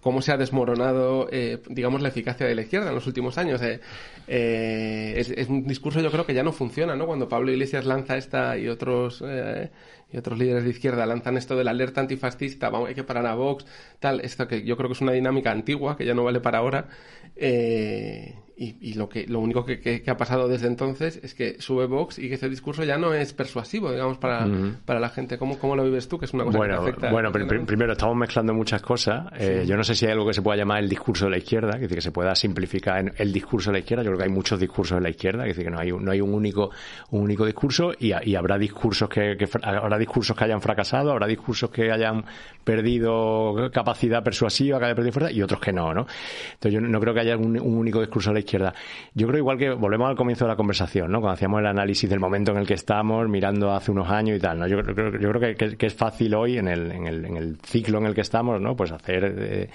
cómo 0.00 0.22
se 0.22 0.32
ha 0.32 0.36
desmoronado, 0.36 1.28
eh, 1.32 1.58
digamos, 1.68 2.02
la 2.02 2.08
eficacia 2.08 2.46
de 2.46 2.54
la 2.54 2.62
izquierda 2.62 2.88
en 2.88 2.94
los 2.94 3.06
últimos 3.06 3.38
años. 3.38 3.60
Eh, 3.62 3.80
eh, 4.26 5.14
es, 5.16 5.30
es, 5.30 5.48
un 5.48 5.66
discurso, 5.66 6.00
yo 6.00 6.10
creo 6.10 6.26
que 6.26 6.34
ya 6.34 6.42
no 6.42 6.52
funciona, 6.52 6.96
¿no? 6.96 7.06
Cuando 7.06 7.28
Pablo 7.28 7.50
Iglesias 7.50 7.84
lanza 7.84 8.16
esta 8.16 8.56
y 8.56 8.68
otros 8.68 9.22
y 10.10 10.16
otros 10.16 10.38
líderes 10.38 10.64
de 10.64 10.70
izquierda 10.70 11.04
lanzan 11.06 11.36
esto 11.36 11.56
de 11.56 11.64
la 11.64 11.70
alerta 11.72 12.00
antifascista, 12.00 12.70
vamos, 12.70 12.88
hay 12.88 12.94
que 12.94 13.04
parar 13.04 13.26
a 13.26 13.34
Vox, 13.34 13.66
tal, 14.00 14.20
esto 14.20 14.48
que 14.48 14.64
yo 14.64 14.76
creo 14.76 14.88
que 14.88 14.94
es 14.94 15.00
una 15.00 15.12
dinámica 15.12 15.50
antigua 15.50 15.96
que 15.96 16.06
ya 16.06 16.14
no 16.14 16.24
vale 16.24 16.40
para 16.40 16.58
ahora. 16.58 16.88
Eh, 17.36 18.34
y, 18.58 18.76
y, 18.80 18.94
lo 18.94 19.08
que 19.08 19.26
lo 19.26 19.38
único 19.38 19.64
que, 19.64 19.78
que, 19.78 20.02
que, 20.02 20.10
ha 20.10 20.16
pasado 20.16 20.48
desde 20.48 20.66
entonces 20.66 21.20
es 21.22 21.32
que 21.34 21.60
sube 21.60 21.86
Vox 21.86 22.18
y 22.18 22.28
que 22.28 22.34
ese 22.34 22.48
discurso 22.48 22.82
ya 22.82 22.98
no 22.98 23.14
es 23.14 23.32
persuasivo, 23.32 23.92
digamos, 23.92 24.18
para, 24.18 24.46
uh 24.46 24.50
-huh. 24.50 24.76
para 24.84 24.98
la 24.98 25.10
gente. 25.10 25.38
¿Cómo, 25.38 25.58
¿Cómo 25.58 25.76
lo 25.76 25.84
vives 25.84 26.08
tú? 26.08 26.18
Que 26.18 26.24
es 26.24 26.34
una 26.34 26.44
cosa 26.44 26.58
bueno, 26.58 26.74
que 26.82 26.90
afecta. 26.90 27.10
Bueno, 27.12 27.30
pr 27.30 27.46
pr 27.46 27.64
primero 27.64 27.92
estamos 27.92 28.16
mezclando 28.16 28.52
muchas 28.54 28.82
cosas. 28.82 29.26
Eh. 29.38 29.64
Yo 29.64 29.76
no 29.76 29.84
sé 29.84 29.94
si 29.94 30.06
hay 30.06 30.12
algo 30.12 30.26
que 30.26 30.34
se 30.34 30.42
pueda 30.42 30.56
llamar 30.56 30.82
el 30.82 30.88
discurso 30.88 31.26
de 31.26 31.30
la 31.30 31.38
izquierda, 31.38 31.74
que, 31.74 31.82
decir, 31.82 31.98
que 31.98 32.02
se 32.02 32.10
pueda 32.10 32.34
simplificar 32.34 32.98
en 32.98 33.12
el 33.16 33.32
discurso 33.32 33.70
de 33.70 33.74
la 33.74 33.78
izquierda. 33.78 34.02
Yo 34.02 34.10
creo 34.10 34.18
que 34.18 34.24
hay 34.24 34.34
muchos 34.34 34.58
discursos 34.58 34.98
de 34.98 35.02
la 35.02 35.10
izquierda, 35.10 35.44
que, 35.44 35.50
decir, 35.50 35.64
que 35.64 35.70
no 35.70 35.78
hay, 35.78 35.92
no 35.92 36.10
hay 36.10 36.20
un 36.20 36.34
único 36.34 36.70
un 37.10 37.22
único 37.22 37.46
discurso 37.46 37.92
y, 37.98 38.12
y 38.28 38.34
habrá 38.34 38.58
discursos 38.58 39.08
que, 39.08 39.36
que, 39.36 39.48
habrá 39.62 39.98
discursos 39.98 40.36
que 40.36 40.44
hayan 40.44 40.60
fracasado, 40.60 41.12
habrá 41.12 41.28
discursos 41.28 41.70
que 41.70 41.92
hayan 41.92 42.24
perdido 42.64 43.70
capacidad 43.72 44.22
persuasiva, 44.24 44.78
que 44.78 44.86
hayan 44.86 44.96
perdido 44.96 45.12
fuerza 45.12 45.32
y 45.32 45.42
otros 45.42 45.60
que 45.60 45.72
no, 45.72 45.94
¿no? 45.94 46.06
Entonces 46.54 46.72
yo 46.72 46.80
no 46.80 47.00
creo 47.00 47.14
que 47.14 47.20
haya 47.20 47.36
un, 47.36 47.58
un 47.60 47.76
único 47.76 48.00
discurso 48.00 48.30
de 48.30 48.34
la 48.34 48.40
izquierda. 48.40 48.47
Yo 49.14 49.26
creo 49.26 49.38
igual 49.38 49.58
que 49.58 49.70
volvemos 49.70 50.08
al 50.08 50.16
comienzo 50.16 50.44
de 50.44 50.50
la 50.50 50.56
conversación, 50.56 51.10
¿no? 51.10 51.20
Cuando 51.20 51.34
hacíamos 51.34 51.60
el 51.60 51.66
análisis 51.66 52.08
del 52.08 52.20
momento 52.20 52.52
en 52.52 52.58
el 52.58 52.66
que 52.66 52.74
estamos, 52.74 53.28
mirando 53.28 53.72
hace 53.72 53.90
unos 53.90 54.08
años 54.08 54.36
y 54.38 54.40
tal, 54.40 54.58
¿no? 54.58 54.66
Yo, 54.66 54.82
creo, 54.82 55.18
yo 55.18 55.30
creo 55.30 55.56
que, 55.56 55.76
que, 55.76 55.86
es 55.86 55.94
fácil 55.94 56.34
hoy, 56.34 56.58
en 56.58 56.68
el, 56.68 56.90
en, 56.90 57.06
el, 57.06 57.24
en 57.24 57.36
el 57.36 57.58
ciclo 57.62 57.98
en 57.98 58.06
el 58.06 58.14
que 58.14 58.22
estamos, 58.22 58.60
¿no? 58.60 58.74
Pues 58.76 58.92
hacer 58.92 59.34
eh, 59.38 59.68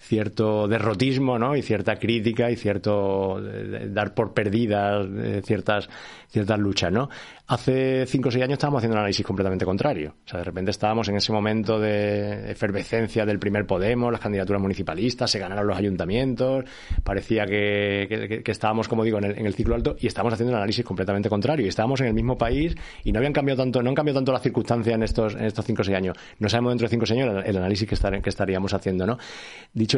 cierto 0.00 0.66
derrotismo, 0.66 1.38
¿no? 1.38 1.54
Y 1.54 1.62
cierta 1.62 1.96
crítica 1.96 2.50
y 2.50 2.56
cierto 2.56 3.40
dar 3.88 4.14
por 4.14 4.32
perdidas 4.32 5.06
eh, 5.14 5.42
ciertas 5.44 5.88
ciertas 6.28 6.58
luchas, 6.58 6.92
¿no? 6.92 7.08
Hace 7.48 8.06
cinco 8.06 8.28
o 8.28 8.32
seis 8.32 8.44
años 8.44 8.54
estábamos 8.54 8.78
haciendo 8.78 8.94
un 8.94 9.00
análisis 9.00 9.26
completamente 9.26 9.64
contrario. 9.64 10.14
O 10.24 10.28
sea, 10.28 10.38
de 10.38 10.44
repente 10.44 10.70
estábamos 10.70 11.08
en 11.08 11.16
ese 11.16 11.32
momento 11.32 11.80
de 11.80 12.52
efervescencia 12.52 13.26
del 13.26 13.38
primer 13.38 13.66
Podemos, 13.66 14.10
las 14.12 14.20
candidaturas 14.20 14.62
municipalistas, 14.62 15.30
se 15.30 15.38
ganaron 15.38 15.66
los 15.66 15.76
ayuntamientos, 15.76 16.64
parecía 17.02 17.46
que, 17.46 18.06
que, 18.08 18.42
que 18.42 18.52
estábamos, 18.52 18.88
como 18.88 19.02
digo, 19.02 19.18
en 19.18 19.24
el, 19.24 19.38
en 19.38 19.46
el, 19.46 19.54
ciclo 19.54 19.74
alto 19.74 19.96
y 19.98 20.06
estábamos 20.06 20.34
haciendo 20.34 20.52
un 20.52 20.58
análisis 20.58 20.84
completamente 20.84 21.28
contrario. 21.28 21.66
Y 21.66 21.68
estábamos 21.68 22.00
en 22.00 22.06
el 22.06 22.14
mismo 22.14 22.38
país 22.38 22.76
y 23.04 23.10
no 23.10 23.18
habían 23.18 23.32
cambiado 23.32 23.62
tanto, 23.62 23.82
no 23.82 23.90
han 23.90 23.96
cambiado 23.96 24.18
tanto 24.18 24.32
las 24.32 24.42
circunstancias 24.42 24.94
en 24.94 25.02
estos, 25.02 25.34
en 25.34 25.44
estos 25.44 25.64
cinco 25.64 25.82
o 25.82 25.84
seis 25.84 25.96
años. 25.96 26.16
No 26.38 26.48
sabemos 26.48 26.70
dentro 26.70 26.86
de 26.86 26.90
cinco 26.90 27.02
o 27.02 27.06
seis 27.06 27.20
años 27.20 27.44
el, 27.44 27.50
el 27.50 27.56
análisis 27.56 27.88
que, 27.88 27.96
estar, 27.96 28.22
que 28.22 28.30
estaríamos 28.30 28.72
haciendo, 28.72 29.06
¿no? 29.06 29.18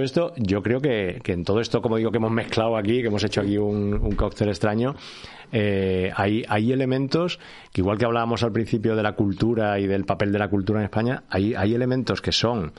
Esto, 0.00 0.32
yo 0.36 0.62
creo 0.62 0.80
que, 0.80 1.20
que 1.24 1.32
en 1.32 1.44
todo 1.44 1.60
esto, 1.60 1.82
como 1.82 1.96
digo, 1.96 2.12
que 2.12 2.18
hemos 2.18 2.30
mezclado 2.30 2.76
aquí, 2.76 3.00
que 3.00 3.08
hemos 3.08 3.24
hecho 3.24 3.40
aquí 3.40 3.58
un, 3.58 3.94
un 3.94 4.12
cóctel 4.12 4.48
extraño, 4.48 4.94
eh, 5.50 6.10
hay, 6.16 6.44
hay 6.48 6.72
elementos 6.72 7.38
que 7.72 7.82
igual 7.82 7.98
que 7.98 8.06
hablábamos 8.06 8.42
al 8.42 8.52
principio 8.52 8.96
de 8.96 9.02
la 9.02 9.12
cultura 9.12 9.78
y 9.78 9.86
del 9.86 10.04
papel 10.04 10.32
de 10.32 10.38
la 10.38 10.48
cultura 10.48 10.80
en 10.80 10.84
España, 10.84 11.24
hay, 11.28 11.54
hay 11.54 11.74
elementos 11.74 12.22
que 12.22 12.32
son 12.32 12.72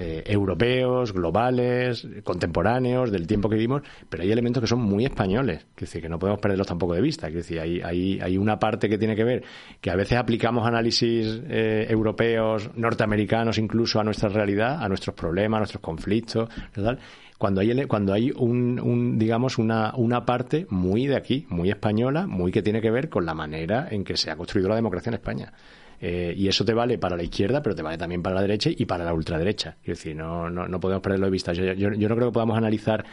eh, 0.00 0.22
europeos, 0.26 1.12
globales, 1.12 2.06
contemporáneos, 2.22 3.10
del 3.10 3.26
tiempo 3.26 3.48
que 3.48 3.56
vivimos, 3.56 3.82
pero 4.08 4.22
hay 4.22 4.30
elementos 4.30 4.60
que 4.60 4.68
son 4.68 4.80
muy 4.80 5.04
españoles, 5.04 5.66
que, 5.74 5.86
decir, 5.86 6.00
que 6.00 6.08
no 6.08 6.20
podemos 6.20 6.40
perderlos 6.40 6.68
tampoco 6.68 6.94
de 6.94 7.00
vista. 7.00 7.28
Que 7.28 7.38
decir, 7.38 7.58
hay, 7.58 7.80
hay, 7.80 8.20
hay 8.20 8.38
una 8.38 8.60
parte 8.60 8.88
que 8.88 8.96
tiene 8.96 9.16
que 9.16 9.24
ver 9.24 9.42
que 9.80 9.90
a 9.90 9.96
veces 9.96 10.16
aplicamos 10.16 10.66
análisis 10.66 11.42
eh, 11.48 11.86
europeos, 11.90 12.70
norteamericanos 12.76 13.58
incluso 13.58 13.98
a 13.98 14.04
nuestra 14.04 14.28
realidad, 14.28 14.80
a 14.80 14.88
nuestros 14.88 15.16
problemas, 15.16 15.58
a 15.58 15.60
nuestros 15.62 15.82
conflictos, 15.82 16.48
cuando 17.36 17.60
hay 17.60 17.86
cuando 17.86 18.12
hay 18.12 18.30
un, 18.36 18.78
un 18.80 19.18
digamos 19.18 19.58
una 19.58 19.94
una 19.96 20.24
parte 20.24 20.66
muy 20.70 21.06
de 21.06 21.16
aquí 21.16 21.46
muy 21.48 21.70
española 21.70 22.26
muy 22.26 22.50
que 22.50 22.62
tiene 22.62 22.80
que 22.80 22.90
ver 22.90 23.08
con 23.08 23.24
la 23.24 23.34
manera 23.34 23.86
en 23.90 24.02
que 24.02 24.16
se 24.16 24.30
ha 24.30 24.36
construido 24.36 24.68
la 24.68 24.74
democracia 24.74 25.10
en 25.10 25.14
España 25.14 25.52
Eh, 26.00 26.32
y 26.36 26.46
eso 26.48 26.64
te 26.64 26.74
vale 26.74 26.98
para 26.98 27.16
la 27.16 27.22
izquierda, 27.22 27.62
pero 27.62 27.74
te 27.74 27.82
vale 27.82 27.98
también 27.98 28.22
para 28.22 28.36
la 28.36 28.42
derecha 28.42 28.70
y 28.74 28.84
para 28.84 29.04
la 29.04 29.12
ultraderecha. 29.12 29.76
Quiero 29.82 29.96
decir, 29.96 30.14
no, 30.14 30.48
no, 30.48 30.68
no 30.68 30.80
podemos 30.80 31.02
perderlo 31.02 31.26
de 31.26 31.32
vista. 31.32 31.52
Yo, 31.52 31.64
yo, 31.72 31.92
yo 31.92 32.08
no 32.08 32.14
creo 32.14 32.28
que 32.28 32.34
podamos 32.34 32.56
analizar 32.56 33.04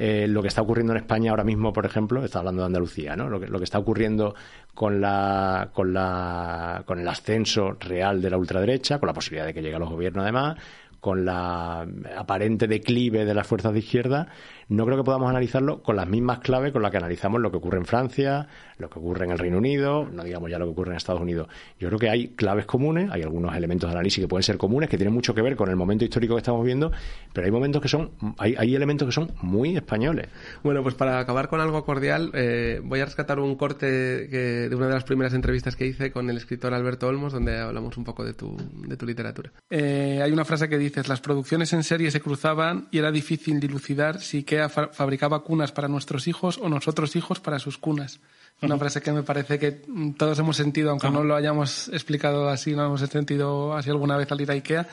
eh, 0.00 0.28
lo 0.28 0.40
que 0.42 0.48
está 0.48 0.62
ocurriendo 0.62 0.92
en 0.92 0.98
España 0.98 1.32
ahora 1.32 1.42
mismo, 1.42 1.72
por 1.72 1.84
ejemplo, 1.84 2.24
está 2.24 2.38
hablando 2.38 2.62
de 2.62 2.66
Andalucía, 2.66 3.16
¿no? 3.16 3.28
Lo 3.28 3.40
que, 3.40 3.48
lo 3.48 3.58
que 3.58 3.64
está 3.64 3.80
ocurriendo 3.80 4.36
con, 4.72 5.00
la, 5.00 5.70
con, 5.72 5.92
la, 5.92 6.84
con 6.86 7.00
el 7.00 7.08
ascenso 7.08 7.76
real 7.80 8.22
de 8.22 8.30
la 8.30 8.38
ultraderecha, 8.38 9.00
con 9.00 9.08
la 9.08 9.12
posibilidad 9.12 9.46
de 9.46 9.54
que 9.54 9.60
llegue 9.60 9.74
a 9.74 9.80
los 9.80 9.90
gobiernos 9.90 10.22
además, 10.22 10.56
con 11.00 11.24
la 11.24 11.84
aparente 12.16 12.68
declive 12.68 13.24
de 13.24 13.34
las 13.34 13.46
fuerzas 13.46 13.72
de 13.72 13.80
izquierda, 13.80 14.28
no 14.68 14.84
creo 14.84 14.98
que 14.98 15.04
podamos 15.04 15.30
analizarlo 15.30 15.82
con 15.82 15.96
las 15.96 16.08
mismas 16.08 16.40
claves 16.40 16.72
con 16.72 16.82
las 16.82 16.90
que 16.90 16.98
analizamos 16.98 17.40
lo 17.40 17.50
que 17.50 17.56
ocurre 17.56 17.78
en 17.78 17.86
Francia, 17.86 18.48
lo 18.78 18.90
que 18.90 18.98
ocurre 18.98 19.24
en 19.24 19.32
el 19.32 19.38
Reino 19.38 19.58
Unido, 19.58 20.08
no 20.12 20.24
digamos 20.24 20.50
ya 20.50 20.58
lo 20.58 20.66
que 20.66 20.72
ocurre 20.72 20.90
en 20.90 20.96
Estados 20.96 21.22
Unidos. 21.22 21.48
Yo 21.78 21.88
creo 21.88 21.98
que 21.98 22.10
hay 22.10 22.28
claves 22.28 22.66
comunes, 22.66 23.10
hay 23.10 23.22
algunos 23.22 23.56
elementos 23.56 23.88
de 23.88 23.94
análisis 23.94 24.22
que 24.22 24.28
pueden 24.28 24.42
ser 24.42 24.58
comunes, 24.58 24.88
que 24.88 24.96
tienen 24.96 25.14
mucho 25.14 25.34
que 25.34 25.42
ver 25.42 25.56
con 25.56 25.70
el 25.70 25.76
momento 25.76 26.04
histórico 26.04 26.34
que 26.34 26.40
estamos 26.40 26.64
viendo, 26.64 26.92
pero 27.32 27.46
hay 27.46 27.50
momentos 27.50 27.80
que 27.80 27.88
son, 27.88 28.10
hay, 28.36 28.54
hay 28.58 28.74
elementos 28.74 29.06
que 29.06 29.12
son 29.12 29.32
muy 29.42 29.76
españoles. 29.76 30.28
Bueno, 30.62 30.82
pues 30.82 30.94
para 30.94 31.18
acabar 31.18 31.48
con 31.48 31.60
algo 31.60 31.84
cordial, 31.84 32.30
eh, 32.34 32.80
voy 32.84 33.00
a 33.00 33.06
rescatar 33.06 33.40
un 33.40 33.56
corte 33.56 34.28
que, 34.30 34.68
de 34.68 34.74
una 34.74 34.88
de 34.88 34.94
las 34.94 35.04
primeras 35.04 35.32
entrevistas 35.34 35.76
que 35.76 35.86
hice 35.86 36.12
con 36.12 36.28
el 36.28 36.36
escritor 36.36 36.74
Alberto 36.74 37.06
Olmos, 37.06 37.32
donde 37.32 37.58
hablamos 37.58 37.96
un 37.96 38.04
poco 38.04 38.24
de 38.24 38.34
tu, 38.34 38.56
de 38.86 38.96
tu 38.96 39.06
literatura. 39.06 39.50
Eh, 39.70 40.20
hay 40.22 40.30
una 40.30 40.44
frase 40.44 40.68
que 40.68 40.78
dices, 40.78 41.08
las 41.08 41.20
producciones 41.20 41.72
en 41.72 41.82
serie 41.82 42.10
se 42.10 42.20
cruzaban 42.20 42.88
y 42.90 42.98
era 42.98 43.10
difícil 43.10 43.60
dilucidar 43.60 44.20
si 44.20 44.44
IKEA 44.58 44.68
fa 44.68 44.88
fabricaba 44.88 45.42
cunas 45.42 45.72
para 45.72 45.88
nuestros 45.88 46.26
hijos 46.26 46.58
o 46.58 46.68
nosotros 46.68 47.14
hijos 47.16 47.40
para 47.40 47.58
sus 47.58 47.78
cunas. 47.78 48.20
Una 48.60 48.76
frase 48.76 49.00
que 49.00 49.12
me 49.12 49.22
parece 49.22 49.58
que 49.58 49.70
todos 50.16 50.38
hemos 50.38 50.56
sentido, 50.56 50.90
aunque 50.90 51.10
no 51.10 51.22
lo 51.22 51.36
hayamos 51.36 51.88
explicado 51.88 52.48
así, 52.48 52.74
no 52.74 52.84
hemos 52.84 53.00
sentido 53.00 53.74
así 53.74 53.90
alguna 53.90 54.16
vez 54.16 54.30
al 54.32 54.40
ir 54.40 54.50
a 54.50 54.54
IKEA, 54.54 54.88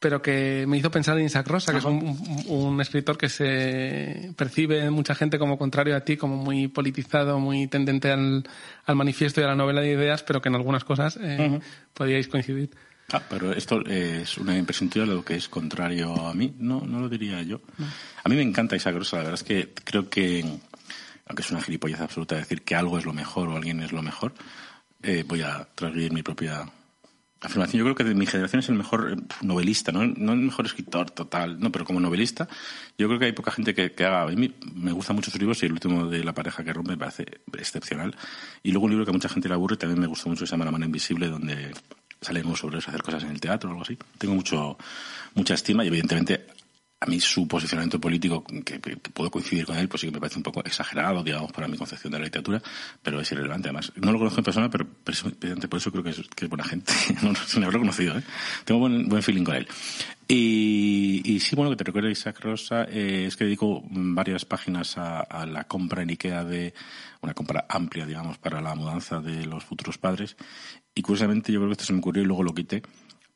pero 0.00 0.22
que 0.22 0.64
me 0.66 0.78
hizo 0.78 0.90
pensar 0.90 1.18
en 1.18 1.26
Isaac 1.26 1.46
Rosa, 1.46 1.72
que 1.72 1.78
es 1.78 1.84
un, 1.84 2.80
escritor 2.80 3.18
que 3.18 3.28
se 3.28 4.32
percibe 4.36 4.84
en 4.84 4.92
mucha 4.92 5.14
gente 5.14 5.38
como 5.38 5.58
contrario 5.58 5.96
a 5.96 6.00
ti, 6.00 6.16
como 6.16 6.36
muy 6.36 6.68
politizado, 6.68 7.38
muy 7.38 7.66
tendente 7.66 8.10
al, 8.10 8.44
al 8.86 8.96
manifiesto 8.96 9.40
y 9.40 9.44
a 9.44 9.48
la 9.48 9.54
novela 9.54 9.82
de 9.82 9.92
ideas, 9.92 10.22
pero 10.22 10.40
que 10.40 10.48
en 10.48 10.54
algunas 10.54 10.84
cosas 10.84 11.18
eh, 11.20 11.60
podíais 11.92 12.28
coincidir. 12.28 12.70
Ah, 13.12 13.22
pero 13.28 13.52
esto 13.52 13.84
es 13.86 14.38
una 14.38 14.56
impresión 14.56 14.88
tuya 14.88 15.06
lo 15.06 15.24
que 15.24 15.34
es 15.34 15.48
contrario 15.48 16.26
a 16.26 16.34
mí. 16.34 16.54
No, 16.58 16.80
no 16.80 17.00
lo 17.00 17.08
diría 17.08 17.42
yo. 17.42 17.60
No. 17.78 17.86
A 18.22 18.28
mí 18.28 18.36
me 18.36 18.42
encanta 18.42 18.76
Isaac 18.76 18.96
Rosa. 18.96 19.16
La 19.18 19.22
verdad 19.24 19.40
es 19.40 19.44
que 19.44 19.72
creo 19.84 20.08
que, 20.08 20.44
aunque 21.26 21.42
es 21.42 21.50
una 21.50 21.62
gilipollez 21.62 22.00
absoluta 22.00 22.36
decir 22.36 22.62
que 22.62 22.74
algo 22.74 22.98
es 22.98 23.04
lo 23.04 23.12
mejor 23.12 23.48
o 23.48 23.56
alguien 23.56 23.80
es 23.82 23.92
lo 23.92 24.02
mejor, 24.02 24.32
eh, 25.02 25.24
voy 25.26 25.42
a 25.42 25.68
transgredir 25.74 26.12
mi 26.12 26.22
propia 26.22 26.66
afirmación. 27.46 27.78
Yo 27.78 27.84
creo 27.84 27.94
que 27.94 28.04
de 28.04 28.14
mi 28.14 28.26
generación 28.26 28.60
es 28.60 28.68
el 28.68 28.74
mejor 28.74 29.16
novelista, 29.42 29.92
¿no? 29.92 30.06
no 30.06 30.32
el 30.32 30.38
mejor 30.38 30.66
escritor 30.66 31.10
total, 31.10 31.60
no, 31.60 31.70
pero 31.70 31.84
como 31.84 32.00
novelista, 32.00 32.48
yo 32.96 33.06
creo 33.06 33.18
que 33.18 33.26
hay 33.26 33.32
poca 33.32 33.50
gente 33.50 33.74
que, 33.74 33.92
que 33.92 34.04
haga. 34.04 34.22
A 34.22 34.26
mí 34.26 34.54
me 34.74 34.92
gustan 34.92 35.16
mucho 35.16 35.30
sus 35.30 35.38
libros 35.38 35.62
y 35.62 35.66
el 35.66 35.72
último 35.72 36.06
de 36.06 36.24
La 36.24 36.32
pareja 36.32 36.64
que 36.64 36.72
rompe 36.72 36.92
me 36.92 36.98
parece 36.98 37.26
excepcional. 37.58 38.16
Y 38.62 38.72
luego 38.72 38.86
un 38.86 38.92
libro 38.92 39.04
que 39.04 39.10
a 39.10 39.12
mucha 39.12 39.28
gente 39.28 39.48
le 39.48 39.54
aburre 39.54 39.76
también 39.76 40.00
me 40.00 40.06
gustó 40.06 40.28
mucho, 40.28 40.40
que 40.40 40.46
se 40.46 40.52
llama 40.52 40.64
La 40.64 40.70
mano 40.70 40.86
invisible, 40.86 41.28
donde 41.28 41.72
salen 42.24 42.56
sobre 42.56 42.78
eso, 42.78 42.90
hacer 42.90 43.02
cosas 43.02 43.24
en 43.24 43.30
el 43.30 43.40
teatro 43.40 43.68
o 43.68 43.72
algo 43.72 43.82
así. 43.82 43.96
Tengo 44.18 44.34
mucho, 44.34 44.76
mucha 45.34 45.54
estima 45.54 45.84
y 45.84 45.88
evidentemente 45.88 46.46
a 47.04 47.06
mí 47.06 47.20
su 47.20 47.46
posicionamiento 47.46 48.00
político, 48.00 48.42
que, 48.64 48.78
puedo 48.78 49.30
coincidir 49.30 49.66
con 49.66 49.76
él, 49.76 49.88
pues 49.88 50.00
sí 50.00 50.06
que 50.06 50.12
me 50.12 50.20
parece 50.20 50.38
un 50.38 50.42
poco 50.42 50.64
exagerado, 50.64 51.22
digamos, 51.22 51.52
para 51.52 51.68
mi 51.68 51.76
concepción 51.76 52.12
de 52.12 52.18
la 52.18 52.24
literatura, 52.24 52.62
pero 53.02 53.20
es 53.20 53.30
irrelevante 53.30 53.68
además. 53.68 53.92
No 53.96 54.10
lo 54.10 54.18
conozco 54.18 54.40
en 54.40 54.44
persona, 54.44 54.70
pero 54.70 54.86
precisamente 55.04 55.68
por 55.68 55.78
eso 55.78 55.92
creo 55.92 56.02
que 56.02 56.10
es, 56.10 56.22
que 56.34 56.46
es 56.46 56.48
buena 56.48 56.64
gente. 56.64 56.92
no, 57.22 57.32
no, 57.32 57.38
haberlo 57.62 57.80
conocido, 57.80 58.16
¿eh? 58.16 58.22
Tengo 58.64 58.80
buen, 58.80 59.06
buen 59.08 59.22
feeling 59.22 59.44
con 59.44 59.56
él. 59.56 59.68
Y, 60.26 61.22
y 61.24 61.40
sí, 61.40 61.54
bueno, 61.54 61.70
que 61.70 61.76
te 61.76 61.84
recuerda 61.84 62.10
Isaac 62.10 62.40
Rosa, 62.40 62.84
eh, 62.84 63.26
es 63.26 63.36
que 63.36 63.44
dedico 63.44 63.82
varias 63.90 64.44
páginas 64.44 64.96
a, 64.96 65.44
la 65.46 65.64
compra 65.64 66.02
en 66.02 66.10
Ikea 66.10 66.44
de 66.44 66.72
una 67.20 67.34
compra 67.34 67.66
amplia, 67.68 68.06
digamos, 68.06 68.38
para 68.38 68.60
la 68.60 68.74
mudanza 68.74 69.20
de 69.20 69.44
los 69.44 69.64
futuros 69.64 69.98
padres. 69.98 70.36
Y 70.94 71.02
curiosamente 71.02 71.52
yo 71.52 71.60
creo 71.60 71.68
que 71.68 71.72
esto 71.72 71.84
se 71.84 71.92
me 71.92 71.98
ocurrió 71.98 72.22
y 72.22 72.26
luego 72.26 72.42
lo 72.42 72.54
quité 72.54 72.82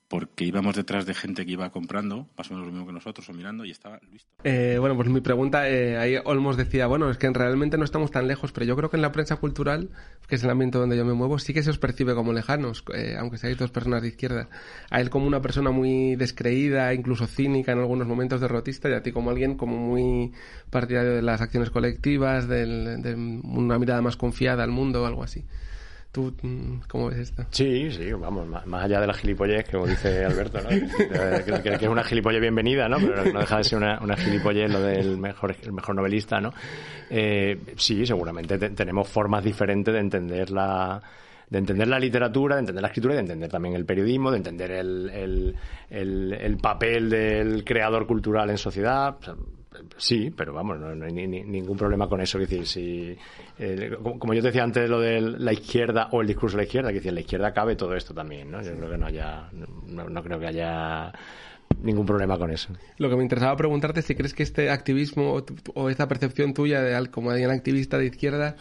porque 0.09 0.45
íbamos 0.45 0.75
detrás 0.75 1.05
de 1.05 1.13
gente 1.13 1.45
que 1.45 1.53
iba 1.53 1.71
comprando, 1.71 2.29
más 2.37 2.51
o 2.51 2.55
menos 2.55 2.67
lo 2.67 2.73
mismo 2.73 2.87
que 2.87 2.95
nosotros, 2.95 3.29
o 3.29 3.33
mirando, 3.35 3.67
y 3.67 3.71
estaba 3.71 4.01
Luis. 4.09 4.27
Eh, 4.43 4.79
bueno, 4.81 4.97
pues 4.97 5.09
mi 5.09 5.21
pregunta, 5.21 5.69
eh, 5.69 5.99
ahí 5.99 6.17
Olmos 6.25 6.57
decía, 6.57 6.87
bueno, 6.87 7.11
es 7.11 7.19
que 7.19 7.29
realmente 7.29 7.77
no 7.77 7.85
estamos 7.85 8.11
tan 8.11 8.27
lejos, 8.27 8.51
pero 8.53 8.65
yo 8.65 8.75
creo 8.75 8.89
que 8.89 8.97
en 8.97 9.03
la 9.03 9.13
prensa 9.13 9.37
cultural, 9.37 9.91
que 10.27 10.37
es 10.37 10.45
el 10.45 10.51
ambiente 10.51 10.79
donde 10.79 10.97
yo 10.97 11.05
me 11.05 11.13
muevo, 11.13 11.39
sí 11.39 11.53
que 11.53 11.63
se 11.63 11.69
os 11.71 11.79
percibe 11.79 12.15
como 12.15 12.33
lejanos, 12.33 12.85
eh, 12.95 13.17
aunque 13.19 13.37
seáis 13.37 13.59
dos 13.59 13.71
personas 13.71 14.01
de 14.01 14.09
izquierda. 14.09 14.49
A 14.91 15.01
él 15.03 15.11
como 15.11 15.27
una 15.27 15.43
persona 15.43 15.71
muy 15.71 16.17
descreída, 16.17 16.95
incluso 16.95 17.27
cínica 17.27 17.73
en 17.73 17.81
algunos 17.81 18.07
momentos, 18.07 18.41
derrotista, 18.41 18.89
y 18.89 18.95
a 18.95 19.03
ti 19.03 19.13
como 19.13 19.29
alguien 19.29 19.57
como 19.57 19.77
muy 19.77 20.33
partidario 20.71 21.13
de 21.13 21.23
las 21.23 21.43
acciones 21.43 21.69
colectivas, 21.69 22.49
de 22.49 23.15
una 23.15 23.79
mirada 23.79 24.01
más 24.01 24.17
confiada 24.17 24.65
al 24.65 24.71
mundo 24.71 25.03
o 25.03 25.07
algo 25.07 25.23
así. 25.23 25.45
¿Tú 26.11 26.35
cómo 26.89 27.11
ves 27.11 27.19
esto? 27.19 27.45
Sí, 27.51 27.91
sí, 27.91 28.11
vamos, 28.13 28.47
más, 28.47 28.85
allá 28.85 29.01
de 29.01 29.07
la 29.07 29.13
gilipollez, 29.13 29.69
como 29.71 29.87
dice 29.87 30.25
Alberto, 30.25 30.59
¿no? 30.63 30.71
que, 30.71 31.63
que, 31.63 31.79
que, 31.79 31.85
es 31.85 31.91
una 31.91 32.03
gilipollez 32.03 32.41
bienvenida, 32.41 32.89
¿no? 32.89 32.97
Pero 32.99 33.25
no 33.31 33.41
deja 33.41 33.59
de 33.59 33.65
ser 33.65 33.79
una, 33.79 34.01
una 34.01 34.17
gilipollez 34.17 34.73
lo 34.73 34.81
del 34.81 35.19
mejor, 35.19 35.55
el 35.63 35.73
mejor 35.73 35.95
novelista, 35.95 36.41
¿no? 36.41 36.55
Eh, 37.11 37.61
sí, 37.77 38.07
seguramente 38.07 38.59
te, 38.59 38.71
tenemos 38.71 39.07
formas 39.07 39.45
diferentes 39.45 39.93
de 39.93 40.01
entender 40.01 40.51
la 40.51 41.01
de 41.51 41.59
entender 41.59 41.89
la 41.89 41.99
literatura, 41.99 42.57
de 42.57 42.61
entender 42.61 42.83
la 42.83 42.89
escritura 42.89 43.15
y 43.15 43.17
de 43.17 43.23
entender 43.23 43.51
también 43.51 43.75
el 43.75 43.85
periodismo, 43.85 44.31
de 44.31 44.37
entender 44.37 44.71
el, 44.71 45.11
el, 45.11 45.57
el, 45.89 46.33
el 46.33 46.57
papel 46.59 47.09
del 47.09 47.65
creador 47.65 48.07
cultural 48.07 48.51
en 48.51 48.59
sociedad. 48.59 49.17
Sí, 49.97 50.33
pero 50.37 50.53
vamos, 50.53 50.79
no, 50.79 51.05
hay 51.05 51.13
ni, 51.13 51.27
ni, 51.27 51.43
ningún 51.43 51.77
problema 51.77 52.09
con 52.09 52.21
eso. 52.21 52.39
Es 52.39 52.49
decir, 52.49 52.67
si, 52.67 53.17
eh, 53.59 53.97
como 54.01 54.35
yo 54.35 54.41
te 54.41 54.49
decía 54.49 54.65
antes, 54.65 54.89
lo 54.89 55.01
de 55.01 55.21
la 55.21 55.53
izquierda 55.53 56.09
o 56.13 56.21
el 56.21 56.27
discurso 56.27 56.57
de 56.57 56.63
la 56.63 56.67
izquierda, 56.67 56.89
que 56.89 56.97
decir, 56.97 57.13
la 57.13 57.21
izquierda 57.21 57.53
cabe 57.53 57.77
todo 57.77 57.95
esto 57.95 58.15
también, 58.15 58.51
¿no? 58.51 58.63
Yo 58.63 58.75
creo 58.77 58.91
que 58.91 58.99
no 58.99 59.07
haya, 59.07 59.49
no, 59.87 60.09
no 60.09 60.23
creo 60.23 60.39
que 60.39 60.47
haya 60.47 61.13
ningún 61.83 62.07
problema 62.07 62.39
con 62.39 62.51
eso. 62.51 62.73
Lo 62.99 63.09
que 63.09 63.17
me 63.17 63.23
interesaba 63.23 63.57
preguntarte 63.57 64.01
es 64.01 64.07
si 64.07 64.15
crees 64.15 64.35
que 64.35 64.43
este 64.43 64.71
activismo 64.71 65.35
o, 65.35 65.45
o 65.75 65.91
esta 65.91 66.09
percepción 66.09 66.55
tuya 66.55 66.83
de 66.83 67.11
como 67.11 67.31
alguien 67.31 67.51
activista 67.51 67.99
de 67.99 68.07
izquierda, 68.07 68.57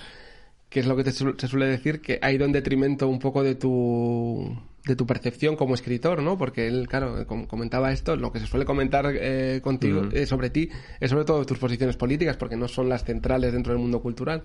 que 0.69 0.79
es 0.79 0.85
lo 0.87 0.95
que 0.95 1.03
te 1.03 1.11
se 1.11 1.47
suele 1.47 1.67
decir, 1.67 2.01
que 2.01 2.19
ha 2.21 2.31
ido 2.31 2.45
en 2.45 2.51
detrimento 2.51 3.07
un 3.07 3.19
poco 3.19 3.43
de 3.43 3.55
tu 3.55 4.57
de 4.85 4.95
tu 4.95 5.05
percepción 5.05 5.55
como 5.55 5.75
escritor, 5.75 6.23
¿no? 6.23 6.37
Porque 6.37 6.67
él, 6.67 6.87
claro, 6.87 7.27
comentaba 7.47 7.91
esto, 7.91 8.15
lo 8.15 8.31
que 8.31 8.39
se 8.39 8.47
suele 8.47 8.65
comentar 8.65 9.05
eh, 9.13 9.59
contigo, 9.61 9.99
uh 9.99 10.03
-huh. 10.05 10.15
eh, 10.15 10.25
sobre 10.25 10.49
ti, 10.49 10.69
es 10.99 11.09
sobre 11.09 11.25
todo 11.25 11.45
tus 11.45 11.57
posiciones 11.57 11.97
políticas, 11.97 12.37
porque 12.37 12.55
no 12.55 12.69
son 12.69 12.87
las 12.87 13.03
centrales 13.03 13.51
dentro 13.51 13.73
del 13.73 13.81
mundo 13.81 14.01
cultural. 14.01 14.43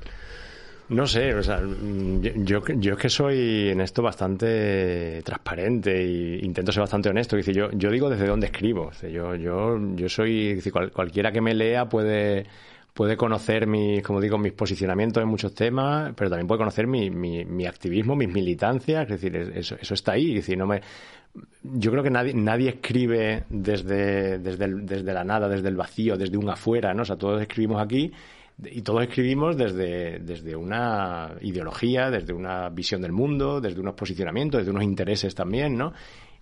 No 0.89 1.07
sé, 1.07 1.33
o 1.35 1.43
sea, 1.43 1.62
yo, 1.62 2.61
yo 2.66 2.93
es 2.93 2.99
que 2.99 3.09
soy 3.09 3.68
en 3.68 3.81
esto 3.81 4.03
bastante 4.03 5.23
transparente 5.23 6.03
e 6.03 6.45
intento 6.45 6.73
ser 6.73 6.81
bastante 6.81 7.09
honesto. 7.09 7.37
Es 7.37 7.47
decir, 7.47 7.62
yo, 7.62 7.70
yo 7.73 7.91
digo 7.91 8.11
desde 8.11 8.27
dónde 8.27 8.47
escribo. 8.47 8.91
Yo, 9.01 9.35
yo, 9.37 9.79
yo 9.95 10.09
soy, 10.09 10.57
decir, 10.57 10.73
cual, 10.73 10.91
cualquiera 10.91 11.33
que 11.33 11.41
me 11.41 11.55
lea 11.55 11.89
puede 11.89 12.45
puede 12.93 13.16
conocer 13.16 13.66
mis, 13.66 14.03
como 14.03 14.20
digo, 14.20 14.38
mis 14.38 14.53
posicionamientos 14.53 15.22
en 15.22 15.28
muchos 15.28 15.55
temas, 15.55 16.12
pero 16.14 16.30
también 16.30 16.47
puede 16.47 16.59
conocer 16.59 16.86
mi, 16.86 17.11
mi, 17.11 17.45
mi 17.45 17.66
activismo, 17.66 18.14
mis 18.14 18.28
militancias, 18.28 19.05
es 19.05 19.20
decir, 19.20 19.34
eso, 19.36 19.76
eso 19.80 19.95
está 19.95 20.12
ahí, 20.12 20.30
es 20.30 20.36
decir, 20.36 20.59
no 20.59 20.66
me, 20.66 20.80
yo 21.62 21.90
creo 21.90 22.03
que 22.03 22.11
nadie, 22.11 22.34
nadie 22.34 22.68
escribe 22.70 23.45
desde, 23.49 24.38
desde, 24.38 24.68
desde 24.82 25.12
la 25.14 25.24
nada, 25.24 25.49
desde 25.49 25.68
el 25.68 25.76
vacío, 25.76 26.16
desde 26.16 26.36
un 26.36 26.51
afuera, 26.51 26.93
¿no? 26.93 27.03
O 27.03 27.05
sea, 27.05 27.16
todos 27.16 27.40
escribimos 27.40 27.80
aquí 27.82 28.12
y 28.64 28.82
todos 28.82 29.03
escribimos 29.03 29.57
desde, 29.57 30.18
desde 30.18 30.55
una 30.55 31.32
ideología, 31.40 32.11
desde 32.11 32.32
una 32.34 32.68
visión 32.68 33.01
del 33.01 33.12
mundo, 33.12 33.61
desde 33.61 33.80
unos 33.80 33.95
posicionamientos, 33.95 34.61
desde 34.61 34.70
unos 34.70 34.84
intereses 34.84 35.34
también, 35.34 35.76
¿no? 35.76 35.95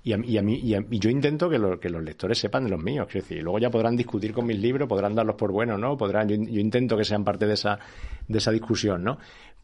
Y, 0.02 0.14
a, 0.14 0.18
y, 0.24 0.38
a 0.38 0.42
mí, 0.42 0.54
y, 0.54 0.74
a, 0.74 0.84
y 0.90 0.98
yo 0.98 1.10
intento 1.10 1.50
que, 1.50 1.58
lo, 1.58 1.78
que, 1.78 1.90
los 1.90 2.02
lectores 2.02 2.38
sepan 2.38 2.64
de 2.64 2.70
los 2.70 2.82
míos, 2.82 3.06
es 3.08 3.22
decir, 3.22 3.42
luego 3.42 3.58
ya 3.58 3.70
podrán 3.70 3.96
discutir 3.96 4.32
con 4.32 4.46
mis 4.46 4.58
libros, 4.58 4.88
podrán 4.88 5.14
darlos 5.14 5.36
por 5.36 5.52
buenos, 5.52 5.78
¿no? 5.78 5.96
Podrán, 5.98 6.28
yo, 6.28 6.36
intento 6.36 6.96
que 6.96 7.04
sean 7.04 7.22
parte 7.22 7.46
de 7.46 7.54
esa, 7.54 7.78
de 8.26 8.38
esa 8.38 8.50
discusión, 8.50 9.04
¿no? 9.04 9.18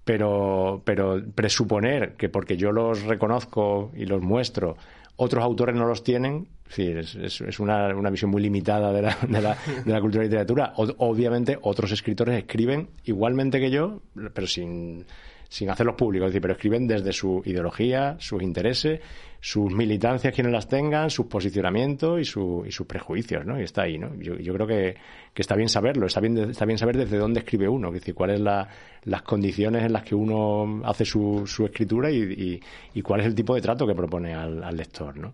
Pero, 0.05 0.82
pero 0.84 1.22
presuponer 1.34 2.16
que 2.16 2.28
porque 2.28 2.57
yo 2.57 2.70
los 2.70 3.03
reconozco 3.05 3.91
y 3.97 4.05
los 4.05 4.20
muestro, 4.20 4.76
otros 5.16 5.43
autores 5.43 5.74
no 5.74 5.87
los 5.87 6.05
tienen, 6.05 6.49
sí, 6.68 6.89
es, 6.89 7.14
es, 7.14 7.41
es 7.41 7.59
una, 7.59 7.89
una, 7.97 8.11
visión 8.11 8.30
muy 8.30 8.43
limitada 8.43 8.93
de 8.93 9.03
la, 9.03 9.16
de 9.26 9.41
la, 9.41 9.57
de 9.84 9.93
la 9.93 10.01
cultura 10.03 10.24
y 10.24 10.28
literatura. 10.28 10.74
O, 10.76 10.87
obviamente, 10.99 11.59
otros 11.62 11.91
escritores 11.93 12.39
escriben 12.39 12.91
igualmente 13.05 13.59
que 13.59 13.70
yo, 13.70 14.03
pero 14.34 14.47
sin 14.47 15.07
sin 15.49 15.70
hacerlos 15.70 15.97
públicos, 15.97 16.32
pero 16.40 16.55
escriben 16.55 16.86
desde 16.86 17.12
su 17.12 17.42
ideología, 17.44 18.16
sus 18.18 18.42
intereses, 18.42 19.01
sus 19.40 19.72
militancias 19.72 20.34
quienes 20.34 20.53
las 20.53 20.68
tengan, 20.68 21.11
sus 21.11 21.26
posicionamientos 21.26 22.20
y, 22.20 22.24
su, 22.24 22.64
y 22.66 22.72
sus 22.72 22.86
prejuicios, 22.86 23.44
¿no? 23.47 23.61
Y 23.61 23.62
está 23.62 23.82
ahí, 23.82 23.99
¿no? 23.99 24.14
Yo, 24.16 24.53
creo 24.55 24.66
que, 24.66 24.97
que, 25.32 25.42
está 25.42 25.55
bien 25.55 25.68
saberlo, 25.68 26.07
está 26.07 26.20
bien, 26.20 26.36
está 26.38 26.64
bien 26.64 26.78
saber 26.78 26.97
desde 26.97 27.18
dónde 27.18 27.40
escribe 27.40 27.68
uno, 27.68 27.92
es 27.94 28.14
cuáles 28.14 28.40
la, 28.40 28.68
las 29.05 29.22
condiciones 29.22 29.84
en 29.84 29.92
las 29.92 30.03
que 30.03 30.14
uno 30.14 30.82
hace 30.84 31.05
su, 31.05 31.44
su 31.47 31.64
escritura 31.64 32.11
y, 32.11 32.61
y, 32.94 33.03
cuál 33.03 33.20
es 33.20 33.26
el 33.26 33.34
tipo 33.34 33.55
de 33.55 33.61
trato 33.61 33.86
que 33.86 33.94
propone 33.94 34.34
al, 34.34 34.62
al 34.64 34.76
lector, 34.76 35.16
¿no? 35.16 35.32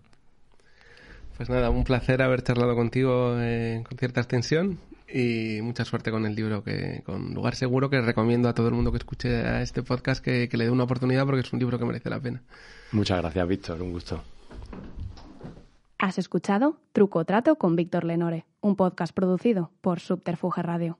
Pues 1.37 1.49
nada, 1.49 1.71
un 1.71 1.83
placer 1.83 2.21
haber 2.21 2.43
charlado 2.43 2.75
contigo 2.75 3.35
eh, 3.39 3.83
con 3.87 3.97
cierta 3.97 4.21
extensión 4.21 4.77
y 5.13 5.61
mucha 5.61 5.85
suerte 5.85 6.09
con 6.09 6.25
el 6.25 6.35
libro, 6.35 6.63
que 6.63 7.03
con 7.05 7.33
Lugar 7.33 7.55
Seguro, 7.55 7.89
que 7.89 8.01
recomiendo 8.01 8.49
a 8.49 8.53
todo 8.53 8.67
el 8.67 8.73
mundo 8.73 8.91
que 8.91 8.97
escuche 8.97 9.35
a 9.35 9.61
este 9.61 9.83
podcast 9.83 10.23
que, 10.23 10.49
que 10.49 10.57
le 10.57 10.65
dé 10.65 10.71
una 10.71 10.85
oportunidad 10.85 11.25
porque 11.25 11.41
es 11.41 11.53
un 11.53 11.59
libro 11.59 11.77
que 11.77 11.85
merece 11.85 12.09
la 12.09 12.19
pena. 12.19 12.41
Muchas 12.91 13.21
gracias, 13.21 13.47
Víctor, 13.47 13.81
un 13.81 13.91
gusto. 13.91 14.23
Has 15.99 16.17
escuchado 16.17 16.77
Truco 16.91 17.19
o 17.19 17.25
Trato 17.25 17.55
con 17.55 17.75
Víctor 17.75 18.03
Lenore, 18.03 18.45
un 18.59 18.75
podcast 18.75 19.13
producido 19.13 19.71
por 19.81 19.99
Subterfuge 19.99 20.61
Radio. 20.63 20.97